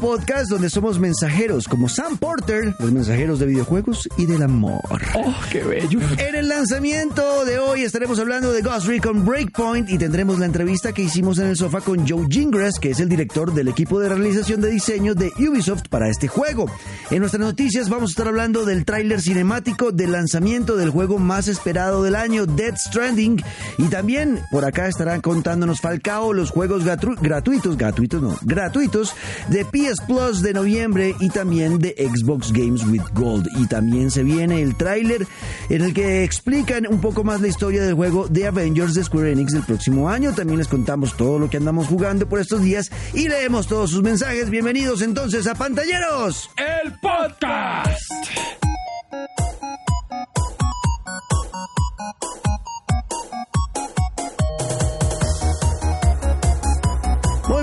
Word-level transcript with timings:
podcast 0.00 0.48
donde 0.48 0.70
somos 0.70 0.98
mensajeros 0.98 1.68
como 1.68 1.88
Sam 1.88 2.16
Porter, 2.16 2.74
los 2.78 2.90
mensajeros 2.90 3.38
de 3.38 3.46
videojuegos 3.46 4.08
y 4.16 4.24
del 4.24 4.42
amor. 4.42 4.80
¡Oh, 5.14 5.34
qué 5.52 5.62
bello! 5.62 6.00
En 6.16 6.34
el 6.34 6.48
lanzamiento 6.48 7.44
de 7.44 7.58
hoy 7.58 7.82
estaremos 7.82 8.18
hablando 8.18 8.50
de 8.50 8.62
Ghost 8.62 8.86
Recon 8.86 9.26
Breakpoint 9.26 9.90
y 9.90 9.98
tendremos 9.98 10.38
la 10.38 10.46
entrevista 10.46 10.92
que 10.92 11.02
hicimos 11.02 11.38
en 11.38 11.48
el 11.48 11.56
sofá 11.56 11.82
con 11.82 12.08
Joe 12.08 12.26
Gingras, 12.30 12.78
que 12.80 12.90
es 12.90 13.00
el 13.00 13.10
director 13.10 13.52
del 13.52 13.68
equipo 13.68 14.00
de 14.00 14.08
realización 14.08 14.62
de 14.62 14.70
diseño 14.70 15.14
de 15.14 15.32
Ubisoft 15.38 15.88
para 15.90 16.08
este 16.08 16.28
juego. 16.28 16.70
En 17.10 17.18
nuestras 17.18 17.40
noticias 17.40 17.90
vamos 17.90 18.10
a 18.10 18.12
estar 18.12 18.28
hablando 18.28 18.64
del 18.64 18.86
tráiler 18.86 19.20
cinemático 19.20 19.92
del 19.92 20.12
lanzamiento 20.12 20.76
del 20.76 20.88
juego 20.88 21.18
más 21.18 21.46
esperado 21.46 22.02
del 22.02 22.14
año, 22.14 22.46
Dead 22.46 22.74
Stranding, 22.76 23.42
y 23.76 23.88
también 23.88 24.40
por 24.50 24.64
acá 24.64 24.88
estarán 24.88 25.20
contándonos 25.20 25.80
Falcao 25.82 26.32
los 26.32 26.50
juegos 26.50 26.84
gratuitos, 26.84 27.76
gratuitos 27.76 28.22
no, 28.22 28.38
gratuitos 28.42 29.14
de 29.48 29.66
PS 29.66 29.89
Plus 30.06 30.42
de 30.42 30.52
noviembre 30.52 31.16
y 31.18 31.30
también 31.30 31.78
de 31.78 31.94
Xbox 31.98 32.52
Games 32.52 32.84
with 32.86 33.02
Gold. 33.14 33.48
Y 33.58 33.66
también 33.66 34.10
se 34.10 34.22
viene 34.22 34.62
el 34.62 34.76
tráiler 34.76 35.26
en 35.68 35.82
el 35.82 35.92
que 35.92 36.22
explican 36.22 36.86
un 36.86 37.00
poco 37.00 37.24
más 37.24 37.40
la 37.40 37.48
historia 37.48 37.82
del 37.82 37.94
juego 37.94 38.28
de 38.28 38.46
Avengers 38.46 38.94
de 38.94 39.02
Square 39.02 39.32
Enix 39.32 39.52
del 39.52 39.64
próximo 39.64 40.08
año. 40.08 40.32
También 40.32 40.58
les 40.58 40.68
contamos 40.68 41.16
todo 41.16 41.38
lo 41.38 41.50
que 41.50 41.56
andamos 41.56 41.88
jugando 41.88 42.28
por 42.28 42.38
estos 42.38 42.62
días 42.62 42.90
y 43.14 43.28
leemos 43.28 43.66
todos 43.66 43.90
sus 43.90 44.02
mensajes. 44.02 44.50
Bienvenidos 44.50 45.02
entonces 45.02 45.46
a 45.46 45.54
Pantalleros. 45.54 46.50
El 46.56 46.92
podcast. 47.00 48.12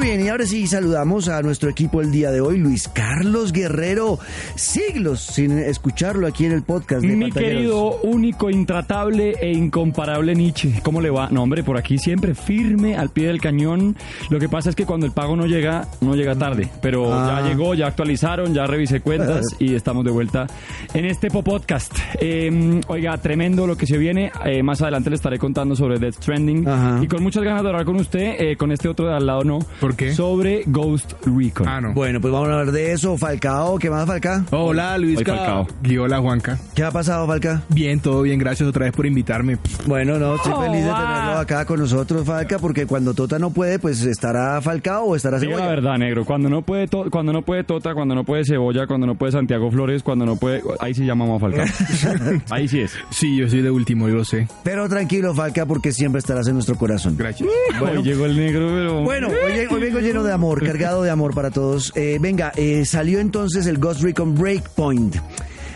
Bien, 0.08 0.26
y 0.26 0.30
ahora 0.30 0.46
sí 0.46 0.66
saludamos 0.68 1.28
a 1.28 1.42
nuestro 1.42 1.70
equipo 1.70 2.00
el 2.00 2.12
día 2.14 2.32
de 2.32 2.40
hoy, 2.40 2.58
Luis 2.58 2.88
Carlos 2.88 3.52
Guerrero. 3.52 4.20
Siglos 4.56 5.20
sin 5.20 5.60
escucharlo 5.60 6.28
aquí 6.28 6.46
en 6.46 6.54
el 6.54 6.64
podcast. 6.64 7.02
De 7.02 7.14
Mi 7.14 7.30
querido, 7.30 8.00
único, 8.04 8.50
intratable 8.50 9.36
e 9.42 9.52
incomparable 9.52 10.34
Nietzsche. 10.34 10.80
¿Cómo 10.82 11.02
le 11.02 11.10
va? 11.10 11.28
No, 11.30 11.44
hombre, 11.44 11.62
por 11.62 11.78
aquí 11.78 11.98
siempre 11.98 12.36
firme 12.36 12.96
al 12.96 13.10
pie 13.10 13.28
del 13.28 13.42
cañón. 13.42 13.98
Lo 14.30 14.40
que 14.40 14.48
pasa 14.48 14.70
es 14.70 14.78
que 14.78 14.86
cuando 14.86 15.06
el 15.06 15.12
pago 15.12 15.36
no 15.36 15.46
llega, 15.46 15.90
no 16.00 16.16
llega 16.16 16.36
tarde. 16.36 16.70
Pero 16.82 17.14
Ah. 17.14 17.42
ya 17.42 17.50
llegó, 17.50 17.74
ya 17.74 17.88
actualizaron, 17.88 18.54
ya 18.54 18.66
revisé 18.66 19.02
cuentas 19.02 19.46
y 19.60 19.76
estamos 19.76 20.06
de 20.06 20.12
vuelta 20.12 20.48
en 20.94 21.04
este 21.04 21.30
podcast. 21.30 21.92
Eh, 22.22 22.80
oiga, 22.88 23.18
tremendo 23.18 23.68
lo 23.68 23.76
que 23.76 23.86
se 23.86 23.98
viene. 23.98 24.32
Eh, 24.46 24.64
más 24.64 24.82
adelante 24.82 25.10
le 25.10 25.18
estaré 25.18 25.38
contando 25.38 25.76
sobre 25.76 26.00
Death 26.00 26.16
Stranding. 26.16 26.66
Ajá. 26.66 27.00
Y 27.04 27.08
con 27.08 27.22
muchas 27.24 27.44
ganas 27.44 27.62
de 27.64 27.70
hablar 27.70 27.84
con 27.84 27.98
usted, 27.98 28.36
eh, 28.40 28.56
con 28.56 28.72
este 28.72 28.88
otro 28.88 29.08
de 29.08 29.14
al 29.16 29.26
lado 29.26 29.44
no. 29.44 29.60
¿Por 29.82 29.97
qué? 29.98 30.14
Sobre 30.14 30.64
Ghost 30.67 31.14
Recon. 31.26 31.67
Ah, 31.67 31.81
no. 31.81 31.94
Bueno, 31.94 32.22
pues 32.22 32.31
vamos 32.31 32.48
a 32.50 32.53
hablar 32.53 32.72
de 32.72 32.94
eso. 32.94 33.17
Falcao, 33.17 33.78
¿qué 33.80 33.90
más, 33.90 34.06
Falca? 34.06 34.45
Hola, 34.52 34.98
Luis. 34.98 35.17
Hoy 35.17 35.26
Falcao. 35.26 35.67
Y 35.84 35.98
hola, 35.98 36.20
Juanca. 36.20 36.58
¿Qué 36.76 36.84
ha 36.84 36.92
pasado, 36.92 37.28
Falca? 37.28 37.62
Bien, 37.70 38.00
todo 38.00 38.22
bien. 38.22 38.39
Gracias 38.39 38.70
otra 38.70 38.86
vez 38.86 38.94
por 38.94 39.06
invitarme. 39.06 39.58
Bueno, 39.86 40.17
no, 40.17 40.36
estoy 40.36 40.54
Oh, 40.56 40.62
feliz 40.62 40.84
de 40.86 40.92
tenerlo 40.92 41.38
acá 41.38 41.66
con 41.66 41.80
nosotros, 41.80 42.26
Falca, 42.26 42.59
porque 42.59 42.86
cuando 42.86 43.14
Tota 43.14 43.38
no 43.39 43.50
puede, 43.50 43.80
pues 43.80 44.02
estará 44.06 44.62
Falcao 44.62 45.06
o 45.06 45.16
estará 45.16 45.39
Diga 45.39 45.52
la 45.52 45.58
Cebolla. 45.58 45.76
verdad, 45.76 45.98
negro. 45.98 46.23
Cuando 46.26 46.50
no 46.50 46.61
puede 46.61 46.88
to- 46.88 47.09
cuando 47.11 47.34
no 47.34 47.42
puede 47.42 47.64
Tota, 47.64 47.94
cuando 47.94 48.16
no 48.16 48.23
puede 48.23 48.45
Cebolla, 48.45 48.88
cuando 48.88 49.08
no 49.08 49.16
puede 49.16 49.32
Santiago 49.32 49.70
Flores, 49.72 50.04
cuando 50.04 50.26
no 50.26 50.36
puede. 50.38 50.61
Ahí 50.80 50.94
sí 50.94 51.06
llamamos 51.06 51.38
a 51.38 51.39
Falcao. 51.45 51.66
ahí 52.52 52.67
sí 52.67 52.82
es. 52.82 52.94
Sí, 53.09 53.36
yo 53.38 53.50
soy 53.50 53.61
de 53.61 53.72
último, 53.72 54.08
yo 54.08 54.16
lo 54.16 54.26
sé. 54.26 54.48
Pero 54.64 54.88
tranquilo, 54.88 55.33
Falca, 55.33 55.66
porque 55.66 55.92
siempre 55.92 56.20
estarás 56.20 56.48
en 56.48 56.54
nuestro 56.54 56.76
corazón. 56.76 57.16
Gracias. 57.17 57.49
Bueno, 57.80 58.02
llegó 58.04 58.26
el 58.26 58.38
negro, 58.38 58.67
pero. 58.70 59.02
Bueno, 59.04 59.27
hoy, 59.27 59.66
hoy 59.70 59.86
vengo 59.87 60.02
lleno 60.02 60.21
de 60.21 60.33
amor, 60.33 60.65
cargado 60.65 61.02
de 61.02 61.09
amor 61.09 61.33
para 61.33 61.49
todos. 61.49 61.93
Eh, 61.95 62.17
venga, 62.20 62.52
eh, 62.58 62.83
salió 62.83 63.21
entonces 63.21 63.67
el 63.67 63.77
Ghost 63.77 64.02
Recon 64.02 64.36
Breakpoint. 64.36 65.15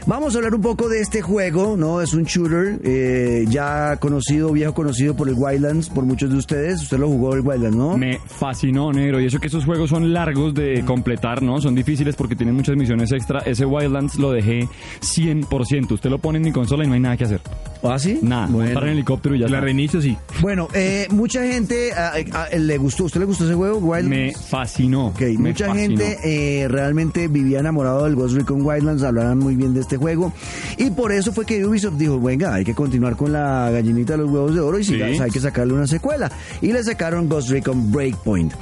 Vamos 0.07 0.33
a 0.33 0.39
hablar 0.39 0.55
un 0.55 0.61
poco 0.61 0.89
de 0.89 0.99
este 0.99 1.21
juego, 1.21 1.77
¿no? 1.77 2.01
Es 2.01 2.13
un 2.13 2.23
shooter 2.23 2.79
eh, 2.83 3.45
ya 3.47 3.97
conocido, 3.97 4.51
viejo 4.51 4.73
conocido 4.73 5.15
por 5.15 5.29
el 5.29 5.35
Wildlands, 5.37 5.89
por 5.89 6.03
muchos 6.05 6.31
de 6.31 6.37
ustedes. 6.37 6.81
Usted 6.81 6.97
lo 6.97 7.07
jugó 7.07 7.35
el 7.35 7.41
Wildlands, 7.41 7.77
¿no? 7.77 7.97
Me 7.97 8.17
fascinó, 8.25 8.91
negro. 8.91 9.21
Y 9.21 9.25
eso 9.27 9.39
que 9.39 9.47
esos 9.47 9.63
juegos 9.63 9.91
son 9.91 10.11
largos 10.11 10.53
de 10.55 10.83
completar, 10.85 11.43
¿no? 11.43 11.61
Son 11.61 11.75
difíciles 11.75 12.15
porque 12.15 12.35
tienen 12.35 12.55
muchas 12.55 12.75
misiones 12.75 13.11
extra. 13.11 13.39
Ese 13.45 13.63
Wildlands 13.65 14.15
lo 14.15 14.31
dejé 14.31 14.67
100%. 15.01 15.91
Usted 15.91 16.09
lo 16.09 16.17
pone 16.17 16.37
en 16.39 16.45
mi 16.45 16.51
consola 16.51 16.83
y 16.83 16.87
no 16.87 16.93
hay 16.95 16.99
nada 16.99 17.15
que 17.15 17.25
hacer. 17.25 17.41
¿Ah, 17.83 17.97
sí? 17.99 18.19
Nada. 18.23 18.47
Bueno. 18.47 18.65
Montar 18.65 18.83
en 18.83 18.89
el 18.89 18.95
helicóptero 18.95 19.35
y 19.35 19.39
ya 19.39 19.45
La 19.47 19.57
está. 19.57 19.65
reinicio, 19.65 20.01
sí. 20.01 20.17
Bueno, 20.41 20.67
eh, 20.73 21.07
mucha 21.11 21.43
gente 21.45 21.91
le 22.57 22.77
gustó. 22.79 23.05
¿Usted 23.05 23.19
le 23.19 23.25
gustó 23.27 23.45
ese 23.45 23.53
juego, 23.53 23.77
Wildlands? 23.77 24.09
Me 24.09 24.33
fascinó. 24.33 25.07
Ok, 25.07 25.21
me 25.37 25.49
mucha 25.49 25.67
fascinó. 25.67 25.97
gente 25.97 26.17
eh, 26.63 26.67
realmente 26.67 27.27
vivía 27.27 27.59
enamorado 27.59 28.05
del 28.05 28.15
Ghost 28.15 28.35
Recon 28.35 28.61
Wildlands, 28.65 29.03
hablaban 29.03 29.37
muy 29.39 29.55
bien 29.55 29.73
de 29.73 29.81
este 29.81 29.90
juego 29.97 30.33
y 30.77 30.89
por 30.91 31.11
eso 31.11 31.31
fue 31.33 31.45
que 31.45 31.65
Ubisoft 31.65 31.95
dijo, 31.97 32.19
venga, 32.19 32.53
hay 32.53 32.63
que 32.63 32.73
continuar 32.73 33.15
con 33.15 33.31
la 33.31 33.69
gallinita 33.71 34.13
de 34.13 34.19
los 34.23 34.29
huevos 34.31 34.53
de 34.53 34.59
oro 34.61 34.79
y 34.79 34.83
si 34.83 34.95
Sí. 34.95 35.01
hay 35.01 35.29
que 35.31 35.39
sacarle 35.39 35.73
una 35.73 35.87
secuela. 35.87 36.31
Y 36.61 36.71
le 36.71 36.83
sacaron 36.83 37.27
Ghost 37.29 37.49
Recon 37.49 37.91
Breakpoint. 37.91 38.53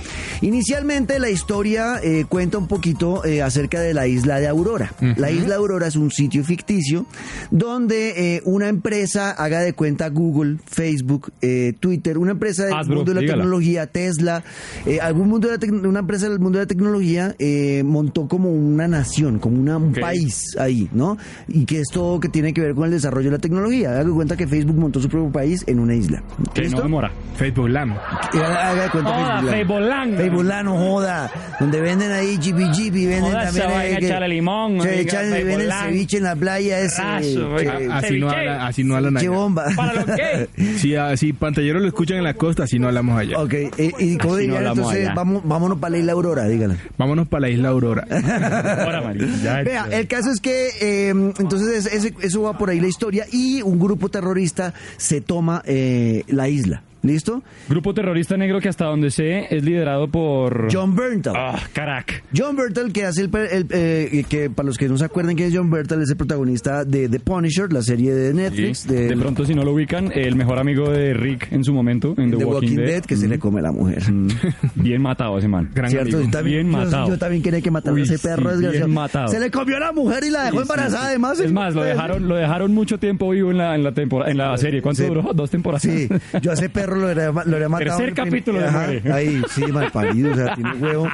Inicialmente 0.41 1.19
la 1.19 1.29
historia 1.29 1.99
eh, 2.01 2.25
cuenta 2.27 2.57
un 2.57 2.67
poquito 2.67 3.25
eh, 3.25 3.41
acerca 3.41 3.79
de 3.81 3.93
la 3.93 4.07
isla 4.07 4.39
de 4.39 4.47
Aurora. 4.47 4.93
La 5.17 5.31
isla 5.31 5.49
de 5.49 5.53
Aurora 5.55 5.87
es 5.87 5.95
un 5.95 6.11
sitio 6.11 6.43
ficticio 6.43 7.05
donde 7.51 8.35
eh, 8.37 8.41
una 8.45 8.67
empresa, 8.69 9.31
haga 9.31 9.59
de 9.59 9.73
cuenta 9.73 10.09
Google, 10.09 10.57
Facebook, 10.65 11.31
eh, 11.41 11.73
Twitter, 11.79 12.17
una 12.17 12.31
empresa 12.31 12.65
del 12.65 12.75
mundo 12.87 13.05
de 13.11 13.15
la 13.15 13.21
dígala. 13.21 13.37
tecnología, 13.43 13.87
Tesla, 13.87 14.43
eh, 14.85 14.99
algún 15.01 15.27
mundo 15.29 15.49
de 15.49 15.57
la 15.67 15.87
una 15.89 15.99
empresa 15.99 16.29
del 16.29 16.39
mundo 16.39 16.57
de 16.59 16.65
la 16.65 16.67
tecnología 16.67 17.35
eh, 17.37 17.83
montó 17.85 18.27
como 18.27 18.51
una 18.51 18.87
nación, 18.87 19.39
como 19.39 19.59
una- 19.59 19.77
un 19.77 19.93
país 19.93 20.55
ahí, 20.57 20.89
¿no? 20.93 21.17
Y 21.47 21.65
que 21.65 21.79
es 21.81 21.87
todo 21.91 22.19
que 22.19 22.29
tiene 22.29 22.53
que 22.53 22.61
ver 22.61 22.75
con 22.75 22.85
el 22.85 22.91
desarrollo 22.91 23.25
de 23.31 23.37
la 23.37 23.41
tecnología. 23.41 23.91
Haga 23.91 24.03
de 24.03 24.11
cuenta 24.11 24.37
que 24.37 24.47
Facebook 24.47 24.77
montó 24.77 24.99
su 25.01 25.09
propio 25.09 25.31
país 25.31 25.63
en 25.67 25.79
una 25.79 25.95
isla. 25.95 26.21
Que 26.53 26.61
¿Listo? 26.61 26.77
no 26.77 26.83
demora. 26.83 27.11
Facebook 27.37 27.69
Lam. 27.69 27.95
Y 28.33 28.37
haga 28.37 28.83
de 28.83 28.89
cuenta 28.89 29.13
Facebook. 29.13 29.49
Facebookland. 29.51 30.17
Facebookland, 30.17 30.65
no 30.65 30.77
joda. 30.77 31.31
Donde 31.59 31.81
venden 31.81 32.11
ahí 32.11 32.37
jibi 32.41 32.65
jibi, 32.73 33.05
venden 33.05 33.31
Joda, 33.31 33.45
también. 33.45 33.65
eh, 33.69 33.73
vaina, 33.73 33.99
que- 33.99 34.05
echarle 34.05 34.27
limón, 34.29 34.81
Se 34.81 35.01
echan, 35.01 35.31
venden 35.31 35.69
ceviche 35.71 36.17
en 36.17 36.23
la 36.23 36.35
playa 36.35 36.79
ese. 36.79 37.01
Raso, 37.01 37.55
que-. 37.57 37.69
Así 37.69 37.85
no, 37.87 38.01
Ceviche. 38.01 38.35
habla, 38.35 38.67
así 38.67 38.83
no 38.83 38.95
hablan 38.95 39.13
Qué 39.15 39.19
allá. 39.27 39.29
bomba. 39.31 39.65
¿Para 39.75 39.93
lo 39.93 40.05
qué? 40.05 40.49
Si, 40.79 40.95
así 40.95 41.33
pantalleros 41.33 41.81
lo 41.81 41.87
escuchan 41.87 42.17
en 42.17 42.23
la 42.23 42.33
costa, 42.33 42.63
así 42.63 42.79
no 42.79 42.87
hablamos 42.87 43.19
allá. 43.19 43.37
Ok, 43.39 43.53
eh, 43.53 43.91
y 43.99 44.17
cómo 44.17 44.35
Así 44.35 44.47
no 44.47 44.53
dirían 44.53 44.57
hablamos 44.57 44.77
entonces, 44.79 45.05
allá. 45.07 45.13
vamos, 45.15 45.41
vámonos 45.45 45.77
para 45.79 45.91
la 45.91 45.97
isla 45.97 46.11
Aurora, 46.13 46.47
dígala. 46.47 46.75
Vámonos 46.97 47.27
para 47.27 47.41
la 47.41 47.49
isla 47.49 47.69
Aurora. 47.69 48.05
Ahora, 48.09 49.01
María. 49.01 49.63
Vea, 49.63 49.87
el 49.91 50.07
caso 50.07 50.31
es 50.31 50.39
que 50.39 50.69
eh, 50.81 51.08
entonces 51.11 51.85
es- 51.85 51.93
ese- 51.93 52.15
eso 52.21 52.41
va 52.43 52.57
por 52.57 52.69
ahí 52.69 52.79
la 52.79 52.87
historia 52.87 53.25
y 53.31 53.61
un 53.61 53.79
grupo 53.79 54.09
terrorista 54.09 54.73
se 54.97 55.21
toma 55.21 55.61
eh, 55.65 56.23
la 56.27 56.49
isla. 56.49 56.83
¿Listo? 57.01 57.41
Grupo 57.69 57.93
terrorista 57.93 58.35
negro 58.35 58.59
que 58.59 58.67
hasta 58.69 58.85
donde 58.85 59.09
sé 59.09 59.47
es 59.55 59.63
liderado 59.63 60.09
por... 60.09 60.67
John 60.71 60.95
Berntal. 60.95 61.33
Ah, 61.35 61.57
carac. 61.73 62.23
John 62.35 62.55
Bertal, 62.57 62.91
que 62.91 63.05
hace 63.05 63.21
el, 63.21 63.29
per- 63.29 63.49
el, 63.53 63.67
eh, 63.71 64.25
que 64.29 64.49
para 64.49 64.67
los 64.67 64.77
que 64.77 64.89
no 64.89 64.97
se 64.97 65.05
acuerden 65.05 65.35
quién 65.37 65.47
es 65.49 65.55
John 65.57 65.69
Bertal, 65.69 66.01
es 66.01 66.09
el 66.09 66.17
protagonista 66.17 66.83
de 66.83 67.07
The 67.07 67.19
Punisher, 67.21 67.71
la 67.71 67.81
serie 67.81 68.13
de 68.13 68.33
Netflix, 68.33 68.79
Sí. 68.79 68.89
de, 68.89 69.07
De 69.07 69.17
pronto, 69.17 69.45
si 69.45 69.55
no 69.55 69.63
lo 69.63 69.71
ubican, 69.73 70.11
el 70.13 70.35
mejor 70.35 70.59
amigo 70.59 70.89
de 70.89 71.13
Rick 71.13 71.47
en 71.51 71.63
su 71.63 71.73
momento, 71.73 72.13
en 72.17 72.31
The, 72.31 72.37
The 72.37 72.45
Walking, 72.45 72.75
Dead, 72.75 73.03
que 73.05 73.15
se 73.15 73.27
le 73.29 73.39
come 73.39 73.59
a 73.59 73.63
la 73.63 73.71
mujer. 73.71 74.11
Mm. 74.11 74.27
Bien 74.75 75.01
matado 75.01 75.37
ese 75.37 75.47
man. 75.47 75.69
Gran 75.73 75.89
¿Cierto? 75.89 76.17
amigo. 76.17 76.25
Yo 76.25 76.31
también, 76.31 76.67
Bien 76.67 76.79
yo- 76.79 76.85
matado. 76.85 77.07
Yo, 77.09 77.17
también 77.17 77.41
quería 77.43 77.61
que 77.61 77.71
matara 77.71 77.95
a 77.95 78.01
ese 78.01 78.19
perro 78.19 78.43
sí, 78.49 78.55
desgraciado. 78.57 78.85
bien 78.87 78.93
matado. 78.93 79.27
Se 79.29 79.39
le 79.39 79.49
comió 79.51 79.77
a 79.77 79.79
la 79.79 79.91
mujer 79.93 80.23
y 80.25 80.31
la 80.31 80.43
dejó 80.45 80.57
Sí, 80.57 80.61
embarazada, 80.63 80.99
sí. 81.03 81.07
además. 81.07 81.39
Es 81.39 81.51
más, 81.53 81.73
lo 81.73 81.83
dejaron, 81.83 82.27
lo 82.27 82.35
dejaron 82.35 82.73
mucho 82.73 82.97
tiempo 82.99 83.29
vivo 83.29 83.51
en 83.51 83.57
la, 83.57 83.75
en 83.75 83.83
la 83.85 83.93
temporada, 83.93 84.29
en 84.31 84.37
la 84.37 84.57
serie. 84.57 84.81
¿Cuánto 84.81 85.03
Sí. 85.03 85.07
duró? 85.07 85.21
¿Dos 85.33 85.49
temporadas? 85.49 85.83
Sí, 85.83 86.09
yo 86.41 86.51
a 86.51 86.55
ese 86.55 86.69
perro 86.69 86.88
lo 86.97 87.07
habría, 87.07 87.31
lo 87.31 87.39
habría 87.39 87.69
matado. 87.69 87.97
Tercer 87.97 88.13
capítulo 88.13 88.59
de 88.61 88.71
muere. 88.71 89.11
Ahí, 89.13 89.41
sí, 89.49 89.65
mal 89.71 89.91
parido, 89.91 90.31
o 90.31 90.35
sea, 90.35 90.55
tiene 90.55 90.73
huevo. 90.73 91.07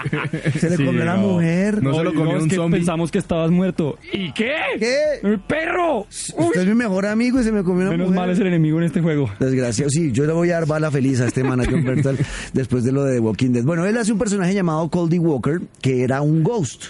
Se 0.60 0.70
le 0.70 0.78
Sí, 0.78 0.86
comió 0.86 1.02
a 1.04 1.06
la 1.06 1.18
no. 1.18 1.22
mujer. 1.28 1.82
No 1.84 1.94
se 1.96 2.04
lo 2.04 2.14
comió 2.14 2.38
es 2.38 2.44
un 2.44 2.50
que 2.50 2.56
zombie. 2.56 2.78
pensamos 2.80 3.12
que 3.12 3.18
estabas 3.18 3.52
muerto. 3.52 3.98
¿Y 4.14 4.32
qué? 4.34 4.54
¿Qué? 4.80 4.96
¡El 5.24 5.40
perro! 5.40 6.02
Usted 6.02 6.62
es 6.62 6.68
mi 6.68 6.76
mejor 6.76 7.06
amigo 7.06 7.40
y 7.40 7.44
se 7.44 7.52
me 7.52 7.64
comió 7.64 7.82
una 7.84 7.92
Menos 7.92 8.08
mujer. 8.08 8.20
mal 8.22 8.30
es 8.30 8.40
el 8.40 8.48
enemigo 8.48 8.78
en 8.80 8.86
este 8.86 9.02
juego. 9.02 9.30
Desgraciado, 9.40 9.90
sí, 9.90 10.12
yo 10.12 10.26
le 10.26 10.34
voy 10.34 10.50
a 10.52 10.56
dar 10.56 10.66
bala 10.68 10.92
feliz 10.92 11.22
a 11.22 11.28
este 11.28 11.44
man, 11.44 11.60
a 11.62 11.66
John 11.66 11.84
Bertal, 11.84 12.18
después 12.54 12.84
de 12.84 12.92
lo 12.92 13.04
de 13.04 13.16
The 13.16 13.20
Walking 13.20 13.52
Dead. 13.52 13.64
Bueno, 13.64 13.86
él 13.86 13.98
hace 13.98 14.12
un 14.12 14.20
personaje 14.20 14.54
llamado 14.54 14.90
Coldy 14.90 15.20
Walker, 15.20 15.62
que 15.82 16.04
era 16.04 16.22
un 16.22 16.44
ghost. 16.44 16.86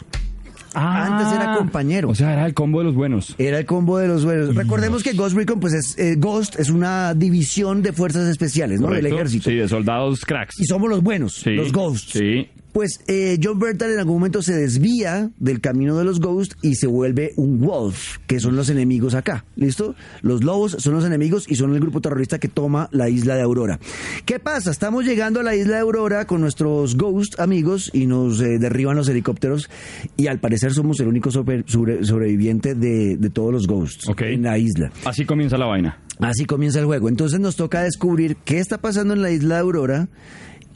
Antes 0.75 1.33
era 1.33 1.57
compañero. 1.57 2.09
Ah. 2.09 2.11
O 2.11 2.15
sea, 2.15 2.33
era 2.33 2.45
el 2.45 2.53
combo 2.53 2.79
de 2.79 2.85
los 2.85 2.95
buenos. 2.95 3.35
Era 3.37 3.59
el 3.59 3.65
combo 3.65 3.97
de 3.97 4.07
los 4.07 4.25
buenos. 4.25 4.55
Recordemos 4.55 5.03
que 5.03 5.13
Ghost 5.13 5.35
Recon, 5.35 5.59
pues 5.59 5.73
es, 5.73 5.97
eh, 5.97 6.15
Ghost 6.17 6.59
es 6.59 6.69
una 6.69 7.13
división 7.13 7.81
de 7.81 7.93
fuerzas 7.93 8.27
especiales, 8.27 8.79
¿no? 8.79 8.89
Del 8.89 9.05
ejército. 9.05 9.49
Sí, 9.49 9.55
de 9.55 9.67
soldados 9.67 10.25
cracks. 10.25 10.59
Y 10.59 10.65
somos 10.65 10.89
los 10.89 11.01
buenos, 11.01 11.33
Sí, 11.33 11.51
los 11.51 11.71
Ghosts. 11.71 12.11
Sí. 12.11 12.49
Pues 12.75 12.99
eh, 13.07 13.39
John 13.41 13.57
Bertal 13.57 13.91
en 13.91 13.99
algún 13.99 14.15
momento 14.15 14.41
se 14.41 14.53
desvía 14.53 15.31
del 15.39 15.61
camino 15.61 15.97
de 15.97 16.03
los 16.03 16.19
Ghosts 16.19 16.57
y 16.61 16.75
se 16.75 16.87
vuelve 16.87 17.31
un 17.37 17.61
Wolf, 17.61 18.17
que 18.27 18.41
son 18.41 18.57
los 18.57 18.69
enemigos 18.69 19.15
acá. 19.15 19.45
¿Listo? 19.55 19.95
Los 20.21 20.43
lobos 20.43 20.75
son 20.79 20.93
los 20.93 21.05
enemigos 21.05 21.45
y 21.49 21.55
son 21.55 21.73
el 21.73 21.79
grupo 21.79 22.01
terrorista 22.01 22.37
que 22.37 22.49
toma 22.49 22.89
la 22.91 23.07
isla 23.07 23.35
de 23.37 23.43
Aurora. 23.43 23.79
¿Qué 24.25 24.39
pasa? 24.41 24.71
Estamos 24.71 25.05
llegando 25.05 25.39
a 25.39 25.43
la 25.43 25.55
isla 25.55 25.75
de 25.75 25.79
Aurora 25.83 26.27
con 26.27 26.41
nuestros 26.41 26.97
Ghost 26.97 27.39
amigos 27.39 27.91
y 27.93 28.07
nos 28.07 28.41
eh, 28.41 28.59
derriban 28.59 28.97
los 28.97 29.07
helicópteros 29.07 29.69
y 30.17 30.27
al 30.27 30.41
parecer 30.41 30.73
somos 30.73 30.99
el 30.99 31.07
único 31.07 31.31
sobre- 31.31 31.63
sobre- 31.67 32.03
sobreviviente 32.03 32.75
de, 32.75 33.15
de 33.15 33.29
todos 33.29 33.53
los 33.53 33.67
Ghosts 33.67 34.05
en 34.19 34.41
la 34.43 34.57
isla. 34.57 34.91
Así 35.05 35.23
comienza 35.23 35.57
la 35.57 35.67
vaina. 35.67 36.01
Así 36.19 36.43
comienza 36.43 36.79
el 36.79 36.87
juego. 36.87 37.07
Entonces 37.07 37.39
nos 37.39 37.55
toca 37.55 37.83
descubrir 37.83 38.35
qué 38.43 38.59
está 38.59 38.79
pasando 38.79 39.13
en 39.13 39.21
la 39.21 39.31
isla 39.31 39.55
de 39.55 39.61
Aurora 39.61 40.07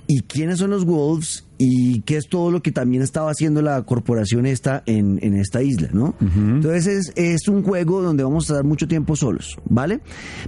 y 0.08 0.22
quiénes 0.22 0.60
son 0.60 0.70
los 0.70 0.86
Wolves 0.86 1.44
y 1.62 2.02
qué 2.04 2.16
es 2.16 2.30
todo 2.30 2.52
lo 2.52 2.62
que 2.62 2.72
también 2.72 3.04
estaba 3.04 3.30
haciendo 3.30 3.62
la 3.62 3.84
corporación 3.84 4.46
esta 4.46 4.82
en, 4.86 5.20
en 5.22 5.36
esta 5.36 5.62
isla, 5.62 5.90
¿no? 5.92 6.16
Entonces 6.22 6.88
es, 6.88 7.14
es 7.18 7.50
un 7.50 7.64
juego 7.64 8.02
donde 8.02 8.24
vamos 8.24 8.50
a 8.50 8.54
estar 8.54 8.66
mucho 8.66 8.88
tiempo 8.88 9.18
solos, 9.18 9.58
¿vale? 9.66 10.00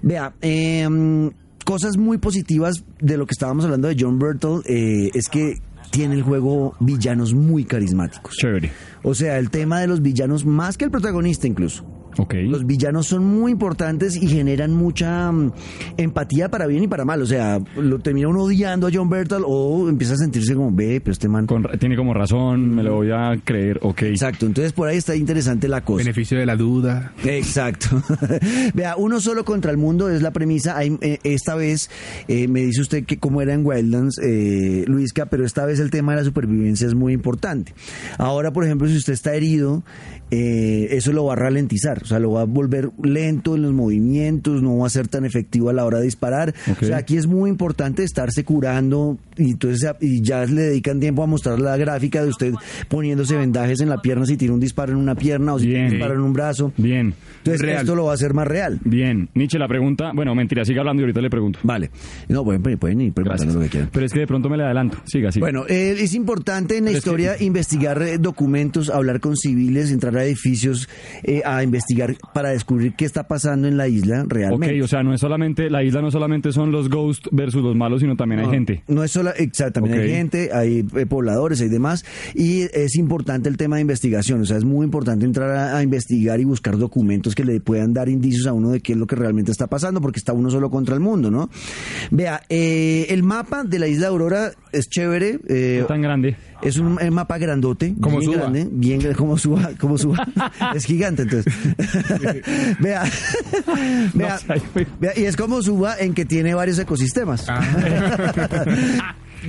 Vea, 0.01 0.33
em, 0.39 1.29
cosas 1.65 1.97
muy 1.97 2.17
positivas 2.17 2.85
de 3.01 3.17
lo 3.17 3.27
que 3.27 3.33
estábamos 3.33 3.65
hablando 3.65 3.89
de 3.89 3.97
John 3.99 4.19
Bertel 4.19 4.61
eh, 4.65 5.11
es 5.13 5.27
que 5.27 5.57
tiene 5.91 6.15
el 6.15 6.23
juego 6.23 6.75
villanos 6.79 7.33
muy 7.33 7.65
carismáticos. 7.65 8.33
Chévere. 8.37 8.71
O 9.03 9.13
sea, 9.13 9.37
el 9.37 9.49
tema 9.49 9.81
de 9.81 9.87
los 9.87 10.01
villanos 10.01 10.45
más 10.45 10.77
que 10.77 10.85
el 10.85 10.91
protagonista 10.91 11.45
incluso. 11.45 11.85
Los 12.43 12.65
villanos 12.65 13.07
son 13.07 13.23
muy 13.25 13.51
importantes 13.51 14.15
y 14.15 14.27
generan 14.27 14.71
mucha 14.73 15.31
mm, 15.31 15.53
empatía 15.97 16.49
para 16.49 16.67
bien 16.67 16.83
y 16.83 16.87
para 16.87 17.05
mal. 17.05 17.21
O 17.21 17.25
sea, 17.25 17.59
lo 17.77 17.99
termina 17.99 18.27
uno 18.27 18.43
odiando 18.43 18.87
a 18.87 18.91
John 18.93 19.09
Bertal 19.09 19.43
o 19.45 19.87
empieza 19.89 20.13
a 20.13 20.17
sentirse 20.17 20.55
como, 20.55 20.71
ve, 20.71 20.99
pero 21.01 21.13
este 21.13 21.27
man... 21.27 21.47
Con- 21.47 21.67
tiene 21.79 21.95
como 21.95 22.13
razón, 22.13 22.73
me 22.75 22.83
lo 22.83 22.95
voy 22.95 23.11
a 23.11 23.39
creer. 23.43 23.79
Ok. 23.81 24.03
Exacto, 24.03 24.45
entonces 24.45 24.73
por 24.73 24.87
ahí 24.87 24.97
está 24.97 25.15
interesante 25.15 25.67
la 25.67 25.81
cosa. 25.83 26.03
Beneficio 26.03 26.37
de 26.37 26.45
la 26.45 26.55
duda. 26.55 27.13
Exacto. 27.23 28.01
Vea, 28.73 28.95
uno 28.97 29.19
solo 29.19 29.45
contra 29.45 29.71
el 29.71 29.77
mundo 29.77 30.09
es 30.09 30.21
la 30.21 30.31
premisa. 30.31 30.77
Hay, 30.77 30.97
eh, 31.01 31.19
esta 31.23 31.55
vez, 31.55 31.89
eh, 32.27 32.47
me 32.47 32.61
dice 32.61 32.81
usted 32.81 33.05
que 33.05 33.17
como 33.17 33.41
era 33.41 33.53
en 33.53 33.65
Wildlands, 33.65 34.19
eh, 34.21 34.83
Luisca, 34.87 35.25
pero 35.27 35.45
esta 35.45 35.65
vez 35.65 35.79
el 35.79 35.89
tema 35.91 36.13
de 36.13 36.19
la 36.19 36.25
supervivencia 36.25 36.87
es 36.87 36.93
muy 36.95 37.13
importante. 37.13 37.73
Ahora, 38.17 38.51
por 38.51 38.65
ejemplo, 38.65 38.87
si 38.87 38.97
usted 38.97 39.13
está 39.13 39.33
herido, 39.33 39.83
eh, 40.31 40.87
eso 40.91 41.11
lo 41.11 41.25
va 41.25 41.33
a 41.33 41.35
ralentizar, 41.35 42.01
o 42.03 42.05
sea, 42.05 42.17
lo 42.19 42.31
va 42.31 42.41
a 42.41 42.45
volver 42.45 42.89
lento 43.03 43.55
en 43.55 43.61
los 43.63 43.73
movimientos, 43.73 44.61
no 44.61 44.77
va 44.77 44.87
a 44.87 44.89
ser 44.89 45.07
tan 45.07 45.25
efectivo 45.25 45.69
a 45.69 45.73
la 45.73 45.85
hora 45.85 45.99
de 45.99 46.05
disparar. 46.05 46.53
O 46.81 46.85
sea, 46.85 46.97
aquí 46.97 47.17
es 47.17 47.27
muy 47.27 47.49
importante 47.49 48.03
estarse 48.03 48.43
curando 48.43 49.17
y 49.37 49.51
entonces 49.51 49.91
y 49.99 50.21
ya 50.21 50.45
le 50.45 50.61
dedican 50.61 50.99
tiempo 50.99 51.23
a 51.23 51.27
mostrar 51.27 51.59
la 51.59 51.75
gráfica 51.77 52.23
de 52.23 52.29
usted 52.29 52.53
poniéndose 52.87 53.35
vendajes 53.35 53.81
en 53.81 53.89
la 53.89 54.01
pierna 54.01 54.25
si 54.25 54.37
tiene 54.37 54.53
un 54.53 54.59
disparo 54.59 54.91
en 54.93 54.97
una 54.99 55.15
pierna 55.15 55.53
o 55.53 55.59
si 55.59 55.65
tiene 55.65 55.85
un 55.85 55.89
disparo 55.91 56.13
en 56.15 56.21
un 56.21 56.33
brazo. 56.33 56.71
Bien. 56.77 57.13
Entonces 57.39 57.61
Real. 57.61 57.81
esto 57.81 57.95
lo 57.95 58.05
va 58.05 58.11
a 58.11 58.15
hacer 58.15 58.33
más 58.33 58.47
real. 58.47 58.79
Bien. 58.85 59.29
Nietzsche, 59.35 59.59
la 59.59 59.67
pregunta. 59.67 60.11
Bueno, 60.13 60.33
mentira, 60.35 60.63
siga 60.63 60.81
hablando 60.81 61.01
y 61.01 61.03
ahorita 61.05 61.21
le 61.21 61.29
pregunto. 61.29 61.59
Vale. 61.63 61.89
No, 62.29 62.43
pueden, 62.45 62.61
pueden 62.77 63.01
ir 63.01 63.13
preguntando 63.13 63.53
lo 63.55 63.59
que 63.61 63.69
quieran. 63.69 63.89
Pero 63.91 64.05
es 64.05 64.13
que 64.13 64.19
de 64.19 64.27
pronto 64.27 64.49
me 64.49 64.57
le 64.57 64.63
adelanto. 64.63 64.97
Siga, 65.05 65.31
siga. 65.31 65.43
Bueno, 65.45 65.65
eh, 65.67 65.95
es 65.99 66.13
importante 66.13 66.77
en 66.77 66.85
la 66.85 66.89
Pero 66.91 66.97
es 66.99 67.03
que- 67.03 67.09
historia 67.09 67.35
investigar 67.43 68.01
eh, 68.01 68.17
documentos, 68.17 68.89
hablar 68.89 69.19
con 69.19 69.35
civiles, 69.35 69.91
entrar 69.91 70.15
a 70.17 70.20
edificios, 70.23 70.87
eh, 71.23 71.41
a 71.45 71.63
investigar 71.63 72.15
para 72.33 72.49
descubrir 72.49 72.93
qué 72.95 73.05
está 73.05 73.27
pasando 73.27 73.67
en 73.67 73.77
la 73.77 73.87
isla 73.87 74.23
Ok, 74.23 74.31
realmente. 74.33 74.81
o 74.81 74.87
sea, 74.87 75.03
no 75.03 75.13
es 75.13 75.21
solamente, 75.21 75.69
la 75.69 75.83
isla 75.83 76.01
no 76.01 76.11
solamente 76.11 76.51
son 76.51 76.71
los 76.71 76.89
ghosts 76.89 77.29
versus 77.31 77.63
los 77.63 77.75
malos, 77.75 78.01
sino 78.01 78.15
también 78.15 78.39
hay 78.41 78.45
No, 78.47 78.51
gente. 78.51 78.83
No 78.87 79.03
es 79.03 79.11
solo, 79.11 79.31
exacto, 79.37 79.81
también 79.81 79.97
Ok. 79.97 80.03
hay 80.03 80.09
gente, 80.11 80.49
hay 80.53 80.85
eh, 80.95 81.05
pobladores, 81.05 81.61
hay 81.61 81.69
demás, 81.69 82.05
y 82.35 82.61
es 82.73 82.95
importante 82.95 83.49
el 83.49 83.57
tema 83.57 83.75
de 83.77 83.81
investigación, 83.83 84.41
o 84.41 84.45
sea, 84.45 84.57
es 84.57 84.65
muy 84.65 84.85
importante 84.85 85.25
entrar 85.25 85.49
a, 85.51 85.77
a 85.77 85.83
investigar 85.83 86.39
y 86.39 86.43
buscar 86.45 86.77
documentos 86.77 87.35
que 87.35 87.43
le 87.45 87.59
puedan 87.59 87.93
dar 87.93 88.09
indicios 88.09 88.47
a 88.47 88.53
uno 88.53 88.69
de 88.69 88.79
qué 88.81 88.93
es 88.93 88.97
lo 88.97 89.07
que 89.07 89.15
realmente 89.15 89.51
está 89.51 89.67
pasando, 89.67 90.01
porque 90.01 90.19
está 90.19 90.33
uno 90.33 90.49
solo 90.49 90.69
contra 90.69 90.95
el 90.95 91.01
mundo, 91.01 91.29
¿no? 91.31 91.49
Vea, 92.11 92.41
eh, 92.49 93.07
el 93.09 93.23
mapa 93.23 93.63
de 93.63 93.79
la 93.79 93.87
isla 93.87 94.07
Aurora 94.07 94.51
es 94.71 94.89
chévere, 94.89 95.39
eh, 95.47 95.79
Es 95.81 95.87
tan 95.87 96.01
grande. 96.01 96.35
Es 96.61 96.77
un 96.77 96.97
mapa 97.11 97.37
grandote, 97.37 97.95
Como 97.99 98.19
bien 98.19 98.31
Suba. 98.31 98.41
grande, 98.43 98.67
bien 98.71 99.13
como 99.13 99.37
suba, 99.37 99.71
como 99.79 99.97
suba. 99.97 100.27
es 100.75 100.85
gigante 100.85 101.23
entonces. 101.23 101.53
vea, 102.79 103.03
vea, 104.13 104.39
vea, 104.99 105.13
y 105.15 105.25
es 105.25 105.35
como 105.35 105.61
suba 105.61 105.95
en 105.99 106.13
que 106.13 106.25
tiene 106.25 106.53
varios 106.53 106.79
ecosistemas. 106.79 107.45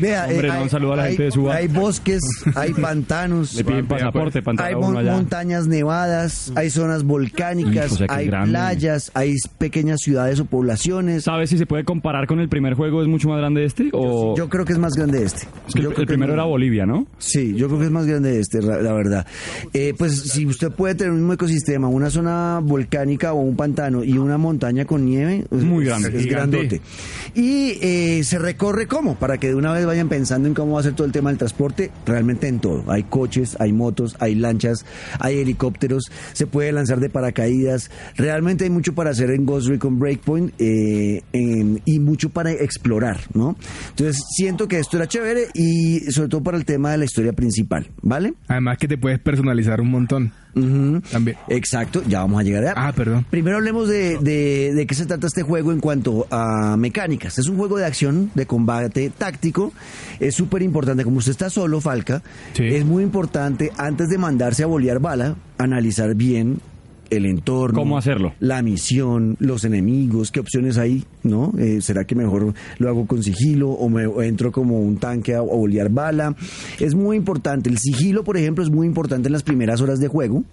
Vea, 0.00 0.26
Hombre, 0.30 0.48
no, 0.48 0.62
un 0.62 0.70
saludo 0.70 0.92
a 0.94 0.96
la 0.96 1.02
hay, 1.04 1.08
gente 1.10 1.22
de 1.24 1.30
Suba. 1.32 1.54
hay 1.54 1.68
bosques, 1.68 2.20
hay 2.54 2.72
pantanos, 2.80 3.54
Le 3.54 3.64
piden 3.64 3.86
Vea, 3.88 3.98
pasaporte 3.98 4.42
pues. 4.42 4.58
hay 4.60 4.74
mon- 4.74 4.96
allá. 4.96 5.12
montañas 5.12 5.66
nevadas, 5.66 6.52
hay 6.54 6.70
zonas 6.70 7.04
volcánicas, 7.04 7.86
Hijo, 7.86 7.94
o 7.94 7.98
sea, 7.98 8.06
que 8.06 8.14
hay 8.14 8.26
grande. 8.26 8.50
playas, 8.50 9.10
hay 9.14 9.34
pequeñas 9.58 10.00
ciudades 10.00 10.40
o 10.40 10.44
poblaciones. 10.46 11.24
¿Sabes 11.24 11.50
si 11.50 11.58
se 11.58 11.66
puede 11.66 11.84
comparar 11.84 12.26
con 12.26 12.40
el 12.40 12.48
primer 12.48 12.74
juego? 12.74 13.02
¿Es 13.02 13.08
mucho 13.08 13.28
más 13.28 13.38
grande 13.38 13.64
este? 13.64 13.90
O... 13.92 14.34
Yo 14.36 14.48
creo 14.48 14.64
que 14.64 14.72
es 14.72 14.78
más 14.78 14.94
grande 14.94 15.22
este. 15.24 15.46
es 15.68 15.74
que 15.74 15.82
Yo 15.82 15.88
el, 15.88 15.94
creo 15.94 16.02
el 16.02 16.06
que 16.06 16.06
primero 16.06 16.32
es- 16.32 16.36
era 16.36 16.44
Bolivia, 16.44 16.86
¿no? 16.86 17.06
Sí, 17.18 17.54
yo 17.54 17.66
creo 17.68 17.78
que 17.80 17.84
es 17.86 17.90
más 17.90 18.06
grande 18.06 18.40
este, 18.40 18.62
la 18.62 18.92
verdad. 18.92 19.26
Eh, 19.72 19.94
pues 19.96 20.18
si 20.18 20.46
usted 20.46 20.70
puede 20.70 20.94
tener 20.94 21.12
un 21.12 21.18
mismo 21.18 21.32
ecosistema, 21.34 21.88
una 21.88 22.10
zona 22.10 22.60
volcánica 22.62 23.32
o 23.32 23.40
un 23.40 23.56
pantano 23.56 24.02
y 24.04 24.16
una 24.18 24.38
montaña 24.38 24.84
con 24.84 25.04
nieve, 25.04 25.44
es- 25.50 25.62
Muy 25.62 25.84
grande. 25.84 26.08
es, 26.16 26.26
grandote. 26.26 26.80
Y 27.34 27.78
eh, 27.82 28.24
se 28.24 28.38
recorre 28.38 28.86
cómo, 28.86 29.16
para 29.16 29.38
que 29.38 29.48
de 29.48 29.54
una 29.54 29.72
vez 29.72 29.81
vayan 29.84 30.08
pensando 30.08 30.48
en 30.48 30.54
cómo 30.54 30.74
va 30.74 30.80
a 30.80 30.82
ser 30.82 30.94
todo 30.94 31.06
el 31.06 31.12
tema 31.12 31.30
del 31.30 31.38
transporte, 31.38 31.90
realmente 32.06 32.48
en 32.48 32.60
todo. 32.60 32.84
Hay 32.90 33.02
coches, 33.04 33.56
hay 33.60 33.72
motos, 33.72 34.16
hay 34.20 34.34
lanchas, 34.34 34.84
hay 35.18 35.38
helicópteros, 35.38 36.04
se 36.32 36.46
puede 36.46 36.72
lanzar 36.72 37.00
de 37.00 37.08
paracaídas. 37.10 37.90
Realmente 38.16 38.64
hay 38.64 38.70
mucho 38.70 38.94
para 38.94 39.10
hacer 39.10 39.30
en 39.30 39.44
Ghost 39.46 39.68
Recon 39.68 39.98
Breakpoint 39.98 40.52
eh, 40.58 41.22
en- 41.32 41.80
y 41.84 41.98
mucho 41.98 42.30
para 42.30 42.52
explorar, 42.52 43.20
¿no? 43.34 43.56
Entonces 43.90 44.22
siento 44.36 44.68
que 44.68 44.78
esto 44.78 44.96
era 44.96 45.06
chévere 45.08 45.48
y 45.54 46.00
sobre 46.12 46.28
todo 46.28 46.42
para 46.42 46.56
el 46.56 46.64
tema 46.64 46.90
de 46.92 46.98
la 46.98 47.04
historia 47.04 47.32
principal, 47.32 47.88
¿vale? 48.02 48.34
Además 48.48 48.78
que 48.78 48.88
te 48.88 48.98
puedes 48.98 49.18
personalizar 49.18 49.80
un 49.80 49.90
montón. 49.90 50.32
También. 50.54 51.36
Exacto, 51.48 52.02
ya 52.06 52.20
vamos 52.20 52.40
a 52.40 52.42
llegar 52.44 52.62
allá. 52.64 52.74
Ah, 52.76 52.92
perdón. 52.92 53.24
Primero 53.30 53.56
hablemos 53.56 53.88
de, 53.88 54.18
de, 54.18 54.72
de 54.74 54.86
qué 54.86 54.94
se 54.94 55.06
trata 55.06 55.26
este 55.26 55.42
juego 55.42 55.72
en 55.72 55.80
cuanto 55.80 56.26
a 56.30 56.76
mecánicas. 56.76 57.38
Es 57.38 57.48
un 57.48 57.56
juego 57.56 57.78
de 57.78 57.86
acción, 57.86 58.30
de 58.34 58.46
combate 58.46 59.10
táctico. 59.16 59.72
Es 60.20 60.34
súper 60.34 60.62
importante, 60.62 61.04
como 61.04 61.18
usted 61.18 61.32
está 61.32 61.48
solo, 61.50 61.80
Falca, 61.80 62.22
Sí. 62.52 62.64
es 62.64 62.84
muy 62.84 63.02
importante 63.02 63.70
antes 63.78 64.08
de 64.08 64.18
mandarse 64.18 64.62
a 64.62 64.66
bolear 64.66 64.98
bala, 65.00 65.36
analizar 65.58 66.14
bien 66.14 66.60
el 67.16 67.26
entorno. 67.26 67.78
¿Cómo 67.78 67.96
hacerlo? 67.98 68.34
La 68.40 68.62
misión, 68.62 69.36
los 69.38 69.64
enemigos, 69.64 70.30
qué 70.32 70.40
opciones 70.40 70.78
hay, 70.78 71.04
¿no? 71.22 71.52
Eh, 71.58 71.80
¿Será 71.80 72.04
que 72.04 72.14
mejor 72.14 72.54
lo 72.78 72.88
hago 72.88 73.06
con 73.06 73.22
sigilo 73.22 73.70
o 73.70 73.88
me 73.88 74.06
o 74.06 74.22
entro 74.22 74.50
como 74.52 74.80
un 74.80 74.96
tanque 74.98 75.34
a, 75.34 75.38
a 75.38 75.42
bolear 75.42 75.90
bala? 75.90 76.34
Es 76.80 76.94
muy 76.94 77.16
importante. 77.16 77.68
El 77.70 77.78
sigilo, 77.78 78.24
por 78.24 78.36
ejemplo, 78.36 78.64
es 78.64 78.70
muy 78.70 78.86
importante 78.86 79.28
en 79.28 79.32
las 79.32 79.42
primeras 79.42 79.80
horas 79.80 80.00
de 80.00 80.08
juego. 80.08 80.44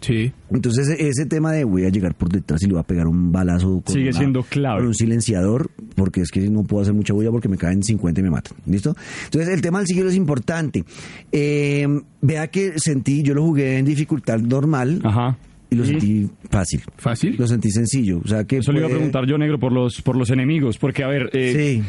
Sí. 0.00 0.32
Entonces 0.50 0.88
e- 0.88 1.06
ese 1.08 1.24
tema 1.26 1.52
de 1.52 1.62
voy 1.62 1.84
a 1.84 1.88
llegar 1.88 2.16
por 2.16 2.28
detrás 2.28 2.60
y 2.64 2.66
le 2.66 2.72
voy 2.72 2.80
a 2.80 2.82
pegar 2.82 3.06
un 3.06 3.30
balazo 3.30 3.80
con, 3.84 3.94
Sigue 3.94 4.08
una- 4.08 4.18
siendo 4.18 4.42
clave. 4.42 4.78
con 4.78 4.88
un 4.88 4.94
silenciador, 4.94 5.70
porque 5.94 6.20
es 6.22 6.30
que 6.32 6.40
no 6.50 6.64
puedo 6.64 6.82
hacer 6.82 6.94
mucha 6.94 7.12
bulla 7.14 7.30
porque 7.30 7.48
me 7.48 7.56
caen 7.56 7.80
50 7.84 8.20
y 8.20 8.24
me 8.24 8.30
matan. 8.30 8.58
¿Listo? 8.66 8.96
Entonces 9.26 9.54
el 9.54 9.60
tema 9.60 9.78
del 9.78 9.86
sigilo 9.86 10.08
es 10.08 10.16
importante. 10.16 10.82
Eh, 11.30 11.86
vea 12.20 12.48
que 12.48 12.72
sentí, 12.80 13.22
yo 13.22 13.34
lo 13.34 13.44
jugué 13.44 13.78
en 13.78 13.84
dificultad 13.84 14.40
normal 14.40 15.00
Ajá. 15.04 15.36
Y 15.72 15.74
lo 15.76 15.84
sentí 15.84 16.28
fácil. 16.50 16.80
¿Fácil? 16.96 17.36
Lo 17.38 17.46
sentí 17.46 17.70
sencillo. 17.70 18.20
O 18.24 18.28
sea 18.28 18.44
que 18.44 18.58
Eso 18.58 18.72
le 18.72 18.78
iba 18.78 18.86
a 18.86 18.88
puede- 18.88 18.98
preguntar 19.00 19.26
yo, 19.26 19.38
negro, 19.38 19.58
por 19.58 19.72
los, 19.72 20.00
por 20.02 20.16
los 20.16 20.30
enemigos. 20.30 20.78
Porque, 20.78 21.02
a 21.04 21.08
ver, 21.08 21.30
eh, 21.32 21.80
Sí. 21.80 21.82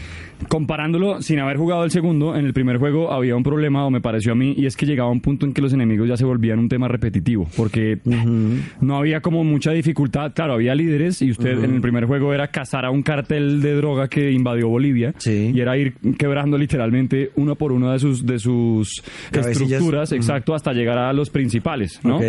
Comparándolo 0.48 1.22
sin 1.22 1.40
haber 1.40 1.58
jugado 1.58 1.84
el 1.84 1.92
segundo, 1.92 2.36
en 2.36 2.46
el 2.46 2.54
primer 2.54 2.78
juego 2.78 3.12
había 3.12 3.36
un 3.36 3.44
problema, 3.44 3.86
o 3.86 3.92
me 3.92 4.02
pareció 4.02 4.34
a 4.34 4.36
mí, 4.36 4.54
y 4.58 4.66
es 4.66 4.76
que 4.76 4.86
llegaba 4.86 5.10
un 5.10 5.22
punto 5.22 5.46
en 5.46 5.54
que 5.54 5.62
los 5.62 5.74
enemigos 5.74 6.08
ya 6.08 6.18
se 6.18 6.26
volvían 6.26 6.60
un 6.60 6.70
tema 6.70 6.88
repetitivo. 6.88 7.48
Porque 7.56 8.00
no 8.82 8.98
había 8.98 9.22
como 9.22 9.44
mucha 9.44 9.72
dificultad. 9.72 10.34
Claro, 10.34 10.54
había 10.54 10.76
líderes, 10.76 11.22
y 11.22 11.32
usted 11.32 11.64
en 11.64 11.76
el 11.76 11.82
primer 11.82 12.06
juego 12.06 12.34
era 12.34 12.48
cazar 12.48 12.86
a 12.86 12.92
un 12.92 13.04
cartel 13.04 13.62
de 13.62 13.74
droga 13.76 14.08
que 14.08 14.32
invadió 14.32 14.70
Bolivia. 14.70 15.14
Sí. 15.18 15.52
Y 15.54 15.60
era 15.60 15.78
ir 15.78 15.96
quebrando 16.18 16.58
literalmente 16.58 17.32
uno 17.36 17.56
por 17.56 17.72
uno 17.72 17.92
de 17.92 18.00
sus, 18.00 18.26
de 18.26 18.40
sus 18.40 19.04
Cabecillas. 19.32 19.72
estructuras, 19.72 20.12
exacto, 20.12 20.54
hasta 20.56 20.74
llegar 20.74 20.98
a 20.98 21.14
los 21.14 21.30
principales, 21.30 22.00
¿no? 22.04 22.20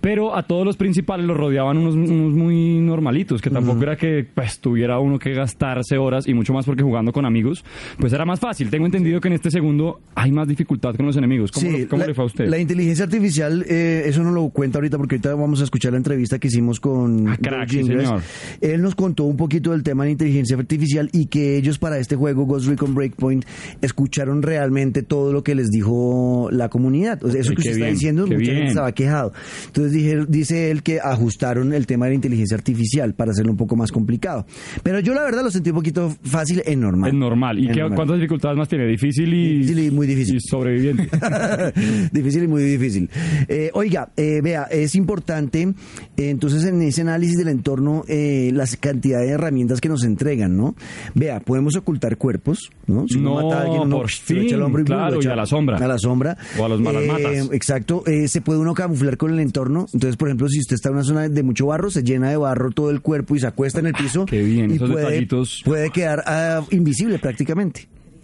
Pero 0.00 0.36
a 0.36 0.42
todos 0.42 0.64
los 0.64 0.76
principales 0.76 1.26
los 1.26 1.36
rodeaban 1.36 1.78
unos, 1.78 1.94
unos 1.94 2.34
muy 2.34 2.78
normalitos, 2.78 3.40
que 3.40 3.50
tampoco 3.50 3.82
era 3.82 3.96
que 3.96 4.26
pues 4.34 4.60
tuviera 4.60 4.98
uno 4.98 5.18
que 5.18 5.32
gastarse 5.32 5.98
horas 5.98 6.28
y 6.28 6.34
mucho 6.34 6.52
más 6.52 6.66
porque 6.66 6.82
jugando 6.82 7.12
con 7.12 7.24
amigos 7.24 7.63
pues 7.98 8.12
era 8.12 8.24
más 8.24 8.40
fácil. 8.40 8.70
Tengo 8.70 8.86
entendido 8.86 9.20
que 9.20 9.28
en 9.28 9.34
este 9.34 9.50
segundo 9.50 10.00
hay 10.14 10.32
más 10.32 10.46
dificultad 10.48 10.94
con 10.94 11.06
los 11.06 11.16
enemigos. 11.16 11.50
¿Cómo, 11.52 11.64
Sí, 11.70 11.86
cómo 11.86 12.00
la, 12.02 12.08
le 12.08 12.14
fue 12.14 12.24
a 12.24 12.26
usted? 12.26 12.46
La 12.48 12.58
inteligencia 12.58 13.04
artificial, 13.04 13.64
eh, 13.68 14.02
eso 14.06 14.22
no 14.22 14.30
lo 14.32 14.48
cuenta 14.50 14.78
ahorita 14.78 14.96
porque 14.98 15.16
ahorita 15.16 15.34
vamos 15.34 15.60
a 15.60 15.64
escuchar 15.64 15.92
la 15.92 15.98
entrevista 15.98 16.38
que 16.38 16.48
hicimos 16.48 16.80
con 16.80 17.28
Ah, 17.28 17.36
crack, 17.40 17.68
sí, 17.70 17.84
señor. 17.84 18.20
Él 18.60 18.82
nos 18.82 18.94
contó 18.94 19.24
un 19.24 19.36
poquito 19.36 19.72
del 19.72 19.82
tema 19.82 20.04
de 20.04 20.10
inteligencia 20.12 20.56
artificial 20.56 21.08
y 21.12 21.26
que 21.26 21.56
ellos 21.56 21.78
para 21.78 21.98
este 21.98 22.16
juego 22.16 22.44
Ghost 22.46 22.66
Recon 22.68 22.94
Breakpoint 22.94 23.44
escucharon 23.82 24.42
realmente 24.42 25.02
todo 25.02 25.32
lo 25.32 25.42
que 25.42 25.54
les 25.54 25.68
dijo 25.70 26.48
la 26.50 26.68
comunidad. 26.68 27.22
O 27.24 27.30
sea, 27.30 27.40
eso 27.40 27.50
Ay, 27.50 27.56
que 27.56 27.60
usted 27.60 27.72
está 27.72 27.84
bien, 27.84 27.94
diciendo, 27.94 28.24
qué 28.26 28.34
mucha 28.34 28.44
gente 28.46 28.54
bien. 28.60 28.68
estaba 28.68 28.92
quejado. 28.92 29.32
Entonces 29.66 29.92
dije- 29.92 30.26
dice 30.28 30.70
él 30.70 30.82
que 30.82 31.00
ajustaron 31.00 31.72
el 31.72 31.86
tema 31.86 32.06
de 32.06 32.10
la 32.12 32.14
inteligencia 32.16 32.56
artificial 32.56 33.14
para 33.14 33.32
hacerlo 33.32 33.52
un 33.52 33.58
poco 33.58 33.76
más 33.76 33.90
complicado. 33.92 34.46
Pero 34.82 35.00
yo 35.00 35.14
la 35.14 35.22
verdad 35.22 35.42
lo 35.42 35.50
sentí 35.50 35.70
un 35.70 35.76
poquito 35.76 36.14
fácil 36.22 36.62
en 36.66 36.80
normal. 36.80 37.10
Es 37.10 37.14
normal. 37.16 37.43
¿Y 37.52 37.66
En 37.66 37.72
qué, 37.72 37.80
normal. 37.80 37.96
cuántas 37.96 38.16
dificultades 38.16 38.56
más 38.56 38.68
tiene? 38.68 38.86
Difícil 38.86 39.32
y, 39.34 39.58
Difícil 39.58 39.78
y 39.84 39.90
muy 39.90 40.06
difícil. 40.06 40.36
y 40.36 40.40
sobreviviente. 40.40 41.08
difícil 42.12 42.44
y 42.44 42.48
muy 42.48 42.62
difícil. 42.62 43.10
Eh, 43.48 43.70
oiga, 43.74 44.08
eh, 44.16 44.40
vea, 44.42 44.64
es 44.64 44.94
importante 44.94 45.62
eh, 45.62 46.30
entonces 46.30 46.64
en 46.64 46.80
ese 46.82 47.02
análisis 47.02 47.36
del 47.36 47.48
entorno 47.48 48.04
eh, 48.08 48.50
la 48.54 48.64
cantidad 48.80 49.20
de 49.20 49.28
herramientas 49.28 49.80
que 49.80 49.88
nos 49.88 50.04
entregan, 50.04 50.56
¿no? 50.56 50.74
Vea, 51.14 51.40
podemos 51.40 51.76
ocultar 51.76 52.16
cuerpos, 52.16 52.70
¿no? 52.86 53.06
Si 53.08 53.18
uno 53.18 53.40
No, 53.40 53.42
mata 53.48 53.60
a 53.60 53.62
alguien, 53.64 53.82
uno 53.82 53.96
por 53.96 54.04
lo 54.04 54.06
echa 54.06 54.32
al 54.34 54.48
fin, 54.48 54.62
hombro 54.62 54.82
y, 54.82 54.84
claro, 54.84 55.16
echa 55.16 55.28
y 55.28 55.32
a 55.32 55.36
la 55.36 55.46
sombra. 55.46 55.76
A 55.76 55.86
la 55.88 55.98
sombra. 55.98 56.36
O 56.58 56.64
a 56.64 56.68
los 56.68 56.80
malas 56.80 57.04
matas. 57.06 57.48
Exacto. 57.52 58.02
Se 58.26 58.40
puede 58.40 58.58
uno 58.60 58.74
camuflar 58.74 59.16
con 59.16 59.32
el 59.32 59.40
entorno. 59.40 59.86
Entonces, 59.92 60.16
por 60.16 60.28
ejemplo, 60.28 60.48
si 60.48 60.60
usted 60.60 60.74
está 60.76 60.88
en 60.88 60.94
una 60.96 61.04
zona 61.04 61.28
de 61.28 61.42
mucho 61.42 61.66
barro, 61.66 61.90
se 61.90 62.02
llena 62.02 62.30
de 62.30 62.36
barro 62.36 62.70
todo 62.70 62.90
el 62.90 63.00
cuerpo 63.00 63.36
y 63.36 63.40
se 63.40 63.46
acuesta 63.46 63.80
en 63.80 63.86
el 63.86 63.94
piso. 63.94 64.22
Ah, 64.22 64.26
qué 64.28 64.42
bien, 64.42 64.70
y 64.70 64.74
esos 64.76 64.90
puede, 64.90 65.04
detallitos. 65.04 65.62
puede 65.64 65.90
quedar 65.90 66.22
ah, 66.26 66.62
invisible 66.70 67.18
prácticamente. 67.18 67.33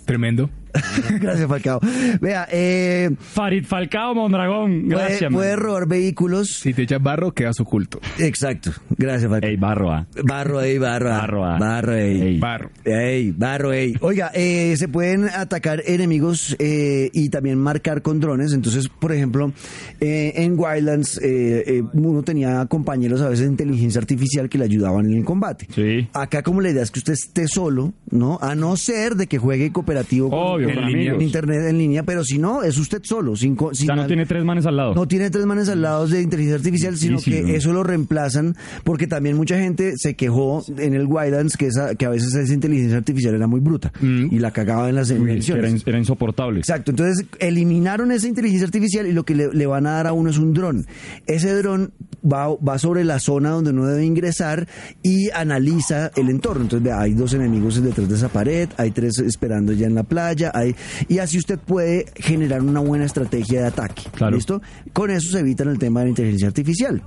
Tremendo. 0.05 0.50
Gracias, 1.21 1.49
Falcao. 1.49 1.81
Vea, 2.21 2.47
eh, 2.50 3.11
Farid 3.19 3.65
Falcao 3.65 4.15
Mondragón. 4.15 4.83
puede, 4.89 4.89
Gracias, 5.07 5.33
puede 5.33 5.57
man. 5.57 5.61
robar 5.65 5.89
vehículos. 5.89 6.49
Si 6.61 6.73
te 6.75 6.83
echas 6.83 7.03
barro, 7.03 7.33
quedas 7.33 7.61
oculto. 7.61 8.00
Exacto. 8.19 8.71
Gracias, 8.97 9.31
Falcao. 9.31 9.50
Ey, 9.50 9.57
barro, 9.57 9.93
ah. 9.93 10.07
Barro, 10.25 10.61
ey, 10.61 10.79
barro. 10.79 11.12
ah. 11.12 11.19
Barro, 11.21 11.45
ah. 11.45 11.57
Barro, 11.59 11.95
ey. 11.95 12.21
Ey. 12.23 12.39
Barro. 12.39 12.71
Ey, 12.85 13.31
barro, 13.33 13.73
ey. 13.73 13.95
Oiga, 14.00 14.31
eh, 14.35 14.75
se 14.77 14.89
pueden 14.89 15.25
atacar 15.29 15.83
enemigos 15.87 16.57
eh, 16.59 17.11
y 17.12 17.29
también 17.31 17.59
marcar 17.59 18.03
con 18.03 18.21
drones. 18.21 18.53
Entonces, 18.53 18.89
por 18.89 19.12
ejemplo, 19.12 19.53
eh, 20.00 20.33
en 20.37 20.59
Wildlands 20.59 21.19
eh, 21.23 21.65
eh, 21.67 21.83
uno 21.93 22.23
tenía 22.23 22.65
compañeros 22.67 23.21
a 23.21 23.29
veces 23.29 23.47
de 23.47 23.50
inteligencia 23.53 24.00
artificial 24.00 24.49
que 24.49 24.59
le 24.59 24.65
ayudaban 24.65 25.07
en 25.07 25.19
el 25.19 25.25
combate. 25.25 25.67
Sí. 25.75 26.09
Acá 26.12 26.43
como 26.43 26.61
la 26.61 26.71
idea 26.71 26.83
es 26.83 26.91
que 26.91 26.99
usted 27.00 27.12
esté 27.15 27.49
solo, 27.49 27.93
¿no? 28.11 28.39
A 28.41 28.55
no 28.55 28.77
ser 28.77 29.15
de 29.17 29.27
que 29.27 29.39
juegue 29.39 29.73
cooperativo 29.73 30.31
con- 30.31 30.60
Obvio, 30.67 30.69
en, 30.71 30.75
con 30.76 30.87
línea, 30.87 31.00
amigos. 31.02 31.17
en 31.17 31.26
internet 31.26 31.62
en 31.69 31.79
línea, 31.79 32.02
pero 32.05 32.25
si 32.25 32.38
no, 32.38 32.62
es 32.62 32.79
usted 32.79 33.00
solo. 33.05 33.37
Sin, 33.37 33.57
co- 33.57 33.67
O 33.67 33.75
sea, 33.75 33.95
no 33.95 34.02
al- 34.02 34.07
tiene 34.07 34.26
tres 34.26 34.45
manes 34.45 34.67
al 34.67 34.76
lado. 34.76 34.95
no 34.95 35.07
tiene 35.09 35.31
tres 35.31 35.47
manes 35.47 35.69
al 35.69 35.83
lado 35.83 36.07
de 36.07 36.21
inteligencia 36.23 36.57
artificial, 36.57 36.97
sino 36.97 37.19
Difícil, 37.19 37.45
que 37.47 37.52
¿no? 37.52 37.57
eso 37.59 37.73
lo 37.73 37.83
reemplazan, 37.83 38.57
porque 38.85 39.07
también 39.07 39.37
mucha 39.37 39.59
gente 39.59 39.95
se 39.97 40.14
quejó 40.14 40.64
en 40.79 40.95
el 40.95 41.07
Wildlands 41.07 41.57
que, 41.57 41.67
esa, 41.67 41.95
que 41.95 42.07
a 42.07 42.11
veces 42.11 42.35
esa 42.35 42.52
inteligencia 42.55 42.97
artificial 42.99 43.35
era 43.35 43.47
muy 43.47 43.61
bruta 43.61 43.93
y 44.02 44.38
la 44.38 44.50
cagaba 44.52 44.88
en 44.88 44.95
las 44.97 45.11
Uy, 45.11 45.17
era, 45.23 45.33
elecciones. 45.33 45.71
in- 45.73 45.83
era 45.87 45.99
insoportable. 45.99 46.61
Exacto, 46.61 46.90
entonces 46.93 47.26
eliminaron 47.38 48.12
esa 48.12 48.29
inteligencia 48.29 48.67
artificial 48.67 49.07
y 49.07 49.12
lo 49.12 49.25
que 49.25 49.35
le, 49.35 49.52
le 49.52 49.67
van 49.67 49.87
a 49.87 49.93
dar 49.93 50.07
a 50.07 50.12
uno 50.12 50.31
es 50.31 50.38
un 50.38 50.52
dron. 50.55 50.87
Ese 51.26 51.52
dron 51.55 51.93
va, 52.25 52.49
va 52.57 52.79
sobre 52.79 53.05
la 53.05 53.19
zona 53.19 53.50
donde 53.50 53.71
uno 53.71 53.87
debe 53.87 54.05
ingresar 54.05 54.69
y 55.02 55.31
analiza 55.31 56.11
el 56.17 56.29
entorno. 56.31 56.62
Entonces 56.62 56.85
vea, 56.85 57.00
hay 57.00 57.14
dos 57.14 57.35
enemigos 57.35 57.83
detrás 57.83 58.09
de 58.09 58.14
esa 58.14 58.29
pared, 58.29 58.69
hay 58.76 58.90
tres 58.90 59.19
esperando 59.19 59.73
ya 59.73 59.87
en 59.87 59.95
la 59.95 60.02
playa, 60.05 60.50
hay, 60.54 60.75
y 61.09 61.19
así 61.19 61.38
usted 61.38 61.59
puede 61.59 62.07
generar 62.16 62.62
una 62.62 62.80
buena 62.80 63.04
estrategia 63.04 63.61
de 63.62 63.66
ataque. 63.69 64.02
Claro. 64.14 64.37
¿Listo? 64.37 64.61
Con 64.92 65.11
eso 65.11 65.30
se 65.33 65.40
evitan 65.40 65.69
el 65.69 65.78
tema 65.78 66.00
de 66.00 66.07
la 66.07 66.11
inteligencia 66.11 66.49
artificial. 66.49 67.02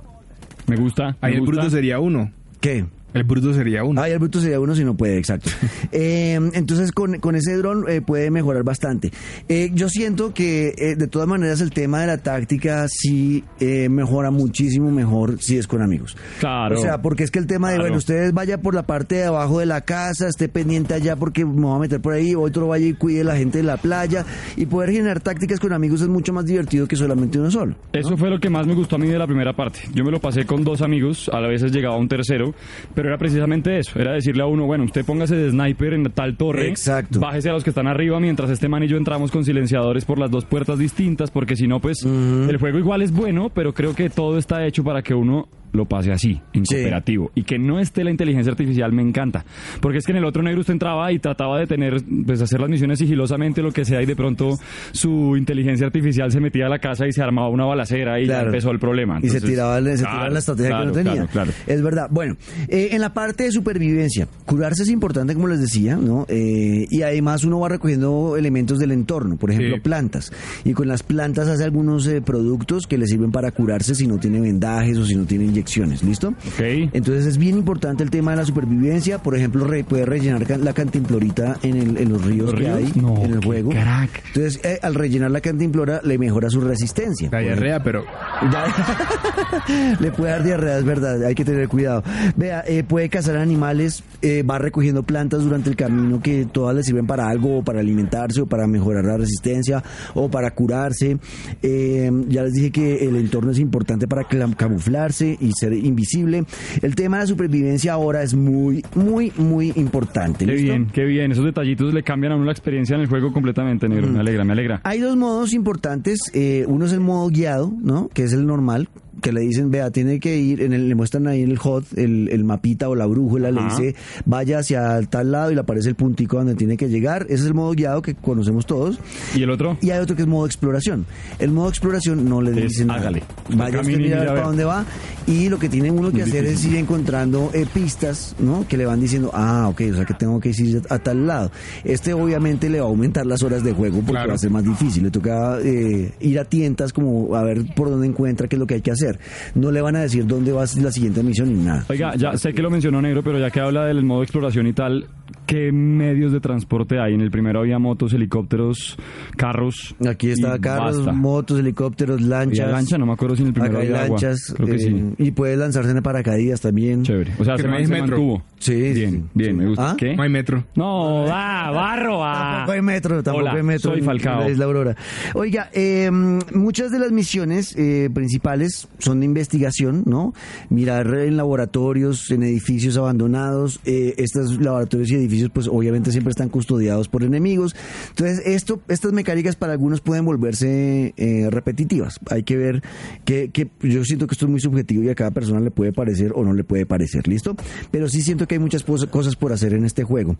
Me 0.66 0.76
gusta. 0.76 1.16
Ahí 1.20 1.32
me 1.32 1.38
el 1.38 1.40
gusta. 1.40 1.52
bruto 1.56 1.70
sería 1.70 1.98
uno. 2.00 2.30
¿Qué? 2.60 2.86
El 3.14 3.24
bruto 3.24 3.54
sería 3.54 3.84
uno. 3.84 4.02
Ah, 4.02 4.08
y 4.08 4.12
el 4.12 4.18
bruto 4.18 4.40
sería 4.40 4.60
uno 4.60 4.74
si 4.74 4.84
no 4.84 4.94
puede, 4.96 5.18
exacto. 5.18 5.50
Eh, 5.92 6.34
entonces, 6.54 6.90
con, 6.90 7.20
con 7.20 7.36
ese 7.36 7.56
dron 7.56 7.84
eh, 7.88 8.00
puede 8.00 8.30
mejorar 8.30 8.64
bastante. 8.64 9.12
Eh, 9.48 9.70
yo 9.72 9.88
siento 9.88 10.34
que, 10.34 10.94
de 10.98 11.06
todas 11.06 11.28
maneras, 11.28 11.60
el 11.60 11.70
tema 11.70 12.00
de 12.00 12.08
la 12.08 12.18
táctica 12.18 12.86
sí 12.88 13.44
eh, 13.60 13.88
mejora 13.88 14.30
muchísimo 14.32 14.90
mejor 14.90 15.40
si 15.40 15.56
es 15.56 15.68
con 15.68 15.82
amigos. 15.82 16.16
Claro. 16.40 16.76
O 16.76 16.82
sea, 16.82 17.00
porque 17.00 17.22
es 17.22 17.30
que 17.30 17.38
el 17.38 17.46
tema 17.46 17.68
de, 17.68 17.74
Claro. 17.76 17.84
bueno, 17.84 17.98
ustedes 17.98 18.32
vaya 18.32 18.58
por 18.60 18.74
la 18.74 18.82
parte 18.82 19.16
de 19.16 19.24
abajo 19.26 19.60
de 19.60 19.66
la 19.66 19.82
casa, 19.82 20.26
esté 20.28 20.48
pendiente 20.48 20.94
allá 20.94 21.14
porque 21.16 21.44
me 21.44 21.62
voy 21.62 21.76
a 21.76 21.78
meter 21.78 22.00
por 22.00 22.14
ahí, 22.14 22.34
otro 22.34 22.66
vaya 22.66 22.86
y 22.86 22.94
cuide 22.94 23.22
la 23.22 23.36
gente 23.36 23.58
de 23.58 23.64
la 23.64 23.76
playa, 23.76 24.24
y 24.56 24.66
poder 24.66 24.90
generar 24.90 25.20
tácticas 25.20 25.60
con 25.60 25.72
amigos 25.72 26.00
es 26.00 26.08
mucho 26.08 26.32
más 26.32 26.44
divertido 26.46 26.88
que 26.88 26.96
solamente 26.96 27.38
uno 27.38 27.50
solo. 27.52 27.76
Eso 27.92 28.16
fue 28.16 28.30
lo 28.30 28.40
que 28.40 28.50
más 28.50 28.66
me 28.66 28.74
gustó 28.74 28.96
a 28.96 28.98
mí 28.98 29.06
de 29.06 29.18
la 29.18 29.26
primera 29.26 29.52
parte. 29.54 29.80
Yo 29.94 30.02
me 30.04 30.10
lo 30.10 30.20
pasé 30.20 30.44
con 30.44 30.64
dos 30.64 30.82
amigos, 30.82 31.30
a 31.32 31.38
veces 31.40 31.70
llegaba 31.70 31.96
un 31.96 32.08
tercero, 32.08 32.52
pero 32.94 33.03
era 33.08 33.18
precisamente 33.18 33.78
eso, 33.78 33.98
era 33.98 34.12
decirle 34.12 34.42
a 34.42 34.46
uno, 34.46 34.66
bueno, 34.66 34.84
usted 34.84 35.04
póngase 35.04 35.36
de 35.36 35.50
sniper 35.50 35.94
en 35.94 36.04
tal 36.12 36.36
torre, 36.36 36.68
Exacto. 36.68 37.20
bájese 37.20 37.50
a 37.50 37.52
los 37.52 37.64
que 37.64 37.70
están 37.70 37.86
arriba, 37.86 38.20
mientras 38.20 38.50
este 38.50 38.68
man 38.68 38.82
y 38.82 38.88
yo 38.88 38.96
entramos 38.96 39.30
con 39.30 39.44
silenciadores 39.44 40.04
por 40.04 40.18
las 40.18 40.30
dos 40.30 40.44
puertas 40.44 40.78
distintas, 40.78 41.30
porque 41.30 41.56
si 41.56 41.66
no, 41.66 41.80
pues 41.80 42.04
el 42.04 42.56
juego 42.58 42.78
igual 42.78 43.02
es 43.02 43.12
bueno, 43.12 43.50
pero 43.50 43.72
creo 43.72 43.94
que 43.94 44.10
todo 44.10 44.38
está 44.38 44.66
hecho 44.66 44.84
para 44.84 45.02
que 45.02 45.14
uno 45.14 45.48
lo 45.74 45.84
pase 45.86 46.12
así, 46.12 46.40
en 46.54 46.64
Sí. 46.64 46.76
cooperativo. 46.76 47.30
Y 47.34 47.42
que 47.42 47.58
no 47.58 47.78
esté 47.80 48.02
la 48.04 48.10
inteligencia 48.10 48.50
artificial 48.52 48.92
me 48.92 49.02
encanta. 49.02 49.44
Porque 49.80 49.98
es 49.98 50.06
que 50.06 50.12
en 50.12 50.18
el 50.18 50.24
otro 50.24 50.42
negro 50.42 50.60
usted 50.60 50.72
entraba 50.72 51.12
y 51.12 51.18
trataba 51.18 51.58
de 51.58 51.66
tener, 51.66 51.96
pues 52.24 52.40
hacer 52.40 52.60
las 52.60 52.70
misiones 52.70 52.98
sigilosamente, 52.98 53.60
lo 53.62 53.72
que 53.72 53.84
sea, 53.84 54.00
y 54.02 54.06
de 54.06 54.16
pronto 54.16 54.56
su 54.92 55.36
inteligencia 55.36 55.86
artificial 55.86 56.30
se 56.30 56.40
metía 56.40 56.66
a 56.66 56.68
la 56.68 56.78
casa 56.78 57.06
y 57.06 57.12
se 57.12 57.22
armaba 57.22 57.48
una 57.48 57.64
balacera 57.64 58.20
y 58.20 58.26
ya 58.26 58.40
empezó 58.42 58.70
el 58.70 58.78
problema. 58.78 59.18
y 59.22 59.28
se 59.28 59.40
tiraba, 59.40 59.76
se 59.78 59.82
claro, 59.82 59.96
tiraba 59.96 60.28
la 60.30 60.38
estrategia 60.38 60.68
claro, 60.70 60.82
que 60.82 60.86
no 60.86 60.92
tenía. 60.94 61.12
Claro, 61.26 61.28
claro. 61.32 61.52
Es 61.66 61.82
verdad. 61.82 62.06
Bueno, 62.10 62.36
eh, 62.68 62.88
en 62.92 63.00
la 63.00 63.12
parte 63.12 63.44
de 63.44 63.50
supervivencia, 63.52 64.28
curarse 64.46 64.84
es 64.84 64.88
importante, 64.90 65.34
como 65.34 65.48
les 65.48 65.60
decía, 65.60 65.96
¿no? 65.96 66.24
Eh, 66.28 66.86
y 66.90 67.02
además 67.02 67.44
uno 67.44 67.58
va 67.60 67.68
recogiendo 67.68 68.36
elementos 68.36 68.78
del 68.78 68.92
entorno, 68.92 69.36
por 69.36 69.50
ejemplo, 69.50 69.76
Sí. 69.76 69.80
plantas. 69.82 70.32
Y 70.64 70.72
con 70.72 70.86
las 70.88 71.02
plantas 71.02 71.48
hace 71.48 71.64
algunos 71.64 72.06
eh, 72.06 72.20
productos 72.20 72.86
que 72.86 72.96
le 72.98 73.06
sirven 73.06 73.32
para 73.32 73.50
curarse 73.50 73.94
si 73.94 74.06
no 74.06 74.18
tiene 74.18 74.40
vendajes 74.40 74.96
o 74.98 75.04
si 75.04 75.14
no 75.16 75.24
tiene 75.24 75.44
inyecciones. 75.44 75.63
¿Listo? 76.02 76.28
Ok. 76.28 76.60
Entonces 76.92 77.26
es 77.26 77.38
bien 77.38 77.56
importante 77.58 78.02
el 78.02 78.10
tema 78.10 78.32
de 78.32 78.38
la 78.38 78.44
supervivencia. 78.44 79.18
Por 79.18 79.36
ejemplo, 79.36 79.64
re- 79.66 79.84
puede 79.84 80.04
rellenar 80.04 80.44
can- 80.46 80.64
la 80.64 80.72
cantimplorita 80.72 81.56
en, 81.62 81.76
el- 81.76 81.96
en 81.98 82.12
los 82.12 82.24
ríos 82.24 82.46
¿Los 82.50 82.54
que 82.54 82.60
ríos? 82.60 82.76
hay 82.76 82.92
No, 83.00 83.16
en 83.24 83.32
el 83.34 83.44
juego. 83.44 83.70
crack. 83.70 84.22
Entonces, 84.28 84.60
eh, 84.64 84.78
al 84.82 84.94
rellenar 84.94 85.30
la 85.30 85.40
cantimplora 85.40 86.00
le 86.04 86.18
mejora 86.18 86.50
su 86.50 86.60
resistencia. 86.60 87.28
La 87.32 87.38
diarrea, 87.40 87.82
pero 87.82 88.04
le 90.00 90.10
puede 90.12 90.32
dar 90.32 90.42
diarrea, 90.44 90.78
es 90.78 90.84
verdad, 90.84 91.22
hay 91.24 91.34
que 91.34 91.44
tener 91.44 91.68
cuidado. 91.68 92.02
Vea, 92.36 92.64
eh, 92.66 92.82
puede 92.84 93.08
cazar 93.08 93.36
animales, 93.36 94.02
eh, 94.22 94.42
va 94.42 94.58
recogiendo 94.58 95.02
plantas 95.02 95.42
durante 95.42 95.70
el 95.70 95.76
camino 95.76 96.20
que 96.20 96.46
todas 96.50 96.74
le 96.74 96.82
sirven 96.82 97.06
para 97.06 97.28
algo, 97.28 97.58
o 97.58 97.62
para 97.64 97.80
alimentarse, 97.80 98.40
o 98.42 98.46
para 98.46 98.66
mejorar 98.66 99.04
la 99.04 99.16
resistencia, 99.16 99.82
o 100.14 100.30
para 100.30 100.50
curarse. 100.52 101.18
Eh, 101.62 102.10
ya 102.28 102.42
les 102.42 102.52
dije 102.52 102.70
que 102.70 103.06
el 103.06 103.16
entorno 103.16 103.50
es 103.52 103.58
importante 103.58 104.06
para 104.08 104.24
camuflarse 104.56 105.36
y 105.40 105.52
ser 105.54 105.72
invisible. 105.72 106.44
El 106.82 106.94
tema 106.94 107.18
de 107.18 107.22
la 107.24 107.26
supervivencia 107.26 107.92
ahora 107.92 108.22
es 108.22 108.34
muy, 108.34 108.84
muy, 108.94 109.32
muy 109.36 109.72
importante. 109.76 110.44
Qué 110.46 110.52
¿listo? 110.52 110.64
bien, 110.64 110.86
qué 110.92 111.04
bien. 111.04 111.32
Esos 111.32 111.44
detallitos 111.44 111.92
le 111.94 112.02
cambian 112.02 112.32
a 112.32 112.36
uno 112.36 112.44
la 112.44 112.52
experiencia 112.52 112.94
en 112.96 113.02
el 113.02 113.08
juego 113.08 113.32
completamente, 113.32 113.88
negro. 113.88 114.08
Me 114.08 114.20
alegra, 114.20 114.44
me 114.44 114.52
alegra. 114.52 114.80
Hay 114.84 115.00
dos 115.00 115.16
modos 115.16 115.52
importantes. 115.52 116.30
eh, 116.34 116.64
uno 116.68 116.86
es 116.86 116.92
el 116.92 117.00
modo 117.00 117.28
guiado, 117.28 117.72
¿no? 117.82 118.08
Que 118.08 118.24
es 118.24 118.32
el 118.32 118.46
normal, 118.46 118.88
que 119.24 119.32
le 119.32 119.40
dicen, 119.40 119.70
vea, 119.70 119.90
tiene 119.90 120.20
que 120.20 120.36
ir, 120.36 120.60
en 120.60 120.74
el, 120.74 120.86
le 120.86 120.94
muestran 120.94 121.26
ahí 121.26 121.42
en 121.42 121.50
el 121.50 121.58
HOT, 121.62 121.96
el, 121.96 122.28
el 122.30 122.44
mapita 122.44 122.90
o 122.90 122.94
la 122.94 123.06
brújula, 123.06 123.50
le 123.50 123.62
dice, 123.64 123.94
vaya 124.26 124.58
hacia 124.58 125.00
tal 125.08 125.32
lado 125.32 125.50
y 125.50 125.54
le 125.54 125.62
aparece 125.62 125.88
el 125.88 125.94
puntico 125.94 126.36
donde 126.36 126.54
tiene 126.54 126.76
que 126.76 126.90
llegar. 126.90 127.22
Ese 127.30 127.34
es 127.42 127.46
el 127.46 127.54
modo 127.54 127.72
guiado 127.72 128.02
que 128.02 128.14
conocemos 128.14 128.66
todos. 128.66 128.98
¿Y 129.34 129.42
el 129.42 129.48
otro? 129.48 129.78
Y 129.80 129.90
hay 129.90 130.00
otro 130.00 130.14
que 130.14 130.20
es 130.22 130.28
modo 130.28 130.44
exploración. 130.44 131.06
El 131.38 131.52
modo 131.52 131.70
exploración 131.70 132.28
no 132.28 132.42
le 132.42 132.50
Es 132.50 132.56
dicen 132.72 132.88
nada. 132.88 133.00
hágale. 133.00 133.22
Vaya 133.56 133.80
usted 133.80 133.96
mira 133.98 134.18
para 134.18 134.32
ver. 134.34 134.44
dónde 134.44 134.64
va 134.64 134.84
y 135.26 135.48
lo 135.48 135.58
que 135.58 135.70
tiene 135.70 135.90
uno 135.90 136.08
que 136.10 136.18
Muy 136.18 136.22
hacer 136.28 136.44
es 136.44 136.62
ir 136.66 136.76
encontrando 136.76 137.50
eh, 137.54 137.64
pistas, 137.72 138.36
¿no? 138.38 138.66
Que 138.68 138.76
le 138.76 138.84
van 138.84 139.00
diciendo, 139.00 139.30
ah, 139.32 139.68
ok, 139.70 139.80
o 139.90 139.94
sea 139.96 140.04
que 140.04 140.12
tengo 140.12 140.38
que 140.38 140.50
ir 140.50 140.82
a 140.90 140.98
tal 140.98 141.26
lado. 141.26 141.50
Este 141.82 142.12
obviamente 142.12 142.68
le 142.68 142.80
va 142.80 142.84
a 142.84 142.88
aumentar 142.90 143.24
las 143.24 143.42
horas 143.42 143.64
de 143.64 143.72
juego 143.72 143.96
porque 144.00 144.12
Claro. 144.12 144.28
va 144.28 144.34
a 144.34 144.38
ser 144.38 144.50
más 144.50 144.64
difícil. 144.64 145.02
Le 145.04 145.10
toca 145.10 145.58
eh, 145.62 146.12
ir 146.20 146.38
a 146.38 146.44
tientas 146.44 146.92
como 146.92 147.34
a 147.34 147.42
ver 147.42 147.64
por 147.74 147.88
dónde 147.88 148.06
encuentra 148.06 148.48
qué 148.48 148.56
es 148.56 148.60
lo 148.60 148.66
que 148.66 148.74
hay 148.74 148.82
que 148.82 148.90
hacer. 148.90 149.13
No 149.54 149.70
le 149.70 149.80
van 149.80 149.96
a 149.96 150.00
decir 150.02 150.26
dónde 150.26 150.52
va 150.52 150.64
la 150.80 150.90
siguiente 150.90 151.22
misión 151.22 151.54
ni 151.54 151.64
nada. 151.64 151.84
Oiga, 151.88 152.14
ya 152.16 152.36
sé 152.36 152.52
que 152.52 152.62
lo 152.62 152.70
mencionó 152.70 153.00
negro, 153.00 153.22
pero 153.22 153.38
ya 153.38 153.50
que 153.50 153.60
habla 153.60 153.86
del 153.86 154.04
modo 154.04 154.22
exploración 154.22 154.66
y 154.66 154.72
tal, 154.72 155.06
qué 155.46 155.72
medios 155.72 156.32
de 156.32 156.40
transporte 156.40 156.98
hay. 156.98 157.14
En 157.14 157.20
el 157.20 157.30
primero 157.30 157.60
había 157.60 157.78
motos, 157.78 158.12
helicópteros, 158.12 158.96
carros. 159.36 159.94
Aquí 160.08 160.30
está 160.30 160.56
y 160.56 160.60
carros, 160.60 160.96
basta. 160.98 161.12
motos, 161.12 161.58
helicópteros, 161.60 162.20
lanchas. 162.20 162.70
Lancha, 162.70 162.98
no 162.98 163.06
me 163.06 163.12
acuerdo 163.12 163.36
si 163.36 163.42
en 163.42 163.48
el 163.48 163.54
primero 163.54 163.74
Acá 163.78 163.82
hay 163.82 163.88
había 163.88 164.02
agua. 164.04 164.18
lanchas. 164.20 164.52
Creo 164.56 164.66
que 164.68 164.74
eh, 164.76 164.78
sí. 164.78 165.14
Y 165.18 165.30
puedes 165.32 165.58
lanzarse 165.58 165.90
en 165.90 166.02
paracaídas 166.02 166.60
también. 166.60 167.02
Chévere. 167.02 167.32
O 167.38 167.44
sea, 167.44 167.56
se, 167.56 167.62
no 167.64 167.70
man- 167.70 167.78
hay 167.80 167.86
se 167.86 167.92
metro. 167.92 168.06
mantuvo. 168.16 168.42
Sí, 168.58 168.74
Bien, 168.74 168.94
sí, 168.94 169.22
bien, 169.34 169.50
sí. 169.50 169.56
me 169.56 169.66
gusta. 169.68 169.90
¿Ah? 169.90 169.96
¿Qué? 169.98 170.16
No 170.16 170.22
hay 170.22 170.30
metro. 170.30 170.64
No, 170.74 171.24
va, 171.24 171.70
barro, 171.70 172.18
va. 172.18 172.32
Tampoco 172.32 172.72
hay 172.72 172.82
metro, 172.82 173.22
tampoco 173.22 173.44
Hola, 173.44 173.52
hay 173.52 173.62
metro. 173.62 173.90
soy 173.92 174.00
Falcao. 174.02 174.40
la 174.40 174.50
Isla 174.50 174.64
Aurora. 174.64 174.96
Oiga, 175.34 175.68
eh, 175.74 176.10
muchas 176.10 176.90
de 176.90 176.98
las 176.98 177.12
misiones 177.12 177.74
eh, 177.76 178.08
principales 178.14 178.88
son 178.98 179.20
de 179.20 179.26
investigación, 179.26 180.02
¿no? 180.06 180.32
Mirar 180.70 181.06
en 181.14 181.36
laboratorios, 181.36 182.30
en 182.30 182.42
edificios 182.42 182.96
abandonados. 182.96 183.80
Eh, 183.84 184.14
estos 184.16 184.58
laboratorios 184.60 185.10
y 185.10 185.14
edificios, 185.16 185.23
pues 185.50 185.68
obviamente 185.68 186.10
siempre 186.12 186.30
están 186.30 186.48
custodiados 186.48 187.08
por 187.08 187.22
enemigos. 187.22 187.74
Entonces, 188.10 188.42
esto, 188.46 188.80
estas 188.88 189.12
mecánicas 189.12 189.56
para 189.56 189.72
algunos 189.72 190.00
pueden 190.00 190.24
volverse 190.24 191.14
eh, 191.16 191.48
repetitivas. 191.50 192.18
Hay 192.30 192.42
que 192.42 192.56
ver 192.56 192.82
que, 193.24 193.50
que 193.50 193.68
yo 193.82 194.04
siento 194.04 194.26
que 194.26 194.34
esto 194.34 194.46
es 194.46 194.50
muy 194.50 194.60
subjetivo 194.60 195.02
y 195.02 195.08
a 195.08 195.14
cada 195.14 195.30
persona 195.30 195.60
le 195.60 195.70
puede 195.70 195.92
parecer 195.92 196.32
o 196.34 196.44
no 196.44 196.52
le 196.54 196.64
puede 196.64 196.86
parecer, 196.86 197.26
¿listo? 197.28 197.56
Pero 197.90 198.08
sí 198.08 198.22
siento 198.22 198.46
que 198.46 198.56
hay 198.56 198.60
muchas 198.60 198.84
cosas 198.84 199.36
por 199.36 199.52
hacer 199.52 199.72
en 199.74 199.84
este 199.84 200.02
juego. 200.04 200.36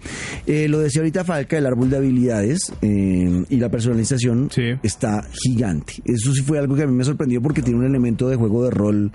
Eh, 0.46 0.68
lo 0.68 0.78
decía 0.80 1.00
ahorita 1.02 1.24
Falca, 1.24 1.56
el 1.58 1.66
árbol 1.66 1.90
de 1.90 1.96
habilidades 1.96 2.72
eh, 2.82 3.44
y 3.48 3.56
la 3.56 3.68
personalización 3.70 4.48
Sí. 4.50 4.62
está 4.82 5.26
gigante. 5.44 5.94
Eso 6.04 6.32
sí 6.32 6.42
fue 6.42 6.58
algo 6.58 6.74
que 6.76 6.82
a 6.82 6.86
mí 6.86 6.94
me 6.94 7.04
sorprendió 7.04 7.40
porque 7.42 7.62
tiene 7.62 7.78
un 7.80 7.86
elemento 7.86 8.28
de 8.28 8.36
juego 8.36 8.64
de 8.64 8.70
rol 8.70 9.12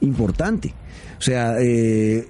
importante. 0.00 0.74
O 1.18 1.22
sea, 1.22 1.56
eh, 1.60 2.28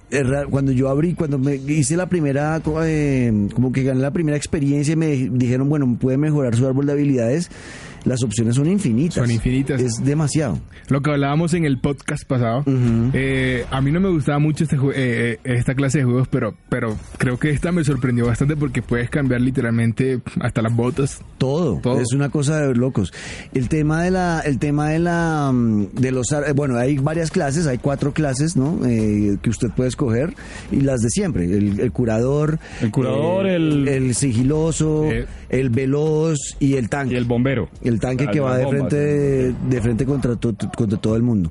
cuando 0.51 0.71
yo 0.71 0.89
abrí, 0.89 1.15
cuando 1.15 1.39
me 1.39 1.57
hice 1.57 1.97
la 1.97 2.07
primera, 2.07 2.63
eh, 2.85 3.49
como 3.55 3.73
que 3.73 3.83
gané 3.83 4.01
la 4.01 4.13
primera 4.13 4.37
experiencia 4.37 4.93
y 4.93 4.97
me 4.97 5.09
dijeron, 5.09 5.69
bueno, 5.69 5.97
puede 6.01 6.19
mejorar 6.19 6.55
su 6.55 6.67
árbol 6.67 6.87
de 6.87 6.93
habilidades, 6.93 7.51
las 8.07 8.23
opciones 8.23 8.55
son 8.55 8.67
infinitas. 8.71 9.15
Son 9.17 9.31
infinitas. 9.31 9.83
Es 9.83 10.03
demasiado. 10.03 10.59
Lo 10.89 11.03
que 11.03 11.11
hablábamos 11.11 11.53
en 11.53 11.65
el 11.67 11.79
podcast 11.79 12.25
pasado, 12.27 12.65
eh, 13.13 13.65
a 13.71 13.81
mí 13.81 13.91
no 13.93 14.01
me 14.01 14.09
gustaba 14.11 14.39
mucho 14.39 14.65
este 14.65 14.79
jue- 14.79 14.93
eh, 14.97 15.33
eh, 15.33 15.39
esta 15.45 15.75
clase 15.75 15.99
de 15.99 16.05
juegos, 16.05 16.29
pero, 16.29 16.55
pero 16.69 16.97
creo 17.19 17.39
que 17.39 17.51
esta 17.51 17.73
me 17.73 17.85
sorprendió 17.85 18.27
bastante 18.27 18.57
porque 18.57 18.81
puedes 18.81 19.11
cambiar 19.11 19.41
literalmente 19.41 20.21
hasta 20.41 20.63
las 20.63 20.75
botas. 20.75 21.21
Todo, 21.39 21.81
Todo. 21.83 22.01
es 22.01 22.13
una 22.15 22.31
cosa 22.31 22.61
de 22.61 22.75
locos. 22.75 23.13
El 23.53 23.69
tema 23.69 24.03
de 24.03 24.11
la, 24.11 24.41
el 24.41 24.59
tema 24.59 24.89
de 24.91 24.99
la, 25.01 25.51
mm, 25.53 25.89
de 25.95 26.13
los, 26.13 26.33
eh, 26.33 26.53
bueno, 26.55 26.79
hay 26.79 26.97
varias 26.99 27.31
clases, 27.31 27.67
hay 27.67 27.79
cuatro 27.79 28.13
clases, 28.15 28.57
¿no? 28.57 28.81
Eh, 28.87 29.37
que 29.43 29.51
usted 29.51 29.69
puede 29.77 29.89
escoger 29.89 30.33
y 30.71 30.81
las 30.81 31.01
de 31.01 31.11
siempre, 31.11 31.45
el, 31.45 31.81
el 31.81 31.93
curador, 31.93 32.59
El 32.81 32.91
curador, 32.91 33.47
eh, 33.47 33.57
el- 33.57 33.89
el 33.89 34.15
sigiloso, 34.15 35.05
Eh. 35.11 35.27
El 35.49 35.71
veloz 35.71 36.39
y 36.61 36.75
el 36.75 36.89
tanque. 36.89 37.15
Y 37.15 37.17
el 37.17 37.25
bombero. 37.25 37.69
El 37.83 38.01
tanque 38.01 38.27
Ah, 38.29 38.31
que 38.31 38.41
va 38.41 38.57
de 38.59 38.67
frente, 38.69 38.97
de, 38.97 39.55
de 39.71 39.81
frente 39.81 40.05
contra, 40.05 40.37
to- 40.37 40.55
contra 40.77 40.99
todo 40.99 41.17
el 41.17 41.23
mundo. 41.23 41.51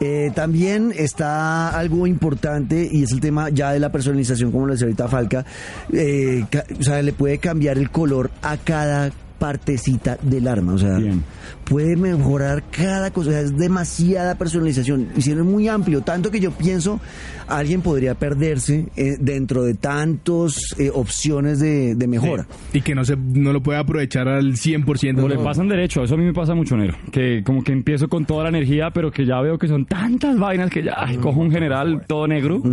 Eh, 0.00 0.30
también 0.34 0.92
está 0.96 1.70
algo 1.78 2.06
importante 2.06 2.88
y 2.90 3.02
es 3.04 3.12
el 3.12 3.20
tema 3.20 3.48
ya 3.50 3.72
de 3.72 3.80
la 3.80 3.90
personalización, 3.92 4.50
como 4.52 4.66
lo 4.66 4.72
decía 4.72 4.86
ahorita 4.86 5.08
Falca. 5.08 5.44
Eh, 5.92 6.44
o 6.78 6.82
sea, 6.82 7.02
le 7.02 7.12
puede 7.12 7.38
cambiar 7.38 7.78
el 7.78 7.90
color 7.90 8.30
a 8.42 8.56
cada 8.56 9.10
partecita 9.38 10.18
del 10.22 10.48
arma. 10.48 10.74
O 10.74 10.78
sea, 10.78 10.96
Bien. 10.98 11.22
Puede 11.68 11.96
mejorar 11.96 12.62
cada 12.70 13.10
cosa. 13.12 13.28
O 13.30 13.32
sea, 13.32 13.40
es 13.42 13.56
demasiada 13.56 14.36
personalización. 14.36 15.08
Hicieron 15.16 15.46
muy 15.50 15.68
amplio, 15.68 16.00
tanto 16.00 16.30
que 16.30 16.40
yo 16.40 16.50
pienso 16.52 17.00
alguien 17.46 17.80
podría 17.80 18.14
perderse 18.14 18.86
eh, 18.96 19.16
dentro 19.20 19.62
de 19.64 19.74
tantos 19.74 20.74
eh, 20.78 20.90
opciones 20.92 21.58
de, 21.60 21.94
de 21.94 22.06
mejora. 22.06 22.46
Y 22.72 22.82
que 22.82 22.94
no 22.94 23.04
se 23.04 23.16
no 23.16 23.52
lo 23.52 23.62
puede 23.62 23.78
aprovechar 23.78 24.28
al 24.28 24.52
100%. 24.54 25.22
O 25.22 25.28
le 25.28 25.36
No. 25.36 25.44
pasan 25.44 25.68
derecho, 25.68 26.02
eso 26.02 26.14
a 26.14 26.18
mí 26.18 26.24
me 26.24 26.32
pasa 26.34 26.54
mucho, 26.54 26.76
Nero. 26.76 26.96
Que 27.10 27.42
como 27.44 27.62
que 27.64 27.72
empiezo 27.72 28.08
con 28.08 28.24
toda 28.26 28.44
la 28.44 28.48
energía, 28.50 28.90
pero 28.92 29.10
que 29.10 29.24
ya 29.26 29.40
veo 29.40 29.58
que 29.58 29.68
son 29.68 29.86
tantas 29.86 30.38
vainas 30.38 30.70
que 30.70 30.82
ya 30.82 30.94
ay, 30.96 31.16
cojo 31.18 31.40
un 31.40 31.50
general 31.50 32.02
todo 32.06 32.26
negro, 32.26 32.60
con 32.60 32.72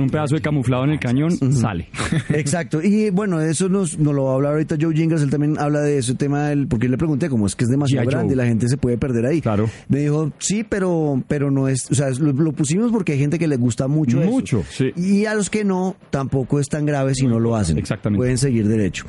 un 0.00 0.08
pedazo 0.10 0.34
de 0.36 0.40
camuflado 0.40 0.84
en 0.84 0.90
el 0.90 0.98
cañón, 1.00 1.30
sale. 1.52 1.88
Exacto, 2.30 2.82
y 2.82 3.10
bueno, 3.10 3.40
eso 3.40 3.68
nos, 3.68 3.98
nos 3.98 4.14
lo 4.14 4.24
va 4.24 4.32
a 4.32 4.34
hablar 4.34 4.52
ahorita 4.54 4.76
Joe 4.80 4.94
Jingles, 4.94 5.22
él 5.22 5.30
también 5.30 5.56
habla 5.58 5.80
de 5.80 5.98
ese 5.98 6.14
tema, 6.14 6.48
del, 6.48 6.66
porque 6.66 6.86
yo 6.86 6.90
le 6.90 6.98
pregunté 6.98 7.28
cómo 7.28 7.46
es 7.46 7.54
que 7.54 7.64
es 7.64 7.70
demasiado 7.70 8.06
grande 8.08 8.34
y 8.34 8.35
la 8.36 8.46
gente 8.46 8.68
se 8.68 8.76
puede 8.76 8.98
perder 8.98 9.26
ahí. 9.26 9.40
Claro. 9.40 9.68
Me 9.88 10.00
dijo, 10.00 10.32
sí, 10.38 10.64
pero, 10.64 11.22
pero 11.28 11.50
no 11.50 11.68
es, 11.68 11.90
o 11.90 11.94
sea, 11.94 12.10
lo, 12.10 12.32
lo 12.32 12.52
pusimos 12.52 12.92
porque 12.92 13.12
hay 13.12 13.18
gente 13.18 13.38
que 13.38 13.48
le 13.48 13.56
gusta 13.56 13.88
mucho 13.88 14.20
eso. 14.20 14.30
Mucho, 14.30 14.64
sí. 14.70 14.92
Y 14.96 15.24
a 15.24 15.34
los 15.34 15.50
que 15.50 15.64
no, 15.64 15.96
tampoco 16.10 16.60
es 16.60 16.68
tan 16.68 16.86
grave 16.86 17.14
si 17.14 17.26
no 17.26 17.40
lo 17.40 17.56
hacen. 17.56 17.78
Exactamente. 17.78 18.20
Pueden 18.20 18.38
seguir 18.38 18.68
derecho. 18.68 19.04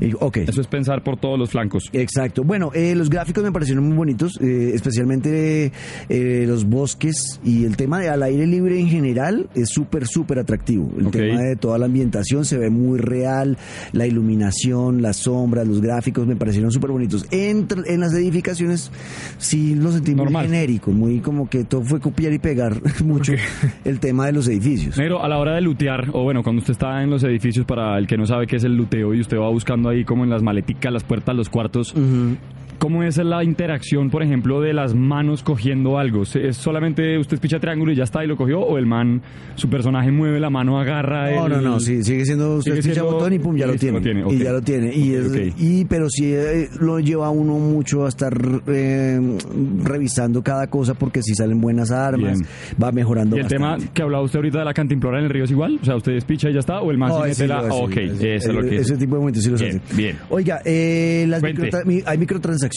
Y, 0.00 0.12
ok. 0.18 0.38
Eso 0.38 0.60
es 0.60 0.66
pensar 0.66 1.02
por 1.02 1.18
todos 1.18 1.38
los 1.38 1.50
flancos. 1.50 1.88
Exacto. 1.92 2.42
Bueno, 2.44 2.70
eh, 2.74 2.94
los 2.94 3.10
gráficos 3.10 3.44
me 3.44 3.52
parecieron 3.52 3.86
muy 3.86 3.96
bonitos, 3.96 4.38
eh, 4.40 4.72
especialmente 4.74 5.72
eh, 6.08 6.44
los 6.46 6.64
bosques 6.64 7.40
y 7.44 7.64
el 7.64 7.76
tema 7.76 8.00
de 8.00 8.08
al 8.08 8.22
aire 8.22 8.46
libre 8.46 8.78
en 8.78 8.88
general 8.88 9.48
es 9.54 9.68
súper, 9.68 10.06
súper 10.06 10.38
atractivo. 10.38 10.90
El 10.98 11.10
tema 11.10 11.40
de 11.40 11.56
toda 11.56 11.78
la 11.78 11.86
ambientación 11.86 12.44
se 12.44 12.56
ve 12.56 12.70
muy 12.70 12.98
real, 12.98 13.58
la 13.92 14.06
iluminación, 14.06 15.02
las 15.02 15.16
sombras, 15.16 15.66
los 15.66 15.80
gráficos 15.80 16.26
me 16.26 16.36
parecieron 16.36 16.70
súper 16.70 16.90
bonitos. 16.90 17.26
En, 17.30 17.66
en 17.86 18.00
las 18.00 18.14
edificaciones 18.14 18.69
sí 19.38 19.74
lo 19.74 19.92
sentí 19.92 20.14
Normal. 20.14 20.46
muy 20.46 20.52
genérico, 20.52 20.90
muy 20.92 21.20
como 21.20 21.48
que 21.48 21.64
todo 21.64 21.82
fue 21.82 22.00
copiar 22.00 22.32
y 22.32 22.38
pegar 22.38 22.80
mucho 23.04 23.32
el 23.84 24.00
tema 24.00 24.26
de 24.26 24.32
los 24.32 24.48
edificios. 24.48 24.98
Negro, 24.98 25.22
a 25.22 25.28
la 25.28 25.38
hora 25.38 25.54
de 25.54 25.60
lutear, 25.60 26.08
o 26.12 26.22
bueno, 26.22 26.42
cuando 26.42 26.60
usted 26.60 26.72
está 26.72 27.02
en 27.02 27.10
los 27.10 27.22
edificios, 27.24 27.66
para 27.66 27.98
el 27.98 28.06
que 28.06 28.16
no 28.16 28.26
sabe 28.26 28.46
qué 28.46 28.56
es 28.56 28.64
el 28.64 28.76
luteo 28.76 29.14
y 29.14 29.20
usted 29.20 29.38
va 29.38 29.48
buscando 29.50 29.88
ahí 29.88 30.04
como 30.04 30.24
en 30.24 30.30
las 30.30 30.42
maleticas, 30.42 30.92
las 30.92 31.04
puertas, 31.04 31.34
los 31.34 31.48
cuartos, 31.48 31.94
¿cómo 32.80 33.04
es 33.04 33.16
la 33.18 33.44
interacción, 33.44 34.10
por 34.10 34.24
ejemplo, 34.24 34.60
de 34.60 34.72
las 34.72 34.94
manos 34.96 35.44
cogiendo 35.44 35.98
algo? 35.98 36.24
¿Se- 36.24 36.48
¿Es 36.48 36.56
solamente 36.56 37.16
usted 37.18 37.38
picha 37.38 37.60
triángulo 37.60 37.92
y 37.92 37.94
ya 37.94 38.02
está 38.04 38.24
y 38.24 38.26
lo 38.26 38.36
cogió? 38.36 38.58
¿O 38.60 38.76
el 38.78 38.86
man, 38.86 39.22
su 39.54 39.70
personaje 39.70 40.10
mueve 40.10 40.40
la 40.40 40.50
mano, 40.50 40.80
agarra 40.80 41.30
No, 41.30 41.46
el... 41.46 41.52
no, 41.52 41.60
no, 41.60 41.80
sí, 41.80 42.02
sigue 42.02 42.24
siendo 42.24 42.56
usted 42.56 42.72
Sigue 42.72 42.82
picha 42.82 42.94
siendo- 43.02 43.12
botón 43.12 43.32
y 43.34 43.38
pum, 43.38 43.56
ya 43.56 43.66
lo 43.68 43.74
tiene. 43.76 43.98
lo 43.98 44.02
tiene, 44.02 44.20
Y 44.20 44.24
ok. 44.24 44.32
ya 44.42 44.52
lo 44.52 44.62
tiene. 44.62 44.94
Y, 44.96 45.14
es- 45.14 45.28
Ok. 45.28 45.54
y 45.58 45.84
pero 45.84 46.08
sí 46.10 46.32
eh, 46.34 46.68
lo 46.80 46.98
lleva 46.98 47.30
uno 47.30 47.58
mucho 47.58 48.06
a 48.06 48.08
estar 48.08 48.32
eh, 48.66 49.20
revisando 49.84 50.42
cada 50.42 50.66
cosa 50.68 50.94
porque 50.94 51.22
si 51.22 51.34
salen 51.34 51.60
buenas 51.60 51.90
armas, 51.90 52.38
Bien. 52.38 52.48
va 52.82 52.92
mejorando 52.92 53.36
¿Y 53.36 53.40
el 53.40 53.46
tema 53.46 53.76
que 53.92 54.02
hablaba 54.02 54.24
usted 54.24 54.38
ahorita 54.38 54.60
de 54.60 54.64
la 54.64 54.74
cantimplora 54.74 55.18
en 55.18 55.24
el 55.24 55.30
río 55.30 55.44
es 55.44 55.50
igual? 55.50 55.78
O 55.82 55.84
sea, 55.84 55.96
usted 55.96 56.12
despicha 56.12 56.48
y 56.50 56.54
ya 56.54 56.60
está, 56.60 56.80
o 56.80 56.90
el 56.90 56.98
man 56.98 57.12
mete 57.22 57.34
sí 57.34 57.46
la... 57.46 57.62
ok, 57.62 57.96
eso 57.96 58.48
es 58.50 58.54
lo 58.54 58.62
que... 58.62 58.76
Ese 58.76 58.96
tipo 58.96 59.14
de 59.16 59.20
momentos 59.20 59.42
sí 59.44 59.50
los 59.50 59.60
Bien, 59.60 59.80
hace. 59.84 59.96
bien. 59.96 60.16
Oiga, 60.30 60.60
eh, 60.64 61.26
las 61.28 61.42
microtra- 61.42 61.84
mi- 61.84 62.02
hay 62.06 62.16
microtransacciones. 62.18 62.69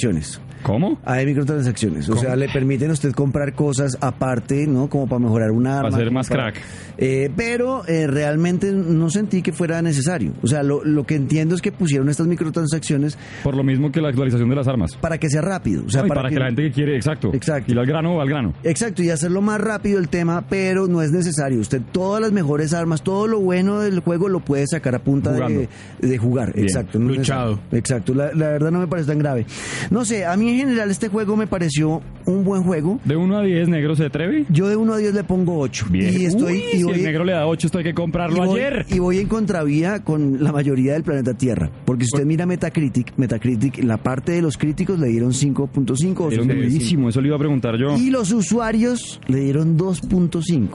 ¿Cómo? 0.64 0.98
Hay 1.04 1.26
microtransacciones, 1.26 2.10
o 2.10 2.16
sea, 2.16 2.38
le 2.38 2.48
permiten 2.48 2.90
a 2.90 2.94
usted 2.94 3.12
comprar 3.12 3.54
cosas 3.54 3.98
aparte, 4.00 4.66
¿no? 4.66 4.88
Como 4.88 5.08
para 5.08 5.20
mejorar 5.20 5.52
una 5.52 5.80
arma. 5.80 5.90
Para 5.90 6.04
ser 6.04 6.12
más 6.12 6.30
crack. 6.30 6.56
Eh, 6.98 7.30
pero 7.36 7.86
eh, 7.88 8.08
realmente 8.08 8.72
no 8.72 9.10
sentí 9.10 9.42
que 9.42 9.52
fuera 9.52 9.82
necesario. 9.82 10.32
O 10.42 10.48
sea, 10.48 10.64
lo, 10.64 10.84
lo 10.86 11.06
que 11.06 11.16
entiendo 11.16 11.54
es 11.56 11.62
que 11.62 11.72
pusieron 11.74 12.08
estas 12.08 12.28
microtransacciones 12.28 13.18
Por 13.44 13.58
lo 13.58 13.64
mismo 13.64 13.92
que 13.92 14.00
la 14.00 14.10
actualización 14.10 14.48
de 14.50 14.56
las 14.56 14.68
armas. 14.68 14.96
para 14.96 15.18
que 15.18 15.30
sea 15.30 15.42
rápido. 15.42 15.84
O 15.86 15.90
sea, 15.90 16.02
No, 16.02 16.08
y 16.08 16.10
para, 16.10 16.30
que... 16.30 16.36
la 16.36 16.46
gente 16.46 16.64
que 16.64 16.72
quiere, 16.72 16.96
exacto. 16.96 17.32
Exacto. 17.34 17.74
Y 17.74 17.78
al 17.78 17.86
grano, 17.86 18.22
al 18.22 18.30
grano. 18.30 18.54
Exacto, 18.64 19.04
y 19.04 19.10
hacerlo 19.10 19.42
más 19.42 19.60
rápido 19.60 20.00
el 20.00 20.08
tema, 20.08 20.46
pero 20.48 20.88
no 20.88 21.02
es 21.02 21.12
necesario. 21.12 21.60
Usted 21.60 21.82
todas 21.92 22.22
las 22.22 22.32
mejores 22.32 22.74
armas, 22.74 23.02
todo 23.04 23.28
lo 23.28 23.42
bueno 23.42 23.82
del 23.82 24.00
juego 24.00 24.30
lo 24.30 24.40
puede 24.40 24.66
sacar 24.68 24.96
a 24.96 25.00
punta 25.00 25.34
de, 25.34 25.68
de 26.00 26.18
jugar. 26.18 26.54
Bien. 26.54 26.66
Exacto. 26.68 27.00
no 27.00 27.10
Luchado. 27.10 27.60
Exacto, 27.74 28.14
la, 28.14 28.32
la 28.34 28.50
verdad 28.50 28.72
no 28.72 28.80
me 28.80 28.88
parece 28.88 29.10
tan 29.10 29.20
grave. 29.20 29.46
No 29.92 30.06
sé, 30.06 30.26
a 30.26 30.36
mí 30.38 30.50
en 30.50 30.58
general 30.58 30.92
este 30.92 31.08
juego 31.10 31.36
me 31.36 31.48
pareció 31.48 32.02
un 32.26 32.44
buen 32.44 32.64
juego. 32.64 33.00
De 33.04 33.16
1 33.16 33.38
a 33.38 33.42
10, 33.44 33.70
negro 33.70 33.96
se 33.96 34.06
atreve. 34.06 34.46
Yo 34.50 34.68
de 34.70 34.76
1 34.76 34.94
a 34.94 34.98
10 34.98 35.14
le 35.14 35.24
pongo 35.24 35.60
8. 35.60 35.88
Bien. 35.90 36.14
Y 36.14 36.26
estoy... 36.26 36.54
Uy, 36.54 36.64
y 36.74 36.78
si 36.78 36.84
voy- 36.84 36.94
el 36.96 37.04
negro 37.04 37.24
le 37.26 37.34
da 37.34 37.46
8, 37.48 37.68
esto 37.68 37.78
hay 37.80 37.84
que 37.84 37.94
comprarlo 37.94 38.44
y 38.44 38.48
voy, 38.48 38.60
ayer. 38.60 38.86
y 38.90 39.00
voy 39.00 39.18
en 39.20 39.28
contravía 39.28 40.04
con 40.04 40.44
la 40.44 40.52
mayoría 40.52 40.94
del 40.94 41.04
planeta 41.04 41.34
Tierra. 41.34 41.70
Porque 41.86 42.06
si 42.06 42.12
usted 42.16 42.26
mira 42.26 42.46
Metacritic, 42.46 43.14
Metacritic, 43.18 43.84
la 43.84 43.98
parte 43.98 44.32
de 44.32 44.42
los 44.42 44.58
críticos 44.58 45.00
le 45.00 45.08
dieron 45.08 45.32
5.5 45.32 46.20
o 46.20 46.32
Era 46.32 46.44
6.5. 46.44 46.48
durísimo, 46.56 47.10
eso 47.10 47.22
le 47.22 47.28
iba 47.28 47.36
a 47.36 47.40
preguntar 47.40 47.76
yo. 47.78 47.96
Y 47.98 48.10
los 48.10 48.32
usuarios 48.32 49.20
le 49.28 49.40
dieron 49.42 49.78
2.5. 49.78 50.68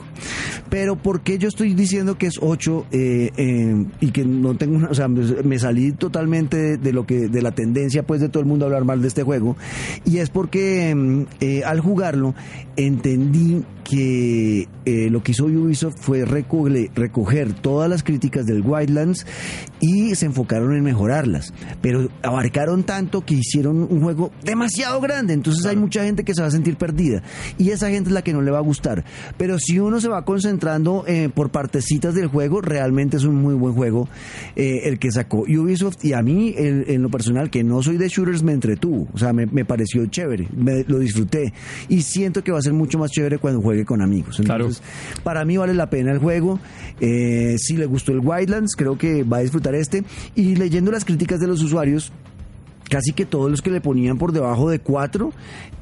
Pero 0.70 0.96
¿por 0.96 1.20
qué 1.22 1.38
yo 1.38 1.48
estoy 1.48 1.74
diciendo 1.74 2.18
que 2.18 2.26
es 2.26 2.38
8 2.40 2.86
eh, 2.92 3.30
eh, 3.36 3.86
y 4.00 4.10
que 4.10 4.24
no 4.24 4.54
tengo 4.56 4.76
una, 4.76 4.88
o 4.88 4.94
sea, 4.94 5.08
me, 5.08 5.22
me 5.42 5.58
salí 5.58 5.92
totalmente 5.92 6.56
de, 6.56 6.76
de 6.76 6.92
lo 6.92 7.06
que 7.06 7.28
de 7.28 7.42
la 7.42 7.52
tendencia 7.52 8.02
pues 8.02 8.20
de 8.20 8.28
todo 8.28 8.40
el 8.42 8.46
mundo 8.48 8.64
a 8.64 8.68
hablar 8.68 8.84
mal 8.84 8.97
de 9.02 9.08
este 9.08 9.22
juego 9.22 9.56
y 10.04 10.18
es 10.18 10.30
porque 10.30 10.94
mm, 10.94 11.22
eh, 11.40 11.64
al 11.64 11.80
jugarlo 11.80 12.34
entendí 12.76 13.64
que 13.84 14.68
eh, 14.84 15.08
lo 15.10 15.22
que 15.22 15.32
hizo 15.32 15.46
Ubisoft 15.46 15.96
fue 15.98 16.24
recoger, 16.24 16.90
recoger 16.94 17.54
todas 17.54 17.88
las 17.88 18.02
críticas 18.02 18.46
del 18.46 18.62
Wildlands 18.62 19.26
y 19.80 20.14
se 20.14 20.26
enfocaron 20.26 20.74
en 20.74 20.82
mejorarlas. 20.82 21.52
Pero 21.80 22.08
abarcaron 22.22 22.84
tanto 22.84 23.24
que 23.24 23.34
hicieron 23.34 23.86
un 23.90 24.00
juego 24.00 24.30
demasiado 24.44 25.00
grande. 25.00 25.34
Entonces 25.34 25.64
hay 25.66 25.76
mucha 25.76 26.04
gente 26.04 26.24
que 26.24 26.34
se 26.34 26.42
va 26.42 26.48
a 26.48 26.50
sentir 26.50 26.76
perdida. 26.76 27.22
Y 27.58 27.70
esa 27.70 27.90
gente 27.90 28.10
es 28.10 28.14
la 28.14 28.22
que 28.22 28.32
no 28.32 28.42
le 28.42 28.50
va 28.50 28.58
a 28.58 28.62
gustar. 28.62 29.04
Pero 29.36 29.58
si 29.58 29.78
uno 29.78 30.00
se 30.00 30.08
va 30.08 30.24
concentrando 30.24 31.04
eh, 31.06 31.30
por 31.32 31.50
partecitas 31.50 32.14
del 32.14 32.26
juego, 32.28 32.60
realmente 32.60 33.16
es 33.16 33.24
un 33.24 33.36
muy 33.36 33.54
buen 33.54 33.74
juego 33.74 34.08
eh, 34.56 34.82
el 34.84 34.98
que 34.98 35.10
sacó 35.10 35.44
Ubisoft. 35.48 36.04
Y 36.04 36.12
a 36.12 36.22
mí, 36.22 36.54
en 36.56 37.02
lo 37.02 37.10
personal, 37.10 37.50
que 37.50 37.62
no 37.64 37.82
soy 37.82 37.96
de 37.96 38.08
shooters, 38.08 38.42
me 38.42 38.52
entretuvo. 38.52 39.08
O 39.12 39.18
sea, 39.18 39.32
me, 39.32 39.64
pareció 39.64 40.06
chévere. 40.06 40.48
Me, 40.56 40.84
lo 40.84 40.98
disfruté. 40.98 41.52
Y 41.88 42.02
siento 42.02 42.42
que 42.42 42.52
va 42.52 42.58
a 42.58 42.62
ser 42.62 42.72
mucho 42.72 42.98
más 42.98 43.10
chévere 43.10 43.38
cuando 43.38 43.60
juegue 43.60 43.84
con 43.84 44.02
amigos. 44.02 44.40
Entonces, 44.40 44.82
para 45.22 45.44
mí 45.44 45.56
vale 45.56 45.74
la 45.74 45.90
pena 45.90 46.12
el 46.12 46.18
juego. 46.18 46.58
Eh, 47.00 47.56
si 47.58 47.76
le 47.76 47.86
gustó 47.86 48.12
el 48.12 48.20
Wildlands, 48.20 48.74
creo 48.76 48.98
que 48.98 49.22
va 49.22 49.38
a 49.38 49.40
disfrutar 49.40 49.67
este. 49.74 50.04
Y 50.34 50.56
leyendo 50.56 50.90
las 50.90 51.04
críticas 51.04 51.40
de 51.40 51.46
los 51.46 51.62
usuarios, 51.62 52.12
casi 52.88 53.12
que 53.12 53.26
todos 53.26 53.50
los 53.50 53.62
que 53.62 53.70
le 53.70 53.80
ponían 53.80 54.18
por 54.18 54.32
debajo 54.32 54.70
de 54.70 54.78
4, 54.80 55.32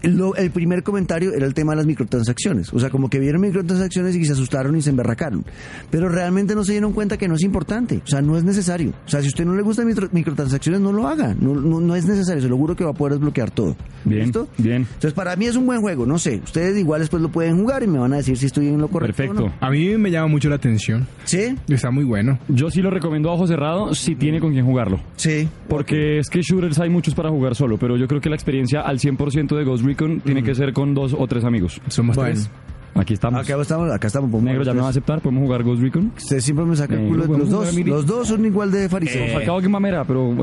el 0.02 0.50
primer 0.50 0.82
comentario 0.82 1.32
era 1.34 1.46
el 1.46 1.54
tema 1.54 1.72
de 1.72 1.76
las 1.76 1.86
microtransacciones. 1.86 2.72
O 2.72 2.78
sea, 2.78 2.90
como 2.90 3.08
que 3.08 3.18
vieron 3.18 3.40
microtransacciones 3.40 4.14
y 4.16 4.24
se 4.24 4.32
asustaron 4.32 4.76
y 4.76 4.82
se 4.82 4.90
emberracaron. 4.90 5.44
Pero 5.90 6.08
realmente 6.08 6.54
no 6.54 6.64
se 6.64 6.72
dieron 6.72 6.92
cuenta 6.92 7.16
que 7.16 7.28
no 7.28 7.34
es 7.34 7.42
importante. 7.42 8.00
O 8.04 8.06
sea, 8.06 8.22
no 8.22 8.36
es 8.36 8.44
necesario. 8.44 8.92
O 9.06 9.08
sea, 9.08 9.20
si 9.20 9.26
a 9.26 9.28
usted 9.28 9.44
no 9.44 9.54
le 9.54 9.62
gustan 9.62 9.86
microtransacciones, 10.12 10.80
no 10.80 10.92
lo 10.92 11.08
haga. 11.08 11.34
No, 11.38 11.54
no, 11.54 11.96
es 11.96 12.06
necesario. 12.06 12.42
Se 12.42 12.48
lo 12.48 12.56
juro 12.56 12.76
que 12.76 12.84
va 12.84 12.90
a 12.90 12.94
poder 12.94 13.14
desbloquear 13.14 13.50
todo. 13.50 13.76
Bien, 14.04 14.24
¿Listo? 14.24 14.48
Bien. 14.58 14.82
Entonces, 14.82 15.12
para 15.12 15.34
mí 15.36 15.46
es 15.46 15.56
un 15.56 15.66
buen 15.66 15.80
juego. 15.80 16.06
No 16.06 16.18
sé. 16.18 16.40
Ustedes 16.44 16.78
igual 16.78 17.00
después 17.00 17.22
lo 17.22 17.30
pueden 17.30 17.56
jugar 17.58 17.82
y 17.82 17.86
me 17.86 17.98
van 17.98 18.12
a 18.12 18.16
decir 18.16 18.36
si 18.36 18.46
estoy 18.46 18.68
en 18.68 18.78
lo 18.78 18.88
correcto. 18.88 19.16
Perfecto. 19.16 19.52
A 19.60 19.70
mí 19.70 19.96
me 19.96 20.10
llama 20.10 20.28
mucho 20.28 20.48
la 20.48 20.56
atención. 20.56 21.06
¿Sí? 21.24 21.56
Está 21.68 21.90
muy 21.90 22.04
bueno. 22.04 22.38
Yo 22.48 22.70
sí 22.70 22.82
lo 22.82 22.90
recomiendo 22.90 23.30
a 23.30 23.34
ojo 23.34 23.46
cerrado 23.46 23.94
si 23.94 24.14
tiene 24.14 24.40
con 24.40 24.52
quién 24.52 24.64
jugarlo. 24.64 25.00
Sí. 25.16 25.48
Porque 25.68 26.18
es 26.18 26.28
que 26.28 26.40
shooters 26.42 26.78
hay 26.78 26.90
muchos 26.96 27.14
para 27.14 27.28
jugar 27.28 27.54
solo, 27.54 27.76
pero 27.76 27.96
yo 27.96 28.08
creo 28.08 28.22
que 28.22 28.30
la 28.30 28.36
experiencia 28.36 28.80
al 28.80 28.98
100% 28.98 29.54
de 29.54 29.64
Ghost 29.64 29.84
Recon 29.84 30.20
tiene 30.20 30.42
que 30.42 30.54
ser 30.54 30.72
con 30.72 30.94
dos 30.94 31.14
o 31.16 31.26
tres 31.26 31.44
amigos. 31.44 31.80
Somos 31.88 32.16
tres. 32.16 32.50
Aquí 32.98 33.14
estamos. 33.14 33.40
Acá 33.40 33.60
estamos, 33.60 33.92
acá 33.92 34.06
estamos. 34.06 34.42
Negro 34.42 34.62
ya 34.62 34.72
me 34.72 34.80
va 34.80 34.86
a 34.86 34.90
aceptar, 34.90 35.20
podemos 35.20 35.44
jugar 35.44 35.62
Ghost 35.62 35.82
Recon. 35.82 36.12
Usted 36.16 36.40
siempre 36.40 36.64
me 36.64 36.76
saca 36.76 36.94
el 36.94 37.08
culo. 37.08 37.26
Los 37.26 37.50
dos, 37.50 37.74
los 37.74 38.06
dos 38.06 38.28
son 38.28 38.44
igual 38.44 38.70
de 38.70 38.88
fariseos. 38.88 39.28
Eh, 39.28 39.32
Falcao 39.32 39.60
que 39.60 39.68
mamera, 39.68 40.04
pero. 40.04 40.34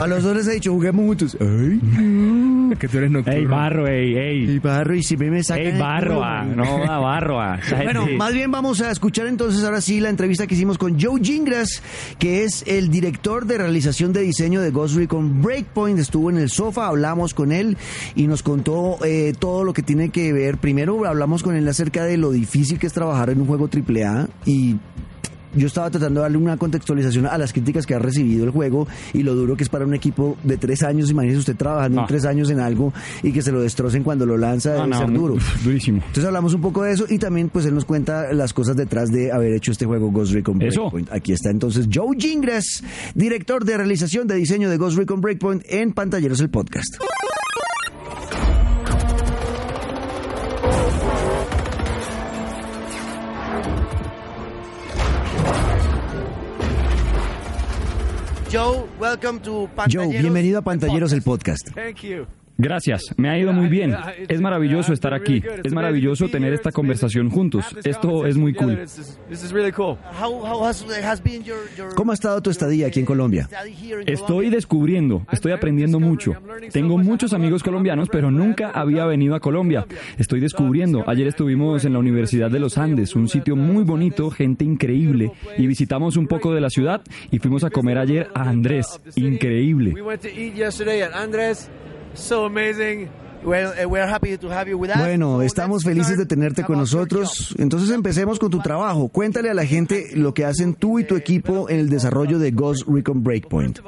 a 0.00 0.06
los 0.06 0.22
dos 0.22 0.36
les 0.36 0.48
he 0.48 0.54
dicho, 0.54 0.72
juguemos 0.72 1.04
juntos. 1.04 1.36
Ay. 1.40 2.76
que 2.78 2.88
tú 2.88 2.98
eres 2.98 3.10
nocturno. 3.10 3.38
Ey, 3.38 3.44
barro, 3.46 3.86
ey, 3.86 4.16
ey. 4.16 4.50
Y 4.52 4.58
barro, 4.58 4.94
y 4.94 5.02
si 5.02 5.16
me 5.16 5.42
sacan. 5.42 5.66
Ey, 5.66 5.78
barro, 5.78 6.24
ah, 6.24 6.44
no, 6.44 6.64
a 6.64 6.98
barro, 6.98 7.40
ah. 7.40 7.58
Bueno, 7.82 8.06
más 8.16 8.32
bien 8.32 8.50
vamos 8.50 8.80
a 8.80 8.90
escuchar 8.90 9.26
entonces 9.26 9.62
ahora 9.64 9.80
sí 9.80 10.00
la 10.00 10.08
entrevista 10.08 10.46
que 10.46 10.54
hicimos 10.54 10.78
con 10.78 10.98
Joe 11.00 11.20
Gingras, 11.22 11.82
que 12.18 12.44
es 12.44 12.64
el 12.66 12.90
director 12.90 13.46
de 13.46 13.58
realización 13.58 14.12
de 14.12 14.22
diseño 14.22 14.60
de 14.60 14.70
Ghost 14.70 14.96
Recon 14.96 15.42
Breakpoint. 15.42 15.98
Estuvo 15.98 16.30
en 16.30 16.38
el 16.38 16.48
sofá, 16.48 16.86
hablamos 16.86 17.34
con 17.34 17.52
él 17.52 17.76
y 18.14 18.26
nos 18.26 18.42
contó 18.42 18.98
eh, 19.04 19.34
todo 19.38 19.64
lo 19.64 19.72
que 19.72 19.82
tiene 19.82 20.08
que 20.08 20.32
ver. 20.32 20.56
Primero 20.56 21.04
hablamos 21.06 21.42
con 21.42 21.54
él 21.54 21.68
acerca 21.68 21.81
de 21.90 22.16
lo 22.16 22.30
difícil 22.30 22.78
que 22.78 22.86
es 22.86 22.92
trabajar 22.92 23.30
en 23.30 23.40
un 23.40 23.46
juego 23.46 23.68
AAA 23.68 24.28
y 24.46 24.76
yo 25.54 25.66
estaba 25.66 25.90
tratando 25.90 26.20
de 26.20 26.22
darle 26.22 26.38
una 26.38 26.56
contextualización 26.56 27.26
a 27.26 27.36
las 27.36 27.52
críticas 27.52 27.84
que 27.84 27.94
ha 27.94 27.98
recibido 27.98 28.44
el 28.44 28.50
juego 28.50 28.86
y 29.12 29.22
lo 29.22 29.34
duro 29.34 29.56
que 29.56 29.64
es 29.64 29.68
para 29.68 29.84
un 29.84 29.94
equipo 29.94 30.36
de 30.42 30.56
tres 30.56 30.82
años. 30.82 31.10
Imagínese 31.10 31.40
usted 31.40 31.56
trabajando 31.56 32.00
en 32.00 32.06
tres 32.06 32.24
años 32.24 32.48
en 32.50 32.60
algo 32.60 32.92
y 33.22 33.32
que 33.32 33.42
se 33.42 33.52
lo 33.52 33.60
destrocen 33.60 34.02
cuando 34.02 34.24
lo 34.24 34.36
lanza, 34.38 34.72
debe 34.72 34.96
ser 34.96 35.12
duro. 35.12 35.36
Durísimo. 35.62 35.98
Entonces 35.98 36.24
hablamos 36.24 36.54
un 36.54 36.62
poco 36.62 36.82
de 36.82 36.92
eso 36.92 37.04
y 37.08 37.18
también 37.18 37.50
pues 37.50 37.66
él 37.66 37.74
nos 37.74 37.84
cuenta 37.84 38.32
las 38.32 38.52
cosas 38.52 38.76
detrás 38.76 39.10
de 39.10 39.30
haber 39.30 39.52
hecho 39.52 39.72
este 39.72 39.84
juego 39.84 40.10
Ghost 40.10 40.32
Recon 40.32 40.58
Breakpoint. 40.58 41.12
Aquí 41.12 41.32
está 41.32 41.50
entonces 41.50 41.86
Joe 41.92 42.16
Gingras, 42.18 42.82
director 43.14 43.64
de 43.64 43.76
realización 43.76 44.26
de 44.26 44.36
diseño 44.36 44.70
de 44.70 44.78
Ghost 44.78 44.96
Recon 44.96 45.20
Breakpoint 45.20 45.64
en 45.68 45.92
Pantalleros 45.92 46.40
el 46.40 46.48
Podcast. 46.48 46.96
Joe, 58.52 58.86
welcome 59.00 59.40
to 59.40 59.66
Joe, 59.88 60.08
bienvenido 60.08 60.58
a 60.58 60.62
Pantalleros 60.62 61.14
el 61.14 61.22
podcast. 61.22 61.70
Thank 61.74 62.02
you. 62.02 62.26
Gracias, 62.58 63.14
me 63.16 63.28
ha 63.28 63.38
ido 63.38 63.52
muy 63.52 63.68
bien. 63.68 63.94
Es 64.28 64.40
maravilloso 64.40 64.92
estar 64.92 65.14
aquí. 65.14 65.42
Es 65.64 65.72
maravilloso 65.72 66.28
tener 66.28 66.52
esta 66.52 66.70
conversación 66.70 67.30
juntos. 67.30 67.64
Esto 67.84 68.26
es 68.26 68.36
muy 68.36 68.54
cool. 68.54 68.78
¿Cómo 71.96 72.12
ha 72.12 72.14
estado 72.14 72.42
tu 72.42 72.50
estadía 72.50 72.86
aquí 72.86 73.00
en 73.00 73.06
Colombia? 73.06 73.48
Estoy 74.06 74.50
descubriendo, 74.50 75.26
estoy 75.32 75.52
aprendiendo 75.52 75.98
mucho. 75.98 76.34
Tengo 76.72 76.98
muchos 76.98 77.32
amigos 77.32 77.62
colombianos, 77.62 78.08
pero 78.10 78.30
nunca 78.30 78.70
había 78.70 79.06
venido 79.06 79.34
a 79.34 79.40
Colombia. 79.40 79.86
Estoy 80.18 80.40
descubriendo. 80.40 81.04
Ayer 81.08 81.26
estuvimos 81.26 81.84
en 81.84 81.94
la 81.94 81.98
Universidad 81.98 82.50
de 82.50 82.60
los 82.60 82.78
Andes, 82.78 83.16
un 83.16 83.28
sitio 83.28 83.56
muy 83.56 83.84
bonito, 83.84 84.30
gente 84.30 84.64
increíble, 84.64 85.32
y 85.56 85.66
visitamos 85.66 86.16
un 86.16 86.26
poco 86.26 86.54
de 86.54 86.60
la 86.60 86.70
ciudad 86.70 87.02
y 87.30 87.38
fuimos 87.38 87.64
a 87.64 87.70
comer 87.70 87.98
ayer 87.98 88.28
a 88.34 88.48
Andrés. 88.48 89.00
Increíble. 89.16 89.94
Bueno, 94.98 95.42
estamos 95.42 95.82
felices 95.84 96.16
de 96.16 96.26
tenerte 96.26 96.62
con 96.62 96.78
nosotros. 96.78 97.54
Entonces 97.58 97.90
empecemos 97.90 98.38
con 98.38 98.50
tu 98.50 98.60
trabajo. 98.60 99.08
Cuéntale 99.08 99.50
a 99.50 99.54
la 99.54 99.66
gente 99.66 100.10
lo 100.14 100.32
que 100.32 100.44
hacen 100.44 100.74
tú 100.74 100.98
y 100.98 101.04
tu 101.04 101.16
equipo 101.16 101.68
en 101.68 101.80
el 101.80 101.88
desarrollo 101.88 102.38
de 102.38 102.52
Ghost 102.52 102.86
Recon 102.86 103.22
Breakpoint. 103.24 103.80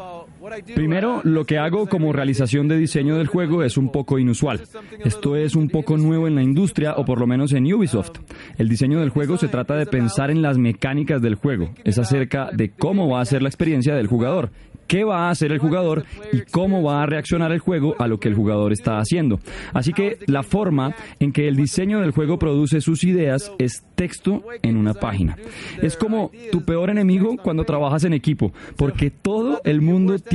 Primero, 0.74 1.20
lo 1.24 1.44
que 1.44 1.58
hago 1.58 1.86
como 1.86 2.12
realización 2.12 2.68
de 2.68 2.76
diseño 2.76 3.16
del 3.16 3.26
juego 3.26 3.62
es 3.62 3.76
un 3.76 3.90
poco 3.90 4.18
inusual. 4.18 4.60
Esto 5.04 5.36
es 5.36 5.54
un 5.54 5.68
poco 5.68 5.96
nuevo 5.96 6.26
en 6.26 6.34
la 6.34 6.42
industria 6.42 6.94
o 6.96 7.04
por 7.04 7.18
lo 7.18 7.26
menos 7.26 7.52
en 7.52 7.72
Ubisoft. 7.72 8.18
El 8.58 8.68
diseño 8.68 9.00
del 9.00 9.10
juego 9.10 9.38
se 9.38 9.48
trata 9.48 9.76
de 9.76 9.86
pensar 9.86 10.30
en 10.30 10.42
las 10.42 10.58
mecánicas 10.58 11.22
del 11.22 11.36
juego. 11.36 11.70
Es 11.84 11.98
acerca 11.98 12.50
de 12.52 12.70
cómo 12.70 13.08
va 13.08 13.20
a 13.20 13.24
ser 13.24 13.42
la 13.42 13.48
experiencia 13.48 13.94
del 13.94 14.06
jugador 14.06 14.50
qué 14.86 15.04
va 15.04 15.28
a 15.28 15.30
hacer 15.30 15.52
el 15.52 15.58
jugador 15.58 16.04
y 16.32 16.42
cómo 16.42 16.82
va 16.82 17.02
a 17.02 17.06
reaccionar 17.06 17.52
el 17.52 17.58
juego 17.58 17.94
a 17.98 18.06
lo 18.06 18.18
que 18.18 18.28
el 18.28 18.34
jugador 18.34 18.72
está 18.72 18.98
haciendo. 18.98 19.40
Así 19.72 19.92
que 19.92 20.18
la 20.26 20.42
forma 20.42 20.94
en 21.20 21.32
que 21.32 21.48
el 21.48 21.56
diseño 21.56 22.00
del 22.00 22.10
juego 22.10 22.38
produce 22.38 22.80
sus 22.80 23.04
ideas 23.04 23.52
es 23.58 23.84
texto 23.94 24.42
en 24.62 24.76
una 24.76 24.94
página. 24.94 25.36
Es 25.82 25.96
como 25.96 26.30
tu 26.50 26.64
peor 26.64 26.90
enemigo 26.90 27.36
cuando 27.42 27.64
trabajas 27.64 28.04
en 28.04 28.12
equipo, 28.12 28.52
porque 28.76 29.10
todo 29.10 29.60
el 29.64 29.80
mundo 29.80 30.18
tiene 30.18 30.33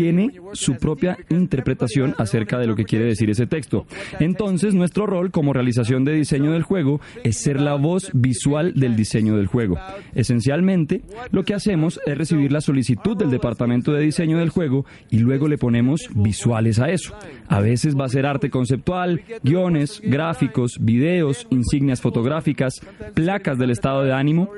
su 0.53 0.75
propia 0.75 1.17
interpretación 1.29 2.15
acerca 2.17 2.57
de 2.57 2.67
lo 2.67 2.75
que 2.75 2.85
quiere 2.85 3.05
decir 3.05 3.29
ese 3.29 3.47
texto. 3.47 3.85
Entonces, 4.19 4.73
nuestro 4.73 5.05
rol 5.05 5.31
como 5.31 5.53
realización 5.53 6.03
de 6.05 6.13
diseño 6.13 6.51
del 6.51 6.63
juego 6.63 7.01
es 7.23 7.37
ser 7.37 7.59
la 7.59 7.75
voz 7.75 8.11
visual 8.13 8.73
del 8.75 8.95
diseño 8.95 9.37
del 9.37 9.47
juego. 9.47 9.77
Esencialmente, 10.15 11.01
lo 11.31 11.43
que 11.43 11.53
hacemos 11.53 11.99
es 12.05 12.17
recibir 12.17 12.51
la 12.51 12.61
solicitud 12.61 13.17
del 13.17 13.29
departamento 13.29 13.91
de 13.91 14.01
diseño 14.01 14.37
del 14.37 14.49
juego 14.49 14.85
y 15.09 15.19
luego 15.19 15.47
le 15.47 15.57
ponemos 15.57 16.09
visuales 16.15 16.79
a 16.79 16.89
eso. 16.89 17.15
A 17.47 17.59
veces 17.59 17.95
va 17.95 18.05
a 18.05 18.09
ser 18.09 18.25
arte 18.25 18.49
conceptual, 18.49 19.21
guiones, 19.43 20.01
gráficos, 20.03 20.77
videos, 20.79 21.47
insignias 21.49 22.01
fotográficas, 22.01 22.73
placas 23.13 23.57
del 23.57 23.71
estado 23.71 24.03
de 24.03 24.13
ánimo, 24.13 24.49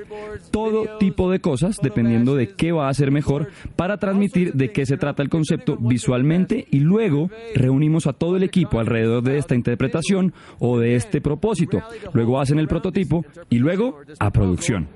todo 0.51 0.97
tipo 0.99 1.31
de 1.31 1.39
cosas 1.39 1.77
dependiendo 1.81 2.35
de 2.35 2.49
qué 2.49 2.71
va 2.71 2.89
a 2.89 2.93
ser 2.93 3.11
mejor 3.11 3.49
para 3.75 3.97
transmitir 3.97 4.53
de 4.53 4.71
qué 4.71 4.85
se 4.85 4.97
trata 4.97 5.23
el 5.23 5.29
concepto 5.31 5.77
visualmente 5.79 6.67
y 6.69 6.81
luego 6.81 7.31
reunimos 7.55 8.05
a 8.05 8.13
todo 8.13 8.37
el 8.37 8.43
equipo 8.43 8.79
alrededor 8.79 9.23
de 9.23 9.39
esta 9.39 9.55
interpretación 9.55 10.33
o 10.59 10.77
de 10.77 10.95
este 10.95 11.21
propósito. 11.21 11.81
Luego 12.13 12.39
hacen 12.39 12.59
el 12.59 12.67
prototipo 12.67 13.25
y 13.49 13.57
luego 13.57 13.97
a 14.19 14.29
producción. 14.29 14.87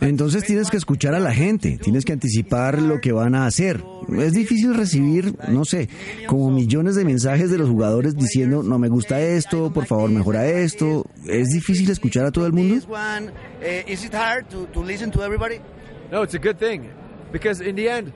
Entonces 0.00 0.42
tienes 0.44 0.68
que 0.68 0.76
escuchar 0.76 1.14
a 1.14 1.20
la 1.20 1.32
gente, 1.32 1.78
tienes 1.78 2.04
que 2.04 2.12
anticipar 2.12 2.82
lo 2.82 3.00
que 3.00 3.12
van 3.12 3.36
a 3.36 3.46
hacer. 3.46 3.84
Es 4.18 4.32
difícil 4.32 4.74
recibir, 4.74 5.36
no 5.48 5.64
sé, 5.64 5.88
como 6.26 6.50
millones 6.50 6.96
de 6.96 7.04
mensajes 7.04 7.50
de 7.50 7.58
los 7.58 7.68
jugadores 7.68 8.16
diciendo, 8.16 8.64
no 8.64 8.80
me 8.80 8.88
gusta 8.88 9.20
esto, 9.20 9.72
por 9.72 9.86
favor 9.86 10.10
mejora 10.10 10.44
esto. 10.46 11.06
¿Es 11.26 11.50
difícil 11.50 11.88
escuchar 11.88 12.26
a 12.26 12.32
todo 12.32 12.46
el 12.46 12.52
mundo? 12.52 12.74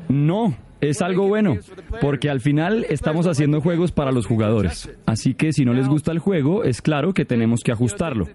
No, 0.09 0.57
Es 0.85 1.01
algo 1.01 1.27
bueno, 1.27 1.57
porque 2.03 2.29
al 2.29 2.41
final 2.41 2.85
estamos 2.91 3.27
haciendo 3.27 3.63
juegos 3.63 3.91
para 3.91 4.13
los 4.13 4.27
jugadores. 4.27 4.91
Así 5.07 5.33
que 5.33 5.53
si 5.55 5.65
no 5.65 5.73
les 5.73 5.89
gusta 5.89 6.13
el 6.13 6.19
juego, 6.19 6.63
es 6.63 6.83
claro 6.83 7.15
que 7.15 7.25
tenemos 7.25 7.63
que 7.63 7.73
ajustarlo. 7.73 8.29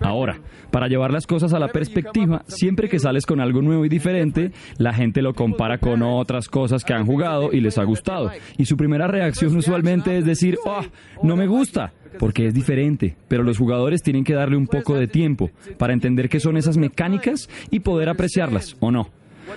Ahora, 0.00 0.38
para 0.70 0.86
llevar 0.86 1.12
las 1.12 1.26
cosas 1.26 1.52
a 1.54 1.58
la 1.58 1.68
perspectiva, 1.68 2.44
siempre 2.46 2.88
que 2.88 3.00
sales 3.00 3.26
con 3.26 3.40
algo 3.40 3.62
nuevo 3.62 3.84
y 3.84 3.88
diferente, 3.88 4.52
la 4.76 4.92
gente 4.92 5.22
lo 5.22 5.34
compara 5.34 5.78
con 5.78 6.02
otras 6.02 6.48
cosas 6.48 6.84
que 6.84 6.94
han 6.94 7.04
jugado 7.04 7.52
y 7.52 7.60
les 7.60 7.78
ha 7.78 7.84
gustado. 7.84 8.30
Y 8.56 8.66
su 8.66 8.76
primera 8.76 9.08
reacción 9.08 9.56
usualmente 9.56 10.18
es 10.18 10.24
decir, 10.24 10.56
oh, 10.66 10.84
no 11.24 11.34
me 11.34 11.48
gusta 11.48 11.92
porque 12.20 12.46
es 12.46 12.54
diferente, 12.54 13.16
pero 13.26 13.42
los 13.42 13.58
jugadores 13.58 14.02
tienen 14.02 14.22
que 14.22 14.34
darle 14.34 14.56
un 14.56 14.68
poco 14.68 14.94
de 14.94 15.08
tiempo 15.08 15.50
para 15.78 15.92
entender 15.92 16.28
qué 16.28 16.38
son 16.38 16.56
esas 16.56 16.76
mecánicas 16.76 17.48
y 17.70 17.80
poder 17.80 18.08
apreciarlas 18.08 18.76
o 18.80 18.92
no. 18.92 19.10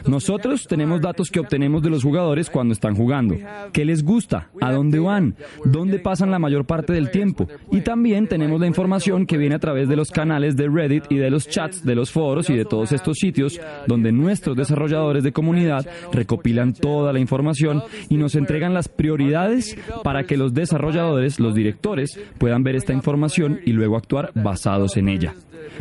Nosotros 0.08 0.68
tenemos 0.68 1.02
datos 1.02 1.30
que 1.30 1.40
obtenemos 1.40 1.82
de 1.82 1.90
los 1.90 2.04
jugadores 2.04 2.50
cuando 2.50 2.74
están 2.74 2.96
jugando. 2.96 3.36
¿Qué 3.72 3.86
les 3.86 4.04
gusta? 4.04 4.50
¿A 4.60 4.72
dónde 4.72 5.00
van? 5.00 5.36
¿Dónde 5.66 6.00
pasan 6.00 6.32
la 6.32 6.40
mayor 6.40 6.66
parte 6.66 6.94
del 6.94 7.12
tiempo? 7.12 7.48
Y 7.72 7.82
también 7.82 8.28
tenemos 8.28 8.60
la 8.60 8.68
información 8.68 9.26
que 9.26 9.38
viene 9.38 9.56
a 9.56 9.60
través 9.60 9.88
de 9.88 9.96
los 9.96 10.12
canales 10.12 10.56
de 10.56 10.68
Reddit 10.68 11.06
y 11.10 11.18
de 11.18 11.30
los 11.30 11.48
chats 11.48 11.84
de 11.84 11.96
los 11.96 12.12
foros 12.12 12.50
y 12.50 12.56
de 12.56 12.66
todos 12.66 12.92
estos 12.92 13.18
sitios 13.18 13.60
donde 13.88 14.12
nuestros 14.12 14.56
desarrolladores 14.56 15.24
de 15.24 15.32
comunidad 15.32 15.86
recopilan 16.12 16.74
toda 16.74 17.14
la 17.14 17.20
información 17.20 17.84
y 18.10 18.18
nos 18.18 18.36
entregan 18.36 18.74
las 18.74 18.88
prioridades 18.88 19.78
para 20.04 20.24
que 20.24 20.38
los 20.38 20.54
desarrolladores, 20.54 21.40
los 21.40 21.56
directores, 21.56 22.20
puedan 22.38 22.64
ver 22.64 22.76
esta 22.76 22.94
información 22.94 23.60
y 23.66 23.72
luego 23.72 23.98
actuar 23.98 24.32
basados 24.36 24.98
en 24.98 25.10
ella. 25.10 25.34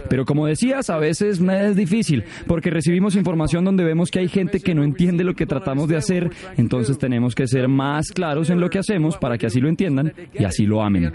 Pero 0.08 0.24
como 0.24 0.46
decías, 0.46 0.90
a 0.90 0.98
veces 0.98 1.40
es 1.40 1.76
difícil, 1.76 2.24
porque 2.46 2.70
recibimos 2.70 3.16
información 3.16 3.64
donde 3.64 3.84
vemos 3.84 4.10
que 4.10 4.20
hay 4.20 4.28
gente 4.28 4.60
que 4.60 4.74
no 4.74 4.84
entiende 4.84 5.24
lo 5.24 5.34
que 5.34 5.46
tratamos 5.46 5.88
de 5.88 5.96
hacer, 5.96 6.30
entonces 6.56 6.98
tenemos 6.98 7.34
que 7.34 7.46
ser 7.46 7.68
más 7.68 8.10
claros 8.12 8.50
en 8.50 8.60
lo 8.60 8.68
que 8.70 8.78
hacemos 8.78 9.16
para 9.16 9.38
que 9.38 9.46
así 9.46 9.60
lo 9.60 9.68
entiendan 9.68 10.12
y 10.32 10.44
así 10.44 10.66
lo 10.66 10.82
amen. 10.82 11.12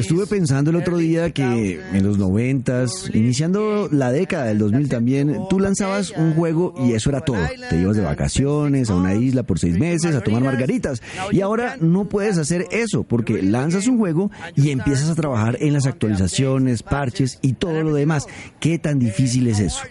Estuve 0.00 0.26
pensando 0.26 0.70
el 0.70 0.76
otro 0.76 0.96
día 0.96 1.30
que 1.30 1.80
en 1.92 2.02
los 2.04 2.16
noventas, 2.18 3.10
iniciando 3.12 3.88
la 3.92 4.10
década 4.10 4.46
del 4.46 4.58
2000 4.58 4.88
también, 4.88 5.38
tú 5.50 5.60
lanzabas 5.60 6.10
un 6.16 6.34
juego 6.34 6.74
y 6.78 6.94
eso 6.94 7.10
era 7.10 7.20
todo. 7.20 7.36
Te 7.68 7.78
ibas 7.80 7.96
de 7.96 8.02
vacaciones 8.02 8.88
a 8.90 8.96
una 8.96 9.14
isla 9.14 9.42
por 9.42 9.58
seis 9.58 9.78
meses 9.78 10.14
a 10.14 10.20
tomar 10.20 10.42
margaritas. 10.42 11.02
Y 11.30 11.40
ahora 11.40 11.76
no 11.80 12.06
puedes 12.06 12.38
hacer 12.38 12.66
eso 12.70 13.02
porque 13.04 13.42
lanzas 13.42 13.86
un 13.86 13.98
juego 13.98 14.30
y 14.56 14.70
empiezas 14.70 15.10
a 15.10 15.14
trabajar 15.14 15.58
en 15.60 15.74
las 15.74 15.86
actualizaciones, 15.86 16.82
parches 16.82 17.38
y 17.42 17.54
todo 17.54 17.82
lo 17.82 17.94
demás. 17.94 18.26
¿Qué 18.60 18.78
tan 18.78 18.98
difícil 18.98 19.46
es 19.48 19.60
eso? 19.60 19.82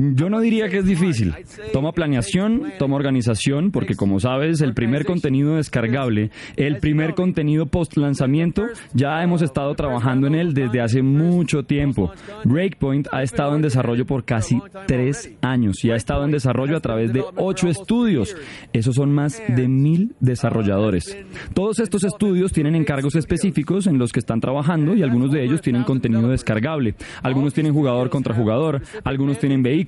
Yo 0.00 0.30
no 0.30 0.40
diría 0.40 0.68
que 0.68 0.78
es 0.78 0.86
difícil. 0.86 1.34
Toma 1.72 1.90
planeación, 1.90 2.72
toma 2.78 2.94
organización, 2.94 3.72
porque 3.72 3.96
como 3.96 4.20
sabes, 4.20 4.60
el 4.60 4.72
primer 4.72 5.04
contenido 5.04 5.56
descargable, 5.56 6.30
el 6.54 6.78
primer 6.78 7.14
contenido 7.14 7.66
post 7.66 7.96
lanzamiento, 7.96 8.66
ya 8.94 9.20
hemos 9.24 9.42
estado 9.42 9.74
trabajando 9.74 10.28
en 10.28 10.36
él 10.36 10.54
desde 10.54 10.80
hace 10.80 11.02
mucho 11.02 11.64
tiempo. 11.64 12.12
Breakpoint 12.44 13.08
ha 13.10 13.24
estado 13.24 13.56
en 13.56 13.62
desarrollo 13.62 14.06
por 14.06 14.24
casi 14.24 14.60
tres 14.86 15.32
años 15.42 15.84
y 15.84 15.90
ha 15.90 15.96
estado 15.96 16.24
en 16.24 16.30
desarrollo 16.30 16.76
a 16.76 16.80
través 16.80 17.12
de 17.12 17.24
ocho 17.34 17.66
estudios. 17.66 18.36
Esos 18.72 18.94
son 18.94 19.12
más 19.12 19.42
de 19.48 19.66
mil 19.66 20.14
desarrolladores. 20.20 21.18
Todos 21.54 21.80
estos 21.80 22.04
estudios 22.04 22.52
tienen 22.52 22.76
encargos 22.76 23.16
específicos 23.16 23.88
en 23.88 23.98
los 23.98 24.12
que 24.12 24.20
están 24.20 24.38
trabajando 24.38 24.94
y 24.94 25.02
algunos 25.02 25.32
de 25.32 25.42
ellos 25.42 25.60
tienen 25.60 25.82
contenido 25.82 26.28
descargable. 26.28 26.94
Algunos 27.20 27.52
tienen 27.52 27.74
jugador 27.74 28.10
contra 28.10 28.32
jugador, 28.32 28.80
algunos 29.02 29.40
tienen 29.40 29.60
vehículos 29.64 29.87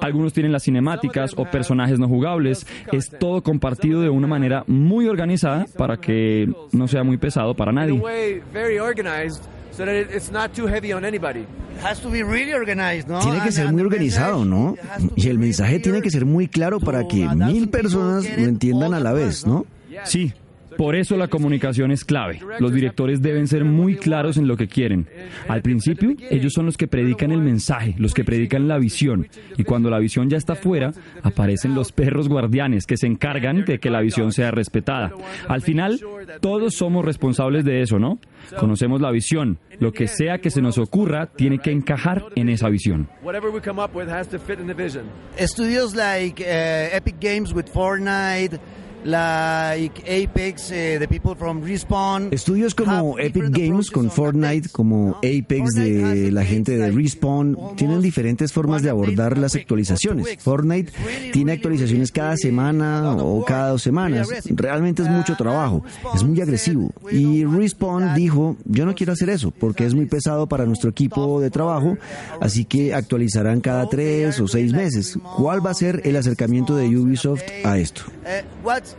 algunos 0.00 0.32
tienen 0.32 0.52
las 0.52 0.64
cinemáticas 0.64 1.32
o 1.36 1.44
personajes 1.44 1.98
no 1.98 2.08
jugables. 2.08 2.66
Es 2.92 3.10
todo 3.10 3.42
compartido 3.42 4.00
de 4.00 4.08
una 4.08 4.26
manera 4.26 4.64
muy 4.66 5.06
organizada 5.06 5.66
para 5.76 5.96
que 5.98 6.48
no 6.72 6.88
sea 6.88 7.02
muy 7.04 7.16
pesado 7.16 7.54
para 7.54 7.72
nadie. 7.72 8.00
Tiene 13.20 13.40
que 13.42 13.52
ser 13.52 13.72
muy 13.72 13.80
organizado, 13.82 14.44
¿no? 14.44 14.76
Y 15.16 15.28
el 15.28 15.38
mensaje 15.38 15.78
tiene 15.80 16.02
que 16.02 16.10
ser 16.10 16.26
muy 16.26 16.48
claro 16.48 16.80
para 16.80 17.06
que 17.08 17.26
mil 17.28 17.68
personas 17.68 18.24
lo 18.36 18.44
entiendan 18.44 18.92
a 18.94 19.00
la 19.00 19.12
vez, 19.12 19.46
¿no? 19.46 19.64
Sí, 20.04 20.32
por 20.80 20.96
eso 20.96 21.18
la 21.18 21.28
comunicación 21.28 21.90
es 21.90 22.06
clave. 22.06 22.40
Los 22.58 22.72
directores 22.72 23.20
deben 23.20 23.46
ser 23.46 23.66
muy 23.66 23.96
claros 23.96 24.38
en 24.38 24.48
lo 24.48 24.56
que 24.56 24.66
quieren. 24.66 25.06
Al 25.46 25.60
principio, 25.60 26.14
ellos 26.30 26.54
son 26.54 26.64
los 26.64 26.78
que 26.78 26.88
predican 26.88 27.32
el 27.32 27.42
mensaje, 27.42 27.94
los 27.98 28.14
que 28.14 28.24
predican 28.24 28.66
la 28.66 28.78
visión. 28.78 29.28
Y 29.58 29.64
cuando 29.64 29.90
la 29.90 29.98
visión 29.98 30.30
ya 30.30 30.38
está 30.38 30.54
fuera, 30.54 30.94
aparecen 31.22 31.74
los 31.74 31.92
perros 31.92 32.30
guardianes 32.30 32.86
que 32.86 32.96
se 32.96 33.06
encargan 33.06 33.66
de 33.66 33.78
que 33.78 33.90
la 33.90 34.00
visión 34.00 34.32
sea 34.32 34.52
respetada. 34.52 35.12
Al 35.48 35.60
final, 35.60 36.00
todos 36.40 36.76
somos 36.76 37.04
responsables 37.04 37.66
de 37.66 37.82
eso, 37.82 37.98
¿no? 37.98 38.18
Conocemos 38.58 39.02
la 39.02 39.10
visión. 39.10 39.58
Lo 39.80 39.92
que 39.92 40.08
sea 40.08 40.38
que 40.38 40.48
se 40.48 40.62
nos 40.62 40.78
ocurra 40.78 41.26
tiene 41.26 41.58
que 41.58 41.72
encajar 41.72 42.24
en 42.36 42.48
esa 42.48 42.70
visión. 42.70 43.06
Estudios 45.36 45.94
like 45.94 46.42
uh, 46.42 46.96
Epic 46.96 47.16
Games 47.20 47.52
with 47.52 47.66
Fortnite 47.66 48.58
like 49.04 50.02
Apex, 50.06 50.70
uh, 50.70 50.98
the 50.98 51.06
people 51.08 51.34
from 51.34 51.62
Respawn. 51.62 52.28
Estudios 52.32 52.74
como 52.74 53.18
Epic 53.18 53.50
Games 53.50 53.90
con 53.90 54.10
Fortnite, 54.10 54.68
como 54.70 55.16
Apex 55.16 55.74
de 55.74 56.30
la 56.30 56.44
gente 56.44 56.76
de 56.76 56.90
Respawn, 56.90 57.56
tienen 57.76 58.00
diferentes 58.02 58.52
formas 58.52 58.82
de 58.82 58.90
abordar 58.90 59.38
las 59.38 59.54
actualizaciones. 59.54 60.38
Fortnite 60.38 60.92
tiene 61.32 61.52
actualizaciones 61.52 62.12
cada 62.12 62.36
semana 62.36 63.16
o 63.16 63.44
cada 63.44 63.70
dos 63.70 63.82
semanas. 63.82 64.28
Realmente 64.46 65.02
es 65.02 65.08
mucho 65.08 65.36
trabajo, 65.36 65.84
es 66.14 66.22
muy 66.22 66.40
agresivo. 66.40 66.92
Y 67.10 67.44
Respawn 67.44 68.14
dijo, 68.14 68.56
yo 68.64 68.86
no 68.86 68.94
quiero 68.94 69.12
hacer 69.12 69.30
eso 69.30 69.50
porque 69.50 69.86
es 69.86 69.94
muy 69.94 70.06
pesado 70.06 70.48
para 70.48 70.66
nuestro 70.66 70.90
equipo 70.90 71.40
de 71.40 71.50
trabajo, 71.50 71.96
así 72.40 72.64
que 72.64 72.94
actualizarán 72.94 73.60
cada 73.60 73.88
tres 73.88 74.40
o 74.40 74.48
seis 74.48 74.72
meses. 74.72 75.18
¿Cuál 75.36 75.64
va 75.64 75.70
a 75.70 75.74
ser 75.74 76.02
el 76.04 76.16
acercamiento 76.16 76.76
de 76.76 76.96
Ubisoft 76.96 77.42
a 77.64 77.78
esto? 77.78 78.02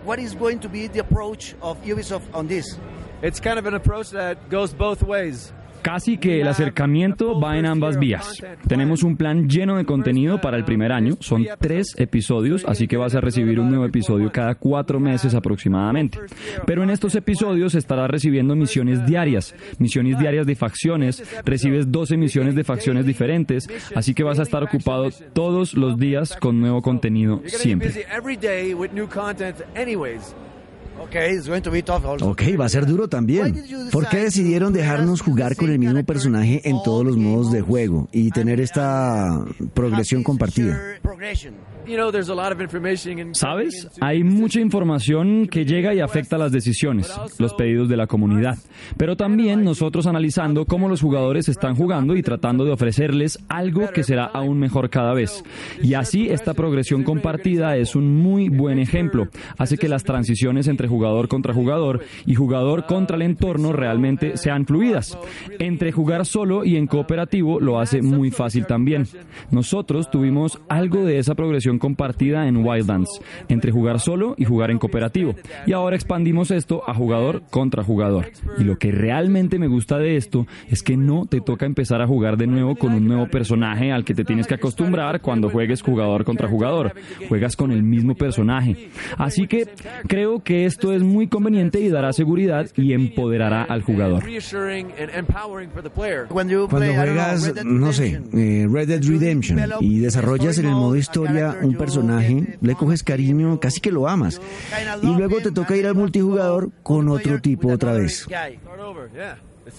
What 0.04 0.20
is 0.20 0.36
going 0.36 0.60
to 0.60 0.70
be 0.70 0.88
the 0.88 1.00
approach 1.00 1.56
of 1.62 1.82
Ubisoft 1.84 2.34
on 2.34 2.48
this? 2.48 2.78
It's 3.22 3.40
kind 3.40 3.60
of 3.60 3.66
an 3.66 3.74
approach 3.74 4.10
that 4.12 4.50
goes 4.50 4.74
both 4.74 5.04
ways. 5.04 5.54
Casi 5.82 6.18
que 6.18 6.42
el 6.42 6.48
acercamiento 6.48 7.40
va 7.40 7.58
en 7.58 7.66
ambas 7.66 7.98
vías. 7.98 8.34
Tenemos 8.68 9.04
un 9.04 9.18
plan 9.18 9.50
lleno 9.50 9.78
de 9.78 9.86
contenido 9.86 10.40
para 10.40 10.58
el 10.58 10.64
primer 10.64 10.92
año. 10.92 11.18
Son 11.20 11.46
tres 11.60 11.96
episodios, 11.98 12.66
así 12.66 12.88
que 12.88 12.98
vas 12.98 13.16
a 13.16 13.22
recibir 13.22 13.60
un 13.60 13.70
nuevo 13.70 13.86
episodio 13.86 14.32
cada 14.32 14.56
cuatro 14.56 15.00
meses 15.00 15.34
aproximadamente. 15.34 16.20
Pero 16.66 16.84
en 16.84 16.90
estos 16.90 17.16
episodios 17.16 17.76
estarás 17.76 18.10
recibiendo 18.10 18.56
misiones 18.56 19.06
diarias, 19.06 19.56
misiones 19.80 20.20
diarias 20.20 20.46
de 20.46 20.56
facciones. 20.56 21.24
Recibes 21.46 21.92
12 21.92 22.18
misiones 22.18 22.56
de 22.56 22.64
facciones 22.64 23.06
diferentes, 23.06 23.68
así 23.96 24.14
que 24.14 24.24
vas 24.24 24.40
a 24.40 24.44
estar 24.44 24.64
ocupado 24.64 25.10
todos 25.34 25.74
los 25.74 25.98
días 25.98 26.36
con 26.38 26.60
nuevo 26.60 26.82
contenido 26.82 27.42
siempre. 27.46 27.92
Ok, 32.22 32.44
va 32.60 32.66
a 32.66 32.70
ser 32.70 32.86
duro 32.86 33.08
también. 33.08 33.64
¿Por 33.92 34.08
qué 34.10 34.18
decidieron 34.18 34.74
dejarnos 34.74 35.22
jugar 35.22 35.56
con 35.56 35.70
el 35.70 35.80
mismo 35.80 36.04
personaje 36.04 36.62
en 36.68 36.82
todos 36.84 37.06
los 37.06 37.18
modos 37.18 37.52
de 37.52 37.62
juego 37.62 38.08
y 38.12 38.32
tener 38.32 38.60
esta 38.60 39.44
progresión 39.74 40.24
compartida? 40.24 40.80
¿Sabes? 43.34 43.90
Hay 44.00 44.24
mucha 44.24 44.60
información 44.60 45.48
que 45.48 45.66
llega 45.66 45.94
y 45.94 46.00
afecta 46.00 46.38
las 46.38 46.52
decisiones, 46.52 47.12
los 47.40 47.54
pedidos 47.54 47.90
de 47.90 47.98
la 47.98 48.08
comunidad. 48.08 48.58
Pero 48.98 49.16
también 49.16 49.64
nosotros 49.64 50.08
analizando 50.08 50.66
cómo 50.66 50.88
los 50.88 51.02
jugadores 51.02 51.50
están 51.50 51.76
jugando 51.76 52.16
y 52.16 52.22
tratando 52.22 52.66
de 52.66 52.72
ofrecerles 52.72 53.40
algo 53.50 53.90
que 53.94 54.04
será 54.04 54.26
aún 54.26 54.60
mejor 54.60 54.90
cada 54.90 55.14
vez. 55.14 55.44
Y 55.82 55.94
así 55.94 56.30
esta 56.30 56.54
progresión 56.54 57.04
compartida 57.04 57.78
es 57.78 57.96
un 57.96 58.16
muy 58.16 58.50
buen 58.50 58.80
ejemplo. 58.80 59.28
Hace 59.58 59.78
que 59.78 59.90
las 59.90 60.04
transiciones 60.04 60.68
entre 60.68 60.88
jugador 60.88 61.28
contra 61.28 61.54
jugador 61.54 62.02
y 62.26 62.36
jugador 62.36 62.86
contra 62.86 63.16
el 63.16 63.24
entorno 63.24 63.74
realmente 63.74 64.38
sean 64.38 64.66
fluidas. 64.66 65.18
Entre 65.60 65.92
jugar 65.92 66.26
solo 66.26 66.66
y 66.66 66.78
en 66.78 66.88
cooperativo 66.88 67.60
lo 67.60 67.80
hace 67.80 68.02
muy 68.02 68.32
fácil 68.32 68.66
también. 68.66 69.08
Nosotros 69.52 70.10
tuvimos 70.12 70.60
algo 70.70 71.04
de 71.06 71.20
esa 71.20 71.36
progresión 71.36 71.80
compartida 71.82 72.48
en 72.48 72.66
Wildlands, 72.66 73.20
entre 73.50 73.74
jugar 73.74 74.00
solo 74.00 74.36
y 74.38 74.46
jugar 74.46 74.72
en 74.72 74.78
cooperativo. 74.78 75.36
Y 75.66 75.74
ahora 75.74 75.98
expandimos 75.98 76.52
esto 76.52 76.84
a 76.88 76.94
jugador 76.94 77.42
contra 77.50 77.84
jugador. 77.84 78.32
Y 78.58 78.64
lo 78.64 78.78
que 78.78 78.92
realmente 78.92 79.60
me 79.60 79.68
gusta 79.68 79.98
de 79.98 80.16
esto 80.16 80.48
es 80.70 80.84
que 80.84 80.96
no 80.96 81.26
te 81.26 81.42
toca 81.42 81.66
empezar 81.66 82.02
a 82.02 82.08
jugar 82.08 82.38
de 82.38 82.48
nuevo 82.48 82.76
con 82.76 82.94
un 82.94 83.08
nuevo 83.08 83.28
personaje 83.28 83.92
al 83.92 84.06
que 84.06 84.14
te 84.14 84.24
tienes 84.24 84.48
que 84.48 84.56
acostumbrar 84.56 85.22
cuando 85.22 85.50
juegues 85.50 85.82
jugador 85.82 86.24
contra 86.24 86.48
jugador. 86.48 86.94
Juegas 87.28 87.56
con 87.56 87.72
el 87.72 87.84
mismo 87.84 88.16
personaje. 88.16 88.90
Así 89.18 89.48
que 89.48 89.68
creo 90.08 90.44
que 90.44 90.66
esto 90.66 90.94
es 90.94 91.02
muy 91.04 91.28
conveniente 91.28 91.82
y 91.82 91.90
dará 91.90 92.14
seguridad 92.14 92.68
y 92.78 92.94
empoderará 92.94 93.64
al 93.64 93.82
jugador. 93.82 94.24
Cuando 96.30 96.68
juegas, 96.68 97.54
no 97.66 97.92
sé, 97.92 98.22
eh, 98.34 98.68
Red 98.70 98.88
Dead 98.88 99.04
Redemption 99.04 99.60
y 99.80 100.00
desarrollas 100.00 100.58
en 100.60 100.66
el 100.66 100.72
modo 100.72 100.96
historia 100.96 101.58
un 101.64 101.76
personaje, 101.76 102.58
le 102.62 102.76
coges 102.76 103.04
cariño, 103.04 103.60
casi 103.60 103.80
que 103.80 103.92
lo 103.92 104.08
amas. 104.08 104.42
Y 105.02 105.08
luego 105.08 105.40
te 105.42 105.52
toca 105.52 105.76
ir 105.76 105.88
al 105.88 105.96
multijugador 105.96 106.72
con 106.84 107.10
otro 107.10 107.40
tipo 107.40 107.72
otra 107.72 107.94
vez. 107.94 108.28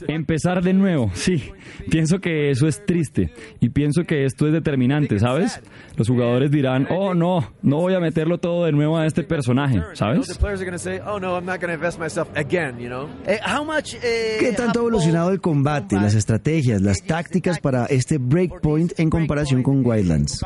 Empezar 0.09 0.62
de 0.62 0.73
nuevo, 0.73 1.11
sí. 1.14 1.42
Pienso 1.90 2.21
que 2.21 2.51
eso 2.51 2.66
es 2.66 2.85
triste 2.87 3.33
y 3.61 3.68
pienso 3.71 4.05
que 4.05 4.25
esto 4.25 4.47
es 4.47 4.53
determinante, 4.53 5.18
¿sabes? 5.18 5.61
Los 5.97 6.09
jugadores 6.09 6.51
dirán, 6.51 6.87
oh 6.90 7.14
no, 7.14 7.53
no 7.62 7.77
voy 7.79 7.95
a 7.95 8.01
meterlo 8.01 8.38
todo 8.38 8.64
de 8.64 8.73
nuevo 8.73 8.97
a 8.97 9.07
este 9.07 9.25
personaje, 9.25 9.83
¿sabes? 9.95 10.38
¿Qué 14.38 14.53
tanto 14.57 14.79
ha 14.79 14.83
evolucionado 14.83 15.31
el 15.31 15.40
combate, 15.40 15.97
las 15.97 16.14
estrategias, 16.14 16.81
las 16.81 17.03
tácticas 17.03 17.59
para 17.59 17.87
este 17.87 18.18
breakpoint 18.18 18.99
en 18.99 19.11
comparación 19.11 19.62
con 19.62 19.85
Wildlands? 19.85 20.40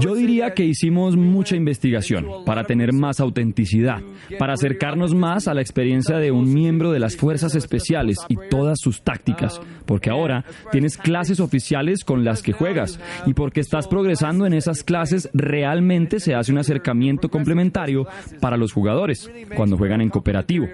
Yo 0.00 0.14
diría 0.14 0.54
que 0.54 0.64
hicimos 0.64 1.16
mucha 1.16 1.56
investigación 1.56 2.26
para 2.44 2.64
tener 2.64 2.92
más 2.92 3.20
autenticidad, 3.20 4.02
para 4.38 4.54
acercarnos 4.54 5.14
más 5.14 5.46
a 5.46 5.54
la 5.54 5.60
experiencia 5.60 6.16
de 6.18 6.32
un 6.32 6.52
miembro 6.52 6.90
de 6.90 6.98
las 6.98 7.16
fuerzas 7.16 7.54
especiales 7.54 8.18
y 8.28 8.36
todas 8.50 8.80
sus 8.80 9.02
tácticas, 9.02 9.60
porque 9.86 10.10
ahora 10.10 10.44
tienes 10.72 10.96
clases 10.96 11.40
oficiales 11.40 12.04
con 12.04 12.24
las 12.24 12.42
que 12.42 12.52
juegas 12.52 12.98
y 13.26 13.34
porque 13.34 13.60
estás 13.60 13.86
progresando 13.86 14.46
en 14.46 14.54
esas 14.54 14.82
clases 14.82 15.30
realmente 15.32 16.20
se 16.20 16.34
hace 16.34 16.52
un 16.52 16.58
acercamiento 16.58 17.28
complementario 17.28 18.06
para 18.40 18.56
los 18.56 18.72
jugadores 18.72 19.30
cuando 19.56 19.76
juegan 19.76 20.00
en 20.00 20.10
cooperativo. 20.10 20.66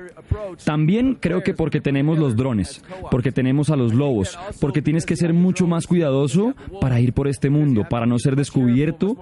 También 0.64 1.16
creo 1.19 1.43
que 1.43 1.55
porque 1.55 1.81
tenemos 1.81 2.19
los 2.19 2.37
drones, 2.37 2.83
porque 3.11 3.33
tenemos 3.33 3.71
a 3.71 3.77
los 3.77 3.95
lobos, 3.95 4.38
porque 4.61 4.83
tienes 4.83 5.07
que 5.07 5.16
ser 5.16 5.33
mucho 5.33 5.66
más 5.66 5.87
cuidadoso 5.87 6.55
para 6.81 7.01
ir 7.01 7.12
por 7.12 7.29
este 7.29 7.51
mundo, 7.51 7.87
para 7.88 8.07
no 8.07 8.19
ser 8.19 8.37
descubierto 8.37 9.16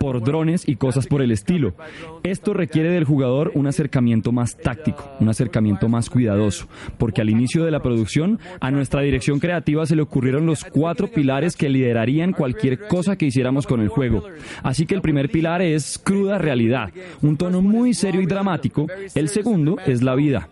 por 0.00 0.22
drones 0.22 0.68
y 0.68 0.76
cosas 0.76 1.06
por 1.06 1.22
el 1.22 1.30
estilo. 1.30 1.74
Esto 2.22 2.54
requiere 2.54 2.90
del 2.90 3.04
jugador 3.04 3.52
un 3.54 3.66
acercamiento 3.66 4.32
más 4.32 4.56
táctico, 4.56 5.10
un 5.20 5.28
acercamiento 5.28 5.88
más 5.88 6.10
cuidadoso, 6.10 6.66
porque 6.98 7.20
al 7.20 7.30
inicio 7.30 7.64
de 7.64 7.70
la 7.70 7.82
producción 7.82 8.38
a 8.60 8.70
nuestra 8.70 9.02
dirección 9.02 9.38
creativa 9.38 9.86
se 9.86 9.96
le 9.96 10.02
ocurrieron 10.02 10.46
los 10.46 10.64
cuatro 10.64 11.08
pilares 11.08 11.56
que 11.56 11.68
liderarían 11.68 12.32
cualquier 12.32 12.86
cosa 12.86 13.16
que 13.16 13.26
hiciéramos 13.26 13.66
con 13.66 13.80
el 13.80 13.88
juego. 13.88 14.24
Así 14.62 14.86
que 14.86 14.94
el 14.94 15.02
primer 15.02 15.30
pilar 15.30 15.62
es 15.62 15.98
cruda 15.98 16.38
realidad, 16.38 16.90
un 17.22 17.36
tono 17.36 17.62
muy 17.62 17.94
serio 17.94 18.20
y 18.20 18.26
dramático. 18.26 18.86
El 19.14 19.28
segundo 19.28 19.71
es 19.86 20.02
la 20.02 20.14
vida. 20.14 20.48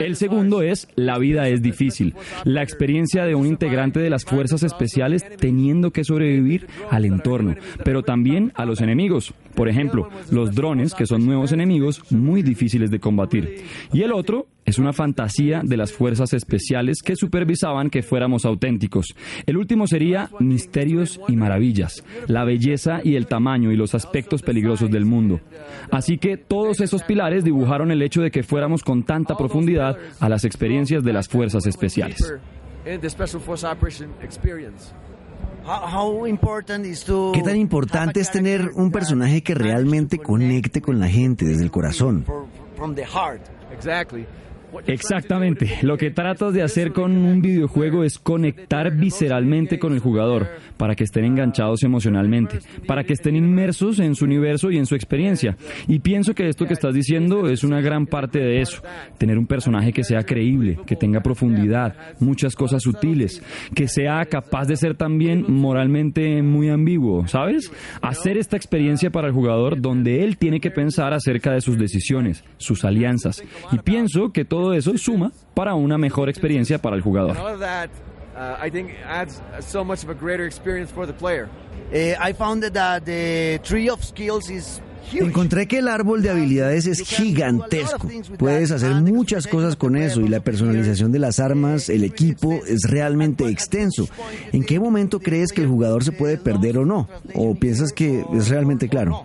El 0.00 0.16
segundo 0.16 0.62
es 0.62 0.88
La 0.96 1.18
vida 1.18 1.48
es 1.48 1.62
difícil, 1.62 2.14
la 2.44 2.62
experiencia 2.62 3.24
de 3.24 3.34
un 3.34 3.46
integrante 3.46 4.00
de 4.00 4.10
las 4.10 4.24
fuerzas 4.24 4.62
especiales 4.62 5.24
teniendo 5.38 5.92
que 5.92 6.04
sobrevivir 6.04 6.66
al 6.90 7.04
entorno, 7.04 7.54
pero 7.84 8.02
también 8.02 8.52
a 8.56 8.64
los 8.64 8.80
enemigos. 8.80 9.32
Por 9.54 9.68
ejemplo, 9.68 10.08
los 10.30 10.54
drones, 10.54 10.94
que 10.94 11.06
son 11.06 11.26
nuevos 11.26 11.52
enemigos 11.52 12.02
muy 12.10 12.42
difíciles 12.42 12.90
de 12.90 13.00
combatir. 13.00 13.64
Y 13.92 14.02
el 14.02 14.12
otro 14.12 14.46
es 14.70 14.78
una 14.78 14.92
fantasía 14.92 15.62
de 15.64 15.76
las 15.76 15.92
fuerzas 15.92 16.32
especiales 16.32 17.02
que 17.02 17.16
supervisaban 17.16 17.90
que 17.90 18.02
fuéramos 18.02 18.44
auténticos. 18.44 19.14
El 19.46 19.56
último 19.56 19.86
sería 19.86 20.30
misterios 20.38 21.20
y 21.28 21.36
maravillas, 21.36 22.04
la 22.28 22.44
belleza 22.44 23.00
y 23.02 23.16
el 23.16 23.26
tamaño 23.26 23.72
y 23.72 23.76
los 23.76 23.94
aspectos 23.94 24.42
peligrosos 24.42 24.90
del 24.90 25.04
mundo. 25.04 25.40
Así 25.90 26.18
que 26.18 26.36
todos 26.36 26.80
esos 26.80 27.02
pilares 27.02 27.44
dibujaron 27.44 27.90
el 27.90 28.02
hecho 28.02 28.22
de 28.22 28.30
que 28.30 28.42
fuéramos 28.42 28.82
con 28.82 29.02
tanta 29.02 29.36
profundidad 29.36 29.96
a 30.20 30.28
las 30.28 30.44
experiencias 30.44 31.02
de 31.02 31.12
las 31.12 31.28
fuerzas 31.28 31.66
especiales. 31.66 32.32
¿Qué 37.34 37.42
tan 37.42 37.56
importante 37.56 38.20
es 38.20 38.30
tener 38.30 38.70
un 38.74 38.90
personaje 38.90 39.42
que 39.42 39.54
realmente 39.54 40.18
conecte 40.18 40.80
con 40.80 40.98
la 40.98 41.08
gente 41.08 41.44
desde 41.44 41.64
el 41.64 41.70
corazón? 41.70 42.24
Exactamente. 44.86 45.78
Lo 45.82 45.96
que 45.96 46.10
tratas 46.10 46.54
de 46.54 46.62
hacer 46.62 46.92
con 46.92 47.16
un 47.16 47.40
videojuego 47.40 48.04
es 48.04 48.18
conectar 48.18 48.94
visceralmente 48.96 49.78
con 49.78 49.92
el 49.92 50.00
jugador 50.00 50.48
para 50.76 50.94
que 50.94 51.04
estén 51.04 51.24
enganchados 51.24 51.82
emocionalmente, 51.82 52.58
para 52.86 53.04
que 53.04 53.12
estén 53.12 53.36
inmersos 53.36 53.98
en 53.98 54.14
su 54.14 54.24
universo 54.24 54.70
y 54.70 54.78
en 54.78 54.86
su 54.86 54.94
experiencia. 54.94 55.56
Y 55.86 56.00
pienso 56.00 56.34
que 56.34 56.48
esto 56.48 56.66
que 56.66 56.74
estás 56.74 56.94
diciendo 56.94 57.48
es 57.48 57.64
una 57.64 57.80
gran 57.80 58.06
parte 58.06 58.38
de 58.38 58.60
eso. 58.60 58.82
Tener 59.18 59.38
un 59.38 59.46
personaje 59.46 59.92
que 59.92 60.04
sea 60.04 60.22
creíble, 60.22 60.78
que 60.86 60.96
tenga 60.96 61.20
profundidad, 61.20 61.94
muchas 62.20 62.54
cosas 62.54 62.82
sutiles, 62.82 63.42
que 63.74 63.88
sea 63.88 64.24
capaz 64.24 64.66
de 64.66 64.76
ser 64.76 64.96
también 64.96 65.44
moralmente 65.48 66.42
muy 66.42 66.68
ambiguo, 66.68 67.26
¿sabes? 67.26 67.72
Hacer 68.02 68.36
esta 68.36 68.56
experiencia 68.56 69.10
para 69.10 69.28
el 69.28 69.34
jugador 69.34 69.80
donde 69.80 70.24
él 70.24 70.36
tiene 70.36 70.60
que 70.60 70.70
pensar 70.70 71.12
acerca 71.12 71.52
de 71.52 71.60
sus 71.60 71.78
decisiones, 71.78 72.44
sus 72.58 72.84
alianzas. 72.84 73.42
Y 73.72 73.78
pienso 73.78 74.30
que 74.32 74.44
todo 74.44 74.59
todo 74.60 74.74
eso 74.74 74.96
suma 74.98 75.32
para 75.54 75.74
una 75.74 75.96
mejor 75.96 76.28
experiencia 76.28 76.78
para 76.78 76.94
el 76.94 77.02
jugador. 77.02 77.34
Encontré 85.12 85.66
que 85.66 85.78
el 85.78 85.88
árbol 85.88 86.22
de 86.22 86.30
habilidades 86.30 86.86
es 86.86 87.00
gigantesco. 87.00 88.06
Puedes 88.38 88.70
hacer 88.70 88.94
muchas 88.96 89.46
cosas 89.46 89.74
con 89.76 89.96
eso 89.96 90.20
y 90.20 90.28
la 90.28 90.40
personalización 90.40 91.10
de 91.10 91.18
las 91.18 91.40
armas, 91.40 91.88
el 91.88 92.04
equipo 92.04 92.60
es 92.66 92.82
realmente 92.82 93.48
extenso. 93.48 94.08
¿En 94.52 94.62
qué 94.62 94.78
momento 94.78 95.18
crees 95.18 95.52
que 95.52 95.62
el 95.62 95.68
jugador 95.68 96.04
se 96.04 96.12
puede 96.12 96.36
perder 96.36 96.78
o 96.78 96.84
no? 96.84 97.08
¿O 97.34 97.54
piensas 97.54 97.92
que 97.92 98.24
es 98.34 98.48
realmente 98.48 98.88
claro? 98.88 99.24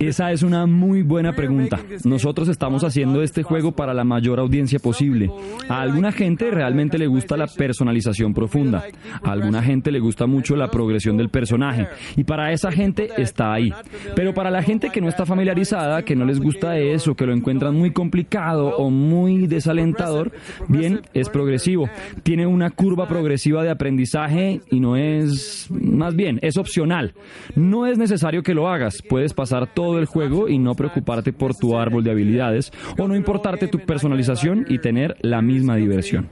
Esa 0.00 0.32
es 0.32 0.42
una 0.42 0.66
muy 0.66 1.02
buena 1.02 1.32
pregunta. 1.32 1.80
Nosotros 2.04 2.48
estamos 2.48 2.84
haciendo 2.84 3.22
este 3.22 3.42
juego 3.42 3.72
para 3.72 3.94
la 3.94 4.04
mayor 4.04 4.38
audiencia 4.38 4.78
posible. 4.78 5.30
A 5.68 5.80
alguna 5.80 6.12
gente 6.12 6.50
realmente 6.50 6.98
le 6.98 7.06
gusta 7.06 7.36
la 7.36 7.46
personalización 7.46 8.34
profunda. 8.34 8.84
A 9.22 9.32
alguna 9.32 9.62
gente 9.62 9.90
le 9.90 10.00
gusta 10.00 10.26
mucho 10.26 10.56
la 10.56 10.70
progresión 10.70 11.16
del 11.16 11.30
personaje. 11.30 11.88
Y 12.16 12.24
para 12.24 12.52
esa 12.52 12.70
gente 12.70 13.08
está 13.16 13.52
ahí. 13.52 13.72
Pero 14.14 14.34
para 14.34 14.50
la 14.50 14.62
gente 14.62 14.90
que 14.90 15.00
no 15.00 15.08
está 15.08 15.24
familiarizada, 15.24 16.02
que 16.02 16.16
no 16.16 16.24
les 16.24 16.40
gusta 16.40 16.78
eso, 16.78 17.14
que 17.14 17.26
lo 17.26 17.32
encuentran 17.32 17.74
muy 17.74 17.92
complicado 17.92 18.76
o 18.76 18.90
muy 18.90 19.46
desalentador, 19.46 20.32
bien, 20.68 21.00
es 21.14 21.28
progresivo. 21.28 21.88
Tiene 22.22 22.46
una 22.46 22.70
curva 22.70 23.08
progresiva 23.08 23.62
de 23.62 23.70
aprendizaje 23.70 24.60
y 24.70 24.80
no 24.80 24.96
es, 24.96 25.68
más 25.70 26.14
bien, 26.14 26.38
es 26.42 26.56
opcional. 26.56 27.14
No 27.56 27.86
es 27.86 27.98
necesario 27.98 28.42
que 28.42 28.54
lo 28.54 28.68
hagas 28.68 29.02
puedes 29.14 29.32
pasar 29.32 29.72
todo 29.72 30.00
el 30.00 30.06
juego 30.06 30.48
y 30.48 30.58
no 30.58 30.74
preocuparte 30.74 31.32
por 31.32 31.54
tu 31.54 31.78
árbol 31.78 32.02
de 32.02 32.10
habilidades 32.10 32.72
o 32.98 33.06
no 33.06 33.14
importarte 33.14 33.68
tu 33.68 33.78
personalización 33.78 34.66
y 34.68 34.80
tener 34.80 35.16
la 35.20 35.40
misma 35.40 35.76
diversión. 35.76 36.28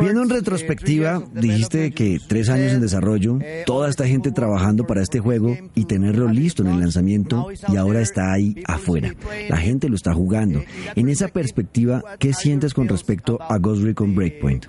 Viendo 0.00 0.22
en 0.22 0.30
retrospectiva, 0.30 1.22
dijiste 1.34 1.90
que 1.90 2.18
tres 2.26 2.48
años 2.48 2.72
en 2.72 2.80
desarrollo, 2.80 3.38
toda 3.66 3.90
esta 3.90 4.06
gente 4.06 4.32
trabajando 4.32 4.86
para 4.86 5.02
este 5.02 5.18
juego 5.18 5.54
y 5.74 5.84
tenerlo 5.84 6.26
listo 6.26 6.62
en 6.62 6.68
el 6.70 6.80
lanzamiento 6.80 7.48
y 7.68 7.76
ahora 7.76 8.00
está 8.00 8.32
ahí 8.32 8.54
afuera. 8.64 9.14
La 9.50 9.58
gente 9.58 9.90
lo 9.90 9.96
está 9.96 10.14
jugando. 10.14 10.62
En 10.96 11.10
esa 11.10 11.28
perspectiva, 11.28 12.02
¿qué 12.18 12.32
sientes 12.32 12.72
con 12.72 12.88
respecto 12.88 13.38
a 13.42 13.58
Ghost 13.58 13.82
Recon 13.82 14.14
Breakpoint? 14.14 14.64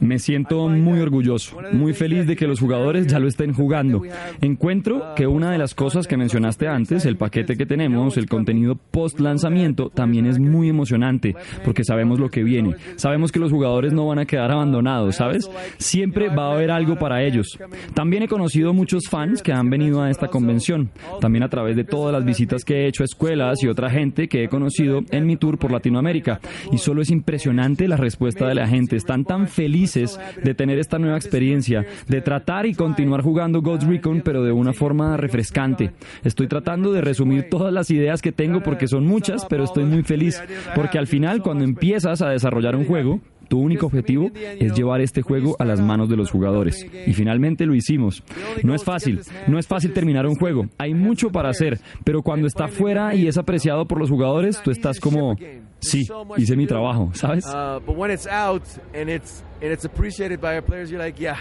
Me 0.00 0.18
siento 0.18 0.66
muy 0.68 1.00
orgulloso, 1.00 1.58
muy 1.72 1.92
feliz 1.92 2.26
de 2.26 2.36
que 2.36 2.46
los 2.46 2.58
jugadores 2.58 3.06
ya 3.06 3.18
lo 3.18 3.28
estén 3.28 3.52
jugando. 3.52 4.02
Encuentro 4.40 5.14
que 5.14 5.26
una 5.26 5.50
de 5.50 5.58
las 5.58 5.74
cosas 5.74 6.06
que 6.06 6.16
mencionaste 6.16 6.68
antes, 6.68 7.04
el 7.04 7.16
paquete 7.16 7.56
que 7.56 7.66
tenemos, 7.66 8.16
el 8.16 8.28
contenido 8.28 8.76
post 8.76 9.20
lanzamiento, 9.20 9.90
también 9.90 10.26
es 10.26 10.38
muy 10.38 10.68
emocionante, 10.68 11.34
porque 11.64 11.84
sabemos 11.84 12.18
lo 12.18 12.30
que 12.30 12.42
viene. 12.42 12.76
Sabemos 12.96 13.30
que 13.30 13.40
los 13.40 13.52
jugadores 13.52 13.92
no 13.92 14.06
van 14.06 14.20
a 14.20 14.24
quedar 14.24 14.50
abandonados, 14.50 15.16
¿sabes? 15.16 15.50
Siempre 15.76 16.28
va 16.28 16.48
a 16.48 16.54
haber 16.54 16.70
algo 16.70 16.96
para 16.96 17.22
ellos. 17.22 17.58
También 17.94 18.22
he 18.22 18.28
conocido 18.28 18.72
muchos 18.72 19.08
fans 19.08 19.42
que 19.42 19.52
han 19.52 19.68
venido 19.68 20.02
a 20.02 20.10
esta 20.10 20.28
convención, 20.28 20.90
también 21.20 21.42
a 21.42 21.48
través 21.48 21.76
de 21.76 21.84
todas 21.84 22.12
las 22.12 22.24
visitas 22.24 22.64
que 22.64 22.84
he 22.84 22.88
hecho 22.88 23.02
a 23.02 23.06
escuelas 23.06 23.62
y 23.62 23.68
otra 23.68 23.90
gente 23.90 24.28
que 24.28 24.44
he 24.44 24.48
conocido 24.48 25.00
en 25.10 25.26
mi 25.26 25.36
tour 25.36 25.58
por 25.58 25.72
Latinoamérica. 25.72 26.40
Y 26.72 26.78
solo 26.78 27.02
es 27.02 27.10
impresionante 27.18 27.88
la 27.88 27.96
respuesta 27.96 28.46
de 28.46 28.54
la 28.54 28.66
gente. 28.66 28.96
Están 28.96 29.24
tan 29.24 29.48
felices 29.48 30.18
de 30.42 30.54
tener 30.54 30.78
esta 30.78 30.98
nueva 30.98 31.16
experiencia, 31.16 31.84
de 32.06 32.20
tratar 32.20 32.66
y 32.66 32.74
continuar 32.74 33.22
jugando 33.22 33.60
Ghost 33.60 33.82
Recon, 33.84 34.22
pero 34.24 34.42
de 34.42 34.52
una 34.52 34.72
forma 34.72 35.16
refrescante. 35.16 35.90
Estoy 36.24 36.46
tratando 36.46 36.92
de 36.92 37.00
resumir 37.00 37.48
todas 37.50 37.72
las 37.72 37.90
ideas 37.90 38.22
que 38.22 38.32
tengo 38.32 38.62
porque 38.62 38.86
son 38.86 39.06
muchas, 39.06 39.44
pero 39.46 39.64
estoy 39.64 39.84
muy 39.84 40.02
feliz. 40.02 40.42
Porque 40.74 40.98
al 40.98 41.06
final, 41.06 41.42
cuando 41.42 41.64
empiezas 41.64 42.22
a 42.22 42.30
desarrollar 42.30 42.76
un 42.76 42.84
juego, 42.84 43.20
tu 43.48 43.58
único 43.58 43.86
objetivo 43.86 44.30
es 44.34 44.74
llevar 44.74 45.00
este 45.00 45.22
juego 45.22 45.56
a 45.58 45.64
las 45.64 45.80
manos 45.80 46.08
de 46.08 46.16
los 46.16 46.30
jugadores. 46.30 46.86
Y 47.06 47.14
finalmente 47.14 47.66
lo 47.66 47.74
hicimos. 47.74 48.22
No 48.62 48.74
es 48.74 48.84
fácil, 48.84 49.20
no 49.46 49.58
es 49.58 49.66
fácil 49.66 49.92
terminar 49.92 50.26
un 50.26 50.36
juego. 50.36 50.66
Hay 50.78 50.94
mucho 50.94 51.30
para 51.30 51.48
hacer, 51.48 51.80
pero 52.04 52.22
cuando 52.22 52.46
está 52.46 52.68
fuera 52.68 53.14
y 53.14 53.26
es 53.26 53.38
apreciado 53.38 53.86
por 53.86 53.98
los 53.98 54.10
jugadores, 54.10 54.62
tú 54.62 54.70
estás 54.70 55.00
como, 55.00 55.36
sí, 55.80 56.06
hice 56.36 56.56
mi 56.56 56.66
trabajo, 56.66 57.10
¿sabes? 57.14 57.46
Uh, 57.46 57.80
but 57.84 57.96
when 57.96 58.10
it's 58.10 58.26
out 58.26 58.62
and 58.94 59.08
it's 59.08 59.42
and 59.62 59.72
it's 59.72 59.84
appreciated 59.84 60.40
by 60.40 60.54
our 60.54 60.62
players, 60.62 60.90
you're 60.90 61.02
like, 61.02 61.20
yeah, 61.20 61.38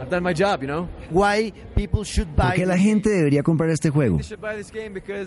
I've 0.00 0.10
done 0.10 0.22
my 0.22 0.32
job, 0.32 0.62
you 0.62 0.68
know. 0.68 0.88
Why 1.10 1.52
¿Por 1.74 2.52
qué 2.54 2.66
la 2.66 2.78
gente 2.78 3.10
debería 3.10 3.42
comprar 3.42 3.70
este 3.70 3.90
juego? 3.90 4.18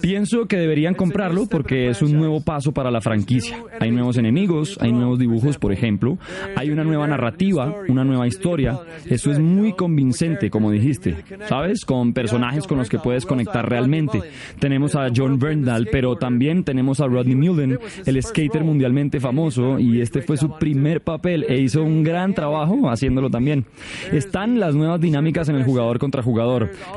Pienso 0.02 0.46
que 0.46 0.58
deberían 0.58 0.94
comprarlo 0.94 1.46
porque 1.48 1.90
es 1.90 2.02
un 2.02 2.14
nuevo 2.14 2.42
paso 2.42 2.72
para 2.72 2.90
la 2.90 3.02
franquicia. 3.02 3.64
Hay 3.80 3.92
nuevos 3.92 4.18
enemigos, 4.18 4.78
hay 4.82 4.92
nuevos 4.92 5.20
dibujos, 5.20 5.58
por 5.58 5.74
ejemplo, 5.74 6.18
hay 6.56 6.70
una 6.70 6.84
nueva 6.84 7.08
narrativa, 7.08 7.76
una 7.88 8.04
nueva 8.04 8.28
historia. 8.28 8.80
Eso 9.06 9.32
es 9.32 9.40
muy 9.40 9.74
convincente, 9.74 10.50
como 10.50 10.71
dijiste, 10.71 11.15
¿sabes? 11.48 11.84
Con 11.86 12.13
personajes 12.13 12.65
con 12.65 12.78
los 12.78 12.90
que 12.90 13.00
puedes 13.00 13.26
conectar 13.26 13.67
realmente. 13.67 14.21
Tenemos 14.60 14.96
a 14.96 15.08
John 15.13 15.40
Bernal, 15.40 15.88
pero 15.92 16.15
también 16.15 16.63
tenemos 16.63 17.02
a 17.02 17.08
Rodney 17.08 17.36
Mullen, 17.36 17.78
el 18.06 18.24
skater 18.24 18.63
mundialmente 18.63 19.19
famoso, 19.19 19.80
y 19.80 20.02
este 20.02 20.21
fue 20.21 20.38
su 20.38 20.58
primer 20.58 21.02
papel 21.02 21.46
e 21.48 21.60
hizo 21.60 21.84
un 21.84 22.04
gran 22.04 22.34
trabajo 22.34 22.90
haciéndolo 22.90 23.30
también. 23.30 23.65
Están 24.12 24.60
las 24.60 24.76
nuevas 24.76 25.02
dinámicas 25.02 25.50
en 25.50 25.56
el 25.56 25.63
jugador 25.63 26.00
contra 26.00 26.24
jugador, 26.24 26.37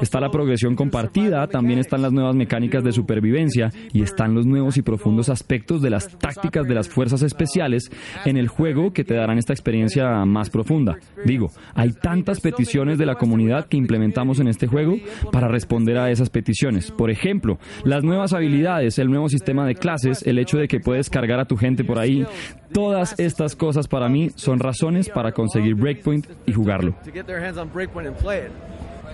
está 0.01 0.20
la 0.20 0.30
progresión 0.30 0.74
compartida, 0.76 1.47
también 1.47 1.78
están 1.78 2.03
las 2.03 2.12
nuevas 2.12 2.34
mecánicas 2.34 2.84
de 2.84 2.93
supervivencia 2.93 3.70
y 3.93 4.03
están 4.03 4.34
los 4.34 4.47
nuevos 4.47 4.76
y 4.76 4.82
profundos 4.82 5.28
aspectos 5.28 5.82
de 5.82 5.91
las 5.91 6.09
tácticas 6.18 6.66
de 6.66 6.74
las 6.74 6.88
fuerzas 6.88 7.22
especiales 7.22 7.91
en 8.24 8.36
el 8.36 8.49
juego 8.49 8.93
que 8.93 9.05
te 9.05 9.14
darán 9.14 9.38
esta 9.38 9.53
experiencia 9.53 10.24
más 10.24 10.51
profunda. 10.51 10.97
Digo, 11.24 11.51
hay 11.74 11.93
tantas 11.93 12.41
peticiones 12.41 12.99
de 12.99 13.07
la 13.07 13.16
comunidad 13.16 13.66
que 13.66 13.76
implementamos 13.76 14.41
en 14.41 14.49
este 14.49 14.66
juego 14.66 14.97
para 15.32 15.49
responder 15.49 15.99
a 15.99 16.11
esas 16.11 16.30
peticiones. 16.30 16.91
Por 16.91 17.11
ejemplo, 17.11 17.59
las 17.84 18.05
nuevas 18.05 18.32
habilidades, 18.32 18.99
el 18.99 19.11
nuevo 19.11 19.28
sistema 19.28 19.66
de 19.66 19.74
clases, 19.74 20.26
el 20.26 20.38
hecho 20.38 20.59
de 20.59 20.68
que 20.68 20.80
puedes 20.80 21.11
cargar 21.11 21.41
a 21.41 21.45
tu 21.45 21.57
gente 21.57 21.84
por 21.84 21.99
ahí, 21.99 22.26
todas 22.72 23.18
estas 23.18 23.57
cosas 23.57 23.88
para 23.88 24.09
mí 24.09 24.30
son 24.34 24.59
razones 24.59 25.09
para 25.09 25.32
conseguir 25.32 25.74
Breakpoint 25.74 26.26
y 26.47 26.53
jugarlo. 26.53 26.95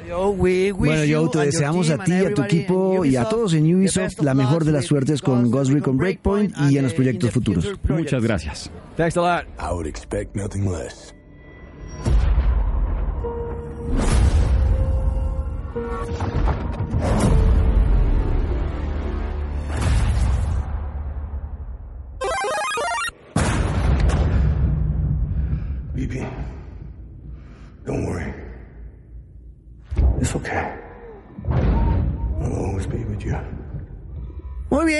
Bueno, 0.08 1.04
yo 1.04 1.28
te 1.28 1.38
deseamos 1.40 1.90
a 1.90 2.04
ti, 2.04 2.12
a 2.12 2.34
tu 2.34 2.42
equipo 2.42 3.04
y 3.04 3.16
a 3.16 3.28
todos 3.28 3.54
en 3.54 3.74
Ubisoft 3.74 4.20
la 4.22 4.34
mejor 4.34 4.64
de 4.64 4.72
las 4.72 4.86
suertes 4.86 5.20
con 5.20 5.50
Ghost 5.50 5.72
Recon 5.72 5.96
Breakpoint 5.96 6.54
y 6.70 6.78
en 6.78 6.84
los 6.84 6.94
proyectos 6.94 7.30
futuros. 7.30 7.72
Muchas 7.88 8.22
gracias. 8.22 8.70
Thanks 8.96 9.16
a 9.16 9.20
lot. 9.20 9.44
I 9.58 9.72
would 9.72 9.86
expect 9.86 10.34
nothing 10.34 10.70
less. 10.70 11.12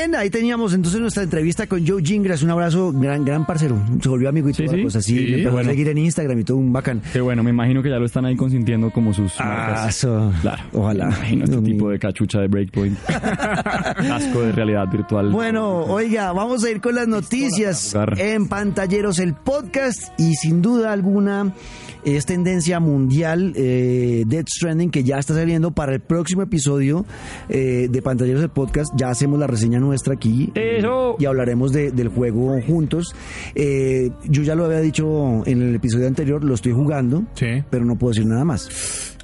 Bien, 0.09 0.21
ahí 0.21 0.31
teníamos 0.31 0.73
entonces 0.75 1.01
nuestra 1.01 1.23
entrevista 1.23 1.67
con 1.67 1.87
Joe 1.87 2.03
Gingras, 2.03 2.43
un 2.43 2.51
abrazo, 2.51 2.93
gran 2.93 3.25
gran 3.25 3.45
parcero, 3.47 3.77
se 4.01 4.09
volvió 4.09 4.29
amigo 4.29 4.49
y 4.49 4.55
Sí, 4.55 4.65
toda 4.65 4.77
sí. 4.77 4.83
cosa 4.85 4.99
así, 4.99 5.17
Sí, 5.19 5.33
empezó 5.35 5.53
bueno. 5.53 5.69
a 5.69 5.73
seguir 5.73 5.89
en 5.89 5.99
Instagram 5.99 6.39
y 6.41 6.45
todo 6.45 6.57
un 6.59 6.73
bacán. 6.73 7.03
Qué 7.13 7.21
bueno, 7.21 7.43
me 7.43 7.51
imagino 7.51 7.83
que 7.83 7.91
ya 7.91 7.99
lo 7.99 8.07
están 8.07 8.25
ahí 8.25 8.37
consintiendo 8.37 8.91
como 8.91 9.13
sus 9.13 9.33
Ah, 9.39 9.87
eso. 9.89 10.33
Claro. 10.43 10.63
Ojalá. 10.73 11.07
Me 11.07 11.15
imagino 11.17 11.45
este 11.45 11.59
tipo 11.63 11.91
de 11.91 11.99
cachucha 11.99 12.41
de 12.41 12.49
Breakpoint. 12.49 12.99
Asco 13.11 14.41
de 14.43 14.53
realidad 14.53 14.87
virtual. 14.91 15.31
Bueno, 15.31 15.85
oiga, 15.85 16.33
vamos 16.33 16.65
a 16.65 16.71
ir 16.71 16.81
con 16.81 16.95
las 16.95 17.09
noticias 17.09 17.97
en 18.17 18.49
Pantalleros, 18.49 19.19
el 19.19 19.35
podcast, 19.35 20.19
y 20.19 20.35
sin 20.35 20.63
duda 20.63 20.93
alguna 20.93 21.53
es 22.05 22.25
tendencia 22.25 22.79
mundial 22.79 23.53
eh, 23.57 24.23
Dead 24.29 24.45
Stranding 24.49 24.91
que 24.93 25.03
ya 25.03 25.19
está 25.19 25.35
saliendo 25.35 25.73
para 25.73 25.93
el 25.93 25.99
próximo 26.01 26.43
episodio 26.43 27.05
eh, 27.49 27.89
de 27.91 28.01
Pantalleros, 28.03 28.43
el 28.45 28.49
podcast. 28.49 28.93
Ya 28.97 29.11
hacemos 29.11 29.41
la 29.41 29.49
reseña 29.49 29.81
nuestra 29.97 30.13
aquí 30.13 30.53
Eso. 30.55 31.17
y 31.19 31.25
hablaremos 31.25 31.73
de- 31.73 31.91
del 31.91 32.09
juego 32.09 32.61
juntos. 32.67 33.15
Eh, 33.55 34.11
yo 34.29 34.43
ya 34.43 34.55
lo 34.55 34.67
había 34.67 34.81
dicho 34.81 35.43
en 35.47 35.63
el 35.63 35.75
episodio 35.75 36.07
anterior, 36.07 36.45
lo 36.45 36.55
estoy 36.55 36.73
jugando, 36.73 37.25
Sí. 37.35 37.63
pero 37.71 37.87
no 37.87 37.97
puedo 37.97 38.11
decir 38.13 38.27
nada 38.27 38.45
más. 38.45 39.16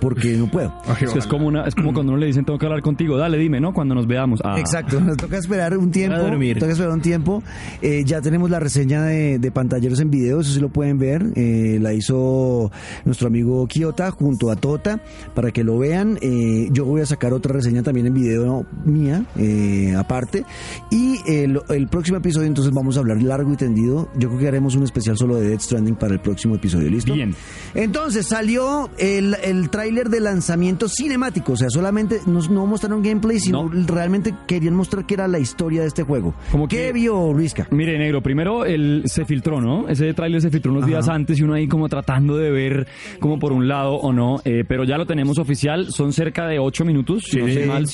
Porque 0.00 0.36
no 0.36 0.50
puedo. 0.50 0.72
Es, 1.16 1.26
como 1.26 1.46
una, 1.46 1.64
es 1.64 1.74
como 1.74 1.92
cuando 1.92 2.12
uno 2.12 2.20
le 2.20 2.26
dicen 2.26 2.44
tengo 2.44 2.58
que 2.58 2.66
hablar 2.66 2.82
contigo, 2.82 3.16
dale, 3.16 3.38
dime, 3.38 3.60
¿no? 3.60 3.72
Cuando 3.72 3.94
nos 3.94 4.06
veamos. 4.06 4.40
Ah. 4.42 4.58
Exacto, 4.58 5.00
nos 5.00 5.16
toca 5.16 5.36
esperar 5.36 5.76
un 5.76 5.90
tiempo. 5.90 6.16
A 6.16 6.20
dormir. 6.20 6.58
Toca 6.58 6.72
esperar 6.72 6.92
un 6.92 7.00
tiempo. 7.00 7.42
Eh, 7.82 8.02
ya 8.04 8.20
tenemos 8.20 8.50
la 8.50 8.60
reseña 8.60 9.02
de, 9.02 9.38
de 9.38 9.50
pantalleros 9.50 10.00
en 10.00 10.10
video, 10.10 10.40
eso 10.40 10.52
sí 10.52 10.60
lo 10.60 10.70
pueden 10.70 10.98
ver. 10.98 11.32
Eh, 11.36 11.78
la 11.80 11.92
hizo 11.92 12.70
nuestro 13.04 13.28
amigo 13.28 13.66
Kiota 13.66 14.10
junto 14.10 14.50
a 14.50 14.56
Tota 14.56 15.00
para 15.34 15.50
que 15.50 15.64
lo 15.64 15.78
vean. 15.78 16.18
Eh, 16.20 16.68
yo 16.72 16.84
voy 16.84 17.02
a 17.02 17.06
sacar 17.06 17.32
otra 17.32 17.52
reseña 17.52 17.82
también 17.82 18.06
en 18.06 18.14
video 18.14 18.66
mía, 18.84 19.24
eh, 19.36 19.94
aparte. 19.96 20.44
Y 20.90 21.18
el, 21.26 21.60
el 21.68 21.88
próximo 21.88 22.18
episodio, 22.18 22.46
entonces 22.46 22.72
vamos 22.72 22.96
a 22.96 23.00
hablar 23.00 23.22
largo 23.22 23.52
y 23.52 23.56
tendido. 23.56 24.08
Yo 24.16 24.28
creo 24.28 24.40
que 24.40 24.48
haremos 24.48 24.74
un 24.76 24.84
especial 24.84 25.16
solo 25.16 25.36
de 25.36 25.48
Dead 25.48 25.60
Stranding 25.60 25.96
para 25.96 26.14
el 26.14 26.20
próximo 26.20 26.54
episodio, 26.56 26.88
¿listo? 26.90 27.14
Bien. 27.14 27.34
Entonces 27.74 28.26
salió 28.26 28.90
el, 28.98 29.36
el 29.42 29.70
tráiler 29.74 30.08
de 30.08 30.20
lanzamiento 30.20 30.88
cinemático, 30.88 31.54
o 31.54 31.56
sea, 31.56 31.68
solamente 31.68 32.20
nos, 32.26 32.48
no 32.48 32.64
mostraron 32.64 33.02
gameplay, 33.02 33.40
sino 33.40 33.64
No. 33.68 33.84
realmente 33.86 34.32
querían 34.46 34.74
mostrar 34.76 35.04
que 35.04 35.14
era 35.14 35.26
la 35.26 35.40
historia 35.40 35.80
de 35.82 35.88
este 35.88 36.04
juego. 36.04 36.32
Como 36.52 36.68
¿Qué 36.68 36.76
que- 36.86 36.92
vio 36.92 37.32
Luisca? 37.32 37.66
Mire, 37.72 37.98
negro, 37.98 38.22
primero 38.22 38.64
él 38.64 39.02
se 39.06 39.24
filtró, 39.24 39.60
¿no? 39.60 39.88
Ese 39.88 40.14
tráiler 40.14 40.40
se 40.40 40.50
filtró 40.50 40.70
unos 40.70 40.86
días 40.86 41.08
antes 41.08 41.40
y 41.40 41.42
uno 41.42 41.54
ahí 41.54 41.66
como 41.66 41.88
tratando 41.88 42.36
de 42.36 42.50
ver 42.52 42.86
como 43.18 43.40
por 43.40 43.50
un 43.52 43.66
lado 43.66 43.94
o 43.96 44.12
no, 44.12 44.40
eh, 44.44 44.62
pero 44.68 44.84
ya 44.84 44.96
lo 44.96 45.06
tenemos 45.06 45.38
oficial, 45.38 45.88
son 45.90 46.12
cerca 46.12 46.46
de 46.46 46.60
8 46.60 46.84
minutos, 46.84 47.24
si 47.28 47.38
no 47.38 47.46
Sí. 47.48 47.54
sé 47.54 47.66
mal, 47.66 47.86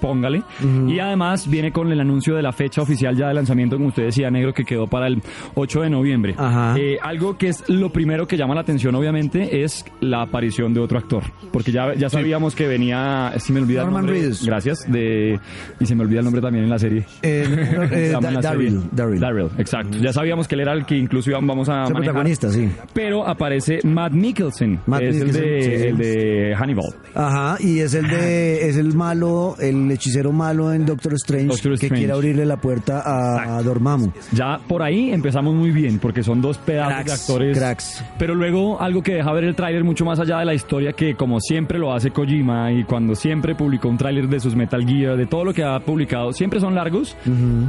7.40 0.00 0.02
y 0.02 0.10
póngale. 0.10 0.42
Y 0.88 0.98
además 0.98 1.48
viene 1.48 1.72
con 1.72 1.90
el 1.90 2.00
anuncio 2.00 2.34
de 2.36 2.42
la 2.42 2.52
fecha 2.52 2.82
oficial 2.82 3.16
ya 3.16 3.28
de 3.28 3.34
lanzamiento, 3.34 3.76
como 3.76 3.88
usted 3.88 4.04
decía, 4.04 4.30
negro, 4.30 4.52
que 4.52 4.64
quedó 4.64 4.86
para 4.86 5.06
el 5.06 5.22
8 5.54 5.82
de 5.82 5.90
noviembre. 5.90 6.34
Ajá. 6.36 6.74
Eh, 6.78 6.98
algo 7.02 7.36
que 7.36 7.48
es 7.48 7.68
lo 7.68 7.90
primero 7.90 8.26
que 8.26 8.36
llama 8.36 8.54
la 8.54 8.60
atención, 8.62 8.94
obviamente, 8.94 9.62
es 9.62 9.84
la 10.00 10.22
aparición 10.22 10.74
de 10.74 10.80
otro 10.80 10.98
actor. 10.98 11.22
Porque 11.52 11.72
ya, 11.72 11.94
ya 11.94 12.08
sabíamos 12.08 12.54
que 12.54 12.66
venía, 12.66 13.32
si 13.38 13.52
me 13.52 13.60
olvida 13.60 13.82
Norman 13.82 14.00
el 14.02 14.06
nombre, 14.06 14.20
Reedus. 14.22 14.46
gracias, 14.46 14.90
de, 14.90 15.38
y 15.78 15.86
se 15.86 15.94
me 15.94 16.02
olvida 16.02 16.18
el 16.20 16.24
nombre 16.24 16.42
también 16.42 16.64
en 16.64 16.70
la 16.70 16.78
serie. 16.78 17.04
Eh, 17.22 18.10
la 18.12 18.40
Daryl, 18.40 18.70
serie. 18.70 18.88
Daryl. 18.92 19.20
Daryl, 19.20 19.48
exacto. 19.58 19.98
Ya 19.98 20.12
sabíamos 20.12 20.48
que 20.48 20.54
él 20.54 20.60
era 20.62 20.72
el 20.72 20.84
que 20.86 20.96
incluso 20.96 21.30
vamos 21.32 21.68
a 21.68 21.84
el 21.86 21.92
manejar. 21.92 22.02
protagonista, 22.02 22.50
sí. 22.50 22.68
Pero 22.92 23.26
aparece 23.26 23.80
Matt 23.84 24.12
Mikkelsen, 24.12 24.80
Matt 24.86 25.00
que 25.00 25.08
es 25.08 25.16
el 25.16 25.26
Mikkelsen, 25.26 25.50
de, 25.50 25.62
sí, 25.62 25.70
sí. 25.78 25.86
el 25.88 25.96
de 25.98 26.54
Hannibal. 26.56 26.94
Ajá, 27.14 27.56
y 27.60 27.80
es 27.80 27.94
el 27.94 28.08
de, 28.08 28.68
es 28.68 28.76
el 28.76 28.94
malo, 28.94 29.56
el 29.60 29.89
el 29.90 29.96
hechicero 29.96 30.32
malo 30.32 30.72
en 30.72 30.86
Doctor 30.86 31.14
Strange 31.14 31.46
Doctor 31.48 31.70
que 31.72 31.86
Strange. 31.86 31.94
quiere 31.96 32.12
abrirle 32.12 32.46
la 32.46 32.56
puerta 32.58 33.00
a, 33.04 33.58
a 33.58 33.62
Dormammu. 33.62 34.10
Ya 34.32 34.58
por 34.68 34.82
ahí 34.82 35.10
empezamos 35.10 35.54
muy 35.54 35.70
bien, 35.70 35.98
porque 35.98 36.22
son 36.22 36.40
dos 36.40 36.58
pedazos 36.58 36.98
de 36.98 37.04
Cracks, 37.04 37.20
actores. 37.22 37.58
cracks. 37.58 38.04
Pero 38.18 38.34
luego 38.34 38.80
algo 38.80 39.02
que 39.02 39.14
deja 39.14 39.32
ver 39.32 39.44
el 39.44 39.54
tráiler 39.54 39.84
mucho 39.84 40.04
más 40.04 40.18
allá 40.20 40.38
de 40.38 40.44
la 40.44 40.54
historia, 40.54 40.92
que 40.92 41.14
como 41.14 41.40
siempre 41.40 41.78
lo 41.78 41.92
hace 41.92 42.10
Kojima 42.10 42.72
y 42.72 42.84
cuando 42.84 43.14
siempre 43.14 43.54
publicó 43.54 43.88
un 43.88 43.96
tráiler 43.98 44.28
de 44.28 44.38
sus 44.40 44.54
Metal 44.54 44.84
Gear, 44.86 45.16
de 45.16 45.26
todo 45.26 45.44
lo 45.44 45.52
que 45.52 45.64
ha 45.64 45.80
publicado, 45.80 46.32
siempre 46.32 46.60
son 46.60 46.74
largos 46.74 47.16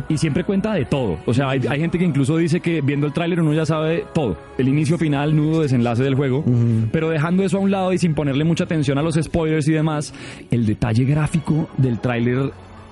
y 0.09 0.17
siempre 0.17 0.43
cuenta 0.43 0.73
de 0.73 0.85
todo. 0.85 1.17
O 1.25 1.33
sea, 1.33 1.49
hay, 1.49 1.61
hay 1.67 1.79
gente 1.79 1.97
que 1.97 2.05
incluso 2.05 2.37
dice 2.37 2.59
que 2.59 2.81
viendo 2.81 3.07
el 3.07 3.13
tráiler 3.13 3.41
uno 3.41 3.53
ya 3.53 3.65
sabe 3.65 4.05
todo. 4.13 4.37
El 4.57 4.67
inicio, 4.67 4.97
final, 4.97 5.35
nudo, 5.35 5.61
desenlace 5.61 6.03
del 6.03 6.15
juego. 6.15 6.43
Pero 6.91 7.09
dejando 7.09 7.43
eso 7.43 7.57
a 7.57 7.61
un 7.61 7.71
lado 7.71 7.91
y 7.93 7.97
sin 7.97 8.13
ponerle 8.13 8.43
mucha 8.43 8.65
atención 8.65 8.97
a 8.97 9.01
los 9.01 9.15
spoilers 9.15 9.67
y 9.67 9.73
demás, 9.73 10.13
el 10.51 10.65
detalle 10.65 11.03
gráfico 11.05 11.67
del 11.77 11.99
tráiler 11.99 12.10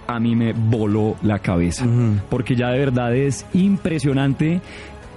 a 0.08 0.20
mí 0.20 0.36
me 0.36 0.54
voló 0.54 1.16
la 1.22 1.40
cabeza. 1.40 1.86
Porque 2.30 2.56
ya 2.56 2.70
de 2.70 2.80
verdad 2.80 3.16
es 3.16 3.46
impresionante. 3.54 4.62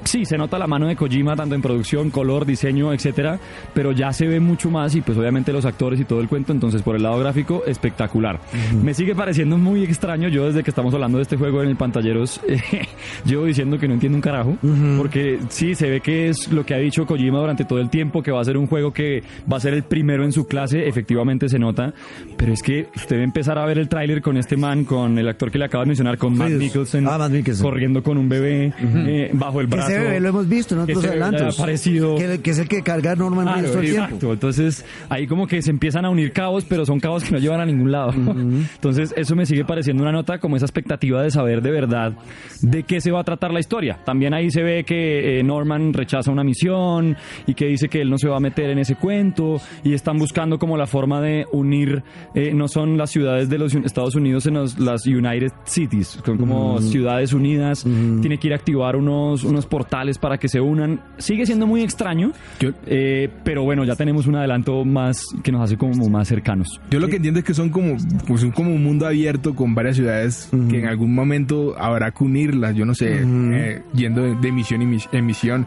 Sí, 0.04 0.24
se 0.24 0.36
nota 0.36 0.58
la 0.58 0.66
mano 0.66 0.86
de 0.88 0.96
Kojima 0.96 1.36
tanto 1.36 1.54
en 1.54 1.62
producción, 1.62 2.10
color, 2.10 2.44
diseño, 2.44 2.92
etcétera, 2.92 3.38
pero 3.74 3.92
ya 3.92 4.12
se 4.12 4.26
ve 4.26 4.40
mucho 4.40 4.70
más 4.70 4.94
y 4.94 5.00
pues 5.00 5.16
obviamente 5.16 5.52
los 5.52 5.64
actores 5.64 6.00
y 6.00 6.04
todo 6.04 6.20
el 6.20 6.28
cuento, 6.28 6.52
entonces 6.52 6.82
por 6.82 6.96
el 6.96 7.02
lado 7.02 7.18
gráfico 7.18 7.62
espectacular. 7.66 8.40
Me 8.82 8.94
sigue 8.94 9.14
pareciendo 9.14 9.58
muy 9.58 9.84
extraño, 9.84 10.28
yo 10.28 10.46
desde 10.46 10.62
que 10.62 10.70
estamos 10.70 10.92
hablando 10.94 11.18
de 11.18 11.22
este 11.22 11.36
juego 11.36 11.62
en 11.62 11.68
el 11.68 11.76
pantalleros 11.76 12.40
eh, 12.48 12.60
llevo 13.24 13.44
diciendo 13.44 13.78
que 13.78 13.88
no 13.88 13.94
entiendo 13.94 14.16
un 14.16 14.22
carajo, 14.22 14.56
porque 14.96 15.38
sí, 15.48 15.74
se 15.74 15.88
ve 15.88 16.00
que 16.00 16.28
es 16.28 16.50
lo 16.52 16.64
que 16.66 16.74
ha 16.74 16.78
dicho 16.78 17.06
Kojima 17.06 17.38
durante 17.38 17.64
todo 17.64 17.78
el 17.78 17.90
tiempo, 17.90 18.22
que 18.22 18.30
va 18.32 18.40
a 18.40 18.44
ser 18.44 18.56
un 18.56 18.66
juego 18.66 18.92
que 18.92 19.22
va 19.50 19.56
a 19.56 19.60
ser 19.60 19.74
el 19.74 19.82
primero 19.82 20.24
en 20.24 20.32
su 20.32 20.46
clase, 20.46 20.86
efectivamente 20.88 21.48
se 21.48 21.58
nota, 21.58 21.92
pero 22.36 22.52
es 22.52 22.62
que 22.62 22.88
usted 22.94 23.16
debe 23.16 23.24
empezar 23.24 23.58
a 23.58 23.66
ver 23.66 23.78
el 23.78 23.88
tráiler 23.88 24.20
con 24.22 24.36
este 24.36 24.56
man, 24.56 24.84
con 24.84 25.18
el 25.18 25.28
actor 25.28 25.50
que 25.50 25.58
le 25.58 25.66
acaba 25.66 25.84
de 25.84 25.88
mencionar, 25.88 26.18
con 26.18 26.36
Matt 26.36 26.50
Mikkelsen, 26.50 27.06
ah, 27.06 27.18
Matt 27.18 27.32
Mikkelsen. 27.32 27.62
corriendo 27.62 28.02
con 28.02 28.18
un 28.18 28.28
bebé 28.28 28.72
eh, 28.80 29.30
bajo 29.32 29.60
el 29.60 29.66
brazo. 29.66 29.91
Ese 29.92 30.04
bebé 30.04 30.20
lo 30.20 30.28
hemos 30.28 30.48
visto 30.48 30.74
en 30.74 30.80
otros 30.82 31.04
adelantos. 31.04 31.58
aparecido. 31.58 32.16
Que, 32.16 32.40
que 32.40 32.50
es 32.50 32.58
el 32.58 32.68
que 32.68 32.82
carga 32.82 33.14
Norman 33.14 33.46
Reedus 33.46 33.70
todo 33.70 33.80
el 33.80 33.86
tiempo. 33.90 34.04
exacto. 34.04 34.32
Entonces, 34.32 34.84
ahí 35.08 35.26
como 35.26 35.46
que 35.46 35.62
se 35.62 35.70
empiezan 35.70 36.04
a 36.04 36.10
unir 36.10 36.32
cabos, 36.32 36.64
pero 36.64 36.84
son 36.84 37.00
cabos 37.00 37.24
que 37.24 37.32
no 37.32 37.38
llevan 37.38 37.60
a 37.60 37.66
ningún 37.66 37.92
lado. 37.92 38.12
Entonces, 38.12 39.14
eso 39.16 39.36
me 39.36 39.46
sigue 39.46 39.64
pareciendo 39.64 40.02
una 40.02 40.12
nota 40.12 40.38
como 40.38 40.56
esa 40.56 40.66
expectativa 40.66 41.22
de 41.22 41.30
saber 41.30 41.62
de 41.62 41.70
verdad 41.70 42.12
de 42.60 42.82
qué 42.84 43.00
se 43.00 43.10
va 43.10 43.20
a 43.20 43.24
tratar 43.24 43.52
la 43.52 43.60
historia. 43.60 43.98
También 44.04 44.34
ahí 44.34 44.50
se 44.50 44.62
ve 44.62 44.84
que 44.84 45.38
eh, 45.38 45.42
Norman 45.42 45.92
rechaza 45.92 46.30
una 46.30 46.44
misión 46.44 47.16
y 47.46 47.54
que 47.54 47.66
dice 47.66 47.88
que 47.88 48.00
él 48.00 48.10
no 48.10 48.18
se 48.18 48.28
va 48.28 48.36
a 48.36 48.40
meter 48.40 48.70
en 48.70 48.78
ese 48.78 48.96
cuento 48.96 49.60
y 49.84 49.94
están 49.94 50.18
buscando 50.18 50.58
como 50.58 50.76
la 50.76 50.86
forma 50.86 51.20
de 51.20 51.44
unir, 51.52 52.02
eh, 52.34 52.52
no 52.54 52.68
son 52.68 52.96
las 52.96 53.10
ciudades 53.10 53.48
de 53.48 53.58
los 53.58 53.74
Estados 53.74 54.14
Unidos, 54.14 54.44
sino 54.44 54.64
las 54.78 55.06
United 55.06 55.52
Cities, 55.64 56.20
son 56.24 56.38
como 56.38 56.80
ciudades 56.80 57.32
unidas. 57.32 57.84
Tiene 57.84 58.38
que 58.38 58.48
ir 58.48 58.52
a 58.52 58.56
activar 58.56 58.96
unos, 58.96 59.44
unos 59.44 59.66
portales 59.82 60.18
para 60.18 60.38
que 60.38 60.48
se 60.48 60.60
unan. 60.60 61.00
Sigue 61.18 61.46
siendo 61.46 61.66
muy 61.66 61.82
extraño, 61.82 62.32
Yo- 62.60 62.70
eh, 62.86 63.28
pero 63.44 63.62
bueno, 63.64 63.84
ya 63.84 63.96
tenemos 63.96 64.26
un 64.26 64.36
adelanto 64.36 64.84
más 64.84 65.24
que 65.42 65.50
nos 65.52 65.62
hace 65.62 65.76
como 65.76 66.08
más 66.08 66.28
cercanos. 66.28 66.80
Yo 66.90 67.00
lo 67.00 67.08
que 67.08 67.16
entiendo 67.16 67.40
es 67.40 67.44
que 67.44 67.54
son 67.54 67.70
como, 67.70 67.96
pues 68.26 68.40
son 68.40 68.50
como 68.52 68.72
un 68.74 68.82
mundo 68.82 69.06
abierto 69.06 69.54
con 69.54 69.74
varias 69.74 69.96
ciudades 69.96 70.48
que 70.70 70.78
en 70.78 70.86
algún 70.86 71.14
momento 71.14 71.74
habrá 71.78 72.10
que 72.12 72.24
unirlas, 72.24 72.74
yo 72.74 72.84
no 72.84 72.94
sé, 72.94 73.20
eh, 73.22 73.82
yendo 73.94 74.22
de, 74.22 74.34
de 74.36 74.52
misión 74.52 74.82
en 74.82 74.90
mis- 74.90 75.08
en 75.12 75.26
misión. 75.26 75.66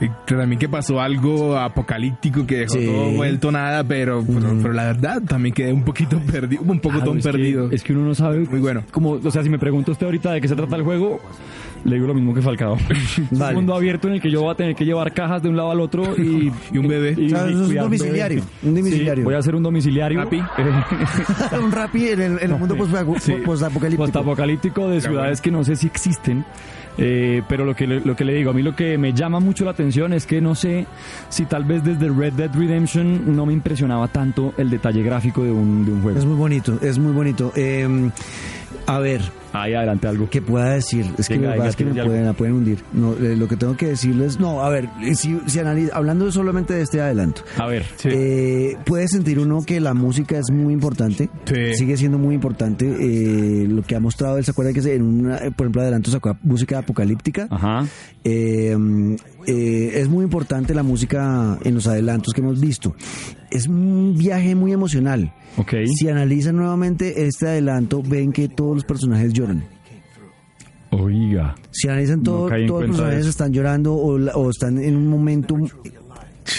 Y 0.00 0.08
también 0.32 0.58
que 0.58 0.68
pasó 0.68 1.00
algo 1.00 1.56
apocalíptico 1.58 2.46
que 2.46 2.58
dejó 2.58 2.74
Sí. 2.74 2.84
todo 2.86 3.10
vuelto 3.12 3.50
nada, 3.50 3.82
pero, 3.84 4.24
pero, 4.26 4.56
pero 4.62 4.72
la 4.72 4.84
verdad 4.84 5.22
también 5.22 5.54
quedé 5.54 5.72
un 5.72 5.82
poquito 5.84 6.18
perdido, 6.32 6.62
un 6.62 6.78
poco 6.80 6.96
Claro, 6.96 7.10
ton 7.10 7.18
es 7.18 7.26
que- 7.26 7.32
perdido. 7.32 7.70
es 7.70 7.82
que 7.82 7.92
uno 7.92 8.04
no 8.06 8.14
sabe. 8.14 8.40
Muy 8.50 8.60
bueno. 8.60 8.82
Como, 8.90 9.12
o 9.12 9.30
sea, 9.30 9.42
si 9.42 9.48
me 9.50 9.58
pregunta 9.58 9.90
usted 9.92 10.06
ahorita 10.06 10.32
de 10.32 10.40
qué 10.40 10.48
se 10.48 10.54
trata 10.56 10.76
el 10.76 10.82
juego, 10.82 11.20
le 11.86 11.94
digo 11.94 12.06
lo 12.06 12.14
mismo 12.14 12.34
que 12.34 12.42
Falcado. 12.42 12.76
Es 12.88 13.38
Vale. 13.38 13.50
un 13.50 13.62
mundo 13.62 13.74
abierto 13.74 14.08
en 14.08 14.14
el 14.14 14.20
que 14.20 14.30
yo 14.30 14.42
voy 14.42 14.50
a 14.52 14.54
tener 14.54 14.74
que 14.74 14.84
llevar 14.84 15.12
cajas 15.12 15.42
de 15.42 15.48
un 15.48 15.56
lado 15.56 15.70
al 15.70 15.80
otro 15.80 16.16
y, 16.16 16.52
Y 16.72 16.78
un 16.78 16.88
bebé. 16.88 17.12
O 17.12 17.28
sea, 17.28 17.48
eso 17.48 17.62
es 17.64 17.68
un 17.70 17.74
domiciliario, 17.74 18.42
un 18.62 18.74
domiciliario. 18.74 19.22
Sí, 19.22 19.24
voy 19.24 19.34
a 19.34 19.38
hacer 19.38 19.54
un 19.54 19.62
domiciliario. 19.62 20.20
Rappi. 20.22 20.38
Eh, 20.38 21.56
un 21.62 21.72
rapi 21.72 22.08
en 22.08 22.20
el, 22.20 22.32
en 22.40 22.50
el 22.52 22.58
mundo 22.58 22.74
Sí. 23.18 23.32
postapocalíptico. 23.44 24.02
postapocalíptico 24.02 24.88
de 24.88 25.00
ciudades 25.00 25.40
que 25.40 25.50
no 25.50 25.64
sé 25.64 25.76
si 25.76 25.86
existen. 25.86 26.44
Eh, 26.98 27.42
pero 27.46 27.66
lo 27.66 27.76
que, 27.76 27.86
le, 27.86 28.00
lo 28.00 28.16
que 28.16 28.24
le 28.24 28.32
digo, 28.32 28.50
a 28.50 28.54
mí 28.54 28.62
lo 28.62 28.74
que 28.74 28.96
me 28.96 29.12
llama 29.12 29.38
mucho 29.38 29.66
la 29.66 29.72
atención 29.72 30.14
es 30.14 30.24
que 30.24 30.40
no 30.40 30.54
sé 30.54 30.86
si 31.28 31.44
tal 31.44 31.64
vez 31.64 31.84
desde 31.84 32.08
Red 32.08 32.32
Dead 32.32 32.50
Redemption 32.54 33.36
no 33.36 33.44
me 33.44 33.52
impresionaba 33.52 34.08
tanto 34.08 34.54
el 34.56 34.70
detalle 34.70 35.02
gráfico 35.02 35.44
de 35.44 35.52
un, 35.52 35.84
de 35.84 35.92
un 35.92 36.02
juego. 36.02 36.18
Es 36.18 36.24
muy 36.24 36.36
bonito, 36.36 36.78
es 36.80 36.98
muy 36.98 37.12
bonito. 37.12 37.52
Eh, 37.54 38.10
a 38.86 38.98
ver, 38.98 39.20
Ahí 39.62 39.74
adelante 39.74 40.06
algo. 40.08 40.28
¿qué 40.30 40.42
pueda 40.42 40.70
decir? 40.70 41.06
Es 41.18 41.28
que 41.28 41.34
Venga, 41.34 41.48
la 41.50 41.56
verdad 41.56 41.64
venga, 41.64 41.68
es 41.70 41.76
que 41.76 41.84
me 41.84 42.04
pueden, 42.04 42.24
la 42.26 42.32
pueden 42.32 42.54
hundir. 42.54 42.78
No, 42.92 43.12
eh, 43.14 43.36
lo 43.36 43.48
que 43.48 43.56
tengo 43.56 43.76
que 43.76 43.86
decirles, 43.88 44.38
no, 44.40 44.62
a 44.62 44.68
ver, 44.68 44.88
eh, 45.02 45.14
si, 45.14 45.38
si 45.46 45.58
analiz- 45.58 45.90
hablando 45.92 46.30
solamente 46.32 46.74
de 46.74 46.82
este 46.82 47.00
adelanto, 47.00 47.42
A 47.58 47.66
ver. 47.66 47.84
Sí. 47.96 48.08
eh, 48.12 48.76
puede 48.84 49.08
sentir 49.08 49.38
uno 49.38 49.62
que 49.66 49.80
la 49.80 49.94
música 49.94 50.38
es 50.38 50.50
muy 50.52 50.72
importante, 50.72 51.28
Sí. 51.44 51.74
sigue 51.74 51.96
siendo 51.96 52.18
muy 52.18 52.34
importante. 52.34 52.86
eh, 52.86 53.66
lo 53.68 53.82
que 53.82 53.96
ha 53.96 54.00
mostrado 54.00 54.38
él, 54.38 54.44
¿se 54.44 54.50
acuerda 54.50 54.72
que 54.72 54.94
en 54.94 55.02
una, 55.02 55.38
por 55.56 55.66
ejemplo, 55.66 55.82
adelanto 55.82 56.10
sacó 56.10 56.36
música 56.42 56.78
apocalíptica? 56.78 57.48
Ajá. 57.50 57.84
Eh, 58.24 58.76
eh, 59.46 59.92
es 59.94 60.08
muy 60.08 60.24
importante 60.24 60.74
la 60.74 60.82
música 60.82 61.58
en 61.62 61.74
los 61.74 61.86
adelantos 61.86 62.32
que 62.34 62.40
hemos 62.40 62.60
visto. 62.60 62.94
Es 63.50 63.68
un 63.68 64.14
viaje 64.18 64.54
muy 64.54 64.72
emocional. 64.72 65.32
Ok. 65.56 65.72
Si 65.96 66.08
analizan 66.08 66.56
nuevamente 66.56 67.26
este 67.26 67.46
adelanto, 67.46 68.02
ven 68.02 68.32
que 68.32 68.48
todos 68.48 68.74
los 68.74 68.84
personajes 68.84 69.32
lloran. 69.32 69.45
Oiga. 70.90 71.54
Si 71.70 71.88
analizan 71.88 72.22
todo, 72.22 72.48
No 72.48 72.66
todos 72.66 72.80
los 72.82 72.96
personajes 72.96 73.26
están 73.26 73.52
llorando 73.52 73.94
o 73.94 74.50
están 74.50 74.78
en 74.78 74.96
un 74.96 75.08
momento 75.08 75.56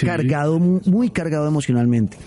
cargado, 0.02 0.60
muy 0.60 1.10
cargado 1.10 1.48
emocionalmente. 1.48 2.18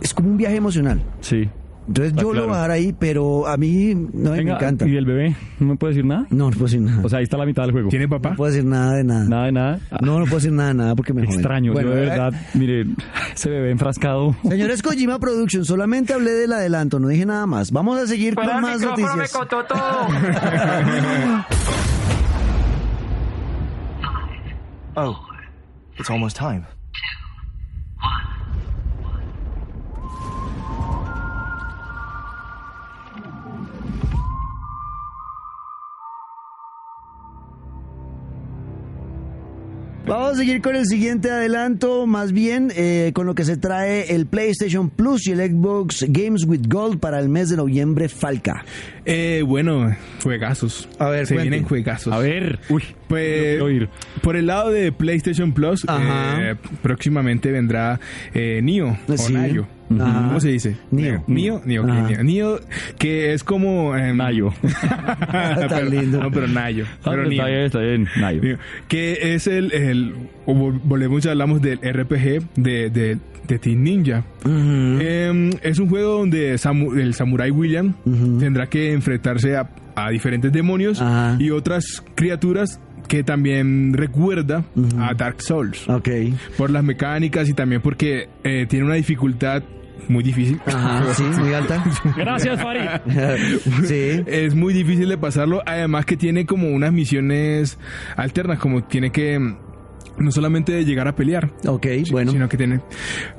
Es 0.00 0.12
como 0.12 0.30
un 0.30 0.36
viaje 0.36 0.56
emocional. 0.56 1.00
Sí. 1.20 1.48
Entonces 1.86 2.12
Está 2.12 2.22
yo 2.22 2.32
lo 2.32 2.46
voy 2.46 2.54
a 2.54 2.58
dar 2.58 2.70
ahí, 2.70 2.94
pero 2.98 3.46
a 3.46 3.56
mí 3.58 3.94
no 3.94 4.30
me 4.30 4.40
encanta. 4.40 4.86
¿y 4.86 4.92
del 4.92 5.04
bebé? 5.04 5.36
¿No 5.60 5.66
me 5.68 5.76
puede 5.76 5.92
decir 5.92 6.06
nada? 6.06 6.26
No, 6.30 6.46
no 6.46 6.50
puedo 6.52 6.64
decir 6.64 6.80
nada. 6.80 7.02
O 7.04 7.08
sea, 7.08 7.18
ahí 7.18 7.24
está 7.24 7.36
la 7.36 7.44
mitad 7.44 7.62
del 7.64 7.72
juego. 7.72 7.88
¿Tiene 7.90 8.08
papá? 8.08 8.30
no 8.30 8.36
puedo 8.36 8.50
decir 8.50 8.64
nada 8.66 8.94
de 8.94 9.04
nada. 9.04 9.24
Nada 9.28 9.44
de 9.46 9.52
nada. 9.52 9.80
Ah, 9.90 9.98
No, 10.00 10.18
no 10.18 10.24
puedo 10.24 10.36
decir 10.36 10.52
nada 10.52 10.68
de 10.70 10.74
nada 10.74 10.94
porque 10.94 11.12
me. 11.12 11.24
Extraño. 11.24 11.72
Bueno, 11.72 11.90
Yo 11.90 11.96
de 11.96 12.06
eh, 12.06 12.08
verdad, 12.08 12.32
mire, 12.54 12.86
ese 13.34 13.50
bebé 13.50 13.70
enfrascado. 13.70 14.34
Señores 14.48 14.82
Kojima 14.82 15.18
Production, 15.18 15.64
solamente 15.64 16.14
hablé 16.14 16.30
del 16.32 16.52
adelanto, 16.52 16.98
no 16.98 17.08
dije 17.08 17.26
nada 17.26 17.46
más. 17.46 17.70
Vamos 17.70 17.98
a 18.00 18.06
seguir 18.06 18.34
con 18.34 18.46
más 18.46 18.80
noticias. 18.80 19.32
Oh, 24.96 25.26
it's 25.98 26.08
almost 26.08 26.36
time. 26.36 26.64
Vamos 40.06 40.32
a 40.32 40.34
seguir 40.36 40.60
con 40.60 40.76
el 40.76 40.84
siguiente 40.84 41.30
adelanto, 41.30 42.06
más 42.06 42.32
bien 42.32 42.70
eh, 42.76 43.12
con 43.14 43.24
lo 43.24 43.34
que 43.34 43.42
se 43.44 43.56
trae 43.56 44.14
el 44.14 44.26
PlayStation 44.26 44.90
Plus 44.90 45.26
y 45.26 45.32
el 45.32 45.38
Xbox 45.38 46.04
Games 46.08 46.44
with 46.46 46.66
Gold 46.68 47.00
para 47.00 47.18
el 47.20 47.30
mes 47.30 47.48
de 47.48 47.56
noviembre 47.56 48.10
Falca. 48.10 48.66
Eh, 49.06 49.42
bueno, 49.46 49.96
juegazos. 50.22 50.90
A 50.98 51.08
ver, 51.08 51.26
se 51.26 51.34
cuente. 51.34 51.48
vienen 51.50 51.66
juegazos. 51.66 52.12
A 52.12 52.18
ver. 52.18 52.58
Uy. 52.68 52.82
Pues 53.08 53.60
oír. 53.62 53.88
por 54.22 54.36
el 54.36 54.46
lado 54.46 54.70
de 54.70 54.92
PlayStation 54.92 55.52
Plus, 55.54 55.86
eh, 55.88 56.54
próximamente 56.82 57.50
vendrá 57.50 57.98
eh, 58.34 58.60
Nio 58.62 58.98
o 59.08 59.16
Sí. 59.16 59.32
Nayo. 59.32 59.66
Ajá. 60.00 60.26
¿Cómo 60.28 60.40
se 60.40 60.48
dice? 60.48 60.76
Nio. 60.90 61.22
Nio, 61.26 61.60
Nio. 61.64 61.84
Nio. 61.84 62.22
Nio, 62.24 62.60
que 62.98 63.32
es 63.34 63.44
como... 63.44 63.94
eh, 63.96 64.12
Nayo. 64.14 64.52
pero- 65.68 65.88
lindo. 65.88 66.20
No, 66.22 66.30
pero 66.30 66.48
Nayo. 66.48 66.86
Ah, 67.04 67.10
Pero 67.10 67.22
está 67.24 67.28
Nio. 67.34 67.46
bien, 67.46 67.60
está 67.64 67.78
bien. 67.80 68.08
Nayo. 68.20 68.58
Que 68.88 69.34
es 69.34 69.46
el... 69.46 70.14
volvemos 70.46 71.24
y 71.24 71.28
hablamos 71.28 71.60
del 71.62 71.78
RPG 71.78 72.42
de, 72.56 72.90
de, 72.90 73.18
de 73.48 73.58
Team 73.58 73.82
Ninja. 73.82 74.24
Eh, 74.46 75.50
es 75.62 75.78
un 75.78 75.88
juego 75.88 76.18
donde 76.20 76.54
samu- 76.54 76.98
el 76.98 77.14
Samurai 77.14 77.50
William 77.50 77.94
tendrá 78.38 78.66
que 78.66 78.92
enfrentarse 78.92 79.56
a, 79.56 79.68
a 79.94 80.10
diferentes 80.10 80.52
demonios 80.52 81.02
y 81.38 81.50
otras 81.50 82.02
criaturas 82.14 82.80
que 83.08 83.22
también 83.22 83.92
recuerda 83.94 84.64
a 84.98 85.14
Dark 85.14 85.42
Souls 85.42 85.88
Ok. 85.88 86.08
por 86.56 86.70
las 86.70 86.82
mecánicas 86.84 87.48
y 87.48 87.54
también 87.54 87.80
porque 87.80 88.28
eh, 88.44 88.66
tiene 88.68 88.84
una 88.86 88.94
dificultad 88.94 89.62
muy 90.08 90.22
difícil. 90.22 90.60
Ajá, 90.66 91.14
sí, 91.14 91.22
muy 91.38 91.54
alta. 91.54 91.82
Gracias, 92.16 92.60
Farid. 92.60 92.88
sí. 93.84 94.22
Es 94.26 94.54
muy 94.54 94.74
difícil 94.74 95.08
de 95.08 95.16
pasarlo, 95.16 95.62
además 95.64 96.04
que 96.04 96.16
tiene 96.16 96.44
como 96.44 96.68
unas 96.68 96.92
misiones 96.92 97.78
alternas, 98.16 98.58
como 98.58 98.84
tiene 98.84 99.10
que 99.12 99.54
no 100.18 100.30
solamente 100.30 100.72
de 100.72 100.84
llegar 100.84 101.08
a 101.08 101.14
pelear, 101.14 101.50
Ok, 101.66 101.86
bueno. 102.10 102.32
sino 102.32 102.48
que 102.48 102.56
tiene... 102.56 102.80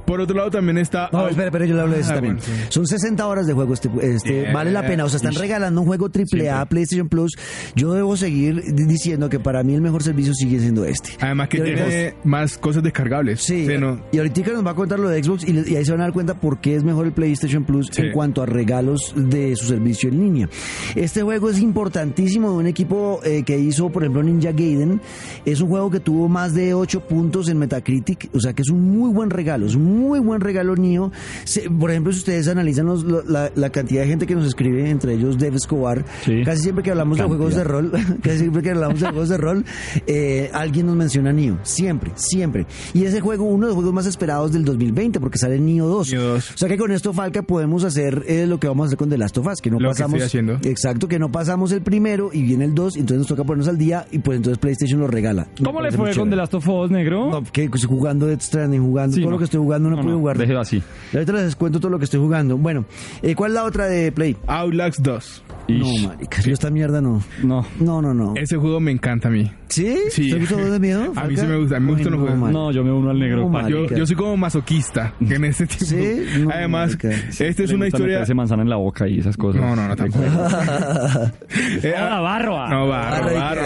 Por 0.06 0.22
otro 0.22 0.36
lado 0.36 0.52
también 0.52 0.78
está... 0.78 1.10
No, 1.12 1.28
espera, 1.28 1.48
espera, 1.48 1.66
yo 1.66 1.76
le 1.76 1.82
hablo 1.82 1.96
de 1.96 2.02
eso 2.02 2.12
Ah, 2.12 2.16
también. 2.16 2.38
bueno, 2.38 2.54
sí. 2.60 2.66
Son 2.70 2.86
60 2.86 3.26
horas 3.28 3.48
de 3.48 3.54
juego. 3.54 3.74
Este, 3.74 3.90
este 4.02 4.36
Yeah. 4.36 4.54
vale 4.54 4.72
la 4.72 4.86
pena. 4.86 5.06
O 5.06 5.10
sea, 5.10 5.18
están 5.18 5.34
regalando 5.36 5.82
un 5.82 5.88
juego 5.88 6.10
triple 6.10 6.50
A 6.50 6.66
PlayStation 6.66 7.08
Plus. 7.10 7.32
Yo 7.76 7.94
debo 7.94 8.16
seguir 8.18 8.62
di- 8.74 8.86
diciendo 8.86 9.30
que 9.30 9.40
para 9.40 9.64
mí 9.64 9.74
el 9.74 9.82
mejor 9.82 10.04
servicio 10.04 10.34
sigue 10.34 10.60
siendo 10.60 10.86
este. 10.86 11.12
Además 11.22 11.48
que 11.50 11.60
ahorita- 11.60 11.86
tiene 11.86 12.14
más 12.24 12.58
cosas 12.58 12.84
descargables. 12.84 13.42
Sí, 13.42 13.66
Sí, 13.66 13.78
no- 13.80 14.02
y 14.12 14.18
ahorita 14.18 14.52
nos 14.52 14.66
va 14.66 14.72
a 14.72 14.76
contar 14.76 15.00
lo 15.00 15.10
de 15.10 15.24
Xbox 15.24 15.48
y, 15.48 15.76
ahí 15.76 15.86
se 15.86 15.92
van 15.92 16.02
a 16.02 16.04
dar 16.06 16.14
cuenta 16.14 16.34
por 16.40 16.60
qué 16.60 16.76
es 16.76 16.84
mejor 16.84 17.06
el 17.08 17.14
PlayStation 17.14 17.64
Plus 17.64 17.88
Sí. 17.92 18.02
en 18.02 18.12
cuanto 18.12 18.42
a 18.44 18.46
regalos 18.46 19.14
de 19.16 19.56
su 19.56 19.66
servicio 19.68 20.10
en 20.10 20.20
línea. 20.20 20.50
Este 20.96 21.22
juego 21.24 21.50
es 21.50 21.60
importantísimo 21.60 22.52
de 22.52 22.58
un 22.58 22.68
equipo 22.68 23.22
eh, 23.24 23.44
que 23.44 23.58
hizo, 23.58 23.90
por 23.90 24.04
ejemplo, 24.04 24.22
Ninja 24.24 24.52
Gaiden. 24.52 25.02
Es 25.46 25.62
un 25.62 25.70
juego 25.70 25.90
que 25.90 26.00
tuvo 26.00 26.28
más 26.28 26.54
de 26.54 26.65
8 26.74 27.02
puntos 27.02 27.50
en 27.50 27.58
Metacritic, 27.58 28.30
o 28.34 28.40
sea 28.40 28.54
que 28.54 28.62
es 28.62 28.70
un 28.70 28.82
muy 28.98 29.12
buen 29.14 29.30
regalo, 29.30 29.66
es 29.66 29.76
un 29.76 30.00
muy 30.00 30.20
buen 30.20 30.42
regalo 30.42 30.76
Nio. 30.76 31.12
Se- 31.44 31.70
por 31.70 31.92
ejemplo, 31.92 32.12
si 32.14 32.20
ustedes 32.20 32.48
analizan 32.48 32.86
los- 32.86 33.04
lo- 33.04 33.24
la, 33.24 33.52
la 33.56 33.70
cantidad 33.70 34.02
de 34.02 34.08
gente 34.08 34.26
que 34.28 34.36
nos 34.36 34.46
escribe, 34.48 34.90
entre 34.90 35.14
ellos 35.14 35.38
Dev 35.38 35.56
Escobar, 35.56 36.06
Sí. 36.24 36.44
casi 36.44 36.64
siempre 36.64 36.84
que 36.84 36.92
hablamos 36.92 37.18
de 37.18 37.24
juegos 37.26 37.56
de 37.56 37.64
rol, 37.64 37.92
casi 38.24 38.40
siempre 38.40 38.62
que 38.64 38.72
hablamos 38.72 39.00
de 39.00 39.08
juegos 39.08 39.30
de 39.30 39.38
rol, 39.38 39.66
eh, 40.08 40.50
alguien 40.54 40.86
nos 40.88 40.96
menciona 40.96 41.32
Nio. 41.32 41.58
Siempre, 41.64 42.12
siempre. 42.16 42.66
Y 42.94 43.04
ese 43.06 43.22
juego, 43.22 43.46
uno 43.46 43.66
de 43.66 43.70
los 43.70 43.76
juegos 43.76 43.94
más 43.94 44.06
esperados 44.06 44.52
del 44.52 44.66
2020, 44.66 45.20
porque 45.20 45.38
sale 45.38 45.60
Nio 45.60 45.86
2. 45.88 46.12
Nioh 46.12 46.22
2. 46.24 46.52
O 46.52 46.58
sea 46.58 46.70
que 46.70 46.78
con 46.78 46.92
esto, 46.92 47.14
Falca, 47.14 47.42
podemos 47.42 47.84
hacer 47.84 48.24
eh, 48.28 48.46
lo 48.48 48.60
que 48.60 48.68
vamos 48.68 48.86
a 48.86 48.88
hacer 48.88 48.98
con 48.98 49.10
The 49.10 49.18
Last 49.18 49.38
of 49.38 49.48
Us, 49.48 49.62
que 49.62 49.70
no 49.72 49.80
Lo 49.80 49.90
que 49.90 49.94
pasamos. 49.94 50.14
estoy 50.22 50.26
haciendo. 50.28 50.54
Exacto, 50.70 51.08
que 51.08 51.20
no 51.20 51.32
pasamos 51.32 51.72
el 51.72 51.82
primero 51.82 52.30
y 52.34 52.42
viene 52.44 52.66
el 52.66 52.74
2, 52.76 52.96
entonces 52.98 53.18
nos 53.20 53.28
toca 53.28 53.44
ponernos 53.44 53.68
al 53.68 53.78
día 53.78 54.06
y 54.12 54.20
pues 54.20 54.38
entonces 54.38 54.58
PlayStation 54.60 55.00
lo 55.00 55.08
regala. 55.08 55.48
¿Cómo 55.64 55.82
le 55.82 55.92
fue 55.92 56.14
con 56.16 56.30
The. 56.30 56.36
Last 56.36 56.54
of 56.56 56.68
Us, 56.68 56.90
negro? 56.92 57.30
No, 57.30 57.44
que 57.44 57.66
estoy 57.66 57.82
jugando 57.88 58.26
Death 58.28 58.42
Stranding, 58.42 58.82
jugando 58.82 59.16
Sí, 59.16 59.22
todo 59.22 59.30
no. 59.30 59.36
lo 59.36 59.38
que 59.40 59.44
estoy 59.46 59.60
jugando, 59.60 59.90
no, 59.90 59.96
No, 59.98 60.02
puedo 60.02 60.16
no, 60.16 60.20
jugar. 60.22 60.38
déjelo 60.38 60.60
así. 60.62 60.82
Y 61.14 61.16
ahorita 61.18 61.34
les 61.34 61.56
cuento 61.56 61.80
todo 61.80 61.92
lo 61.92 62.00
que 62.00 62.06
estoy 62.06 62.20
jugando. 62.20 62.58
Bueno, 62.58 62.86
eh, 63.22 63.36
¿cuál 63.36 63.52
es 63.52 63.56
la 63.56 63.64
otra 63.64 63.86
de 63.88 64.12
Play? 64.12 64.36
Outlast 64.48 65.00
2. 65.02 65.44
Ish. 65.68 65.80
No, 66.04 66.10
marica, 66.10 66.42
yo 66.42 66.54
esta 66.54 66.70
mierda 66.70 67.02
no. 67.02 67.22
No. 67.44 67.66
No, 67.80 68.02
no, 68.02 68.14
no. 68.14 68.34
Ese 68.36 68.56
juego 68.58 68.80
me 68.80 68.92
encanta 68.92 69.30
a 69.30 69.32
mí. 69.32 69.52
¿Sí? 69.68 69.98
Sí. 70.12 70.30
¿Te 70.30 70.40
gusta 70.40 70.56
de 70.58 70.80
miedo? 70.80 71.12
A 71.16 71.24
mí 71.26 71.36
sí 71.36 71.46
me 71.46 71.58
gusta, 71.58 71.78
a 71.78 71.80
mí 71.80 71.88
me 71.88 71.92
gustan 71.94 72.12
los 72.14 72.22
no, 72.22 72.28
juegos. 72.28 72.52
No, 72.52 72.72
yo 72.72 72.84
me 72.84 72.92
uno 72.92 73.10
al 73.10 73.20
negro. 73.20 73.50
Yo, 73.96 74.06
soy 74.06 74.16
como 74.16 74.38
masoquista 74.38 75.14
en 75.20 75.44
este 75.44 75.66
tipo. 75.66 75.86
Sí, 75.86 76.24
no, 76.40 76.52
Además, 76.52 76.92
marica. 76.92 77.10
esta 77.10 77.64
es 77.64 77.70
Le 77.72 77.76
una 77.76 77.88
historia. 77.88 78.08
meterse 78.20 78.34
manzana 78.36 78.62
en 78.62 78.70
la 78.70 78.76
boca 78.76 79.08
y 79.08 79.20
esas 79.20 79.36
cosas. 79.36 79.60
No, 79.62 79.76
no, 79.76 79.88
no, 79.88 79.96
tampoco. 79.96 80.24
Eh, 81.84 81.94
Ah, 81.98 82.20
barro. 82.22 82.70
No, 82.70 82.88
barro, 82.88 83.26
Barro, 83.36 83.62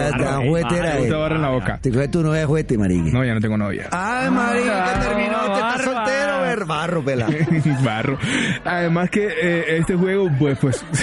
te 1.03 1.09
barro 1.11 1.35
en 1.35 1.41
la 1.41 1.49
boca. 1.49 1.79
Te 1.81 1.91
coge 1.91 2.07
tu 2.07 2.21
novia 2.23 2.39
de 2.41 2.45
juguete, 2.45 2.77
marica. 2.79 3.09
No, 3.11 3.23
ya 3.23 3.33
no 3.33 3.39
tengo 3.39 3.57
novia. 3.57 3.87
Ay, 3.91 4.29
marica, 4.31 4.93
que 4.93 4.99
terminó, 5.05 5.37
que 5.45 5.53
está 5.53 5.67
barba. 5.67 5.83
soltero, 5.83 6.41
ver. 6.41 6.65
Barro, 6.65 7.03
pela. 7.03 7.27
Barro. 7.83 8.17
Además 8.65 9.09
que 9.11 9.27
eh, 9.27 9.77
este 9.77 9.95
juego, 9.95 10.29
pues, 10.39 10.57
pues, 10.59 10.83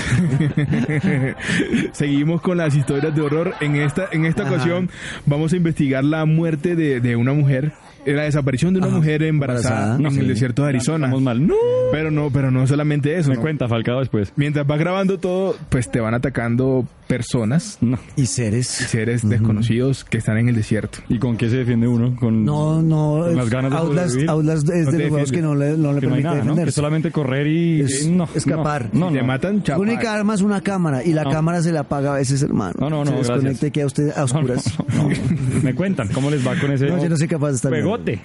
seguimos 1.93 2.41
con 2.41 2.59
las 2.59 2.75
historias 2.75 3.15
de 3.15 3.21
horror. 3.23 3.55
En 3.61 3.77
esta, 3.77 4.09
en 4.13 4.27
esta 4.27 4.43
Ajá. 4.43 4.53
ocasión 4.55 4.91
vamos 5.25 5.53
a 5.53 5.57
investigar 5.57 6.05
la 6.05 6.25
muerte 6.25 6.77
de, 6.77 7.01
de 7.01 7.17
una 7.17 7.33
mujer, 7.33 7.73
la 8.07 8.23
desaparición 8.25 8.73
de 8.75 8.79
una 8.79 8.89
Ajá. 8.89 8.97
mujer 8.97 9.23
embarazada, 9.23 9.97
Embarazada. 9.97 10.09
en 10.09 10.15
Sí. 10.15 10.21
el 10.21 10.29
desierto 10.29 10.63
de 10.63 10.69
Arizona. 10.71 11.07
Estamos 11.07 11.23
mal. 11.23 11.47
No. 11.47 11.55
Pero 11.93 12.11
no, 12.11 12.31
pero 12.31 12.51
no 12.51 12.67
solamente 12.67 13.17
eso. 13.19 13.31
Me 13.31 13.37
¿no? 13.37 13.41
cuenta, 13.43 13.69
Falcao, 13.69 14.01
después. 14.01 14.33
Mientras 14.37 14.67
vas 14.67 14.79
grabando 14.79 15.19
todo, 15.19 15.57
pues 15.69 15.91
te 15.91 16.01
van 16.01 16.15
atacando 16.15 16.87
personas, 17.07 17.79
No. 17.81 17.99
Y 18.17 18.27
seres. 18.27 18.67
seres 18.67 19.27
desconocidos 19.29 20.05
que 20.05 20.19
están 20.19 20.39
en 20.39 20.49
el 20.49 20.57
desierto. 20.57 20.99
¿Y 21.09 21.19
con 21.19 21.37
qué 21.37 21.49
se 21.49 21.59
defiende 21.59 21.87
uno? 21.87 22.17
Con... 22.17 22.45
No, 22.45 22.83
no. 22.83 23.21
Con 23.25 23.37
las 23.37 23.49
ganas 23.49 23.71
de 23.71 23.77
Outlast, 23.79 24.09
sobrevivir. 24.09 24.31
Outlast 24.31 24.69
es 24.71 24.87
No 24.87 24.91
de 24.93 24.99
los 24.99 25.09
juegos 25.11 25.33
que 25.33 25.43
no 25.43 25.55
le, 25.55 25.77
no 25.77 25.93
le 25.93 26.01
que 26.01 26.09
permite. 26.09 26.29
Que 26.29 26.35
defenderse. 26.37 26.73
solamente 26.73 27.11
correr 27.13 27.47
y... 27.47 27.81
Es- 27.83 28.09
no, 28.09 28.29
escapar. 28.35 28.91
No, 28.93 29.09
Si 29.09 29.15
no. 29.15 29.21
te 29.21 29.27
matan, 29.27 29.57
La 29.59 29.63
chapa. 29.63 29.81
única 29.81 30.15
arma 30.15 30.35
es 30.35 30.41
una 30.43 30.61
cámara 30.61 31.05
y 31.05 31.13
la 31.13 31.23
No. 31.25 31.31
cámara 31.31 31.63
se 31.63 31.71
la 31.73 31.81
apaga 31.81 32.13
a 32.15 32.17
veces, 32.17 32.43
hermano. 32.43 32.75
No, 32.81 32.91
no, 32.91 33.05
no, 33.05 33.11
Se 33.13 33.17
desconecta 33.19 33.49
gracias. 33.51 33.69
y 33.69 33.71
queda 33.71 33.87
usted 33.87 34.11
a 34.17 34.25
oscuras. 34.25 34.79
no, 34.79 34.87
no, 35.05 35.09
no. 35.09 35.63
Me 35.63 35.75
cuentan 35.75 36.09
cómo 36.09 36.29
les 36.31 36.45
va 36.47 36.59
con 36.61 36.71
ese 36.73 36.87
No, 36.87 37.01
yo 37.01 37.09
no 37.09 37.17
soy 37.17 37.29
capaz 37.29 37.51
de 37.51 37.55
estar 37.57 37.71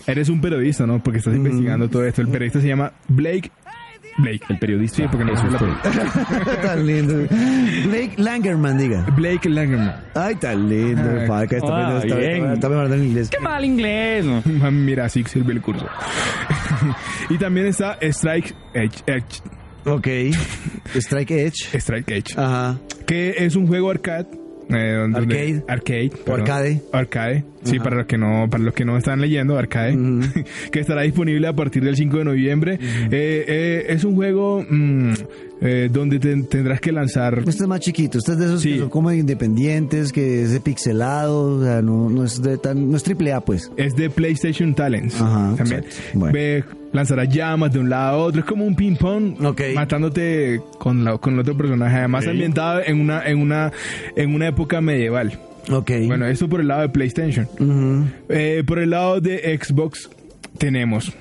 Eres 0.08 0.30
un 0.30 0.42
periodista, 0.42 0.86
¿no? 0.86 1.02
Porque 1.02 1.20
estás 1.20 1.36
investigando 1.36 1.90
todo 1.90 2.06
esto. 2.06 2.22
El 2.22 2.28
periodista 2.30 2.62
se 2.62 2.68
llama 2.68 2.92
Blake. 3.08 3.52
Blake. 4.18 4.42
El 4.50 4.60
periodista. 4.60 4.98
Sí, 4.98 5.04
porque 5.10 5.24
no 5.26 5.34
la 5.34 5.50
estoy. 5.50 6.62
tan 6.62 6.86
lindo. 6.86 7.16
Blake 7.88 8.14
Langerman, 8.18 8.78
diga. 8.78 9.06
Blake 9.16 9.48
Langerman. 9.50 9.96
Ay, 10.14 10.36
tan 10.36 10.68
lindo. 10.70 11.10
Ay. 11.22 11.28
Falca, 11.28 11.58
está, 11.58 11.88
Ah, 11.88 11.98
está, 12.04 12.16
bien. 12.18 12.46
está 12.52 12.68
en 12.96 13.04
inglés. 13.06 13.30
Qué 13.30 13.40
mal 13.40 13.64
inglés. 13.64 14.26
¿no? 14.26 14.42
Mira, 14.72 15.06
así 15.06 15.24
sirve 15.24 15.54
el 15.54 15.62
curso. 15.62 15.86
y 17.30 17.38
también 17.38 17.68
está 17.68 17.98
Strike 18.02 18.54
Edge, 18.74 19.04
Edge. 19.08 19.42
Ok. 19.86 20.08
Strike 20.96 21.32
Edge. 21.32 21.78
Strike 21.80 22.12
Edge. 22.12 22.34
Ajá. 22.38 22.80
Que 23.08 23.34
es 23.38 23.56
un 23.56 23.66
juego 23.66 23.90
arcade. 23.92 24.28
Eh, 24.74 24.94
donde- 25.12 25.18
Arcade. 25.20 25.64
Arcade. 25.68 26.12
O 26.28 26.34
arcade. 26.34 26.82
Arcade. 26.92 27.44
Sí, 27.64 27.80
para 27.80 27.96
los 27.98 28.06
que 28.08 28.18
no, 28.18 28.48
para 28.50 28.64
los 28.64 28.74
que 28.74 28.86
no 28.86 28.98
están 28.98 29.22
leyendo, 29.22 29.58
arcade. 29.58 29.96
que 30.72 30.80
estará 30.80 31.02
disponible 31.04 31.48
a 31.48 31.54
partir 31.54 31.84
del 31.84 31.96
5 31.96 32.18
de 32.20 32.26
noviembre. 32.26 32.80
Eh, 32.82 33.46
eh, 33.48 33.86
es 33.90 34.04
un 34.04 34.16
juego 34.16 34.66
mm, 34.68 35.14
eh, 35.62 35.89
donde 35.91 36.20
te- 36.20 36.43
tendrás 36.43 36.82
que 36.82 36.91
lanzar. 36.91 37.38
Este 37.39 37.51
es 37.64 37.68
más 37.68 37.80
chiquito, 37.80 38.18
este 38.18 38.32
es 38.34 38.38
de 38.39 38.45
esos 38.45 38.62
Sí. 38.62 38.74
que 38.74 38.80
son 38.80 38.89
como 38.89 39.12
independientes, 39.12 40.12
que 40.12 40.41
es 40.43 40.51
de 40.51 40.59
pixelado, 40.59 41.57
o 41.57 41.64
sea, 41.64 41.82
no, 41.82 42.09
no 42.09 42.24
es 42.24 42.41
de 42.41 42.57
tan, 42.57 42.89
no 42.91 42.97
es 42.97 43.03
triple 43.03 43.32
A 43.34 43.41
pues. 43.41 43.72
Es 43.78 43.95
de 43.95 44.09
PlayStation 44.09 44.74
Talents. 44.74 45.22
Ajá, 45.22 45.55
también. 45.55 45.86
Bueno. 46.14 46.34
Ve, 46.34 46.64
lanzará 46.93 47.26
llamas 47.26 47.72
de 47.72 47.80
un 47.80 47.89
lado 47.89 48.22
a 48.22 48.24
otro. 48.26 48.41
Es 48.41 48.45
como 48.47 48.66
un 48.66 48.76
ping-pong. 48.76 49.43
Ok. 49.45 49.62
Matándote 49.76 50.62
con, 50.80 51.03
la, 51.03 51.18
con 51.20 51.36
el 51.36 51.39
otro 51.41 51.55
personaje. 51.55 51.97
Además, 51.97 52.28
ambientado 52.28 52.82
en 52.86 52.99
una, 52.99 53.24
en, 53.26 53.38
una, 53.39 53.72
en 54.16 54.34
una 54.34 54.47
época 54.47 54.82
medieval. 54.82 55.39
Ok. 55.72 55.91
Bueno, 56.07 56.26
esto 56.26 56.49
por 56.49 56.59
el 56.59 56.68
lado 56.70 56.82
de 56.82 56.89
PlayStation. 56.89 57.47
Eh, 58.30 58.64
por 58.66 58.80
el 58.80 58.89
lado 58.89 59.22
de 59.22 59.57
Xbox 59.62 60.09
tenemos 60.57 61.14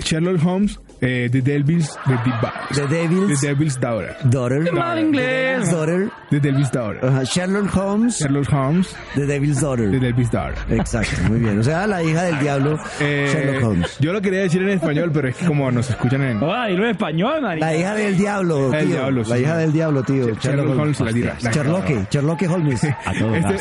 Sherlock 0.00 0.44
Holmes, 0.46 0.78
eh, 1.00 1.28
The 1.30 1.40
Devil's, 1.42 1.96
The, 2.06 2.14
Diva- 2.24 2.52
The 2.74 2.86
Devil's 2.86 3.40
The 3.40 3.46
Devil's 3.48 3.80
Daughter. 3.80 4.16
Daughter. 4.24 4.64
Qué 4.64 4.72
mal 4.72 4.98
inglés. 4.98 5.70
Daughter. 5.70 6.10
The 6.30 6.40
Devil's 6.40 6.70
Daughter. 6.72 7.04
Ajá, 7.04 7.22
Sherlock 7.24 7.74
Holmes, 7.74 8.18
Sherlock 8.18 8.52
Holmes, 8.52 8.94
The 9.14 9.26
Devil's 9.26 9.56
The 9.58 9.62
Daughter. 9.64 9.90
Devil's 10.00 10.30
Daughter. 10.30 10.58
Exacto, 10.76 11.22
muy 11.28 11.38
bien. 11.40 11.58
O 11.58 11.62
sea, 11.62 11.86
la 11.86 12.02
hija 12.02 12.22
del 12.24 12.38
diablo, 12.40 12.78
Eh, 13.00 13.30
Sherlock 13.32 13.64
Holmes. 13.64 13.96
Yo 14.00 14.12
lo 14.12 14.20
quería 14.20 14.40
decir 14.40 14.62
en 14.62 14.70
español, 14.70 15.10
pero 15.12 15.28
es 15.28 15.36
que 15.36 15.46
como 15.46 15.70
nos 15.70 15.88
escuchan 15.88 16.22
en... 16.22 16.40
Ah, 16.42 16.66
dilo 16.66 16.84
en 16.84 16.90
español, 16.90 17.40
marica. 17.42 17.66
La 17.66 17.76
hija 17.76 17.94
del 17.94 18.16
diablo, 18.18 18.74
El 18.74 18.86
tío. 18.86 18.96
diablo, 18.96 19.24
sí. 19.24 19.30
la 19.30 19.38
hija 19.38 19.56
del 19.56 19.72
diablo, 19.72 20.02
tío. 20.02 20.24
Sherlock, 20.26 20.42
Sherlock 20.42 20.78
Holmes, 20.78 21.00
la 21.00 21.12
tira. 21.12 21.36
La- 21.42 21.50
Sherlock, 21.52 22.10
Sherlock 22.10 22.42
Holmes. 22.50 22.84
A 23.06 23.12
todo 23.18 23.34
Este. 23.36 23.58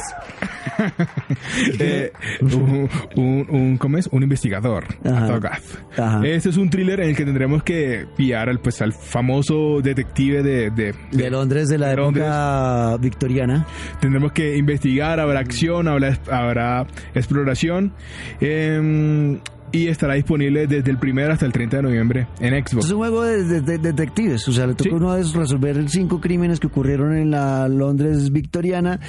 eh, 1.79 2.11
un, 2.41 2.89
un, 3.15 3.45
un- 3.49 3.77
¿cómo 3.77 3.97
es? 3.97 4.07
Un 4.11 4.23
investigador. 4.23 4.85
Ajá. 5.05 6.21
Este 6.25 6.49
es 6.49 6.57
un 6.57 6.69
thriller 6.69 6.99
en 7.01 7.09
el 7.09 7.15
que 7.15 7.25
tendremos 7.25 7.63
que 7.63 8.05
pillar 8.15 8.49
al, 8.49 8.59
pues, 8.59 8.81
al 8.81 8.93
famoso 8.93 9.81
detective 9.81 10.43
de, 10.43 10.69
de- 10.71 10.93
de- 11.11 11.17
De 11.23 11.29
Londres 11.29 11.67
de 11.67 11.77
la 11.77 11.93
Londres. 11.95 12.23
época 12.25 12.97
victoriana. 12.97 13.65
Tendremos 13.99 14.31
que 14.31 14.57
investigar, 14.57 15.19
habrá 15.19 15.39
acción, 15.39 15.87
habrá, 15.87 16.17
habrá 16.31 16.87
exploración. 17.15 17.93
em, 18.39 19.39
y 19.71 19.87
estará 19.87 20.13
disponible 20.15 20.67
desde 20.67 20.89
el 20.91 20.97
primero 20.97 21.33
hasta 21.33 21.45
el 21.45 21.51
30 21.51 21.77
de 21.77 21.83
noviembre 21.83 22.27
en 22.39 22.53
Es 22.53 22.71
Xbox. 22.71 22.91
un 22.91 22.97
juego 22.97 23.23
de, 23.23 23.43
de- 23.43 23.61
de 23.61 23.77
detectives, 23.77 24.47
o 24.47 24.51
sea, 24.51 24.67
le 24.67 24.73
toca 24.75 24.89
Sí. 24.89 24.95
uno 24.95 25.11
a 25.11 25.17
resolver 25.17 25.89
cinco 25.89 26.19
crímenes 26.21 26.59
que 26.59 26.67
ocurrieron 26.67 27.15
en 27.17 27.31
la 27.31 27.67
Londres 27.67 28.31
victoriana. 28.31 28.99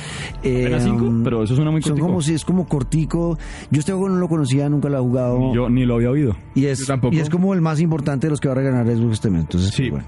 Eh, 0.42 0.62
¿Apenas 0.66 0.84
cinco? 0.84 1.04
um, 1.04 1.22
Pero 1.22 1.42
eso 1.44 1.54
suena 1.54 1.70
muy 1.70 1.82
Son 1.82 1.90
cortico. 1.92 2.06
como 2.06 2.22
si 2.22 2.34
es 2.34 2.44
como 2.44 2.66
cortico. 2.66 3.38
Yo 3.70 3.80
este 3.80 3.92
juego 3.92 4.09
no 4.09 4.16
lo 4.16 4.28
conocía, 4.28 4.68
nunca 4.68 4.88
lo 4.88 4.98
he 4.98 5.00
jugado. 5.00 5.54
Yo 5.54 5.68
ni 5.68 5.84
lo 5.84 5.94
había 5.96 6.11
oído. 6.11 6.36
y 6.54 6.66
es 6.66 6.80
Yo 6.80 6.86
tampoco. 6.86 7.14
y 7.14 7.20
es 7.20 7.30
como 7.30 7.54
el 7.54 7.61
más 7.61 7.80
importante 7.80 8.26
de 8.26 8.30
los 8.32 8.40
que 8.40 8.48
va 8.48 8.54
a 8.54 8.61
ganar 8.61 8.86
Xbox 8.86 9.12
este 9.14 9.30
mes. 9.30 9.42
Entonces, 9.42 9.70
Sí. 9.74 9.90
bueno. 9.90 10.04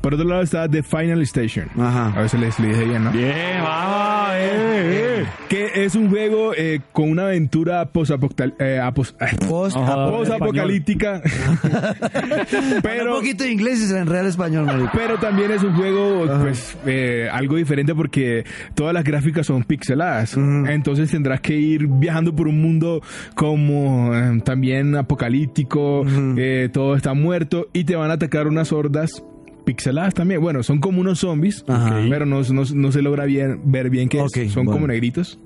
Por 0.00 0.14
otro 0.14 0.26
lado 0.26 0.42
está 0.42 0.68
The 0.68 0.82
Final 0.82 1.22
Station. 1.22 1.68
Ajá. 1.78 2.08
A 2.12 2.20
ver 2.20 2.28
si 2.28 2.38
les 2.38 2.58
le 2.58 2.68
dije 2.68 2.84
bien, 2.84 3.04
¿no? 3.04 3.12
Bien, 3.12 3.32
vamos. 3.62 4.28
eh, 4.34 5.20
eh. 5.20 5.26
Que 5.48 5.84
es 5.84 5.94
un 5.94 6.08
juego 6.10 6.52
eh, 6.56 6.80
con 6.92 7.10
una 7.10 7.24
aventura 7.24 7.84
post-apocalíptica. 7.86 8.64
Eh, 8.66 8.80
apos- 8.80 9.14
Post, 9.48 9.76
Ajá. 9.94 10.10
post-apocalíptica. 10.10 11.22
Pero, 12.82 13.12
un 13.12 13.18
poquito 13.18 13.44
de 13.44 13.52
inglés 13.52 13.80
y 13.80 13.86
se 13.86 13.98
enreda 13.98 14.20
el 14.22 14.26
español, 14.28 14.66
marico. 14.66 14.90
pero 14.94 15.18
también 15.18 15.50
es 15.50 15.62
un 15.62 15.74
juego, 15.74 16.26
pues, 16.40 16.76
eh, 16.86 17.28
algo 17.32 17.56
diferente 17.56 17.94
porque 17.94 18.44
todas 18.74 18.94
las 18.94 19.04
gráficas 19.04 19.46
son 19.46 19.64
pixeladas. 19.64 20.36
Entonces 20.36 21.10
tendrás 21.10 21.40
que 21.40 21.56
ir 21.56 21.86
viajando 21.86 22.34
por 22.34 22.48
un 22.48 22.60
mundo 22.60 23.02
como 23.34 24.14
eh, 24.14 24.40
también 24.44 24.96
apocalíptico. 24.96 26.04
eh, 26.36 26.68
todo 26.72 26.96
está 26.96 27.14
muerto 27.14 27.68
y 27.72 27.84
te 27.84 27.96
van 27.96 28.10
a 28.10 28.14
atacar 28.14 28.46
unas 28.46 28.72
hordas. 28.72 29.22
Pixeladas 29.64 30.12
también, 30.14 30.40
bueno, 30.40 30.64
son 30.64 30.80
como 30.80 31.00
unos 31.00 31.20
zombies, 31.20 31.64
Ajá. 31.68 32.00
pero 32.10 32.26
no, 32.26 32.42
no, 32.42 32.62
no 32.74 32.90
se 32.92 33.00
logra 33.00 33.26
bien, 33.26 33.60
ver 33.66 33.90
bien 33.90 34.08
qué 34.08 34.18
es. 34.18 34.24
Ok, 34.24 34.48
son 34.48 34.64
bueno. 34.64 34.72
como 34.72 34.86
negritos. 34.88 35.38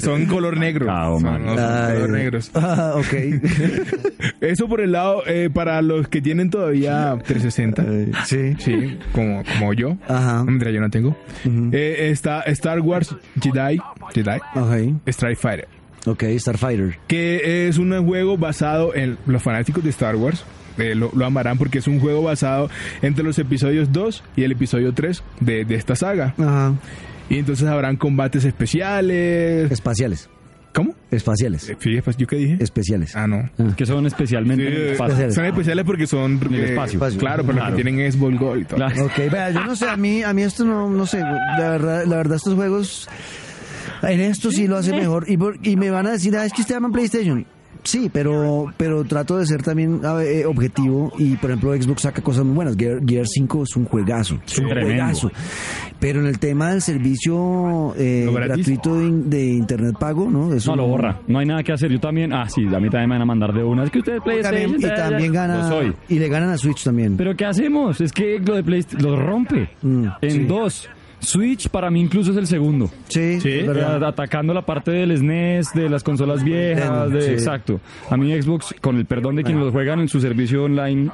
Son 0.00 0.26
color 0.26 0.56
negro. 0.58 0.86
Son- 0.86 1.22
man. 1.22 1.44
no, 1.44 1.54
son 1.56 1.64
Ay. 1.64 1.94
color 1.94 2.10
negros. 2.10 2.50
Ah, 2.54 2.94
ok. 2.96 3.12
Eso 4.40 4.68
por 4.68 4.80
el 4.80 4.92
lado, 4.92 5.22
eh, 5.26 5.50
para 5.52 5.82
los 5.82 6.08
que 6.08 6.20
tienen 6.20 6.50
todavía 6.50 7.16
360. 7.24 7.82
Eh, 7.86 8.12
sí. 8.24 8.54
Sí, 8.58 8.98
como, 9.12 9.42
como 9.44 9.72
yo. 9.74 9.96
Ajá. 10.08 10.38
No, 10.38 10.44
mentira, 10.46 10.70
yo 10.70 10.80
no 10.80 10.90
tengo. 10.90 11.16
Eh, 11.72 12.08
está 12.10 12.40
Star 12.42 12.80
Wars 12.80 13.14
Jedi, 13.40 13.78
Jedi 14.14 14.38
Ok. 14.54 15.00
Strike 15.06 15.38
Fighter. 15.38 15.68
Ok, 16.06 16.24
Starfighter. 16.38 16.98
Que 17.06 17.68
es 17.68 17.78
un 17.78 18.04
juego 18.06 18.36
basado 18.36 18.94
en 18.94 19.18
los 19.26 19.42
fanáticos 19.42 19.84
de 19.84 19.90
Star 19.90 20.16
Wars. 20.16 20.44
eh, 20.78 20.94
lo, 20.94 21.10
lo 21.14 21.26
amarán 21.26 21.58
porque 21.58 21.78
es 21.78 21.86
un 21.86 22.00
juego 22.00 22.22
basado 22.22 22.68
entre 23.02 23.22
los 23.22 23.38
episodios 23.38 23.92
2 23.92 24.24
y 24.36 24.42
el 24.42 24.52
episodio 24.52 24.92
3 24.94 25.22
de, 25.40 25.64
de 25.64 25.74
esta 25.76 25.94
saga. 25.94 26.34
Ajá. 26.38 26.74
Y 27.32 27.38
entonces 27.38 27.66
habrán 27.66 27.96
combates 27.96 28.44
especiales. 28.44 29.70
Espaciales. 29.70 30.28
¿Cómo? 30.74 30.94
Espaciales. 31.10 31.68
Eh, 31.68 31.76
¿Yo 32.18 32.26
qué 32.26 32.36
dije? 32.36 32.56
Especiales. 32.60 33.14
Ah, 33.14 33.26
no. 33.26 33.50
Que 33.76 33.84
son 33.84 34.06
especialmente 34.06 34.70
Sí, 34.70 34.92
especiales. 34.92 35.34
son 35.34 35.44
especiales 35.44 35.84
porque 35.84 36.06
son 36.06 36.40
En 36.46 36.54
el 36.54 36.60
eh, 36.60 36.64
espacio. 36.70 36.98
Claro, 37.18 37.42
pero 37.44 37.58
Claro. 37.58 37.70
lo 37.72 37.76
que 37.76 37.82
tienen 37.82 38.00
es 38.06 38.18
Ball 38.18 38.38
Gold 38.38 38.62
y 38.62 38.64
todo. 38.64 38.76
Claro. 38.76 39.04
Ok, 39.04 39.16
vea, 39.30 39.50
yo 39.50 39.64
no 39.64 39.76
sé, 39.76 39.88
a 39.88 39.96
mí, 39.96 40.22
a 40.22 40.32
mí 40.32 40.42
esto 40.42 40.64
no, 40.64 40.88
no 40.88 41.04
sé, 41.06 41.20
la 41.20 41.68
verdad, 41.70 42.04
la 42.06 42.16
verdad 42.16 42.36
estos 42.36 42.54
juegos, 42.54 43.06
en 44.02 44.20
esto 44.20 44.50
sí 44.50 44.66
lo 44.66 44.78
hace 44.78 44.92
mejor, 44.92 45.26
y, 45.28 45.36
por- 45.36 45.58
y 45.62 45.76
me 45.76 45.90
van 45.90 46.06
a 46.06 46.12
decir, 46.12 46.34
ah, 46.36 46.46
es 46.46 46.52
que 46.54 46.62
usted 46.62 46.74
ama 46.76 46.88
PlayStation. 46.90 47.44
Sí, 47.84 48.08
pero, 48.12 48.72
pero 48.76 49.02
trato 49.02 49.36
de 49.38 49.44
ser 49.46 49.60
también 49.64 50.00
eh, 50.24 50.44
objetivo 50.46 51.12
y 51.18 51.34
por 51.34 51.50
ejemplo 51.50 51.74
Xbox 51.74 52.02
saca 52.02 52.22
cosas 52.22 52.44
muy 52.44 52.54
buenas. 52.54 52.76
Gear, 52.76 53.00
Gear 53.04 53.26
5 53.26 53.64
es 53.64 53.74
un 53.74 53.86
juegazo, 53.86 54.38
es 54.46 54.56
un 54.58 54.68
Tremendo. 54.68 54.86
juegazo. 55.02 55.32
Pero 56.02 56.18
en 56.18 56.26
el 56.26 56.40
tema 56.40 56.70
del 56.72 56.82
servicio 56.82 57.94
eh, 57.96 58.28
gratuito 58.28 58.98
de, 58.98 59.08
de 59.24 59.44
internet 59.52 59.94
pago, 60.00 60.28
¿no? 60.28 60.52
Eso 60.52 60.72
No, 60.72 60.82
lo 60.82 60.88
borra. 60.88 61.20
No 61.28 61.38
hay 61.38 61.46
nada 61.46 61.62
que 61.62 61.72
hacer. 61.72 61.92
Yo 61.92 62.00
también. 62.00 62.32
Ah, 62.32 62.48
sí, 62.48 62.62
a 62.66 62.80
mí 62.80 62.90
también 62.90 63.08
me 63.08 63.14
van 63.14 63.22
a 63.22 63.24
mandar 63.24 63.52
de 63.54 63.62
una. 63.62 63.84
Es 63.84 63.90
que 63.92 64.00
ustedes 64.00 64.20
PlayStation. 64.20 64.72
También- 64.72 64.92
y 64.92 64.96
también 64.96 65.32
gana 65.32 65.70
y 66.08 66.18
le 66.18 66.28
ganan 66.28 66.50
a 66.50 66.58
Switch 66.58 66.82
también. 66.82 67.16
Pero 67.16 67.36
¿qué 67.36 67.44
hacemos? 67.46 68.00
Es 68.00 68.12
que 68.12 68.40
lo 68.44 68.56
de 68.56 68.64
PlayStation 68.64 69.10
lo 69.12 69.16
rompe. 69.16 69.70
Mm, 69.82 70.06
en 70.22 70.30
sí. 70.30 70.44
dos. 70.44 70.88
Switch 71.22 71.68
para 71.68 71.90
mí 71.90 72.00
incluso 72.00 72.32
es 72.32 72.36
el 72.36 72.46
segundo. 72.46 72.90
sí, 73.08 73.40
Sí. 73.40 73.48
Eh, 73.50 73.68
Atacando 74.04 74.52
la 74.52 74.66
parte 74.66 74.90
del 74.90 75.16
SNES, 75.16 75.72
de 75.74 75.88
las 75.88 76.02
consolas 76.02 76.42
viejas, 76.44 77.10
de, 77.10 77.22
Sí. 77.22 77.30
exacto. 77.30 77.80
A 78.10 78.16
mí 78.16 78.32
Xbox, 78.40 78.74
con 78.80 78.96
el 78.96 79.06
perdón 79.06 79.36
de 79.36 79.44
quienes 79.44 79.64
lo 79.64 79.72
juegan 79.72 80.00
en 80.00 80.08
su 80.08 80.20
servicio 80.20 80.64
online, 80.64 81.10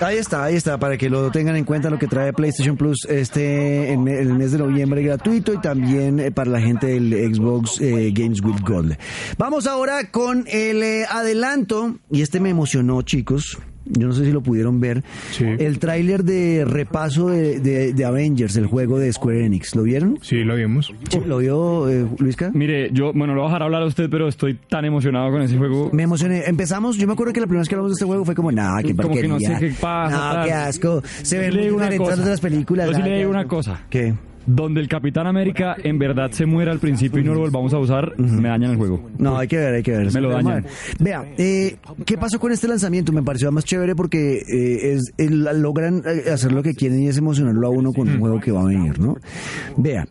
Ahí 0.00 0.16
está, 0.16 0.44
ahí 0.44 0.56
está, 0.56 0.76
para 0.76 0.96
que 0.96 1.08
lo 1.08 1.30
tengan 1.30 1.54
en 1.54 1.64
cuenta 1.64 1.88
lo 1.88 2.00
que 2.00 2.08
trae 2.08 2.32
PlayStation 2.32 2.76
Plus 2.76 3.06
este 3.08 3.92
en 3.92 4.08
el 4.08 4.34
mes 4.34 4.50
de 4.50 4.58
noviembre 4.58 5.02
gratuito 5.02 5.52
y 5.54 5.60
también 5.60 6.18
eh, 6.18 6.32
para 6.32 6.50
la 6.50 6.60
gente 6.60 6.88
del 6.88 7.12
Xbox 7.32 7.80
eh, 7.80 8.10
Games 8.12 8.40
with 8.42 8.60
Gold. 8.66 8.96
Vamos 9.38 9.68
ahora 9.68 10.10
con 10.10 10.46
el 10.48 10.82
eh, 10.82 11.04
adelanto 11.08 11.96
y 12.10 12.22
este 12.22 12.40
me 12.40 12.50
emocionó, 12.50 13.02
chicos. 13.02 13.56
Yo 13.86 14.06
no 14.08 14.12
sé 14.14 14.24
si 14.24 14.32
lo 14.32 14.40
pudieron 14.42 14.80
ver. 14.80 15.02
Sí. 15.30 15.44
El 15.44 15.78
tráiler 15.78 16.24
de 16.24 16.64
repaso 16.64 17.28
de, 17.28 17.60
de- 17.60 17.92
de 17.92 18.04
Avengers, 18.04 18.56
el 18.56 18.66
juego 18.66 18.98
de 18.98 19.12
Square 19.12 19.44
Enix. 19.44 19.74
¿Lo 19.74 19.82
vieron? 19.82 20.18
Sí, 20.22 20.42
lo 20.44 20.56
vimos. 20.56 20.92
Sí, 21.10 21.20
¿Lo 21.26 21.38
vio 21.38 21.88
eh, 21.88 22.06
Luisca? 22.18 22.50
mire, 22.54 22.90
yo, 22.92 23.12
bueno, 23.12 23.34
lo 23.34 23.42
voy 23.42 23.48
a 23.48 23.52
dejar 23.52 23.62
hablar 23.64 23.82
a 23.82 23.86
usted, 23.86 24.08
pero 24.10 24.28
estoy 24.28 24.54
tan 24.68 24.84
emocionado 24.84 25.30
con 25.30 25.42
ese 25.42 25.56
juego. 25.58 25.90
Me 25.92 26.02
emocioné. 26.04 26.44
Empezamos, 26.46 26.96
yo 26.96 27.06
me 27.06 27.12
acuerdo 27.12 27.32
que 27.32 27.40
la 27.40 27.46
primera 27.46 27.60
vez 27.60 27.68
que 27.68 27.74
hablamos 27.74 27.90
de 27.92 27.94
este 27.94 28.04
juego 28.06 28.24
fue 28.24 28.34
como, 28.34 28.50
nah, 28.52 28.80
qué 28.82 28.94
Como 28.94 29.14
que 29.14 29.28
no 29.28 29.38
sé 29.38 29.56
qué 29.60 29.74
pasa, 29.80 30.38
No, 30.38 30.44
qué 30.44 30.52
asco. 30.52 31.02
Se 31.22 31.38
le 31.50 31.58
muy 31.58 31.70
una 31.70 31.88
de 31.90 31.98
las 31.98 32.40
películas. 32.40 32.88
Yo 32.90 32.96
sí 32.96 33.02
le 33.02 33.18
digo 33.18 33.30
una 33.30 33.46
cosa. 33.46 33.82
¿Qué? 33.90 34.14
Donde 34.46 34.80
el 34.80 34.88
Capitán 34.88 35.26
América 35.26 35.76
en 35.82 35.98
verdad 35.98 36.30
se 36.32 36.44
muera 36.46 36.70
al 36.72 36.78
principio 36.78 37.20
y 37.20 37.24
no 37.24 37.34
lo 37.34 37.40
volvamos 37.40 37.72
a 37.72 37.78
usar, 37.78 38.18
me 38.18 38.48
dañan 38.48 38.72
el 38.72 38.76
juego. 38.76 39.08
No, 39.18 39.38
hay 39.38 39.48
que 39.48 39.56
ver, 39.56 39.74
hay 39.74 39.82
que 39.82 39.90
ver. 39.92 40.12
Me 40.12 40.20
lo 40.20 40.30
dañan. 40.30 40.66
Vea, 40.98 41.24
eh, 41.38 41.76
¿qué 42.04 42.18
pasó 42.18 42.38
con 42.38 42.52
este 42.52 42.68
lanzamiento? 42.68 43.12
Me 43.12 43.22
pareció 43.22 43.50
más 43.52 43.64
chévere 43.64 43.94
porque 43.94 44.38
eh, 44.38 44.94
es, 44.94 45.12
el- 45.18 45.44
logran 45.62 46.02
eh, 46.06 46.30
hacer 46.30 46.52
lo 46.52 46.62
que 46.62 46.74
quieren 46.74 47.00
y 47.02 47.08
es 47.08 47.16
emocionarlo 47.18 47.66
a 47.66 47.70
uno 47.70 47.92
con 47.92 48.08
un 48.08 48.20
juego 48.20 48.40
que 48.40 48.52
va 48.52 48.60
a 48.62 48.64
venir, 48.64 48.98
¿no? 48.98 49.16
Vea, 49.76 50.06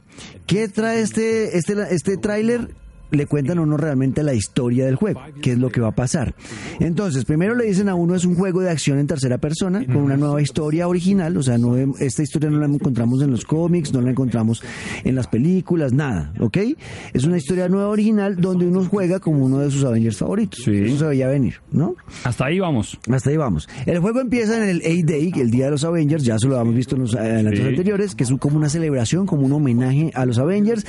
¿qué 0.47 0.67
trae 0.67 1.01
este, 1.01 1.57
este, 1.57 1.73
este 1.91 2.17
tráiler? 2.17 2.69
Le 3.13 3.27
cuentan 3.27 3.59
a 3.59 3.61
uno 3.61 3.77
realmente 3.77 4.23
la 4.23 4.33
historia 4.33 4.85
del 4.85 4.95
juego, 4.95 5.21
qué 5.41 5.51
es 5.51 5.59
lo 5.59 5.69
que 5.69 5.79
va 5.79 5.89
a 5.89 5.95
pasar. 5.95 6.33
Entonces, 6.79 7.25
primero 7.25 7.53
le 7.55 7.65
dicen 7.65 7.87
a 7.87 7.93
uno 7.95 8.15
es 8.15 8.25
un 8.25 8.33
juego 8.35 8.61
de 8.61 8.71
acción 8.71 8.97
en 8.97 9.05
tercera 9.05 9.37
persona 9.37 9.85
con 9.85 9.97
una 9.97 10.17
nueva 10.17 10.41
historia 10.41 10.87
original, 10.87 11.37
o 11.37 11.43
sea, 11.43 11.59
no 11.59 11.75
esta 11.99 12.23
historia 12.23 12.49
no 12.49 12.57
la 12.57 12.65
encontramos 12.65 13.21
en 13.21 13.29
los 13.29 13.45
cómics, 13.45 13.93
no 13.93 14.01
la 14.01 14.09
encontramos 14.09 14.63
en 15.03 15.13
las 15.13 15.27
películas, 15.27 15.93
nada, 15.93 16.33
¿ok? 16.39 16.57
Es 17.13 17.23
una 17.25 17.37
historia 17.37 17.69
nueva 17.69 17.89
original 17.89 18.35
donde 18.41 18.65
uno 18.65 18.83
juega 18.85 19.19
como 19.19 19.45
uno 19.45 19.59
de 19.59 19.69
sus 19.69 19.83
Avengers 19.83 20.17
favoritos. 20.17 20.61
Sí. 20.65 20.71
Eso 20.75 20.97
se 20.97 21.05
veía 21.05 21.27
venir, 21.27 21.55
¿no? 21.71 21.95
Hasta 22.23 22.45
ahí 22.45 22.59
vamos. 22.59 22.97
Hasta 23.11 23.29
ahí 23.29 23.37
vamos. 23.37 23.69
El 23.85 23.99
juego 23.99 24.21
empieza 24.21 24.57
en 24.57 24.67
el 24.69 24.77
A-Day, 24.81 25.31
el 25.35 25.51
Día 25.51 25.65
de 25.65 25.71
los 25.71 25.83
Avengers, 25.83 26.23
ya 26.23 26.39
se 26.39 26.47
lo 26.47 26.55
habíamos 26.57 26.75
visto 26.75 26.95
en 26.95 27.03
los 27.03 27.13
adelantos 27.15 27.59
Sí. 27.61 27.67
anteriores, 27.67 28.15
que 28.15 28.23
es 28.23 28.31
como 28.39 28.57
una 28.57 28.69
celebración, 28.69 29.27
como 29.27 29.45
un 29.45 29.51
homenaje 29.51 30.09
a 30.15 30.25
los 30.25 30.39
Avengers. 30.39 30.83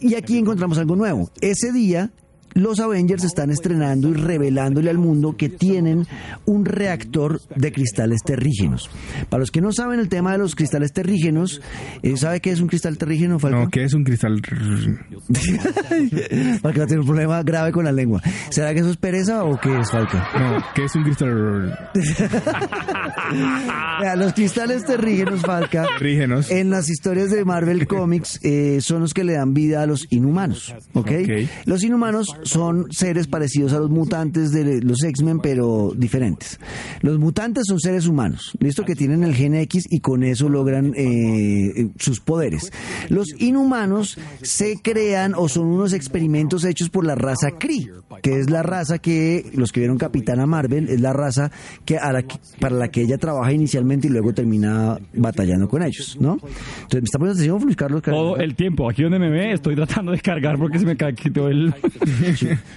Y 0.00 0.14
aquí 0.14 0.38
encontramos 0.38 0.78
algo 0.78 0.94
nuevo. 0.94 1.30
Ese 1.64 1.72
día, 1.72 2.10
los 2.54 2.80
Avengers 2.80 3.24
están 3.24 3.50
estrenando 3.50 4.08
y 4.08 4.14
revelándole 4.14 4.90
al 4.90 4.98
mundo 4.98 5.36
que 5.36 5.48
tienen 5.48 6.06
un 6.46 6.64
reactor 6.64 7.40
de 7.54 7.72
cristales 7.72 8.20
terrígenos. 8.24 8.90
Para 9.28 9.40
los 9.40 9.50
que 9.50 9.60
no 9.60 9.72
saben 9.72 10.00
el 10.00 10.08
tema 10.08 10.32
de 10.32 10.38
los 10.38 10.54
cristales 10.54 10.92
terrígenos, 10.92 11.60
eh, 12.02 12.16
¿sabe 12.16 12.40
qué 12.40 12.52
es 12.52 12.60
un 12.60 12.68
cristal 12.68 12.96
terrígeno, 12.98 13.38
Falco? 13.38 13.58
No, 13.58 13.70
que 13.70 13.84
es 13.84 13.94
un 13.94 14.04
cristal. 14.04 14.40
Porque 16.62 16.78
va 16.78 16.84
a 16.84 16.86
tener 16.86 17.00
un 17.00 17.06
problema 17.06 17.42
grave 17.42 17.72
con 17.72 17.84
la 17.84 17.92
lengua. 17.92 18.22
¿Será 18.50 18.72
que 18.72 18.80
eso 18.80 18.90
es 18.90 18.96
pereza 18.96 19.44
o 19.44 19.58
qué 19.58 19.80
es, 19.80 19.90
Falco? 19.90 20.16
No, 20.16 20.62
que 20.74 20.84
es 20.84 20.94
un 20.94 21.02
cristal. 21.02 21.90
Los 24.16 24.32
cristales 24.32 24.84
terrígenos, 24.84 25.40
Falca, 25.40 25.86
Terrígenos. 25.98 26.50
en 26.50 26.70
las 26.70 26.88
historias 26.88 27.30
de 27.30 27.44
Marvel 27.44 27.86
Comics 27.86 28.38
eh, 28.42 28.78
son 28.80 29.00
los 29.00 29.12
que 29.12 29.24
le 29.24 29.34
dan 29.34 29.54
vida 29.54 29.82
a 29.82 29.86
los 29.86 30.06
inhumanos, 30.10 30.74
¿ok? 30.92 31.10
Ok. 31.22 31.48
Los 31.64 31.82
inhumanos 31.82 32.36
son 32.44 32.86
seres 32.92 33.26
parecidos 33.26 33.72
a 33.72 33.78
los 33.78 33.90
mutantes 33.90 34.52
de 34.52 34.80
los 34.82 35.02
X-Men, 35.02 35.40
pero 35.40 35.92
diferentes. 35.96 36.58
Los 37.02 37.18
mutantes 37.18 37.64
son 37.66 37.80
seres 37.80 38.06
humanos, 38.06 38.52
listo, 38.60 38.84
que 38.84 38.94
tienen 38.94 39.24
el 39.24 39.34
gen 39.34 39.54
X 39.54 39.86
y 39.90 40.00
con 40.00 40.22
eso 40.22 40.48
logran 40.48 40.92
eh, 40.96 41.88
sus 41.98 42.20
poderes. 42.20 42.72
Los 43.08 43.28
inhumanos 43.40 44.18
se 44.42 44.76
crean 44.82 45.34
o 45.36 45.48
son 45.48 45.66
unos 45.66 45.92
experimentos 45.92 46.64
hechos 46.64 46.90
por 46.90 47.04
la 47.06 47.14
raza 47.14 47.50
Kree, 47.58 47.90
que 48.22 48.38
es 48.38 48.50
la 48.50 48.62
raza 48.62 48.98
que 48.98 49.50
los 49.54 49.72
que 49.72 49.80
vieron 49.80 49.98
Capitana 49.98 50.46
Marvel 50.46 50.88
es 50.88 51.00
la 51.00 51.12
raza 51.12 51.50
que, 51.84 51.98
a 51.98 52.12
la 52.12 52.22
que- 52.22 52.38
para 52.60 52.76
la 52.76 52.88
que 52.88 53.02
ella 53.02 53.18
trabaja 53.18 53.52
inicialmente 53.52 54.06
y 54.08 54.10
luego 54.10 54.32
termina 54.32 54.98
batallando 55.14 55.68
con 55.68 55.82
ellos, 55.82 56.16
¿no? 56.20 56.34
Entonces, 56.34 57.00
¿me 57.00 57.04
está 57.04 57.18
poniendo 57.18 57.40
atención, 57.40 57.62
Luis 57.64 57.76
Carlos? 57.76 58.02
Todo 58.02 58.36
el 58.36 58.54
tiempo. 58.54 58.88
Aquí 58.88 59.02
donde 59.02 59.18
me 59.18 59.30
ve, 59.30 59.52
estoy 59.52 59.74
tratando 59.74 60.12
de 60.12 60.20
cargar 60.20 60.58
porque 60.58 60.78
se 60.78 60.86
me 60.86 60.96
quitó 60.96 61.48
el. 61.48 61.74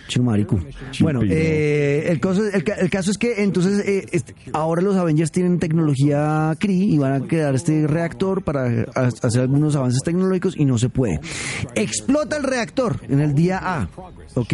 Chumarico. 0.07 0.59
Bueno, 1.01 1.21
eh, 1.23 2.05
el, 2.07 2.19
caso, 2.19 2.45
el, 2.47 2.63
el 2.79 2.89
caso 2.89 3.11
es 3.11 3.17
que 3.17 3.43
entonces 3.43 3.85
eh, 3.87 4.05
este, 4.11 4.33
ahora 4.53 4.81
los 4.81 4.95
Avengers 4.95 5.31
tienen 5.31 5.59
tecnología 5.59 6.55
Kree 6.59 6.75
y 6.75 6.97
van 6.97 7.13
a 7.23 7.27
crear 7.27 7.53
este 7.55 7.87
reactor 7.87 8.43
para 8.43 8.85
ha- 8.95 9.09
hacer 9.21 9.41
algunos 9.41 9.75
avances 9.75 10.01
tecnológicos 10.03 10.55
y 10.57 10.65
no 10.65 10.77
se 10.77 10.89
puede. 10.89 11.19
Explota 11.75 12.37
el 12.37 12.43
reactor 12.43 12.99
en 13.09 13.19
el 13.19 13.33
día 13.33 13.59
A, 13.61 13.89
¿ok? 14.35 14.53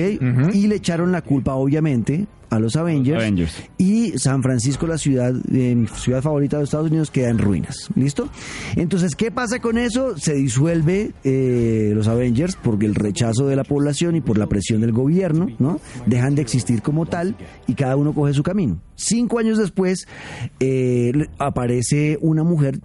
Y 0.53 0.67
le 0.67 0.75
echaron 0.75 1.11
la 1.11 1.21
culpa, 1.21 1.53
obviamente, 1.55 2.25
a 2.53 2.59
los 2.59 2.75
Avengers, 2.75 3.19
Avengers. 3.19 3.63
y 3.77 4.11
San 4.19 4.43
Francisco, 4.43 4.85
la 4.85 4.99
ciudad, 4.99 5.33
eh, 5.51 5.73
mi 5.75 5.87
ciudad 5.87 6.21
favorita 6.21 6.57
de 6.57 6.65
Estados 6.65 6.89
Unidos, 6.89 7.09
queda 7.09 7.29
en 7.29 7.39
ruinas. 7.39 7.89
¿Listo? 7.95 8.29
Entonces, 8.75 9.15
¿qué 9.15 9.31
pasa 9.31 9.59
con 9.59 9.77
eso? 9.79 10.17
Se 10.17 10.35
disuelve 10.35 11.13
eh, 11.23 11.91
los 11.95 12.07
Avengers 12.07 12.55
por 12.55 12.83
el 12.83 12.93
rechazo 12.93 13.47
de 13.47 13.55
la 13.55 13.63
población 13.63 14.15
y 14.15 14.21
por 14.21 14.37
la 14.37 14.47
presión 14.47 14.81
del 14.81 14.91
gobierno, 14.91 15.47
¿no? 15.57 15.79
Dejan 16.05 16.35
de 16.35 16.43
existir 16.43 16.83
como 16.83 17.07
tal 17.07 17.35
y 17.67 17.73
cada 17.73 17.95
uno 17.95 18.13
coge 18.13 18.33
su 18.33 18.43
camino. 18.43 18.79
Cinco 18.95 19.39
años 19.39 19.57
después 19.57 20.07
eh, 20.59 21.11
aparece 21.39 22.19
una 22.21 22.43
mujer 22.43 22.79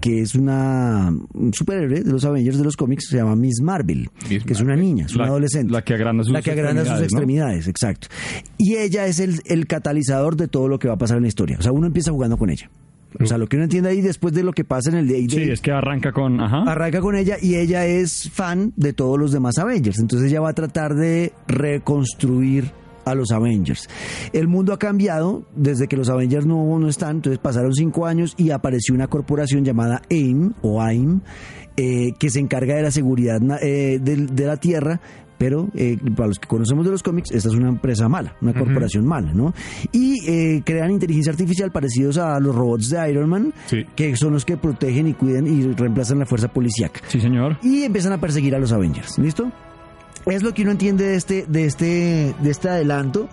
que 0.00 0.20
es 0.20 0.34
una 0.34 1.10
un 1.34 1.54
superhéroe 1.54 2.02
de 2.02 2.10
los 2.10 2.24
Avengers 2.24 2.58
de 2.58 2.64
los 2.64 2.76
cómics, 2.76 3.06
se 3.08 3.16
llama 3.16 3.36
Miss 3.36 3.60
Marvel, 3.62 4.08
Miss 4.28 4.44
que 4.44 4.52
es 4.52 4.60
una 4.60 4.76
niña, 4.76 5.06
es 5.06 5.14
una 5.14 5.26
adolescente. 5.26 5.72
la 5.72 5.82
que 5.82 5.94
agranda 5.94 6.22
sus 6.24 6.32
La 6.32 6.42
que 6.42 6.50
agranda 6.52 6.84
sus 6.84 7.00
extremidades, 7.00 7.66
¿no? 7.66 7.68
extremidades, 7.68 7.68
exacto. 7.68 8.08
Y 8.58 8.76
ella 8.76 9.06
es 9.06 9.20
el, 9.20 9.40
el 9.46 9.66
catalizador 9.66 10.36
de 10.36 10.48
todo 10.48 10.68
lo 10.68 10.78
que 10.78 10.88
va 10.88 10.94
a 10.94 10.98
pasar 10.98 11.16
en 11.16 11.22
la 11.22 11.28
historia. 11.28 11.56
O 11.58 11.62
sea, 11.62 11.72
uno 11.72 11.86
empieza 11.86 12.10
jugando 12.10 12.36
con 12.36 12.50
ella. 12.50 12.70
O 13.18 13.26
sea, 13.26 13.38
lo 13.38 13.48
que 13.48 13.56
uno 13.56 13.64
entiende 13.64 13.88
ahí 13.90 14.00
después 14.02 14.32
de 14.34 14.44
lo 14.44 14.52
que 14.52 14.64
pasa 14.64 14.88
en 14.90 14.96
el 14.96 15.08
Day 15.08 15.28
Sí, 15.28 15.42
es 15.50 15.60
que 15.60 15.72
arranca 15.72 16.12
con. 16.12 16.40
Ajá. 16.40 16.62
arranca 16.70 17.00
con 17.00 17.16
ella 17.16 17.36
y 17.42 17.56
ella 17.56 17.84
es 17.84 18.30
fan 18.30 18.72
de 18.76 18.92
todos 18.92 19.18
los 19.18 19.32
demás 19.32 19.58
Avengers. 19.58 19.98
Entonces 19.98 20.30
ella 20.30 20.40
va 20.40 20.50
a 20.50 20.54
tratar 20.54 20.94
de 20.94 21.32
reconstruir 21.48 22.70
a 23.10 23.14
los 23.14 23.30
Avengers. 23.32 23.88
El 24.32 24.48
mundo 24.48 24.72
ha 24.72 24.78
cambiado 24.78 25.44
desde 25.54 25.88
que 25.88 25.96
los 25.96 26.08
Avengers 26.08 26.46
no, 26.46 26.78
no 26.78 26.88
están, 26.88 27.16
entonces 27.16 27.38
pasaron 27.38 27.72
cinco 27.74 28.06
años 28.06 28.34
y 28.36 28.50
apareció 28.50 28.94
una 28.94 29.08
corporación 29.08 29.64
llamada 29.64 30.02
AIM 30.10 30.52
o 30.62 30.80
AIM 30.82 31.20
eh, 31.76 32.12
que 32.18 32.30
se 32.30 32.40
encarga 32.40 32.74
de 32.74 32.82
la 32.82 32.90
seguridad 32.90 33.40
eh, 33.62 33.98
del- 34.02 34.34
de, 34.34 34.46
la 34.46 34.56
Tierra. 34.56 35.00
Pero 35.38 35.70
eh, 35.74 35.96
para 36.14 36.28
los 36.28 36.38
que 36.38 36.46
conocemos 36.46 36.84
de 36.84 36.90
los 36.90 37.02
cómics, 37.02 37.30
esta 37.30 37.48
es 37.48 37.54
una 37.54 37.70
empresa 37.70 38.10
mala, 38.10 38.36
una 38.42 38.52
corporación 38.52 39.06
mala, 39.06 39.32
¿no? 39.32 39.54
Y 39.90 40.18
eh, 40.28 40.60
crean 40.66 40.90
inteligencia 40.90 41.32
artificial 41.32 41.72
parecidos 41.72 42.18
a 42.18 42.38
los 42.40 42.54
robots 42.54 42.90
de 42.90 43.10
Iron 43.10 43.30
Man, 43.30 43.54
Sí. 43.64 43.78
que 43.96 44.14
son 44.16 44.34
los 44.34 44.44
que 44.44 44.58
protegen 44.58 45.06
y 45.06 45.14
cuidan 45.14 45.46
y 45.46 45.62
reemplazan 45.72 46.18
la 46.18 46.26
fuerza 46.26 46.48
policíaca 46.48 47.00
Sí, 47.08 47.22
señor. 47.22 47.56
y 47.62 47.84
empiezan 47.84 48.12
a 48.12 48.20
perseguir 48.20 48.54
a 48.54 48.58
los 48.58 48.70
Avengers. 48.70 49.18
¿Listo? 49.18 49.50
Es 50.26 50.42
lo 50.42 50.52
que 50.54 50.62
uno 50.62 50.70
entiende 50.72 51.04
de 51.04 51.16
este, 51.16 51.44
de 51.48 51.64
este, 51.66 52.34
de 52.40 52.50
este 52.50 52.68
adelanto. 52.68 53.28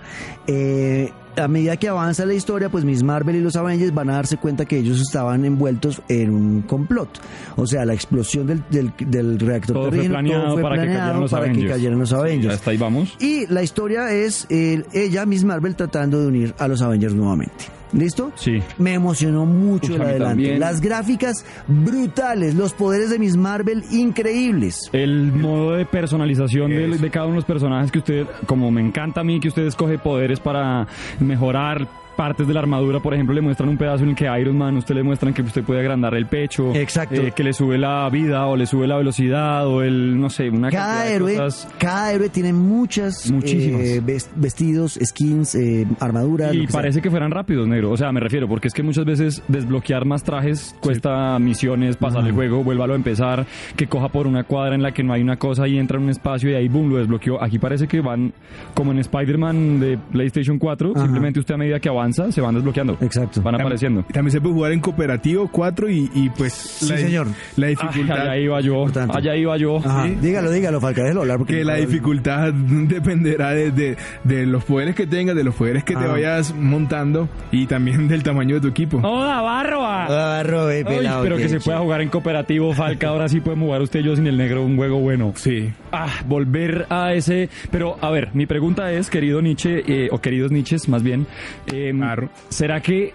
Eh, 0.47 1.11
a 1.35 1.47
medida 1.47 1.77
que 1.77 1.87
avanza 1.87 2.25
la 2.25 2.33
historia, 2.33 2.69
pues 2.69 2.83
Miss 2.83 3.03
Marvel 3.03 3.35
y 3.35 3.41
los 3.41 3.55
Avengers 3.55 3.93
van 3.93 4.09
a 4.09 4.13
darse 4.13 4.37
cuenta 4.37 4.65
que 4.65 4.77
ellos 4.79 4.99
estaban 4.99 5.45
envueltos 5.45 6.01
en 6.09 6.31
un 6.31 6.61
complot. 6.63 7.09
O 7.57 7.67
sea, 7.67 7.85
la 7.85 7.93
explosión 7.93 8.47
del, 8.47 8.63
del, 8.71 8.91
del 9.05 9.37
reactor 9.39 9.75
Todo 9.75 9.91
fue 9.91 10.05
planeado 10.09 10.59
para 10.59 10.81
que 10.81 10.87
cayeran 10.87 11.19
los 11.21 11.29
para 11.31 11.43
que 11.45 11.49
Avengers. 11.51 11.73
cayeran 11.73 11.99
los 11.99 12.09
Sí, 12.09 12.15
Avengers. 12.15 12.53
hasta 12.55 12.71
ahí 12.71 12.77
vamos. 12.77 13.15
Y 13.19 13.45
la 13.53 13.61
historia 13.61 14.11
es 14.11 14.47
eh, 14.49 14.83
ella, 14.93 15.27
Miss 15.27 15.43
Marvel, 15.43 15.75
tratando 15.75 16.19
de 16.21 16.27
unir 16.27 16.55
a 16.57 16.67
los 16.67 16.81
Avengers 16.81 17.13
nuevamente. 17.13 17.65
¿Listo? 17.93 18.31
Sí. 18.35 18.61
Me 18.77 18.93
emocionó 18.93 19.45
mucho 19.45 19.93
Uf, 19.93 19.95
el 19.95 20.01
a 20.01 20.05
mí 20.05 20.09
adelanto. 20.11 20.29
también. 20.29 20.59
Las 20.59 20.81
gráficas 20.81 21.45
brutales, 21.67 22.55
los 22.55 22.73
poderes 22.73 23.09
de 23.09 23.19
Miss 23.19 23.37
Marvel 23.37 23.83
increíbles. 23.91 24.89
El 24.91 25.31
modo 25.31 25.73
de 25.73 25.85
personalización 25.85 26.69
de, 26.71 26.97
de 26.97 27.09
cada 27.09 27.25
uno 27.27 27.33
de 27.35 27.37
los 27.39 27.45
personajes 27.45 27.91
que 27.91 27.99
usted, 27.99 28.25
como 28.45 28.71
me 28.71 28.81
encanta 28.81 29.21
a 29.21 29.23
mí, 29.23 29.39
que 29.39 29.47
usted 29.47 29.65
escoge 29.65 29.97
poderes 29.97 30.39
para 30.39 30.87
mejorar 31.19 31.87
partes 32.17 32.45
de 32.47 32.53
la 32.53 32.59
armadura, 32.59 32.99
por 32.99 33.13
ejemplo, 33.13 33.33
le 33.33 33.39
muestran 33.41 33.69
un 33.69 33.77
pedazo 33.77 34.03
en 34.03 34.09
el 34.09 34.15
que 34.15 34.25
Iron 34.41 34.57
Man, 34.57 34.75
usted 34.75 34.95
le 34.95 35.03
muestran 35.03 35.33
que 35.33 35.41
usted 35.43 35.63
puede 35.63 35.79
agrandar 35.79 36.13
el 36.15 36.25
pecho, 36.25 36.75
Exacto. 36.75 37.15
eh, 37.21 37.31
que 37.33 37.43
le 37.43 37.53
sube 37.53 37.77
la 37.77 38.09
vida 38.09 38.45
o 38.47 38.57
le 38.57 38.65
sube 38.65 38.87
la 38.87 38.97
velocidad 38.97 39.65
o 39.67 39.81
el, 39.83 40.19
no 40.19 40.29
sé, 40.29 40.49
una 40.49 40.69
Cada 40.69 40.85
cantidad 40.95 41.05
de 41.09 41.15
héroe, 41.15 41.35
cosas. 41.37 41.67
cada 41.77 42.11
héroe 42.11 42.29
tiene 42.29 42.51
muchas 42.53 43.31
Muchísimas. 43.31 43.81
eh, 43.81 44.01
ves- 44.03 44.29
vestidos, 44.35 44.99
skins, 45.01 45.55
eh, 45.55 45.87
armaduras. 45.99 46.53
Y 46.53 46.61
que 46.65 46.71
sea. 46.71 46.81
parece 46.81 47.01
que 47.01 47.09
fueran 47.09 47.31
rápidos, 47.31 47.67
negro. 47.67 47.91
O 47.91 47.97
sea, 47.97 48.11
me 48.11 48.19
refiero, 48.19 48.47
porque 48.47 48.67
es 48.67 48.73
que 48.73 48.81
muchas 48.83 49.05
veces 49.05 49.43
desbloquear 49.47 50.03
más 50.05 50.23
trajes 50.23 50.75
cuesta 50.81 51.37
misiones, 51.39 51.95
pasar 51.97 52.25
el 52.25 52.31
juego, 52.31 52.63
vuélvalo 52.63 52.93
a 52.93 52.95
empezar, 52.95 53.45
que 53.75 53.85
coja 53.87 54.09
por 54.09 54.25
una 54.25 54.43
cuadra 54.43 54.73
en 54.75 54.81
la 54.81 54.91
que 54.91 55.03
no 55.03 55.13
hay 55.13 55.21
una 55.21 55.37
cosa 55.37 55.67
y 55.67 55.77
entra 55.77 55.97
en 55.97 56.05
un 56.05 56.09
espacio 56.09 56.49
y 56.49 56.55
ahí, 56.55 56.67
boom, 56.67 56.89
lo 56.89 56.97
desbloqueó. 56.97 57.41
Aquí 57.43 57.59
parece 57.59 57.87
que 57.87 58.01
van 58.01 58.33
como 58.73 58.91
en 58.91 58.97
Spider-Man 58.99 59.79
de 59.79 59.97
PlayStation 60.11 60.57
4, 60.57 60.93
Ajá. 60.95 61.03
simplemente 61.03 61.39
usted 61.39 61.53
a 61.53 61.57
medida 61.57 61.79
que 61.79 61.89
avanza 61.89 62.06
se 62.13 62.41
van 62.41 62.55
desbloqueando. 62.55 62.97
Exacto. 63.01 63.41
Van 63.41 63.55
apareciendo. 63.55 64.03
También 64.11 64.31
se 64.31 64.41
puede 64.41 64.53
jugar 64.55 64.71
en 64.71 64.79
cooperativo 64.79 65.47
4 65.51 65.89
y, 65.89 66.09
y 66.13 66.29
pues 66.29 66.53
Sí, 66.53 66.89
la, 66.89 66.97
señor. 66.97 67.27
la 67.55 67.67
Ay, 67.67 67.75
dificultad 67.75 68.19
allá 68.21 68.37
iba 68.37 68.61
yo, 68.61 68.73
Importante. 68.75 69.17
allá 69.17 69.35
iba 69.35 69.57
yo. 69.57 69.77
Ajá. 69.77 70.05
Sí. 70.07 70.17
Dígalo, 70.21 70.51
dígalo, 70.51 70.81
Falca, 70.81 71.01
déjalo 71.03 71.21
hablar. 71.21 71.37
Porque 71.37 71.57
que 71.57 71.63
la 71.63 71.75
dificultad 71.75 72.53
dependerá 72.87 73.51
de, 73.51 73.71
de- 73.71 73.97
de 74.23 74.45
los 74.45 74.63
poderes 74.63 74.95
que 74.95 75.07
tengas, 75.07 75.35
de 75.35 75.43
los 75.43 75.55
poderes 75.55 75.83
que 75.83 75.93
te 75.95 76.03
Ah. 76.03 76.07
vayas 76.11 76.53
montando 76.55 77.29
y 77.51 77.65
también 77.65 78.07
del 78.07 78.23
tamaño 78.23 78.55
de 78.55 78.61
tu 78.61 78.67
equipo. 78.67 78.99
¡Hola, 79.03 79.41
barba! 79.41 80.37
Ah, 80.39 80.43
Robe, 80.43 80.77
Ay, 80.77 80.83
pelado, 80.83 81.23
pero 81.23 81.37
que 81.37 81.49
se 81.49 81.59
pueda 81.59 81.79
jugar 81.79 82.01
en 82.01 82.09
cooperativo, 82.09 82.73
Falca. 82.73 83.09
Ahora 83.09 83.27
sí 83.27 83.39
podemos 83.39 83.65
jugar 83.67 83.81
usted 83.81 83.99
y 84.01 84.03
yo 84.03 84.15
sin 84.15 84.27
el 84.27 84.37
negro 84.37 84.63
un 84.63 84.75
juego 84.77 84.99
bueno. 84.99 85.33
Sí. 85.35 85.69
Ah, 85.91 86.07
volver 86.27 86.85
a 86.89 87.13
ese. 87.13 87.49
Pero, 87.71 87.97
a 88.01 88.09
ver, 88.11 88.29
mi 88.33 88.45
pregunta 88.45 88.91
es, 88.91 89.09
querido 89.09 89.41
Nietzsche, 89.41 89.83
eh, 89.87 90.09
o 90.11 90.19
queridos 90.19 90.51
Nietzsches, 90.51 90.87
más 90.89 91.03
bien, 91.03 91.25
eh, 91.73 91.93
Claro. 91.97 92.29
¿será 92.49 92.81
que 92.81 93.13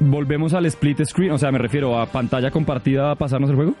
volvemos 0.00 0.54
al 0.54 0.66
split 0.66 1.04
screen? 1.04 1.32
O 1.32 1.38
sea, 1.38 1.50
me 1.50 1.58
refiero 1.58 1.98
a 1.98 2.06
pantalla 2.06 2.50
compartida 2.50 3.12
a 3.12 3.14
pasarnos 3.14 3.50
el 3.50 3.56
juego. 3.56 3.74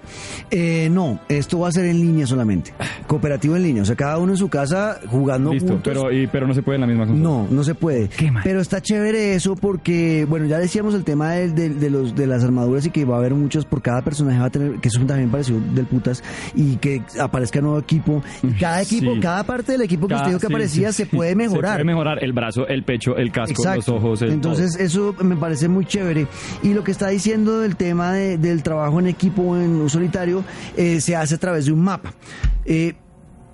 Eh, 0.50 0.88
no, 0.90 1.20
esto 1.28 1.60
va 1.60 1.68
a 1.68 1.72
ser 1.72 1.86
en 1.86 2.00
línea 2.00 2.26
solamente. 2.26 2.72
Cooperativo 3.06 3.56
en 3.56 3.62
línea. 3.62 3.82
O 3.82 3.86
sea, 3.86 3.96
cada 3.96 4.18
uno 4.18 4.32
en 4.32 4.38
su 4.38 4.48
casa 4.48 4.98
jugando 5.06 5.52
Listo, 5.52 5.72
juntos. 5.72 5.92
pero, 5.92 6.12
y, 6.12 6.26
pero 6.26 6.46
no 6.46 6.54
se 6.54 6.62
puede 6.62 6.76
en 6.76 6.80
la 6.82 6.86
misma 6.86 7.06
consola. 7.06 7.28
No, 7.28 7.46
no 7.50 7.64
se 7.64 7.74
puede. 7.74 8.08
Qué 8.08 8.30
mal. 8.30 8.42
Pero 8.44 8.60
está 8.60 8.80
chévere 8.80 9.34
eso 9.34 9.56
porque, 9.56 10.26
bueno, 10.28 10.46
ya 10.46 10.58
decíamos 10.58 10.94
el 10.94 11.04
tema 11.04 11.32
de, 11.32 11.50
de- 11.50 11.70
de 11.70 11.90
los, 11.90 12.14
de 12.14 12.26
las 12.26 12.44
armaduras 12.44 12.86
y 12.86 12.90
que 12.90 13.04
va 13.04 13.16
a 13.16 13.18
haber 13.18 13.34
muchos 13.34 13.64
por 13.64 13.82
cada 13.82 14.02
personaje 14.02 14.38
va 14.38 14.46
a 14.46 14.50
tener, 14.50 14.76
que 14.80 14.88
eso 14.88 15.00
también 15.06 15.30
pareció 15.30 15.60
del 15.74 15.86
putas, 15.86 16.22
y 16.54 16.76
que 16.76 17.02
aparezca 17.20 17.60
nuevo 17.60 17.78
equipo. 17.78 18.22
Y 18.42 18.48
cada 18.58 18.82
equipo, 18.82 19.14
Sí. 19.14 19.20
cada 19.20 19.44
parte 19.44 19.72
del 19.72 19.82
equipo 19.82 20.06
que 20.06 20.14
Cada- 20.14 20.22
usted 20.22 20.30
dijo 20.30 20.40
que 20.40 20.46
sí, 20.46 20.52
aparecía 20.52 20.92
sí, 20.92 21.04
se 21.04 21.06
puede 21.16 21.34
mejorar. 21.34 21.72
Se 21.72 21.84
puede 21.84 21.84
mejorar 21.84 22.22
el 22.24 22.32
brazo, 22.32 22.66
el 22.68 22.84
pecho, 22.84 23.16
el 23.16 23.32
casco, 23.32 23.50
Exacto. 23.62 23.76
los 23.76 23.88
ojos, 23.88 24.22
el 24.22 24.30
Entonces 24.32 24.76
eso 24.78 25.14
me 25.22 25.36
parece 25.36 25.68
muy 25.68 25.79
chévere. 25.86 26.26
Y 26.62 26.74
lo 26.74 26.84
que 26.84 26.90
está 26.92 27.08
diciendo 27.08 27.60
del 27.60 27.76
tema 27.76 28.12
de- 28.12 28.38
del 28.38 28.62
trabajo 28.62 28.98
en 29.00 29.06
equipo 29.06 29.42
o 29.42 29.56
en 29.56 29.70
un 29.70 29.90
solitario 29.90 30.44
eh, 30.76 31.00
se 31.00 31.16
hace 31.16 31.34
a 31.34 31.38
través 31.38 31.66
de 31.66 31.72
un 31.72 31.80
mapa. 31.80 32.14
Eh, 32.64 32.94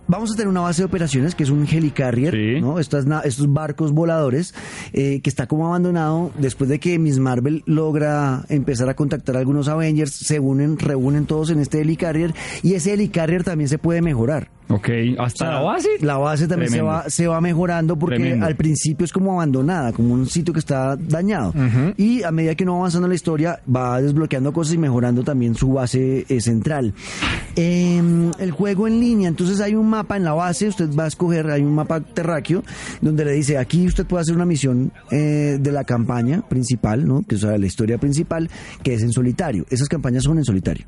Vamos 0.09 0.31
a 0.31 0.35
tener 0.37 0.47
una 0.47 0.61
base 0.61 0.83
de 0.83 0.87
operaciones 0.87 1.35
que 1.35 1.43
es 1.43 1.51
un 1.51 1.67
helicarrier, 1.67 2.33
Sí. 2.33 2.61
na- 3.07 3.23
estos 3.23 3.53
barcos 3.53 3.91
voladores 3.91 4.55
eh, 4.93 5.21
que 5.21 5.29
está 5.29 5.49
como 5.49 5.67
abandonado 5.67 6.31
después 6.39 6.71
de 6.71 6.79
que 6.79 6.97
Miss 7.01 7.19
Marvel 7.19 7.65
logra 7.67 8.45
empezar 8.49 8.89
a 8.89 8.95
contactar 8.95 9.35
a 9.35 9.41
algunos 9.41 9.67
Avengers, 9.67 10.13
se 10.13 10.39
unen, 10.39 10.79
reúnen 10.79 11.27
todos 11.27 11.51
en 11.51 11.59
este 11.59 11.81
helicarrier 11.81 12.33
y 12.63 12.75
ese 12.75 12.93
helicarrier 12.93 13.43
también 13.43 13.69
se 13.69 13.79
puede 13.79 14.01
mejorar. 14.01 14.49
Ok, 14.69 14.89
hasta 15.19 15.45
O 15.45 15.49
sea, 15.49 15.51
la 15.51 15.61
base. 15.61 15.89
La 16.01 16.17
base 16.19 16.49
también 16.49 16.71
se 16.71 16.83
va, 16.83 17.09
se 17.09 17.27
va 17.27 17.41
mejorando 17.41 17.97
porque 17.97 18.17
Tremendo. 18.17 18.47
al 18.47 18.57
principio 18.57 19.05
es 19.05 19.13
como 19.13 19.33
abandonada, 19.35 19.93
como 19.93 20.13
un 20.13 20.27
sitio 20.27 20.53
que 20.53 20.59
está 20.61 20.97
dañado. 20.97 21.55
Y 21.97 22.23
a 22.25 22.33
medida 22.33 22.55
que 22.55 22.65
uno 22.65 22.73
va 22.73 22.79
avanzando 22.81 23.07
en 23.07 23.11
la 23.11 23.15
historia, 23.15 23.61
va 23.75 24.01
desbloqueando 24.01 24.53
cosas 24.53 24.75
y 24.75 24.79
mejorando 24.79 25.23
también 25.23 25.55
su 25.55 25.73
base 25.73 26.27
eh, 26.29 26.41
central. 26.41 26.95
Em, 27.55 28.33
el 28.39 28.51
juego 28.51 28.87
en 28.87 29.01
línea, 29.01 29.29
entonces 29.29 29.61
hay 29.61 29.75
un 29.75 29.89
mapa 29.89 30.17
en 30.17 30.25
la 30.25 30.35
base, 30.35 30.69
usted 30.69 30.91
va 30.95 31.05
a 31.05 31.09
escoger, 31.09 31.49
hay 31.51 31.63
un 31.63 31.75
mapa 31.75 32.01
terráqueo, 32.01 32.63
donde 33.01 33.25
le 33.25 33.33
dice, 33.33 33.59
aquí 33.59 33.87
usted 33.87 34.05
puede 34.05 34.23
hacer 34.23 34.35
una 34.35 34.45
misión 34.45 34.93
eh, 35.11 35.59
de 35.61 35.73
la 35.73 35.85
campaña 35.85 36.43
principal, 36.49 37.07
¿no? 37.07 37.23
Que 37.23 37.37
es 37.37 37.43
la 37.43 37.65
historia 37.65 37.99
principal, 37.99 38.51
que 38.83 38.95
es 38.95 39.03
en 39.03 39.13
solitario. 39.13 39.65
Esas 39.71 39.89
campañas 39.89 40.25
son 40.25 40.39
en 40.39 40.45
solitario. 40.45 40.87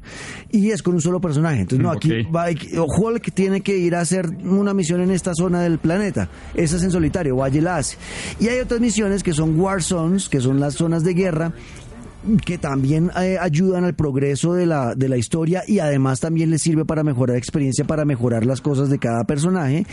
Y 0.51 0.71
es 0.71 0.83
con 0.83 0.95
un 0.95 1.01
solo 1.01 1.21
personaje. 1.21 1.61
Entonces, 1.61 1.83
no, 1.83 1.91
aquí 1.91 2.23
va, 2.25 2.47
Hulk 2.51 3.33
tiene 3.33 3.61
que 3.61 3.68
ir 3.77 3.95
a 3.95 4.01
hacer 4.01 4.29
una 4.45 4.73
misión 4.75 5.01
en 5.01 5.11
esta 5.11 5.35
zona 5.35 5.61
del 5.61 5.79
planeta. 5.79 6.29
Esa 6.55 6.77
es 6.77 6.83
en 6.83 6.91
solitario, 6.91 7.37
y 7.37 7.61
la 7.61 7.77
hace. 7.77 7.97
Y 8.41 8.49
hay 8.49 8.61
otras 8.61 8.81
misiones 8.81 9.23
que 9.23 9.33
son 9.33 9.59
War 9.59 9.83
Zones, 9.83 10.29
que 10.29 10.41
son 10.41 10.61
las 10.61 10.75
zonas 10.75 11.03
de 11.05 11.15
guerra 11.15 11.53
que 12.45 12.59
también 12.59 13.11
eh, 13.21 13.37
ayudan 13.41 13.85
al 13.85 13.95
progreso 13.95 14.55
de 14.55 14.67
la, 14.67 14.95
de 14.95 15.09
la 15.09 15.17
historia 15.17 15.63
y 15.67 15.79
además 15.79 16.21
también 16.21 16.51
les 16.51 16.63
sirve 16.63 16.85
para 16.85 17.03
mejorar 17.05 17.37
experiencia, 17.37 17.85
para 17.85 18.05
mejorar 18.05 18.45
las 18.45 18.61
cosas 18.61 18.91
de 18.91 18.99
cada 18.99 19.25
personaje, 19.25 19.87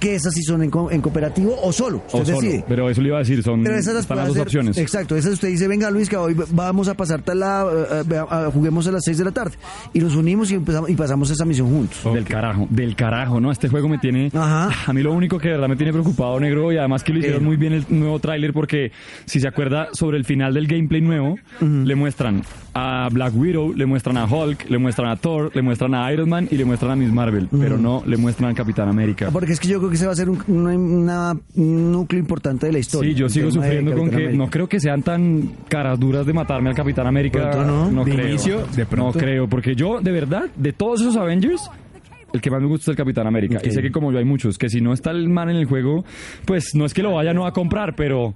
que 0.00 0.14
esas 0.16 0.34
sí 0.34 0.42
son 0.42 0.62
en, 0.62 0.70
co- 0.70 0.90
en 0.90 1.00
cooperativo 1.00 1.54
o 1.62 1.72
solo, 1.72 1.98
usted 2.06 2.18
O 2.20 2.24
solo. 2.24 2.40
decide. 2.40 2.64
Pero 2.68 2.90
eso 2.90 3.00
le 3.00 3.08
iba 3.08 3.16
a 3.18 3.20
decir, 3.20 3.42
son 3.42 3.62
Pero 3.62 3.76
esas 3.76 3.94
las 3.94 4.08
las 4.08 4.18
dos 4.26 4.30
hacer- 4.36 4.42
opciones. 4.42 4.78
Exacto, 4.78 5.16
esas 5.16 5.34
usted 5.34 5.48
dice, 5.48 5.68
venga 5.68 5.90
Luis, 5.90 6.08
que 6.08 6.16
hoy 6.16 6.34
vamos 6.52 6.88
a 6.88 6.94
pasar 6.94 7.22
tal 7.22 7.40
la, 7.40 7.64
eh, 8.08 8.16
a- 8.28 8.50
juguemos 8.52 8.86
a 8.88 8.92
las 8.92 9.02
6 9.04 9.18
de 9.18 9.24
la 9.24 9.32
tarde. 9.32 9.54
Y 9.92 10.00
nos 10.00 10.16
unimos 10.16 10.50
y, 10.50 10.54
empezamos, 10.54 10.90
y 10.90 10.94
pasamos 10.94 11.30
esa 11.30 11.44
misión 11.44 11.68
juntos. 11.70 12.12
Del 12.12 12.24
carajo, 12.24 12.66
del 12.70 12.96
carajo, 12.96 13.40
¿no? 13.40 13.52
Este 13.52 13.68
juego 13.68 13.88
me 13.88 13.98
tiene... 13.98 14.30
Ajá. 14.34 14.70
A 14.90 14.92
mí 14.92 15.02
lo 15.02 15.12
único 15.12 15.38
que 15.38 15.48
de 15.48 15.54
verdad 15.54 15.68
me 15.68 15.76
tiene 15.76 15.92
preocupado, 15.92 16.38
negro, 16.40 16.72
y 16.72 16.78
además 16.78 17.04
que 17.04 17.12
lo 17.12 17.18
hicieron 17.20 17.42
Eh. 17.42 17.46
muy 17.46 17.56
bien 17.56 17.72
el 17.74 17.84
nuevo 17.90 18.18
tráiler, 18.18 18.52
porque 18.52 18.90
si 19.24 19.38
se 19.40 19.46
acuerda 19.48 19.88
sobre 19.92 20.18
el 20.18 20.24
final 20.24 20.52
del 20.54 20.66
gameplay 20.66 21.00
nuevo, 21.00 21.36
le 21.60 21.94
muestran 21.94 22.42
a 22.74 23.08
Black 23.10 23.34
Widow, 23.36 23.72
le 23.74 23.86
muestran 23.86 24.16
a 24.16 24.24
Hulk, 24.26 24.70
le 24.70 24.78
muestran 24.78 25.08
a 25.10 25.16
Thor, 25.16 25.50
le 25.54 25.62
muestran 25.62 25.94
a 25.94 26.12
Iron 26.12 26.28
Man 26.28 26.48
y 26.50 26.56
le 26.56 26.64
muestran 26.64 26.92
a 26.92 26.96
Miss 26.96 27.12
Marvel, 27.12 27.48
pero 27.50 27.76
no 27.78 28.02
le 28.06 28.16
muestran 28.16 28.50
a 28.50 28.54
Capitán 28.54 28.88
América. 28.88 29.30
Porque 29.32 29.52
es 29.52 29.60
que 29.60 29.68
yo 29.68 29.78
creo 29.78 29.90
que 29.90 29.96
ese 29.96 30.06
va 30.06 30.12
a 30.12 30.16
ser 30.16 30.30
un, 30.30 30.42
una- 30.48 30.76
una- 30.76 31.36
un 31.56 31.92
núcleo 31.92 32.20
importante 32.20 32.66
de 32.66 32.72
la 32.72 32.78
historia. 32.78 33.10
Sí, 33.10 33.16
yo 33.16 33.28
sigo 33.28 33.50
sufriendo 33.50 33.94
con 33.96 34.10
que 34.10 34.28
no 34.32 34.48
creo 34.48 34.68
que 34.68 34.80
sean 34.80 35.02
tan 35.02 35.42
caras 35.68 35.98
duras 35.98 36.24
de 36.26 36.32
matarme 36.32 36.70
al 36.70 36.76
Capitán 36.76 37.06
América. 37.06 37.50
Pronto 37.50 37.90
no. 37.90 38.04
De 38.04 38.12
creo. 38.12 38.28
inicio, 38.28 38.66
de 38.76 38.86
pronto. 38.86 39.18
No 39.18 39.20
creo, 39.20 39.48
porque 39.48 39.74
yo, 39.74 40.00
de 40.00 40.12
verdad, 40.12 40.44
de 40.56 40.72
todos 40.72 41.00
esos 41.00 41.16
Avengers, 41.16 41.70
el 42.32 42.40
que 42.40 42.50
más 42.50 42.60
me 42.60 42.68
gusta 42.68 42.84
es 42.84 42.88
el 42.90 42.96
Capitán 42.96 43.26
América. 43.26 43.58
Ok. 43.58 43.66
Y 43.66 43.70
sé 43.72 43.82
que 43.82 43.90
como 43.90 44.12
yo 44.12 44.18
hay 44.18 44.24
muchos, 44.24 44.56
que 44.56 44.68
si 44.68 44.80
no 44.80 44.92
está 44.92 45.10
el 45.10 45.28
man 45.28 45.50
en 45.50 45.56
el 45.56 45.64
juego, 45.66 46.04
pues 46.44 46.74
no 46.74 46.84
es 46.84 46.94
que 46.94 47.02
lo 47.02 47.12
vaya 47.14 47.34
no 47.34 47.44
a 47.46 47.52
comprar, 47.52 47.94
pero 47.96 48.34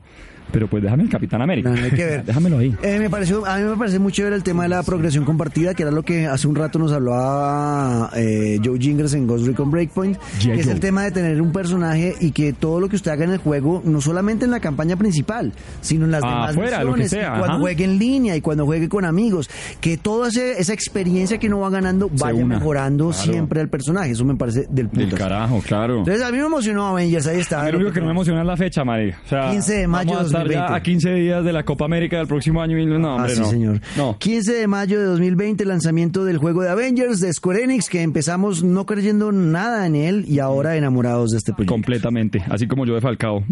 pero 0.52 0.68
pues 0.68 0.82
déjame 0.82 1.02
el 1.04 1.08
Capitán 1.08 1.42
América. 1.42 1.70
No, 1.70 1.76
no 1.76 1.84
hay 1.84 1.90
que 1.90 2.04
ver. 2.04 2.24
Déjamelo 2.26 2.58
ahí. 2.58 2.74
Eh, 2.82 2.98
me 2.98 3.10
pareció, 3.10 3.44
a 3.46 3.56
mí 3.58 3.64
me 3.64 3.76
parece 3.76 3.98
muy 3.98 4.12
chévere 4.12 4.36
el 4.36 4.42
tema 4.42 4.64
de 4.64 4.68
la 4.70 4.82
progresión 4.82 5.24
compartida, 5.24 5.74
que 5.74 5.82
era 5.82 5.90
lo 5.92 6.02
que 6.02 6.26
hace 6.26 6.46
un 6.46 6.54
rato 6.54 6.78
nos 6.78 6.92
hablaba 6.92 8.10
eh, 8.16 8.58
Joe 8.64 8.78
Gingras 8.78 9.14
en 9.14 9.26
Ghost 9.26 9.46
Recon 9.46 9.70
Breakpoint, 9.70 10.18
Yeah, 10.40 10.54
que 10.54 10.60
es 10.60 10.66
el 10.66 10.80
tema 10.80 11.02
de 11.04 11.10
tener 11.10 11.40
un 11.40 11.52
personaje 11.52 12.14
y 12.20 12.32
que 12.32 12.52
todo 12.52 12.80
lo 12.80 12.88
que 12.88 12.96
usted 12.96 13.10
haga 13.12 13.24
en 13.24 13.30
el 13.32 13.38
juego, 13.38 13.82
no 13.84 14.00
solamente 14.00 14.44
en 14.44 14.50
la 14.50 14.60
campaña 14.60 14.96
principal, 14.96 15.52
sino 15.80 16.04
en 16.04 16.10
las 16.10 16.22
Ah, 16.24 16.28
demás 16.28 16.50
afuera, 16.50 16.84
lo 16.84 16.94
que 16.94 17.08
sea, 17.08 17.30
cuando 17.30 17.46
ajá. 17.54 17.58
juegue 17.60 17.84
en 17.84 17.98
línea 17.98 18.36
y 18.36 18.40
cuando 18.40 18.64
juegue 18.64 18.88
con 18.88 19.04
amigos, 19.04 19.48
que 19.80 19.96
toda 19.96 20.28
esa 20.28 20.72
experiencia 20.72 21.38
que 21.38 21.46
uno 21.48 21.60
va 21.60 21.70
ganando 21.70 22.08
vaya 22.18 22.44
mejorando 22.44 23.10
Claro. 23.10 23.32
siempre 23.32 23.60
al 23.60 23.68
personaje. 23.68 24.10
Eso 24.12 24.24
me 24.24 24.36
parece 24.36 24.66
del 24.70 24.88
Del 24.90 25.04
putas. 25.08 25.18
carajo, 25.18 25.60
claro. 25.66 25.98
Entonces 25.98 26.22
a 26.22 26.30
mí 26.30 26.38
me 26.38 26.46
emocionó 26.46 26.86
Avengers, 26.88 27.26
ahí 27.26 27.40
está. 27.40 27.70
Lo 27.70 27.78
único 27.78 27.92
que 27.92 28.00
no 28.00 28.06
me 28.06 28.12
emociona 28.12 28.40
es 28.40 28.46
la 28.46 28.56
fecha, 28.56 28.84
María. 28.84 29.18
O 29.24 29.28
sea, 29.28 29.50
15 29.50 29.74
de 29.78 29.86
mayo 29.88 30.18
estar 30.38 30.42
2020. 30.48 30.54
ya 30.70 30.74
a 30.76 30.82
15 30.82 31.14
días 31.14 31.44
de 31.44 31.52
la 31.52 31.64
Copa 31.64 31.84
América 31.84 32.18
del 32.18 32.26
próximo 32.26 32.60
año 32.62 32.78
y 32.78 32.86
no, 32.86 33.08
Ah, 33.08 33.14
hombre, 33.16 33.34
sí, 33.34 33.40
no. 33.40 33.46
señor. 33.46 33.80
No. 33.96 34.16
15 34.18 34.52
de 34.52 34.66
mayo 34.66 34.98
de 35.00 35.06
2020, 35.06 35.64
lanzamiento 35.64 36.24
del 36.24 36.38
juego 36.38 36.62
de 36.62 36.70
Avengers 36.70 37.20
de 37.20 37.32
Square 37.32 37.64
Enix, 37.64 37.88
que 37.88 38.02
empezamos 38.02 38.62
no 38.62 38.86
creyendo 38.86 39.32
nada 39.32 39.86
en 39.86 39.96
él 39.96 40.24
y 40.28 40.38
ahora 40.38 40.76
enamorados 40.76 41.30
de 41.30 41.38
este 41.38 41.52
proyecto. 41.52 41.72
Completamente, 41.74 42.42
así 42.50 42.66
como 42.66 42.84
yo 42.86 42.94
de 42.94 43.00
Falcao. 43.00 43.44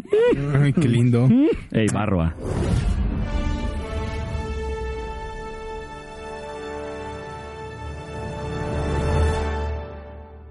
Ay, 0.60 0.72
qué 0.72 0.88
lindo. 0.88 1.28
Ey, 1.70 1.86
barba. 1.92 2.34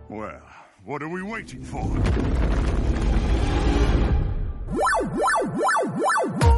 Well, 0.09 0.41
what 0.83 1.01
are 1.01 1.07
we 1.07 1.21
waiting 1.21 1.63
for? 1.63 1.81
Woo! 6.01 6.50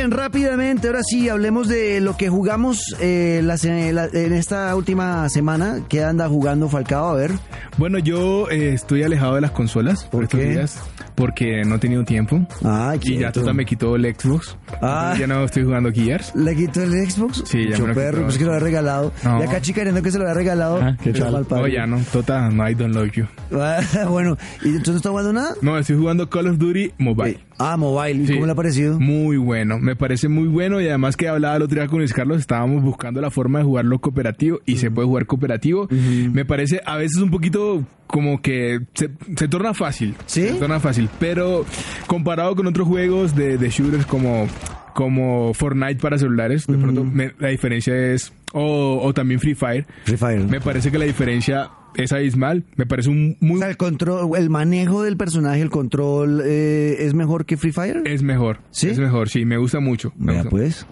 Bien, 0.00 0.10
rápidamente, 0.12 0.86
ahora 0.86 1.00
sí, 1.02 1.28
hablemos 1.28 1.68
de 1.68 2.00
lo 2.00 2.16
que 2.16 2.30
jugamos 2.30 2.82
eh, 3.00 3.42
la 3.44 3.58
se- 3.58 3.92
la- 3.92 4.06
en 4.10 4.32
esta 4.32 4.74
última 4.74 5.28
semana. 5.28 5.80
¿Qué 5.90 6.02
anda 6.02 6.26
jugando 6.26 6.70
Falcao? 6.70 7.10
A 7.10 7.14
ver. 7.16 7.32
Bueno, 7.76 7.98
yo 7.98 8.48
eh, 8.50 8.72
estoy 8.72 9.02
alejado 9.02 9.34
de 9.34 9.42
las 9.42 9.50
consolas 9.50 10.04
por, 10.04 10.10
¿Por 10.12 10.24
estos 10.24 10.40
qué? 10.40 10.48
días 10.48 10.78
porque 11.16 11.64
no 11.66 11.74
he 11.74 11.78
tenido 11.78 12.02
tiempo. 12.04 12.46
Ay, 12.64 12.98
y 13.02 13.18
ya. 13.18 13.30
Tota 13.30 13.52
me 13.52 13.66
quitó 13.66 13.94
el 13.96 14.04
Xbox. 14.14 14.56
Ah. 14.80 15.14
Ya 15.18 15.26
no 15.26 15.44
estoy 15.44 15.64
jugando 15.64 15.92
Gears. 15.92 16.34
¿Le 16.34 16.56
quitó 16.56 16.82
el 16.82 16.92
Xbox? 17.10 17.42
Sí, 17.46 17.64
ya 17.64 17.70
Mucho 17.72 17.82
me 17.82 17.88
lo 17.88 17.94
perro, 17.94 18.10
quitó. 18.12 18.24
pues 18.24 18.38
que 18.38 18.44
lo 18.44 18.50
había 18.52 18.64
regalado. 18.64 19.12
No. 19.22 19.40
Y 19.40 19.42
acá 19.42 19.60
chicaneando 19.60 20.02
que 20.02 20.10
se 20.10 20.16
lo 20.18 20.24
había 20.24 20.34
regalado. 20.34 20.80
Ah, 20.82 20.96
¿qué 21.02 21.12
tal? 21.12 21.46
No, 21.50 21.66
ya 21.68 21.86
no. 21.86 22.00
Tota, 22.10 22.48
no, 22.48 22.66
I 22.66 22.74
don't 22.74 22.94
love 22.94 23.10
you. 23.12 23.26
bueno, 24.08 24.38
¿y 24.62 24.68
entonces 24.68 24.92
no 24.92 24.96
está 24.96 25.10
jugando 25.10 25.34
nada? 25.34 25.54
No, 25.60 25.76
estoy 25.76 25.96
jugando 25.98 26.30
Call 26.30 26.46
of 26.48 26.56
Duty 26.58 26.92
Mobile. 26.96 27.32
Eh, 27.32 27.38
Ah, 27.62 27.76
mobile. 27.76 28.22
¿Y 28.22 28.26
Sí. 28.26 28.32
cómo 28.32 28.46
le 28.46 28.52
ha 28.52 28.54
parecido? 28.54 28.98
Muy 28.98 29.36
bueno, 29.36 29.78
me 29.78 29.89
parece 29.96 30.28
muy 30.28 30.48
bueno 30.48 30.80
y 30.80 30.88
además 30.88 31.16
que 31.16 31.28
hablaba 31.28 31.56
el 31.56 31.62
otro 31.62 31.80
día 31.80 31.88
con 31.88 31.98
Luis 31.98 32.12
Carlos, 32.12 32.38
estábamos 32.38 32.82
buscando 32.82 33.20
la 33.20 33.30
forma 33.30 33.58
de 33.60 33.64
jugarlo 33.64 33.98
cooperativo 34.00 34.60
y 34.66 34.76
se 34.76 34.90
puede 34.90 35.06
jugar 35.08 35.26
cooperativo. 35.26 35.88
Me 35.90 36.44
parece 36.44 36.80
a 36.84 36.96
veces 36.96 37.18
un 37.18 37.30
poquito 37.30 37.84
como 38.06 38.42
que 38.42 38.80
se, 38.94 39.10
se 39.36 39.48
torna 39.48 39.74
fácil. 39.74 40.14
¿Sí? 40.26 40.42
Se 40.48 40.54
torna 40.54 40.80
fácil, 40.80 41.08
pero 41.18 41.64
comparado 42.06 42.54
con 42.56 42.66
otros 42.66 42.86
juegos 42.88 43.34
de, 43.34 43.58
de 43.58 43.70
shooters 43.70 44.06
como 44.06 44.46
como 44.92 45.54
Fortnite 45.54 46.00
para 46.00 46.18
celulares, 46.18 46.66
de 46.66 46.76
pronto 46.76 47.04
me- 47.04 47.32
la 47.38 47.48
diferencia 47.48 47.94
es 48.12 48.32
o, 48.52 49.00
o 49.02 49.12
también 49.14 49.40
Free 49.40 49.54
Fire. 49.54 49.86
Free 50.04 50.16
Fire. 50.16 50.44
Me 50.44 50.60
parece 50.60 50.90
que 50.90 50.98
la 50.98 51.04
diferencia 51.04 51.70
es 51.94 52.12
abismal. 52.12 52.64
Me 52.76 52.86
parece 52.86 53.10
un 53.10 53.36
O 53.40 53.44
muy 53.44 53.58
sea, 53.58 53.68
el 53.68 53.76
control, 53.76 54.30
el 54.36 54.50
manejo 54.50 55.02
del 55.02 55.16
personaje, 55.16 55.60
el 55.60 55.70
control 55.70 56.42
eh, 56.44 56.96
es 57.00 57.14
mejor 57.14 57.46
que 57.46 57.56
Free 57.56 57.72
Fire. 57.72 58.02
es 58.04 58.22
mejor. 58.22 58.58
¿Sí? 58.70 58.88
Es 58.88 58.98
mejor, 58.98 59.28
sí, 59.28 59.44
me 59.44 59.56
gusta 59.56 59.80
mucho. 59.80 60.12
me 60.16 60.32
Vea 60.32 60.42
gusta 60.42 60.50
pues. 60.50 60.86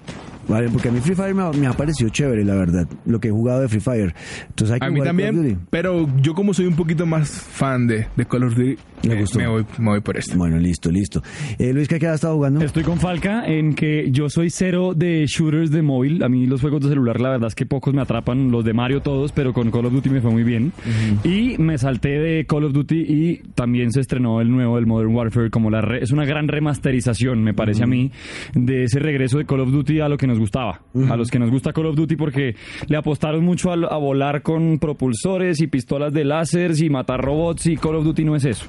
Vale, 0.49 0.71
porque 0.71 0.89
a 0.89 0.93
mí 0.93 1.01
Free 1.01 1.15
Fire 1.15 1.35
me 1.35 1.43
ha, 1.43 1.51
me 1.53 1.67
ha 1.67 1.75
parecido 1.75 2.09
chévere, 2.09 2.43
la 2.43 2.55
verdad, 2.55 2.89
lo 3.05 3.21
que 3.21 3.29
he 3.29 3.31
jugado 3.31 3.61
de 3.61 3.69
Free 3.69 3.81
Fire. 3.81 4.15
Entonces 4.49 4.73
hay 4.73 4.81
que 4.81 4.87
A 4.87 4.91
mí 4.91 5.03
también, 5.03 5.61
pero 5.69 6.09
yo 6.23 6.33
como 6.35 6.55
soy 6.55 6.65
un 6.65 6.75
poquito 6.75 7.05
más 7.05 7.29
fan 7.31 7.87
de, 7.87 8.07
de 8.17 8.25
Call 8.25 8.45
of 8.45 8.55
Duty, 8.55 8.79
Me 9.07 9.15
eh, 9.15 9.21
gustó. 9.21 9.39
me 9.39 9.47
voy, 9.47 9.65
me 9.79 9.91
voy 9.91 10.01
por 10.01 10.17
este. 10.17 10.37
Bueno, 10.37 10.59
listo, 10.59 10.91
listo. 10.91 11.23
Eh, 11.59 11.73
Luis, 11.73 11.89
¿qué 11.89 12.05
ha 12.07 12.15
estado 12.15 12.35
jugando? 12.35 12.63
Estoy 12.65 12.83
con 12.83 12.99
Falca 12.99 13.47
en 13.47 13.75
que 13.75 14.09
yo 14.11 14.29
soy 14.29 14.51
cero 14.51 14.93
de 14.95 15.25
shooters 15.27 15.71
de 15.71 15.83
móvil. 15.83 16.23
A 16.23 16.29
mí 16.29 16.47
los 16.47 16.61
juegos 16.61 16.83
de 16.83 16.89
celular, 16.89 17.21
la 17.21 17.31
verdad 17.31 17.49
es 17.49 17.55
que 17.55 17.67
pocos 17.67 17.95
me 17.95 18.03
atrapan, 18.03 18.51
los 18.51 18.65
de 18.65 18.73
Mario 18.73 19.01
todos, 19.01 19.33
pero 19.33 19.53
con 19.53 19.71
Call 19.71 19.87
of 19.87 19.93
Duty 19.93 20.11
me 20.11 20.21
fue 20.21 20.31
muy 20.31 20.43
bien. 20.45 20.73
Y 21.25 21.57
me 21.59 21.79
salté 21.79 22.19
de 22.19 22.45
Call 22.47 22.65
of 22.65 22.73
Duty 22.73 22.97
y 23.09 23.37
también 23.55 23.93
se 23.93 24.01
estrenó 24.01 24.41
el 24.41 24.51
nuevo, 24.51 24.79
el 24.79 24.87
Modern 24.87 25.15
Warfare, 25.15 25.51
como 25.51 25.71
la 25.71 25.81
re- 25.81 26.03
es 26.03 26.11
una 26.11 26.25
gran 26.25 26.49
remasterización, 26.49 27.43
me 27.43 27.55
parece 27.55 27.85
a 27.85 27.87
mí, 27.87 28.11
de 28.55 28.85
ese 28.85 28.99
regreso 28.99 29.39
de 29.39 29.45
Call 29.47 29.61
of 29.61 29.71
Duty 29.71 30.01
a 30.01 30.09
lo 30.09 30.17
que 30.17 30.27
nos 30.27 30.39
gustaba. 30.39 30.81
A 31.09 31.17
los 31.17 31.31
que 31.31 31.39
nos 31.39 31.51
gusta 31.51 31.73
Call 31.73 31.87
of 31.87 31.97
Duty 31.97 32.17
porque 32.17 32.55
le 32.89 32.97
apostaron 32.97 33.45
mucho 33.45 33.71
a, 33.71 33.75
a 33.75 33.97
volar 33.99 34.43
con 34.43 34.79
propulsores 34.79 35.61
y 35.61 35.67
pistolas 35.67 36.13
de 36.13 36.25
láseres 36.25 36.81
y 36.81 36.91
matar 36.91 37.21
robots 37.21 37.67
y 37.67 37.77
Call 37.77 37.97
of 37.97 38.05
Duty 38.05 38.25
no 38.25 38.37
es 38.37 38.45
eso. 38.45 38.67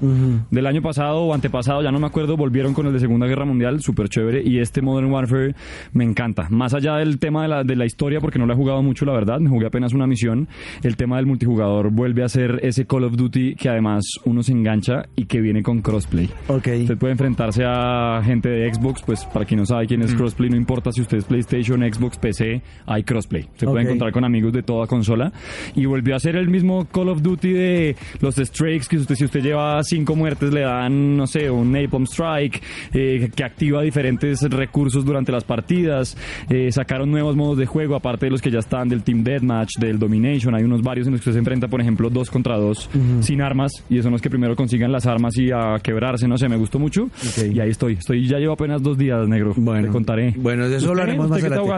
Del 0.51 0.65
año 0.67 0.81
pasado 0.81 1.21
o 1.21 1.33
antepasado, 1.33 1.81
ya 1.83 1.91
no 1.91 1.99
me 1.99 2.07
acuerdo, 2.07 2.37
volvieron 2.37 2.73
con 2.73 2.85
el 2.87 2.93
de 2.93 2.99
Segunda 2.99 3.27
Guerra 3.27 3.45
Mundial, 3.45 3.81
súper 3.81 4.09
chévere, 4.09 4.41
y 4.43 4.59
este 4.59 4.81
Modern 4.81 5.11
Warfare 5.11 5.55
me 5.93 6.03
encanta. 6.03 6.47
Más 6.49 6.73
allá 6.73 6.95
del 6.97 7.19
tema 7.19 7.43
de 7.43 7.47
la, 7.47 7.63
de 7.63 7.75
la 7.75 7.85
historia, 7.85 8.19
porque 8.19 8.39
no 8.39 8.45
lo 8.45 8.53
he 8.53 8.55
jugado 8.55 8.81
mucho, 8.83 9.05
la 9.05 9.13
verdad, 9.13 9.39
me 9.39 9.49
jugué 9.49 9.67
apenas 9.67 9.93
una 9.93 10.07
misión, 10.07 10.47
el 10.83 10.95
tema 10.95 11.17
del 11.17 11.25
multijugador 11.25 11.91
vuelve 11.91 12.23
a 12.23 12.29
ser 12.29 12.59
ese 12.63 12.85
Call 12.85 13.03
of 13.03 13.15
Duty 13.15 13.55
que 13.55 13.69
además 13.69 14.03
uno 14.25 14.43
se 14.43 14.51
engancha 14.51 15.03
y 15.15 15.25
que 15.25 15.41
viene 15.41 15.61
con 15.63 15.81
crossplay. 15.81 16.29
Ok. 16.47 16.67
Usted 16.81 16.97
puede 16.97 17.13
enfrentarse 17.13 17.63
a 17.65 18.21
gente 18.23 18.49
de 18.49 18.73
Xbox, 18.73 19.01
pues 19.05 19.25
para 19.25 19.45
quien 19.45 19.59
no 19.59 19.65
sabe 19.65 19.87
quién 19.87 19.99
Mm. 19.99 20.03
es 20.03 20.13
crossplay, 20.15 20.49
no 20.49 20.55
importa 20.55 20.91
si 20.91 21.01
usted 21.01 21.17
es 21.17 21.25
PlayStation, 21.25 21.81
Xbox, 21.81 22.17
PC, 22.17 22.61
hay 22.85 23.03
crossplay. 23.03 23.47
Se 23.55 23.65
puede 23.65 23.83
encontrar 23.83 24.11
con 24.11 24.23
amigos 24.23 24.53
de 24.53 24.63
toda 24.63 24.87
consola 24.87 25.31
y 25.75 25.85
volvió 25.85 26.15
a 26.15 26.19
ser 26.19 26.35
el 26.35 26.47
mismo 26.49 26.85
Call 26.85 27.09
of 27.09 27.21
Duty 27.21 27.51
de 27.51 27.95
los 28.21 28.35
Strikes 28.35 28.85
que 28.89 28.97
usted 28.97 29.15
si 29.15 29.25
usted 29.25 29.41
lleva 29.41 29.83
cinco 29.83 30.08
muertes 30.15 30.53
le 30.53 30.61
dan, 30.61 31.17
no 31.17 31.27
sé, 31.27 31.49
un 31.49 31.71
Napalm 31.71 32.03
Strike 32.05 32.61
eh, 32.93 33.29
que 33.35 33.43
activa 33.43 33.81
diferentes 33.81 34.41
recursos 34.49 35.05
durante 35.05 35.31
las 35.31 35.43
partidas. 35.43 36.17
Eh, 36.49 36.71
sacaron 36.71 37.11
nuevos 37.11 37.35
modos 37.35 37.57
de 37.57 37.65
juego 37.65 37.95
aparte 37.95 38.25
de 38.25 38.31
los 38.31 38.41
que 38.41 38.51
ya 38.51 38.59
están 38.59 38.89
del 38.89 39.03
Team 39.03 39.23
Deathmatch, 39.23 39.77
del 39.79 39.99
Domination. 39.99 40.55
Hay 40.55 40.63
unos 40.63 40.81
varios 40.81 41.07
en 41.07 41.13
los 41.13 41.21
que 41.21 41.29
usted 41.29 41.33
se 41.33 41.39
enfrenta, 41.39 41.67
por 41.67 41.81
ejemplo, 41.81 42.09
dos 42.09 42.29
contra 42.29 42.57
dos 42.57 42.89
sin 43.21 43.41
armas 43.41 43.71
y 43.89 44.01
son 44.01 44.11
los 44.11 44.21
que 44.21 44.29
primero 44.29 44.55
consigan 44.55 44.91
las 44.91 45.05
armas 45.05 45.37
y 45.37 45.51
a 45.51 45.79
quebrarse. 45.81 46.27
No 46.27 46.37
sé, 46.37 46.49
me 46.49 46.57
gustó 46.57 46.79
mucho 46.79 47.09
y 47.37 47.59
ahí 47.59 47.69
estoy. 47.69 47.93
Estoy 47.93 48.27
ya 48.27 48.37
llevo 48.37 48.53
apenas 48.53 48.81
dos 48.81 48.97
días, 48.97 49.27
negro. 49.27 49.53
Bueno, 49.55 49.87
Te 49.87 49.91
contaré. 49.91 50.33
Bueno, 50.37 50.67
de 50.69 50.77
eso 50.77 50.89
hablaremos 50.89 51.29
¿Usted 51.29 51.49
más 51.49 51.59
adelante. 51.59 51.69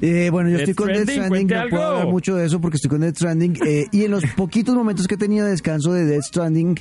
Eh, 0.00 0.30
bueno, 0.30 0.50
yo 0.50 0.56
estoy 0.56 0.74
Death 0.74 0.76
con 0.76 0.88
Death 0.88 1.08
Stranding, 1.08 1.46
no 1.46 1.68
puedo 1.70 1.84
hablar 1.84 2.08
mucho 2.08 2.34
de 2.36 2.46
eso 2.46 2.60
porque 2.60 2.76
estoy 2.76 2.90
con 2.90 3.00
Death 3.00 3.16
Stranding. 3.16 3.56
eh, 3.66 3.84
y 3.92 4.04
en 4.04 4.10
los 4.10 4.24
poquitos 4.36 4.74
momentos 4.74 5.06
que 5.06 5.14
he 5.14 5.18
tenido 5.18 5.44
de 5.44 5.52
descanso 5.52 5.92
de 5.92 6.04
Death 6.04 6.24
Stranding, 6.24 6.76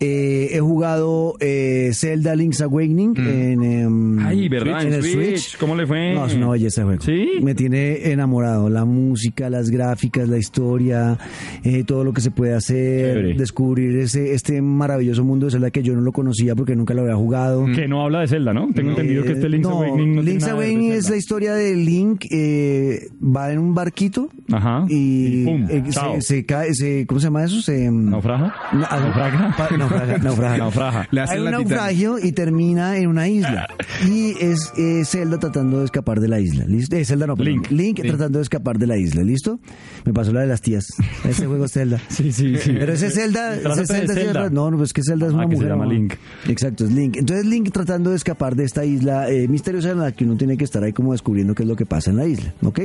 eh, 0.00 0.43
he 0.52 0.60
jugado 0.60 1.34
eh, 1.40 1.90
Zelda 1.94 2.34
Link's 2.36 2.60
Awakening 2.60 3.14
en, 3.18 3.62
em, 3.62 4.18
Ay, 4.26 4.48
¿verdad? 4.48 4.82
en 4.82 4.88
En 4.88 4.94
el 4.94 5.02
Switch. 5.02 5.38
Switch. 5.38 5.58
¿Cómo 5.58 5.74
le 5.76 5.86
fue? 5.86 6.14
No, 6.14 6.26
es 6.26 6.34
una 6.34 6.48
belleza 6.50 6.84
juego. 6.84 7.02
¿Sí? 7.02 7.28
Me 7.42 7.54
tiene 7.54 8.10
enamorado. 8.10 8.68
La 8.68 8.84
música, 8.84 9.50
las 9.50 9.70
gráficas, 9.70 10.28
la 10.28 10.38
historia, 10.38 11.18
eh, 11.62 11.84
todo 11.84 12.04
lo 12.04 12.12
que 12.12 12.20
se 12.20 12.30
puede 12.30 12.54
hacer, 12.54 13.14
Chévere. 13.16 13.34
descubrir 13.34 13.96
ese 13.98 14.34
este 14.34 14.60
maravilloso 14.62 15.24
mundo 15.24 15.46
de 15.46 15.52
Zelda 15.52 15.70
que 15.70 15.82
yo 15.82 15.94
no 15.94 16.00
lo 16.00 16.12
conocía 16.12 16.54
porque 16.54 16.74
nunca 16.76 16.94
lo 16.94 17.02
había 17.02 17.16
jugado. 17.16 17.66
Que 17.74 17.86
no 17.88 18.02
habla 18.02 18.20
de 18.20 18.28
Zelda, 18.28 18.52
¿no? 18.52 18.68
Tengo 18.74 18.90
entendido 18.90 19.22
que 19.24 19.32
este 19.32 19.48
Link's 19.48 19.68
Eh, 19.68 19.70
no, 19.70 19.76
Awakening 19.78 20.08
no 20.16 20.20
tiene 20.22 20.30
Link's 20.30 20.46
nada 20.46 20.54
de 20.60 20.64
Awakening 20.66 20.92
es 20.92 21.10
la 21.10 21.16
historia 21.16 21.54
de 21.54 21.74
Link, 21.76 22.24
eh, 22.30 23.08
va 23.22 23.52
en 23.52 23.58
un 23.58 23.74
barquito 23.74 24.28
Ajá. 24.52 24.84
y, 24.88 25.44
pum, 25.44 25.66
eh, 25.70 25.82
se, 25.90 26.20
se 26.20 26.46
cae, 26.46 26.74
se, 26.74 27.06
¿cómo 27.06 27.20
se 27.20 27.26
llama 27.26 27.44
eso? 27.44 27.60
Se, 27.60 27.90
¿Naufraga? 27.90 28.54
No, 28.72 28.84
ah, 28.90 29.00
¿Naufraga? 29.00 29.54
pa- 29.56 29.76
naufraga, 29.76 30.18
naufraga. 30.18 30.33
Naufraga. 30.36 31.08
Le 31.10 31.20
Hay 31.22 31.38
un 31.38 31.44
la 31.44 31.50
naufragio 31.52 32.18
y 32.18 32.32
termina 32.32 32.96
en 32.98 33.08
una 33.08 33.28
isla. 33.28 33.68
Y 34.08 34.34
es 34.40 34.72
Zelda 35.08 35.38
tratando 35.38 35.78
de 35.78 35.84
escapar 35.86 36.20
de 36.20 36.28
la 36.28 36.40
isla. 36.40 36.64
¿Listo? 36.66 36.96
Eh, 36.96 37.04
Zelda 37.04 37.26
no, 37.26 37.36
perdón. 37.36 37.54
Link. 37.54 37.70
Link 37.70 38.00
tratando 38.02 38.38
de 38.38 38.42
escapar 38.42 38.78
de 38.78 38.86
la 38.86 38.96
isla. 38.96 39.22
¿Listo? 39.22 39.60
Me 40.04 40.12
pasó 40.12 40.32
la 40.32 40.40
de 40.42 40.46
las 40.48 40.60
tías. 40.60 40.86
Ese 41.28 41.46
juego 41.46 41.64
es 41.66 41.72
Zelda. 41.72 42.00
Sí, 42.08 42.32
sí, 42.32 42.56
sí. 42.58 42.72
Pero 42.78 42.92
ese 42.92 43.10
Zelda, 43.10 43.56
ese 43.56 43.86
Zelda, 43.86 44.50
no, 44.50 44.70
no, 44.70 44.76
pues 44.78 44.92
que 44.92 45.02
Zelda 45.02 45.26
es 45.26 45.32
Ah, 45.32 45.36
una 45.36 45.44
que 45.46 45.52
se 45.56 45.62
mujer. 45.62 45.70
llama 45.70 45.84
¿no? 45.86 45.92
Link. 45.92 46.14
Exacto, 46.48 46.84
es 46.84 46.92
Link. 46.92 47.16
Entonces 47.16 47.46
Link 47.46 47.70
tratando 47.72 48.10
de 48.10 48.16
escapar 48.16 48.54
de 48.56 48.64
esta 48.64 48.84
isla 48.84 49.30
eh, 49.30 49.48
misteriosa 49.48 49.90
en 49.90 49.98
la 50.00 50.12
que 50.12 50.24
uno 50.24 50.36
tiene 50.36 50.56
que 50.56 50.64
estar 50.64 50.82
ahí 50.82 50.92
como 50.92 51.12
descubriendo 51.12 51.54
qué 51.54 51.62
es 51.62 51.68
lo 51.68 51.76
que 51.76 51.86
pasa 51.86 52.10
en 52.10 52.16
la 52.18 52.26
isla, 52.26 52.52
¿ok? 52.62 52.80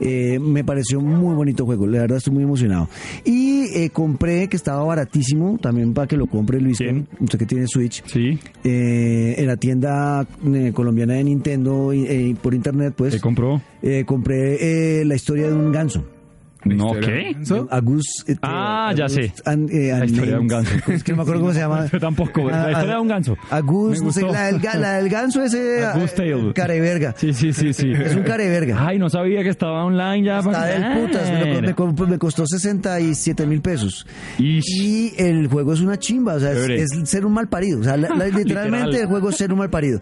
Eh, 0.00 0.38
me 0.40 0.64
pareció 0.64 0.98
un 0.98 1.14
muy 1.14 1.34
bonito 1.34 1.64
juego, 1.64 1.86
la 1.86 2.00
verdad 2.00 2.18
estoy 2.18 2.34
muy 2.34 2.42
emocionado. 2.42 2.88
Y 3.24 3.64
eh, 3.74 3.90
compré, 3.90 4.48
que 4.48 4.56
estaba 4.56 4.82
baratísimo, 4.84 5.58
también 5.60 5.94
para 5.94 6.06
que 6.06 6.16
lo 6.16 6.26
compre 6.26 6.60
Luis, 6.60 6.77
¿Quién? 6.84 7.08
usted 7.20 7.38
que 7.38 7.46
tiene 7.46 7.66
Switch, 7.66 8.02
Sí. 8.06 8.38
eh, 8.64 9.34
en 9.38 9.46
la 9.46 9.56
tienda 9.56 10.26
eh, 10.54 10.72
colombiana 10.74 11.14
de 11.14 11.24
Nintendo 11.24 11.92
eh, 11.92 12.34
por 12.42 12.54
internet, 12.54 12.94
pues 12.96 13.14
¿Qué 13.14 13.20
compró? 13.20 13.60
eh, 13.82 14.04
compré 14.06 15.00
eh, 15.00 15.04
la 15.04 15.14
historia 15.14 15.48
de 15.48 15.54
un 15.54 15.72
ganso. 15.72 16.04
¿La 16.64 16.74
No, 16.74 16.92
¿qué? 17.00 17.36
Agus. 17.70 18.24
eh, 18.26 18.36
Ah, 18.42 18.92
ya 18.96 19.08
sé. 19.08 19.32
eh, 19.46 19.94
La 19.96 20.04
historia 20.04 20.34
de 20.34 20.38
un 20.40 20.48
ganso. 20.48 20.70
Es 20.88 21.02
que 21.04 21.12
no 21.12 21.18
me 21.18 21.22
acuerdo 21.22 21.40
cómo 21.42 21.52
se 21.52 21.60
llama. 21.60 21.86
Yo 21.92 22.00
tampoco. 22.00 22.50
La 22.50 22.64
Ah, 22.64 22.70
historia 22.72 22.94
de 22.94 23.00
un 23.00 23.08
ganso. 23.08 23.36
Agus, 23.50 23.98
Me 24.00 24.06
no 24.06 24.12
sé, 24.12 24.22
la 24.22 24.46
del, 24.46 24.60
la 24.80 24.92
del 24.94 25.08
ganso 25.08 25.42
ese. 25.42 25.84
Agus 25.86 26.10
eh, 26.12 26.14
Tale. 26.16 26.52
Careverga. 26.54 27.14
Sí, 27.16 27.32
sí, 27.32 27.52
sí, 27.52 27.72
sí. 27.72 27.92
Es 28.04 28.14
un 28.16 28.22
careverga. 28.22 28.86
Ay, 28.86 28.98
no 28.98 29.08
sabía 29.08 29.42
que 29.42 29.50
estaba 29.50 29.84
online 29.84 30.24
ya. 30.24 30.38
Está 30.40 30.64
del 30.66 31.00
putas, 31.06 31.30
me, 31.30 31.60
lo- 31.62 32.06
me 32.08 32.18
costó 32.18 32.44
67 32.46 33.46
mil 33.46 33.60
pesos. 33.60 34.06
Ish. 34.38 34.64
Y 34.82 35.12
el 35.16 35.46
juego 35.46 35.72
es 35.72 35.80
una 35.80 35.98
chimba, 35.98 36.34
o 36.34 36.40
sea, 36.40 36.52
es, 36.52 36.88
ser 37.04 37.24
un 37.24 37.32
mal 37.34 37.48
parido. 37.48 37.80
O 37.80 37.84
sea, 37.84 37.96
la- 37.96 38.08
la- 38.08 38.26
literalmente 38.26 38.86
Literal. 38.86 38.94
el 38.96 39.06
juego 39.06 39.30
es 39.30 39.36
ser 39.36 39.52
un 39.52 39.58
mal 39.60 39.70
parido. 39.70 40.00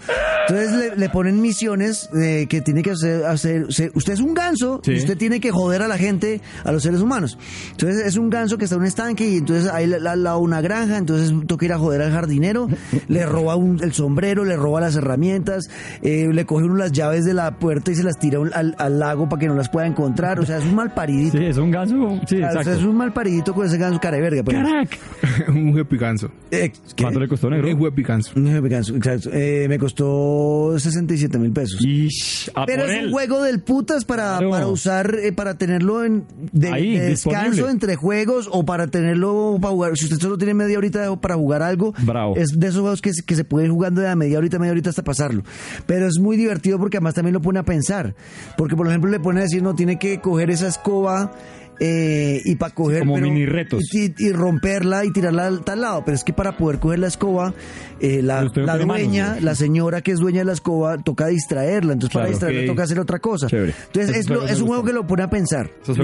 Entonces 0.49 0.73
le, 0.73 0.97
le 0.97 1.09
ponen 1.11 1.41
misiones 1.41 2.09
eh, 2.19 2.47
que 2.49 2.61
tiene 2.63 2.83
que 2.83 2.93
hacer, 2.93 3.67
Usted 3.95 4.13
es 4.13 4.21
un 4.21 4.35
ganso 4.35 4.81
Sí. 4.83 4.93
y 4.93 4.97
usted 4.99 5.17
tiene 5.19 5.41
que 5.41 5.51
joder 5.51 5.83
a 5.83 5.89
la 5.89 5.99
gente, 5.99 6.41
a 6.65 6.73
los 6.73 6.83
seres 6.83 7.01
humanos. 7.01 7.39
Entonces 7.73 8.07
es 8.07 8.17
un 8.17 8.31
ganso 8.31 8.59
que 8.59 8.65
está 8.65 8.77
en 8.77 8.83
un 8.83 8.87
estanque 8.87 9.29
y 9.29 9.37
entonces 9.39 9.71
hay 9.73 9.87
la- 9.87 9.99
la- 9.99 10.13
al 10.13 10.23
lado 10.23 10.39
una 10.39 10.61
granja, 10.61 10.97
entonces 10.99 11.33
toca 11.47 11.65
ir 11.67 11.73
a 11.73 11.79
joder 11.79 12.03
al 12.03 12.13
jardinero, 12.13 12.69
le 13.09 13.27
roba 13.27 13.57
un- 13.57 13.83
el 13.83 13.93
sombrero, 13.93 14.45
le 14.45 14.57
roba 14.57 14.81
las 14.81 14.97
herramientas, 14.97 15.69
eh, 16.03 16.29
le 16.33 16.45
coge 16.47 16.65
uno 16.65 16.77
las 16.77 16.93
llaves 16.93 17.25
de 17.25 17.35
la 17.35 17.59
puerta 17.59 17.91
y 17.91 17.95
se 17.95 18.03
las 18.03 18.19
tira 18.19 18.39
un- 18.41 18.53
al, 18.55 18.75
al 18.79 18.99
lago 18.99 19.29
para 19.29 19.41
que 19.41 19.47
no 19.49 19.55
las 19.55 19.69
pueda 19.69 19.87
encontrar. 19.87 20.41
O 20.41 20.47
sea, 20.47 20.59
es 20.59 20.65
un 20.65 20.75
mal 20.75 20.93
paridito. 20.95 21.37
Sí, 21.39 21.45
es 21.45 21.57
un 21.59 21.71
ganso. 21.71 21.95
Sí, 22.27 22.41
O 22.43 22.63
sea, 22.63 22.73
es 22.75 22.83
un 22.83 22.97
mal 22.97 23.13
paridito 23.13 23.53
con 23.55 23.67
ese 23.67 23.77
ganso 23.79 24.01
careverga. 24.01 24.43
pues. 24.43 24.57
Carac. 24.57 24.99
un 25.49 25.75
huepicanso. 25.75 26.31
Eh, 26.51 26.73
¿qué? 26.95 27.03
¿Cuánto 27.05 27.21
le 27.21 27.29
costó, 27.29 27.51
negro? 27.51 27.69
Un 27.69 27.81
huepicanso. 27.81 28.33
Un 28.37 28.47
jefe 28.47 28.69
ganso, 28.69 28.97
exacto. 28.97 29.31
Eh, 29.33 29.67
me 29.69 29.79
costó 29.79 30.75
67 30.79 31.39
mil 31.39 31.53
pesos. 31.53 31.81
Ish. 31.85 32.51
A 32.55 32.65
Pero 32.67 32.83
por 32.83 32.91
es 32.91 32.99
él. 33.01 33.07
un 33.07 33.13
juego 33.13 33.43
del 33.43 33.61
putas 33.61 34.05
para, 34.05 34.39
Claro. 34.39 34.51
para 34.51 34.67
usar, 34.69 35.15
eh, 35.23 35.33
para 35.33 35.55
tenerlo 35.59 36.05
en, 36.05 36.25
de, 36.53 36.69
Ahí, 36.73 36.99
de 36.99 37.07
descanso 37.11 37.41
disponible. 37.51 37.71
entre 37.73 37.97
juegos 37.97 38.49
o 38.53 38.65
para 38.65 38.87
tenerlo 38.89 39.59
para 39.61 39.73
jugar. 39.73 39.97
Si 39.97 40.05
usted 40.05 40.19
solo 40.19 40.37
tiene 40.39 40.55
media 40.55 40.79
horita 40.79 41.15
para 41.21 41.35
jugar 41.37 41.63
algo, 41.63 41.95
Bravo. 42.03 42.37
es 42.37 42.49
de 42.59 42.67
esos 42.67 42.81
juegos 42.81 43.01
que, 43.01 43.13
se- 43.15 43.23
que 43.25 43.35
se 43.37 43.45
puede 43.45 43.67
ir 43.67 43.73
jugando 43.73 44.01
de 44.01 44.09
a 44.09 44.17
media 44.17 44.39
horita, 44.39 44.59
media 44.59 44.73
horita 44.73 44.91
hasta 44.91 45.03
pasarlo. 45.05 45.43
Pero 45.87 46.07
es 46.07 46.19
muy 46.19 46.37
divertido 46.37 46.79
porque 46.79 46.99
además 46.99 47.15
también 47.15 47.35
lo 47.35 47.41
pone 47.41 47.59
a 47.59 47.63
pensar. 47.65 48.15
Porque, 48.57 48.77
por 48.77 48.87
ejemplo, 48.89 49.11
le 49.11 49.21
pone 49.21 49.41
a 49.41 49.43
decir, 49.45 49.63
no, 49.63 49.75
tiene 49.75 49.99
que 49.99 50.21
coger 50.21 50.51
esa 50.51 50.69
escoba. 50.69 51.33
Eh, 51.81 52.41
y 52.45 52.57
para 52.57 52.75
coger 52.75 53.01
como 53.01 53.17
mini 53.19 53.47
retos. 53.47 53.83
y, 53.95 54.15
y 54.19 54.33
romperla 54.33 55.05
y 55.05 55.11
tirarla 55.13 55.47
al 55.47 55.63
tal 55.65 55.81
lado 55.83 56.03
pero 56.05 56.15
es 56.15 56.25
que 56.25 56.33
para 56.33 56.57
poder 56.57 56.79
coger 56.79 56.99
la 57.01 57.09
escoba 57.09 57.53
eh, 58.01 58.21
la, 58.23 58.43
manos, 58.67 58.87
dueña 58.87 59.35
¿no? 59.37 59.41
la 59.43 59.55
señora 59.55 60.01
que 60.03 60.13
es 60.13 60.19
dueña 60.19 60.41
de 60.41 60.45
la 60.47 60.53
escoba 60.53 60.97
toca 60.99 61.27
distraerla 61.27 61.93
entonces 61.95 62.15
para 62.15 62.29
distraerla 62.29 62.67
toca 62.67 62.83
hacer 62.83 62.99
otra 63.01 63.19
cosa 63.19 63.47
Chévere. 63.47 63.75
entonces 63.87 64.17
es, 64.17 64.29
lo- 64.31 64.47
es 64.47 64.61
un 64.61 64.67
juego 64.69 64.85
que 64.85 64.93
lo 64.93 65.07
pone 65.07 65.23
a 65.23 65.31
pensar 65.31 65.71
Esos 65.83 65.97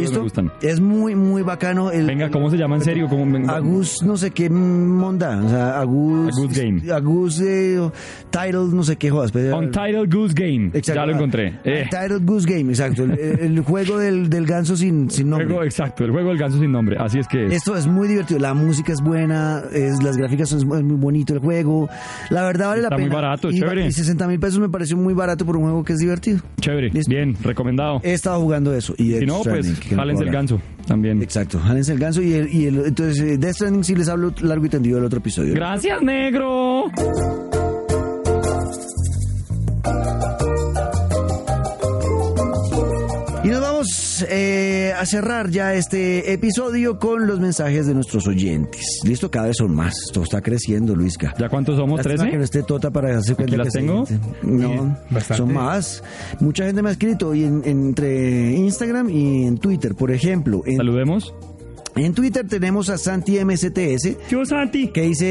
es 0.63 0.81
muy 0.81 1.15
muy 1.15 1.43
bacano 1.43 1.91
el, 1.91 2.07
Venga, 2.07 2.31
¿cómo 2.31 2.51
se 2.51 2.57
llama 2.57 2.77
en 2.77 2.83
serio? 2.83 3.09
¿Cómo 3.09 3.25
me- 3.27 3.47
Agus 3.51 4.03
no 4.03 4.17
sé 4.17 4.31
qué 4.31 4.49
monda 4.51 5.39
o 5.45 5.49
sea 5.49 5.81
Agus 5.81 6.31
Agus 6.37 6.57
Game. 6.59 6.83
Agus 6.93 7.41
eh, 7.41 7.79
Title 8.31 8.69
no 8.73 8.83
sé 8.83 8.97
qué 8.97 9.11
jodas 9.11 9.33
pero- 9.33 9.59
Untitled 9.59 10.13
Goose 10.13 10.35
Game. 10.35 10.67
Exacto. 10.75 11.01
Ya 11.01 11.07
lo 11.07 11.13
encontré. 11.15 11.59
Eh, 11.65 11.83
Untitled 11.85 12.25
Goose 12.25 12.47
Game 12.51 12.71
exacto 12.71 13.05
el, 13.05 13.13
el 13.19 13.61
juego 13.61 13.99
del, 13.99 14.29
del 14.31 14.47
ganso 14.47 14.77
sin, 14.77 15.11
sin 15.11 15.29
nombre 15.31 15.49
juego, 15.49 15.62
exacto, 15.65 16.05
el 16.05 16.11
juego 16.11 16.29
del 16.31 16.39
ganso 16.39 16.59
sin 16.59 16.73
nombre. 16.73 16.97
Así 16.99 17.19
es 17.19 17.29
que 17.29 17.47
es. 17.47 17.53
Esto 17.53 17.77
es 17.77 17.87
muy 17.87 18.09
divertido, 18.09 18.41
la 18.41 18.55
música 18.55 18.93
es 18.93 19.01
buena, 19.01 19.63
es, 19.73 20.03
las 20.03 20.17
gráficas 20.17 20.49
son 20.49 20.59
es 20.61 20.65
muy 20.65 20.97
bonito 20.97 21.33
el 21.35 21.41
juego. 21.41 21.89
La 22.31 22.43
verdad 22.45 22.69
vale 22.69 22.83
Está 22.83 22.91
la 22.91 22.99
muy 22.99 23.09
pena. 23.11 23.15
barato, 23.23 23.51
y, 23.51 23.59
chévere. 23.61 23.87
Y 23.87 23.93
60 23.93 24.27
mil 24.29 24.39
pesos 24.41 24.61
me 24.61 24.69
pareció 24.69 24.97
muy 24.97 25.15
barato 25.15 25.45
por 25.47 25.57
un 25.57 25.63
juego 25.65 25.85
que 25.85 25.93
es 25.95 25.99
divertido. 25.99 26.41
Chévere. 26.61 26.91
Listo. 26.91 27.11
Bien, 27.11 27.37
recomendado. 27.43 28.01
He 28.03 28.13
estado 28.13 28.41
jugando 28.41 28.75
eso. 28.75 28.95
Y 28.99 29.13
si 29.19 29.27
no, 29.27 29.43
pues, 29.43 29.67
no 29.91 29.97
jálense 29.97 30.25
el 30.25 30.31
ganso 30.31 30.61
también. 30.87 31.23
Exacto, 31.23 31.59
jálense 31.61 31.93
el 31.93 31.99
ganso 31.99 32.23
y, 32.23 32.33
el, 32.35 32.53
y 32.53 32.67
el- 32.67 32.87
entonces 32.87 33.21
eh, 33.21 33.39
Death 33.39 33.55
Stranding 33.55 33.85
sí 33.85 33.95
les 33.95 34.09
hablo 34.09 34.33
largo 34.43 34.67
y 34.67 34.69
tendido 34.69 34.97
del 34.97 35.05
otro 35.07 35.19
episodio. 35.19 35.55
Gracias, 35.55 36.01
negro. 36.03 36.85
Vamos 44.13 44.27
eh, 44.29 44.93
a 44.99 45.07
cerrar 45.07 45.49
ya 45.51 45.75
este 45.75 46.33
episodio 46.33 46.99
con 46.99 47.27
los 47.27 47.41
mensajes 47.41 47.87
de 47.87 47.95
nuestros 47.95 48.27
oyentes. 48.27 49.01
Listo, 49.05 49.31
cada 49.31 49.47
vez 49.47 49.57
son 49.59 49.75
más. 49.75 49.95
Esto 50.07 50.23
está 50.23 50.41
creciendo, 50.43 50.95
Luisca. 50.95 51.33
¿Ya 51.39 51.49
cuántos 51.49 51.77
somos? 51.77 52.05
Lástima 52.05 52.29
¿13? 52.29 52.31
que 52.31 52.37
no 52.39 52.45
esté 52.45 52.63
Tota 52.63 52.91
para 52.91 53.11
hacerse 53.11 53.35
cuenta 53.37 53.57
las 53.57 53.69
que 53.73 53.79
tengo? 53.79 54.05
No, 54.43 54.97
bastante. 55.11 55.37
son 55.43 55.53
más. 55.55 56.03
Mucha 56.41 56.67
gente 56.67 56.83
me 56.83 56.91
ha 56.91 56.93
escrito 56.93 57.35
y 57.35 57.45
en- 57.45 57.63
entre 57.65 58.53
Instagram 58.53 59.09
y 59.09 59.47
en 59.47 59.59
Twitter, 59.59 59.95
por 59.95 60.11
ejemplo. 60.11 60.63
En, 60.67 60.77
Saludemos. 60.77 61.33
en 61.97 62.13
Twitter 62.13 62.47
tenemos 62.47 62.91
a 62.91 62.99
Santi 62.99 63.39
MSTS 63.39 64.17
Yo, 64.31 64.45
Santi. 64.45 64.89
que 64.89 65.03
dice, 65.03 65.27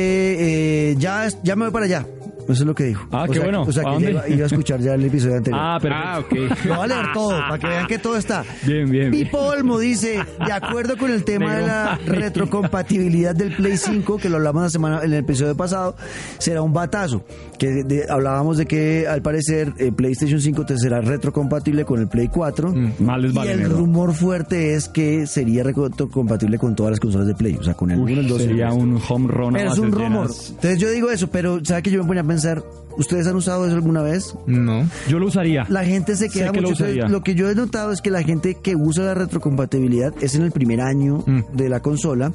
eh, 0.92 0.96
ya, 0.98 1.28
ya 1.44 1.56
me 1.56 1.66
voy 1.66 1.72
para 1.74 1.86
allá. 1.86 2.06
Eso 2.44 2.54
es 2.54 2.62
lo 2.62 2.76
que 2.76 2.86
dijo. 2.86 3.06
Ah, 3.12 3.24
O 3.24 3.28
qué 3.28 3.34
sea, 3.36 3.44
bueno. 3.44 3.62
O 3.64 3.72
sea, 3.72 3.84
¿A 3.90 3.98
que 3.98 4.12
iba, 4.12 4.28
iba 4.30 4.44
a 4.44 4.48
escuchar 4.48 4.80
ya 4.80 4.94
el 4.96 5.06
episodio 5.06 5.38
anterior. 5.38 5.62
Ah, 5.64 5.78
perfecto. 5.82 6.08
Ah, 6.08 6.20
ok. 6.20 6.66
Lo 6.66 6.78
va 6.78 6.84
a 6.84 6.88
leer 6.88 7.06
todo, 7.14 7.30
para 7.32 7.60
que 7.60 7.68
vean 7.68 7.88
que 7.88 7.98
todo 8.00 8.18
está. 8.18 8.44
Bien, 8.66 8.90
bien, 8.90 9.12
bien. 9.12 9.26
Pipo 9.26 9.38
Olmo 9.40 9.80
dice, 9.80 10.20
de 10.46 10.52
acuerdo 10.52 10.98
con 10.98 11.12
el 11.12 11.24
tema 11.24 11.56
de 11.56 11.68
la 11.68 12.00
retrocompatibilidad 12.06 13.36
del 13.36 13.56
Play 13.56 13.78
5, 13.78 14.18
que 14.18 14.30
lo 14.30 14.38
hablamos 14.38 14.64
la 14.64 14.70
semana, 14.70 14.98
en 15.04 15.14
el 15.14 15.20
episodio 15.20 15.56
pasado, 15.56 15.96
será 16.38 16.62
un 16.62 16.74
batazo. 16.74 17.24
Que 17.58 17.68
de- 17.70 17.84
de- 17.84 18.06
hablábamos 18.10 18.58
de 18.58 18.66
que 18.66 19.08
al 19.08 19.22
parecer 19.22 19.74
eh, 19.78 19.92
PlayStation 19.92 20.42
5 20.42 20.66
te 20.66 20.78
será 20.78 21.00
retrocompatible 21.02 21.86
con 21.86 22.00
el 22.02 22.08
Play 22.08 22.28
4. 22.28 22.74
Mal 23.00 23.22
les 23.22 23.32
y 23.32 23.36
vale, 23.36 23.52
el 23.54 23.60
negro. 23.60 23.78
rumor 23.78 24.14
fuerte 24.14 24.74
es 24.74 24.90
que 24.90 25.28
sería 25.28 25.64
retrocompatible 25.64 26.58
con 26.58 26.76
todas 26.76 26.92
las 26.92 27.00
consolas 27.00 27.28
de 27.28 27.36
Play, 27.36 27.56
o 27.60 27.64
sea, 27.64 27.74
con 27.76 27.92
el 27.92 28.00
Uy, 28.00 28.14
1, 28.14 28.22
el 28.22 28.28
2 28.28 28.40
y 28.40 28.44
el 28.44 28.50
sería 28.50 28.68
3. 28.70 28.82
un 28.82 29.00
home 29.08 29.28
run. 29.28 29.54
Pero 29.54 29.72
es 29.72 29.78
un 29.78 29.92
rumor. 29.92 30.28
llenas. 30.30 30.50
Entonces 30.50 30.80
yo 30.80 30.90
digo 30.90 31.12
eso, 31.12 31.28
pero 31.30 31.64
¿sabe 31.64 31.84
que 31.84 31.92
yo 31.92 32.02
me 32.02 32.08
ponía 32.08 32.22
a 32.22 32.24
pensar? 32.32 32.64
¿Ustedes 32.98 33.26
han 33.26 33.38
usado 33.38 33.66
eso 33.66 33.74
alguna 33.76 34.02
vez? 34.02 34.36
No. 34.48 34.86
Yo 35.08 35.18
lo 35.18 35.28
usaría. 35.28 35.66
La 35.70 35.86
gente 35.86 36.18
se 36.18 36.28
Sé 36.28 36.40
queda 36.40 36.52
que 36.52 36.60
lo 36.60 36.70
mucho. 36.70 36.84
Entonces, 36.84 36.98
usaría. 36.98 37.08
Lo 37.08 37.24
que 37.24 37.36
yo 37.36 37.50
he 37.50 37.56
notado 37.56 37.94
es 37.94 38.02
que 38.02 38.12
la 38.12 38.22
gente 38.22 38.58
que 38.62 38.76
usa 38.76 39.06
la 39.06 39.14
retrocompatibilidad 39.14 40.14
es 40.22 40.36
en 40.36 40.42
el 40.42 40.52
primer 40.52 40.82
año 40.82 41.24
Mm. 41.26 41.40
de 41.56 41.70
la 41.70 41.80
consola, 41.82 42.34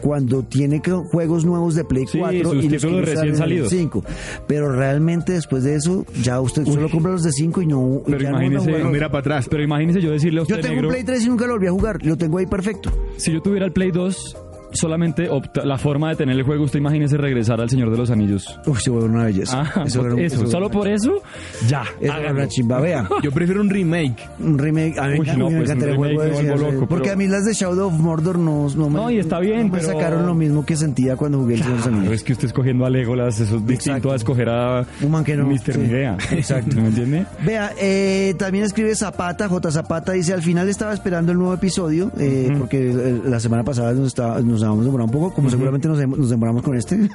cuando 0.00 0.42
tiene 0.44 0.80
que- 0.80 0.92
juegos 0.92 1.44
nuevos 1.44 1.74
de 1.74 1.84
Play 1.84 2.06
Sí, 2.06 2.18
4 2.20 2.50
sus 2.52 2.64
y 2.64 2.68
los 2.70 2.80
quiere 2.82 2.96
usar 3.02 3.14
recién 3.14 3.36
salidos. 3.36 3.68
5. 3.68 4.02
Pero 4.46 4.72
realmente 4.72 5.32
después 5.34 5.62
de 5.64 5.74
eso, 5.74 6.06
ya 6.22 6.40
usted 6.40 6.64
solo 6.64 6.88
compra 6.90 7.12
los 7.12 7.22
de 7.22 7.32
5 7.32 7.60
y 7.60 7.66
no. 7.66 8.00
Pero 8.06 8.18
ya 8.18 8.30
imagínese-. 8.30 8.78
No 8.82 8.88
mira 8.90 9.08
para 9.10 9.20
atrás. 9.20 9.46
Pero 9.50 9.62
imagínese 9.62 10.00
yo 10.00 10.10
decirle 10.10 10.40
a 10.40 10.42
usted, 10.44 10.56
Yo 10.56 10.62
tengo 10.62 10.74
negro, 10.76 10.88
un 10.88 10.94
Play 10.94 11.04
3 11.04 11.22
y 11.24 11.28
nunca 11.28 11.46
lo 11.46 11.52
volví 11.52 11.66
a 11.66 11.72
jugar. 11.72 12.02
Lo 12.02 12.16
tengo 12.16 12.38
ahí 12.38 12.46
perfecto. 12.46 12.90
si 13.18 13.30
yo 13.30 13.42
tuviera 13.42 13.66
el 13.66 13.72
Play 13.72 13.90
2, 13.90 14.36
solamente 14.72 15.28
opta- 15.30 15.64
la 15.64 15.78
forma 15.78 16.10
de 16.10 16.16
tener 16.16 16.36
el 16.36 16.42
juego, 16.42 16.64
usted 16.64 16.78
imagínese 16.78 17.16
regresar 17.16 17.60
al 17.60 17.68
Señor 17.70 17.90
de 17.90 17.96
los 17.98 18.10
Anillos. 18.10 18.58
Uy, 18.66 18.76
se 18.80 18.90
vuelve 18.90 19.08
una 19.08 19.24
belleza. 19.24 19.62
Ah, 19.74 19.84
Eso 19.86 20.02
un- 20.02 20.48
solo 20.50 20.70
por 20.70 20.88
eso, 20.88 21.22
ya. 21.68 21.82
Eso 22.00 22.12
era 22.14 22.32
una 22.32 22.48
chimba. 22.48 22.80
Vea. 22.80 23.08
Yo 23.22 23.30
prefiero 23.32 23.60
un 23.60 23.70
remake. 23.70 24.28
Un 24.40 24.58
remake. 24.58 24.98
A 24.98 25.08
mí 25.08 25.20
Uy, 25.20 25.26
me, 25.26 25.36
no, 25.36 25.50
me 25.50 25.56
pues, 25.58 25.70
encantaría 25.70 25.92
el 25.94 25.96
juego 25.98 26.22
de 26.22 26.56
loco, 26.56 26.86
Porque 26.88 27.02
pero- 27.04 27.12
a 27.14 27.16
mí 27.16 27.26
las 27.26 27.44
de 27.44 27.52
Shadow 27.54 27.88
of 27.88 27.94
Mordor 27.94 28.38
no, 28.38 28.68
no 28.76 28.88
me, 28.90 28.96
No, 28.96 29.10
y 29.10 29.18
está 29.18 29.40
bien, 29.40 29.68
no 29.68 29.72
me 29.74 29.78
pero- 29.80 29.92
sacaron 29.92 30.26
lo 30.26 30.34
mismo 30.34 30.64
que 30.64 30.76
sentía 30.76 31.16
cuando 31.16 31.38
jugué 31.38 31.54
el 31.54 31.60
Señor 31.62 31.72
de 31.74 31.78
los 31.78 31.86
Anillos. 31.94 32.12
es 32.14 32.22
que 32.24 32.32
usted 32.32 32.46
escogiendo 32.46 32.84
a 32.86 32.90
Legolas, 32.90 33.40
eso 33.40 33.56
es 33.56 33.66
distinto 33.66 33.72
Exacto. 33.92 34.12
a 34.12 34.16
escoger 34.16 34.48
a 34.48 34.86
Un 35.02 35.10
man 35.10 35.24
que 35.24 35.36
no, 35.36 35.46
Mr. 35.46 35.72
sí. 35.74 35.78
Midea. 35.78 36.16
Exacto. 36.32 36.76
¿Me 36.76 36.88
entiende? 36.88 37.26
Vea, 37.44 37.72
eh, 37.80 38.34
también 38.38 38.64
escribe 38.64 38.94
Zapata, 38.94 39.48
J. 39.48 39.70
Zapata, 39.70 40.12
dice, 40.12 40.32
al 40.32 40.42
final 40.42 40.68
estaba 40.68 40.92
esperando 40.92 41.32
el 41.32 41.38
nuevo 41.38 41.54
episodio, 41.54 42.10
eh, 42.18 42.50
porque 42.58 42.92
la 43.24 43.40
semana 43.40 43.62
pasada 43.64 43.92
nos, 43.92 44.08
estaba, 44.08 44.40
nos 44.40 44.57
habíamos 44.62 44.84
demorado 44.84 45.06
un 45.06 45.12
poco, 45.12 45.34
como 45.34 45.50
seguramente 45.50 45.88
nos, 45.88 45.98
nos 45.98 46.30
demoramos 46.30 46.62
con 46.62 46.76
este. 46.76 46.96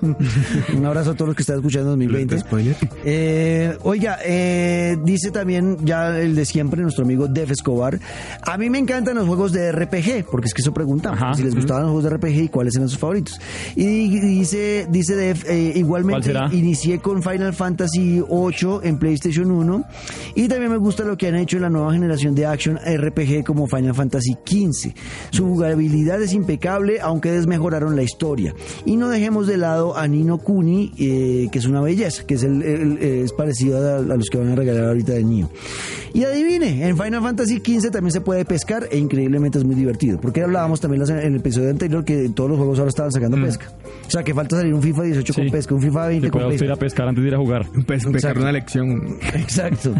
un 0.75 0.85
abrazo 0.85 1.11
a 1.11 1.13
todos 1.13 1.29
los 1.29 1.35
que 1.35 1.43
están 1.43 1.57
escuchando 1.57 1.93
en 1.93 1.99
2020. 1.99 2.39
Spoiler. 2.39 2.75
Eh, 3.05 3.77
oiga, 3.83 4.17
eh, 4.25 4.97
dice 5.03 5.31
también 5.31 5.77
ya 5.83 6.17
el 6.19 6.35
de 6.35 6.45
siempre, 6.45 6.81
nuestro 6.81 7.03
amigo 7.03 7.27
Def 7.27 7.51
Escobar. 7.51 7.99
A 8.41 8.57
mí 8.57 8.69
me 8.69 8.79
encantan 8.79 9.15
los 9.15 9.27
juegos 9.27 9.51
de 9.51 9.71
RPG, 9.71 10.25
porque 10.29 10.47
es 10.47 10.53
que 10.53 10.61
eso 10.61 10.73
preguntamos, 10.73 11.21
Ajá. 11.21 11.33
si 11.33 11.43
les 11.43 11.55
gustaban 11.55 11.83
los 11.83 11.91
juegos 11.91 12.09
de 12.09 12.17
RPG 12.17 12.43
y 12.43 12.49
cuáles 12.49 12.75
eran 12.75 12.89
sus 12.89 12.99
favoritos. 12.99 13.39
Y 13.75 14.19
dice, 14.19 14.87
dice 14.89 15.15
Def, 15.15 15.49
eh, 15.49 15.73
igualmente 15.75 16.33
inicié 16.51 16.99
con 16.99 17.21
Final 17.21 17.53
Fantasy 17.53 18.21
VIII 18.21 18.79
en 18.83 18.97
PlayStation 18.97 19.51
1 19.51 19.85
y 20.35 20.47
también 20.47 20.71
me 20.71 20.77
gusta 20.77 21.03
lo 21.03 21.17
que 21.17 21.27
han 21.27 21.35
hecho 21.35 21.57
en 21.57 21.63
la 21.63 21.69
nueva 21.69 21.93
generación 21.93 22.35
de 22.35 22.45
action 22.45 22.77
RPG 22.77 23.43
como 23.43 23.67
Final 23.67 23.93
Fantasy 23.93 24.37
XV. 24.45 24.93
Su 25.31 25.45
jugabilidad 25.45 26.21
es 26.21 26.33
impecable, 26.33 26.99
aunque 27.01 27.31
ustedes 27.33 27.47
mejoraron 27.47 27.95
la 27.95 28.03
historia. 28.03 28.53
Y 28.85 28.95
no 28.97 29.09
dejemos 29.09 29.47
de 29.47 29.57
lado 29.57 29.97
a 29.97 30.07
Nino 30.07 30.37
Kuni, 30.37 30.91
eh, 30.99 31.47
que 31.51 31.57
es 31.59 31.65
una 31.65 31.81
belleza, 31.81 32.25
que 32.27 32.35
es, 32.35 32.43
el, 32.43 32.61
el- 32.61 32.97
es 32.99 33.31
parecido 33.33 33.77
a, 33.77 33.97
a 33.97 34.01
los 34.17 34.29
que 34.29 34.37
van 34.37 34.49
a 34.51 34.55
regalar 34.55 34.85
ahorita 34.85 35.13
de 35.13 35.23
Nio. 35.23 35.49
Y 36.13 36.23
adivine, 36.25 36.87
en 36.87 36.95
Final 36.95 37.21
Fantasy 37.23 37.55
XV 37.57 37.89
también 37.89 38.11
se 38.11 38.21
puede 38.21 38.45
pescar 38.45 38.87
e 38.91 38.97
increíblemente 38.99 39.57
es 39.57 39.63
muy 39.63 39.73
divertido. 39.73 40.19
Porque 40.21 40.43
hablábamos 40.43 40.79
también 40.79 41.01
en 41.09 41.17
el 41.17 41.35
episodio 41.37 41.71
anterior 41.71 42.05
que 42.05 42.29
todos 42.29 42.51
los 42.51 42.59
juegos 42.59 42.77
ahora 42.77 42.89
estaban 42.89 43.11
sacando 43.11 43.37
pesca. 43.37 43.71
O 44.07 44.11
sea, 44.11 44.21
que 44.23 44.33
falta 44.33 44.57
salir 44.57 44.73
un 44.75 44.81
FIFA 44.83 45.03
18 45.03 45.33
con 45.33 45.43
Mm. 45.43 45.47
Sí. 45.47 45.51
pesca, 45.51 45.73
un 45.75 45.81
FIFA 45.81 46.07
20 46.07 46.27
Se 46.27 46.31
con 46.31 46.41
usted 46.43 46.53
ir 46.53 46.59
pesca. 46.59 46.73
a 46.73 46.77
pescar 46.77 47.07
antes 47.07 47.23
de 47.23 47.27
ir 47.29 47.33
a 47.35 47.37
jugar. 47.39 47.65
Pecar 47.87 48.11
Exacto. 48.13 48.39
una 48.41 48.51
lección. 48.51 49.17
Exacto. 49.33 49.93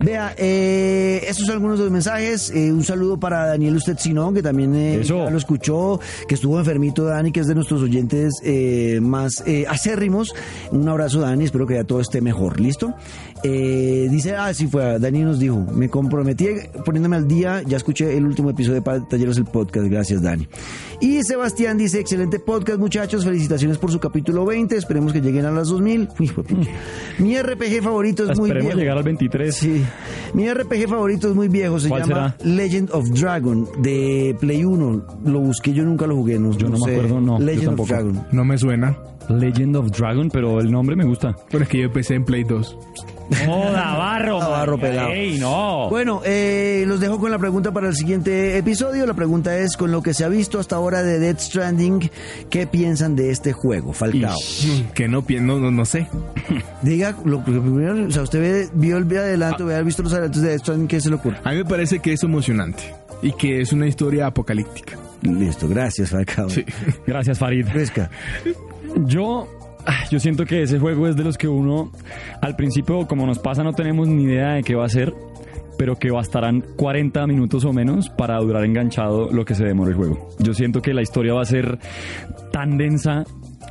Vea, 0.00 0.34
eh, 0.38 1.22
estos 1.28 1.44
son 1.46 1.54
algunos 1.56 1.78
de 1.78 1.84
los 1.84 1.92
mensajes. 1.92 2.50
Eh, 2.50 2.72
un 2.72 2.82
saludo 2.84 3.18
para 3.20 3.46
Daniel 3.46 3.76
Usted 3.76 3.98
Sinón, 3.98 4.32
que 4.34 4.42
también 4.42 4.74
eh, 4.74 5.00
Eso. 5.00 5.24
ya 5.24 5.30
lo 5.30 5.36
escuchó, 5.36 6.00
que 6.26 6.34
estuvo 6.34 6.58
enfermito, 6.78 7.06
Dani, 7.06 7.32
que 7.32 7.40
es 7.40 7.48
de 7.48 7.56
nuestros 7.56 7.82
oyentes 7.82 8.34
eh, 8.44 9.00
más 9.02 9.42
eh, 9.46 9.64
acérrimos. 9.68 10.32
Un 10.70 10.88
abrazo, 10.88 11.20
Dani, 11.20 11.44
espero 11.44 11.66
que 11.66 11.74
ya 11.74 11.82
todo 11.82 12.00
esté 12.00 12.20
mejor. 12.20 12.60
¿Listo? 12.60 12.94
Eh, 13.44 14.08
dice, 14.10 14.34
ah, 14.34 14.52
sí 14.52 14.66
fue, 14.66 14.98
Dani 14.98 15.20
nos 15.20 15.38
dijo, 15.38 15.58
me 15.72 15.88
comprometí 15.88 16.48
poniéndome 16.84 17.16
al 17.16 17.28
día, 17.28 17.62
ya 17.64 17.76
escuché 17.76 18.16
el 18.16 18.26
último 18.26 18.50
episodio 18.50 18.80
de 18.80 19.00
Talleros 19.08 19.38
el 19.38 19.44
podcast, 19.44 19.86
gracias 19.88 20.22
Dani. 20.22 20.48
Y 21.00 21.22
Sebastián 21.22 21.78
dice, 21.78 22.00
excelente 22.00 22.40
podcast 22.40 22.80
muchachos, 22.80 23.24
felicitaciones 23.24 23.78
por 23.78 23.92
su 23.92 24.00
capítulo 24.00 24.44
20, 24.44 24.76
esperemos 24.76 25.12
que 25.12 25.20
lleguen 25.20 25.44
a 25.44 25.52
las 25.52 25.68
2000. 25.68 26.08
Uy. 26.18 26.30
Mi 27.18 27.40
RPG 27.40 27.80
favorito 27.82 28.24
es 28.30 28.36
muy 28.38 28.48
Esperemos 28.50 28.66
viejo. 28.74 28.78
llegar 28.80 28.98
al 28.98 29.04
23. 29.04 29.54
Sí. 29.54 29.84
Mi 30.34 30.52
RPG 30.52 30.88
favorito 30.88 31.28
es 31.28 31.34
muy 31.36 31.46
viejo, 31.48 31.78
se 31.78 31.88
¿Cuál 31.88 32.02
llama 32.08 32.36
será? 32.38 32.50
Legend 32.56 32.90
of 32.92 33.08
Dragon 33.10 33.68
de 33.80 34.36
Play 34.40 34.64
1. 34.64 35.06
Lo 35.26 35.40
busqué, 35.40 35.72
yo 35.72 35.84
nunca 35.84 36.06
lo 36.08 36.16
jugué, 36.16 36.38
no, 36.40 36.50
Yo 36.58 36.68
no 36.68 36.78
me 36.78 36.84
sé. 36.84 36.96
acuerdo, 36.96 37.20
no, 37.20 37.38
yo 37.38 37.44
Legend 37.44 37.80
of. 37.80 37.88
Dragon. 37.88 38.26
No 38.32 38.44
me 38.44 38.58
suena. 38.58 38.96
Legend 39.28 39.76
of 39.76 39.90
Dragon, 39.90 40.30
pero 40.30 40.60
el 40.60 40.70
nombre 40.70 40.96
me 40.96 41.04
gusta. 41.04 41.36
Pero 41.50 41.64
es 41.64 41.68
que 41.70 41.78
yo 41.78 41.84
empecé 41.84 42.14
en 42.14 42.24
Play 42.24 42.44
2. 42.44 42.76
¡Joda, 43.44 43.94
barro! 43.98 44.38
Navarro 44.40 44.78
marica. 44.78 44.88
pelado. 44.90 45.12
¡Ey, 45.12 45.38
no! 45.38 45.90
Bueno, 45.90 46.22
eh, 46.24 46.84
los 46.86 46.98
dejo 46.98 47.18
con 47.18 47.30
la 47.30 47.38
pregunta 47.38 47.72
para 47.72 47.88
el 47.88 47.94
siguiente 47.94 48.56
episodio. 48.56 49.04
La 49.04 49.12
pregunta 49.12 49.54
es, 49.58 49.76
con 49.76 49.92
lo 49.92 50.02
que 50.02 50.14
se 50.14 50.24
ha 50.24 50.28
visto 50.28 50.58
hasta 50.58 50.76
ahora 50.76 51.02
de 51.02 51.18
Dead 51.18 51.38
Stranding, 51.38 52.10
¿qué 52.48 52.66
piensan 52.66 53.16
de 53.16 53.30
este 53.30 53.52
juego, 53.52 53.92
Falcao? 53.92 54.34
Que 54.94 55.08
no, 55.08 55.22
no, 55.42 55.58
no, 55.58 55.70
no 55.70 55.84
sé. 55.84 56.06
Diga, 56.82 57.14
lo, 57.26 57.36
lo 57.38 57.44
primero, 57.44 58.06
o 58.06 58.10
sea, 58.10 58.22
usted 58.22 58.40
ve- 58.40 58.68
vio 58.72 58.96
el 58.96 59.04
adelanto, 59.18 59.66
ve, 59.66 59.74
ha 59.74 59.82
visto 59.82 60.02
los 60.02 60.12
adelantos 60.14 60.40
de 60.40 60.48
Dead 60.48 60.58
Stranding, 60.60 60.88
¿qué 60.88 61.00
se 61.02 61.10
le 61.10 61.16
ocurre? 61.16 61.36
A 61.44 61.50
mí 61.50 61.56
me 61.58 61.64
parece 61.66 61.98
que 61.98 62.14
es 62.14 62.22
emocionante. 62.22 62.94
Y 63.20 63.32
que 63.32 63.60
es 63.60 63.72
una 63.72 63.86
historia 63.88 64.26
apocalíptica. 64.28 64.96
Listo, 65.22 65.68
gracias, 65.68 66.10
Falcao. 66.10 66.48
Sí. 66.48 66.64
Gracias, 67.06 67.36
Farid. 67.38 67.66
Fresca. 67.66 68.08
Yo, 69.06 69.46
ah, 69.86 70.04
yo 70.10 70.18
siento 70.18 70.44
que 70.44 70.62
ese 70.62 70.78
juego 70.78 71.06
es 71.06 71.16
de 71.16 71.24
los 71.24 71.36
que 71.36 71.48
uno, 71.48 71.92
al 72.40 72.56
principio, 72.56 73.06
como 73.06 73.26
nos 73.26 73.38
pasa, 73.38 73.62
no 73.62 73.72
tenemos 73.72 74.08
ni 74.08 74.24
idea 74.24 74.54
de 74.54 74.62
qué 74.62 74.74
va 74.74 74.84
a 74.84 74.88
ser, 74.88 75.14
pero 75.78 75.96
que 75.96 76.10
bastarán 76.10 76.62
40 76.76 77.26
minutos 77.26 77.64
o 77.64 77.72
menos 77.72 78.08
para 78.10 78.38
durar 78.38 78.64
enganchado 78.64 79.30
lo 79.32 79.44
que 79.44 79.54
se 79.54 79.64
demora 79.64 79.90
el 79.90 79.96
juego. 79.96 80.28
Yo 80.38 80.52
siento 80.54 80.82
que 80.82 80.92
la 80.92 81.02
historia 81.02 81.34
va 81.34 81.42
a 81.42 81.46
ser 81.46 81.78
tan 82.52 82.76
densa 82.76 83.24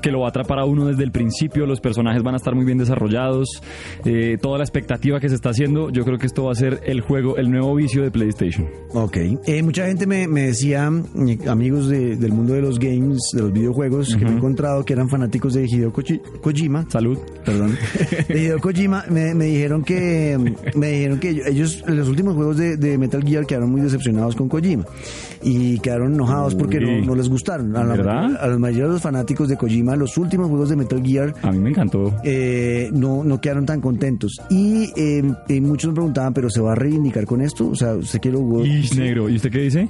que 0.07 0.11
lo 0.13 0.21
va 0.21 0.27
a 0.27 0.29
atrapar 0.29 0.57
a 0.59 0.63
uno 0.63 0.85
desde 0.85 1.03
el 1.03 1.11
principio, 1.11 1.65
los 1.65 1.81
personajes 1.81 2.23
van 2.23 2.33
a 2.33 2.37
estar 2.37 2.55
muy 2.55 2.63
bien 2.63 2.77
desarrollados, 2.77 3.61
eh, 4.05 4.37
toda 4.41 4.57
la 4.57 4.63
expectativa 4.63 5.19
que 5.19 5.27
se 5.27 5.35
está 5.35 5.49
haciendo, 5.49 5.89
yo 5.89 6.05
creo 6.05 6.17
que 6.17 6.27
esto 6.27 6.45
va 6.45 6.53
a 6.53 6.55
ser 6.55 6.79
el 6.85 7.01
juego, 7.01 7.35
el 7.35 7.51
nuevo 7.51 7.75
vicio 7.75 8.03
de 8.03 8.09
PlayStation. 8.09 8.67
Ok. 8.93 9.17
Eh, 9.45 9.61
mucha 9.63 9.85
gente 9.85 10.07
me, 10.07 10.25
me 10.29 10.43
decía, 10.43 10.89
eh, 11.27 11.37
amigos 11.49 11.89
de- 11.89 12.15
del 12.15 12.31
mundo 12.31 12.53
de 12.53 12.61
los 12.61 12.79
games, 12.79 13.19
de 13.33 13.41
los 13.41 13.51
videojuegos, 13.51 14.15
que 14.15 14.23
me 14.23 14.31
he 14.31 14.35
encontrado 14.35 14.85
que 14.85 14.93
eran 14.93 15.09
fanáticos 15.09 15.53
de 15.55 15.65
Hideo 15.65 15.91
Koji- 15.91 16.21
Kojima. 16.41 16.85
Salud. 16.89 17.17
Perdón. 17.43 17.75
De 18.29 18.43
Hideo 18.43 18.59
Kojima, 18.59 19.03
me, 19.09 19.33
me 19.35 19.45
dijeron 19.45 19.83
que 19.83 20.38
me 20.75 20.88
dijeron 20.91 21.19
que 21.19 21.41
ellos, 21.47 21.84
en 21.85 21.97
los 21.97 22.07
últimos 22.07 22.35
juegos 22.35 22.55
de, 22.55 22.77
de 22.77 22.97
Metal 22.97 23.21
Gear 23.27 23.45
quedaron 23.45 23.71
muy 23.71 23.81
decepcionados 23.81 24.38
con 24.38 24.47
Kojima. 24.47 24.85
Y 25.43 25.79
quedaron 25.79 26.13
enojados 26.13 26.55
porque 26.55 26.79
no, 26.79 27.13
les 27.13 27.27
gustaron. 27.29 27.75
A 27.75 27.84
la, 27.84 28.35
a 28.39 28.47
los 28.47 29.01
fanáticos 29.01 29.47
de 29.49 29.57
Kojima, 29.57 29.95
los 29.98 30.18
últimos 30.18 30.48
juegos 30.49 30.69
de 30.69 30.76
Metal 30.76 31.02
Gear 31.03 31.34
A 31.41 31.52
mí 31.52 31.60
me 31.60 31.69
encantó. 31.72 32.14
eh, 32.24 32.90
no, 32.94 33.24
no 33.24 33.41
quedaron 33.41 33.65
tan 33.65 33.82
contentos. 33.82 34.38
Y 34.49 34.90
eh, 34.95 35.24
muchos 35.61 35.90
me 35.90 35.95
preguntaban, 35.95 36.34
¿pero 36.34 36.49
se 36.49 36.61
va 36.61 36.72
a 36.72 36.76
reivindicar 36.76 37.26
con 37.26 37.41
esto? 37.41 37.68
O 37.69 37.76
sea, 37.76 37.94
¿usted 37.95 38.19
quiere 38.19 38.38
jugar? 38.38 38.65
Ish, 38.65 38.98
negro. 38.98 39.30
¿Y 39.30 39.36
usted 39.36 39.52
qué 39.52 39.60
dice? 39.60 39.90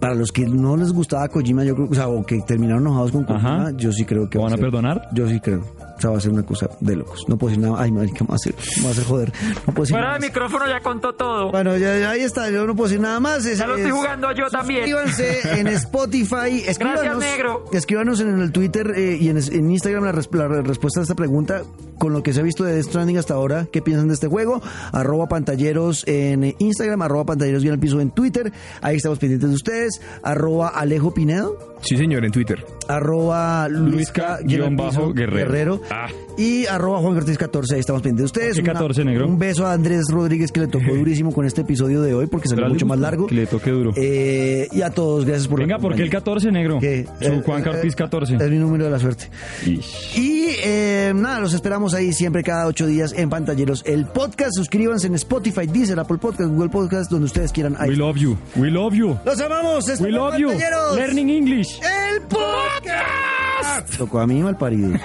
Para 0.00 0.14
los 0.14 0.30
que 0.30 0.46
no 0.46 0.76
les 0.76 0.92
gustaba 0.92 1.26
Kojima, 1.28 1.64
yo 1.64 1.74
creo, 1.74 1.88
o 1.90 1.94
sea, 1.94 2.08
o 2.08 2.24
que 2.24 2.40
terminaron 2.46 2.82
enojados 2.82 3.10
con 3.10 3.24
Kojima, 3.24 3.62
Ajá. 3.68 3.76
yo 3.76 3.90
sí 3.92 4.04
creo 4.04 4.30
que 4.30 4.38
¿Lo 4.38 4.42
va 4.44 4.50
van 4.50 4.52
a 4.54 4.56
ser- 4.56 4.64
perdonar? 4.66 5.08
Yo 5.12 5.28
sí 5.28 5.40
creo. 5.40 5.64
O 5.98 6.00
sea, 6.00 6.10
va 6.10 6.18
a 6.18 6.20
ser 6.20 6.30
una 6.32 6.44
cosa 6.44 6.70
de 6.80 6.96
locos. 6.96 7.24
No 7.28 7.36
puedo 7.36 7.50
decir 7.54 7.68
nada. 7.68 7.82
Ay, 7.82 7.90
marica, 7.92 8.20
me 8.24 8.28
va 8.28 8.34
a 8.34 8.36
hacer, 8.36 8.54
me 8.78 8.82
va 8.84 8.88
a 8.88 8.92
hacer 8.92 9.04
joder. 9.04 9.32
No 9.66 9.74
puedo 9.74 9.82
decir 9.82 9.94
Fuera 9.94 10.06
nada 10.06 10.14
de 10.14 10.20
más. 10.20 10.28
micrófono 10.28 10.66
ya 10.68 10.80
contó 10.80 11.12
todo. 11.14 11.50
Bueno, 11.50 11.76
ya, 11.76 11.98
ya 11.98 12.10
ahí 12.10 12.20
está. 12.22 12.48
Yo 12.50 12.66
no 12.66 12.74
puedo 12.76 12.88
decir 12.88 13.00
nada 13.02 13.20
más. 13.20 13.44
Es- 13.44 13.58
Ya 13.58 13.66
lo 13.66 13.74
estoy 13.76 13.90
es- 13.90 13.96
jugando 13.96 14.32
yo 14.32 14.48
también. 14.48 14.88
Suscríbanse 14.88 15.60
en 15.60 15.66
Spotify. 16.02 16.62
Escríbanos, 16.66 17.18
negro. 17.18 17.64
Escríbanos 17.72 18.20
en 18.20 18.40
el 18.40 18.52
Twitter 18.52 18.92
eh, 18.96 19.18
y 19.20 19.28
en, 19.28 19.38
en 19.38 19.70
Instagram 19.70 20.04
la, 20.04 20.12
res- 20.12 20.28
la 20.32 20.48
re- 20.48 20.62
respuesta 20.62 21.00
a 21.00 21.02
esta 21.02 21.14
pregunta. 21.14 21.62
Con 21.98 22.12
lo 22.12 22.22
que 22.22 22.32
se 22.32 22.38
ha 22.38 22.42
visto 22.44 22.62
de 22.62 22.74
Death 22.74 22.86
Stranding 22.90 23.18
hasta 23.18 23.34
ahora, 23.34 23.66
¿qué 23.72 23.82
piensan 23.82 24.06
de 24.06 24.14
este 24.14 24.28
juego? 24.28 24.62
Arroba 24.92 25.26
pantalleros 25.28 26.04
en 26.06 26.54
Instagram, 26.60 27.02
arroba 27.02 27.24
pantalleros 27.26 27.64
y 27.64 27.66
en 27.66 27.72
el 27.72 27.80
piso 27.80 28.00
en 28.00 28.12
Twitter. 28.12 28.52
Ahí 28.82 28.98
estamos 28.98 29.18
pendientes 29.18 29.48
de 29.48 29.54
ustedes. 29.56 30.00
Arroba 30.22 30.68
Alejo 30.68 31.12
Pinedo. 31.12 31.76
Sí, 31.82 31.96
señor, 31.96 32.24
en 32.24 32.32
Twitter. 32.32 32.64
Arroba 32.88 33.68
Luisca 33.68 34.38
guion 34.42 34.76
Luisca-Guerrero. 34.76 35.12
Guerrero. 35.14 35.80
Ah. 35.90 36.08
Y 36.36 36.66
arroba 36.66 36.98
Juan 37.00 37.14
Cortés 37.14 37.36
14. 37.36 37.74
Ahí 37.74 37.80
estamos 37.80 38.02
pendientes 38.02 38.32
de 38.32 38.40
ustedes. 38.40 38.56
¿Qué 38.56 38.62
Una- 38.62 38.72
14, 38.74 39.04
negro? 39.04 39.26
Un 39.26 39.38
beso 39.38 39.66
a 39.66 39.72
Andrés 39.72 40.04
Rodríguez 40.10 40.52
que 40.52 40.60
le 40.60 40.66
tocó 40.68 40.84
durísimo 40.94 41.32
con 41.32 41.44
este 41.46 41.62
episodio 41.62 42.00
de 42.02 42.14
hoy 42.14 42.26
porque 42.26 42.48
salió 42.48 42.62
¿Pero 42.64 42.74
mucho 42.74 42.86
más 42.86 42.98
largo. 42.98 43.26
Que 43.26 43.34
le 43.34 43.46
toque 43.46 43.70
duro. 43.70 43.92
Eh, 43.96 44.68
y 44.72 44.82
a 44.82 44.90
todos, 44.90 45.24
gracias 45.24 45.48
por 45.48 45.60
Venga, 45.60 45.78
¿por 45.78 45.94
qué 45.94 46.02
el 46.02 46.10
compañía. 46.10 46.18
14, 46.20 46.52
negro? 46.52 46.78
Su 46.80 46.86
Eh, 46.86 47.42
Juan 47.44 47.60
eh, 47.60 47.64
Carpiz 47.64 47.94
14. 47.96 48.36
Es 48.36 48.50
mi 48.50 48.56
número 48.58 48.84
de 48.84 48.90
la 48.90 48.98
suerte. 48.98 49.28
Ish. 49.66 50.16
Y 50.18 50.46
eh, 50.64 51.12
nada, 51.14 51.40
los 51.40 51.52
esperamos 51.54 51.94
ahí 51.94 52.12
siempre 52.12 52.42
cada 52.42 52.66
ocho 52.66 52.86
días 52.86 53.12
en 53.16 53.28
Pantalleros. 53.30 53.82
El 53.86 54.06
podcast, 54.06 54.52
suscríbanse 54.56 55.08
en 55.08 55.14
Spotify, 55.16 55.66
Deezer, 55.66 55.98
Apple 55.98 56.18
Podcast, 56.18 56.50
Google 56.50 56.70
Podcast, 56.70 57.10
donde 57.10 57.26
ustedes 57.26 57.52
quieran. 57.52 57.76
Ahí. 57.78 57.90
We 57.90 57.96
love 57.96 58.16
you. 58.16 58.36
We 58.56 58.70
love 58.70 58.94
you. 58.94 59.16
¡Los 59.24 59.40
amamos! 59.40 59.88
Esto 59.88 60.04
We 60.04 60.10
love 60.12 60.36
you. 60.38 60.50
Learning 60.96 61.28
English. 61.30 61.67
¡El 61.82 62.22
podcast! 62.22 63.96
Tocó 63.96 64.20
a 64.20 64.26
mí 64.26 64.42
mal 64.42 64.56
parido. 64.56 64.90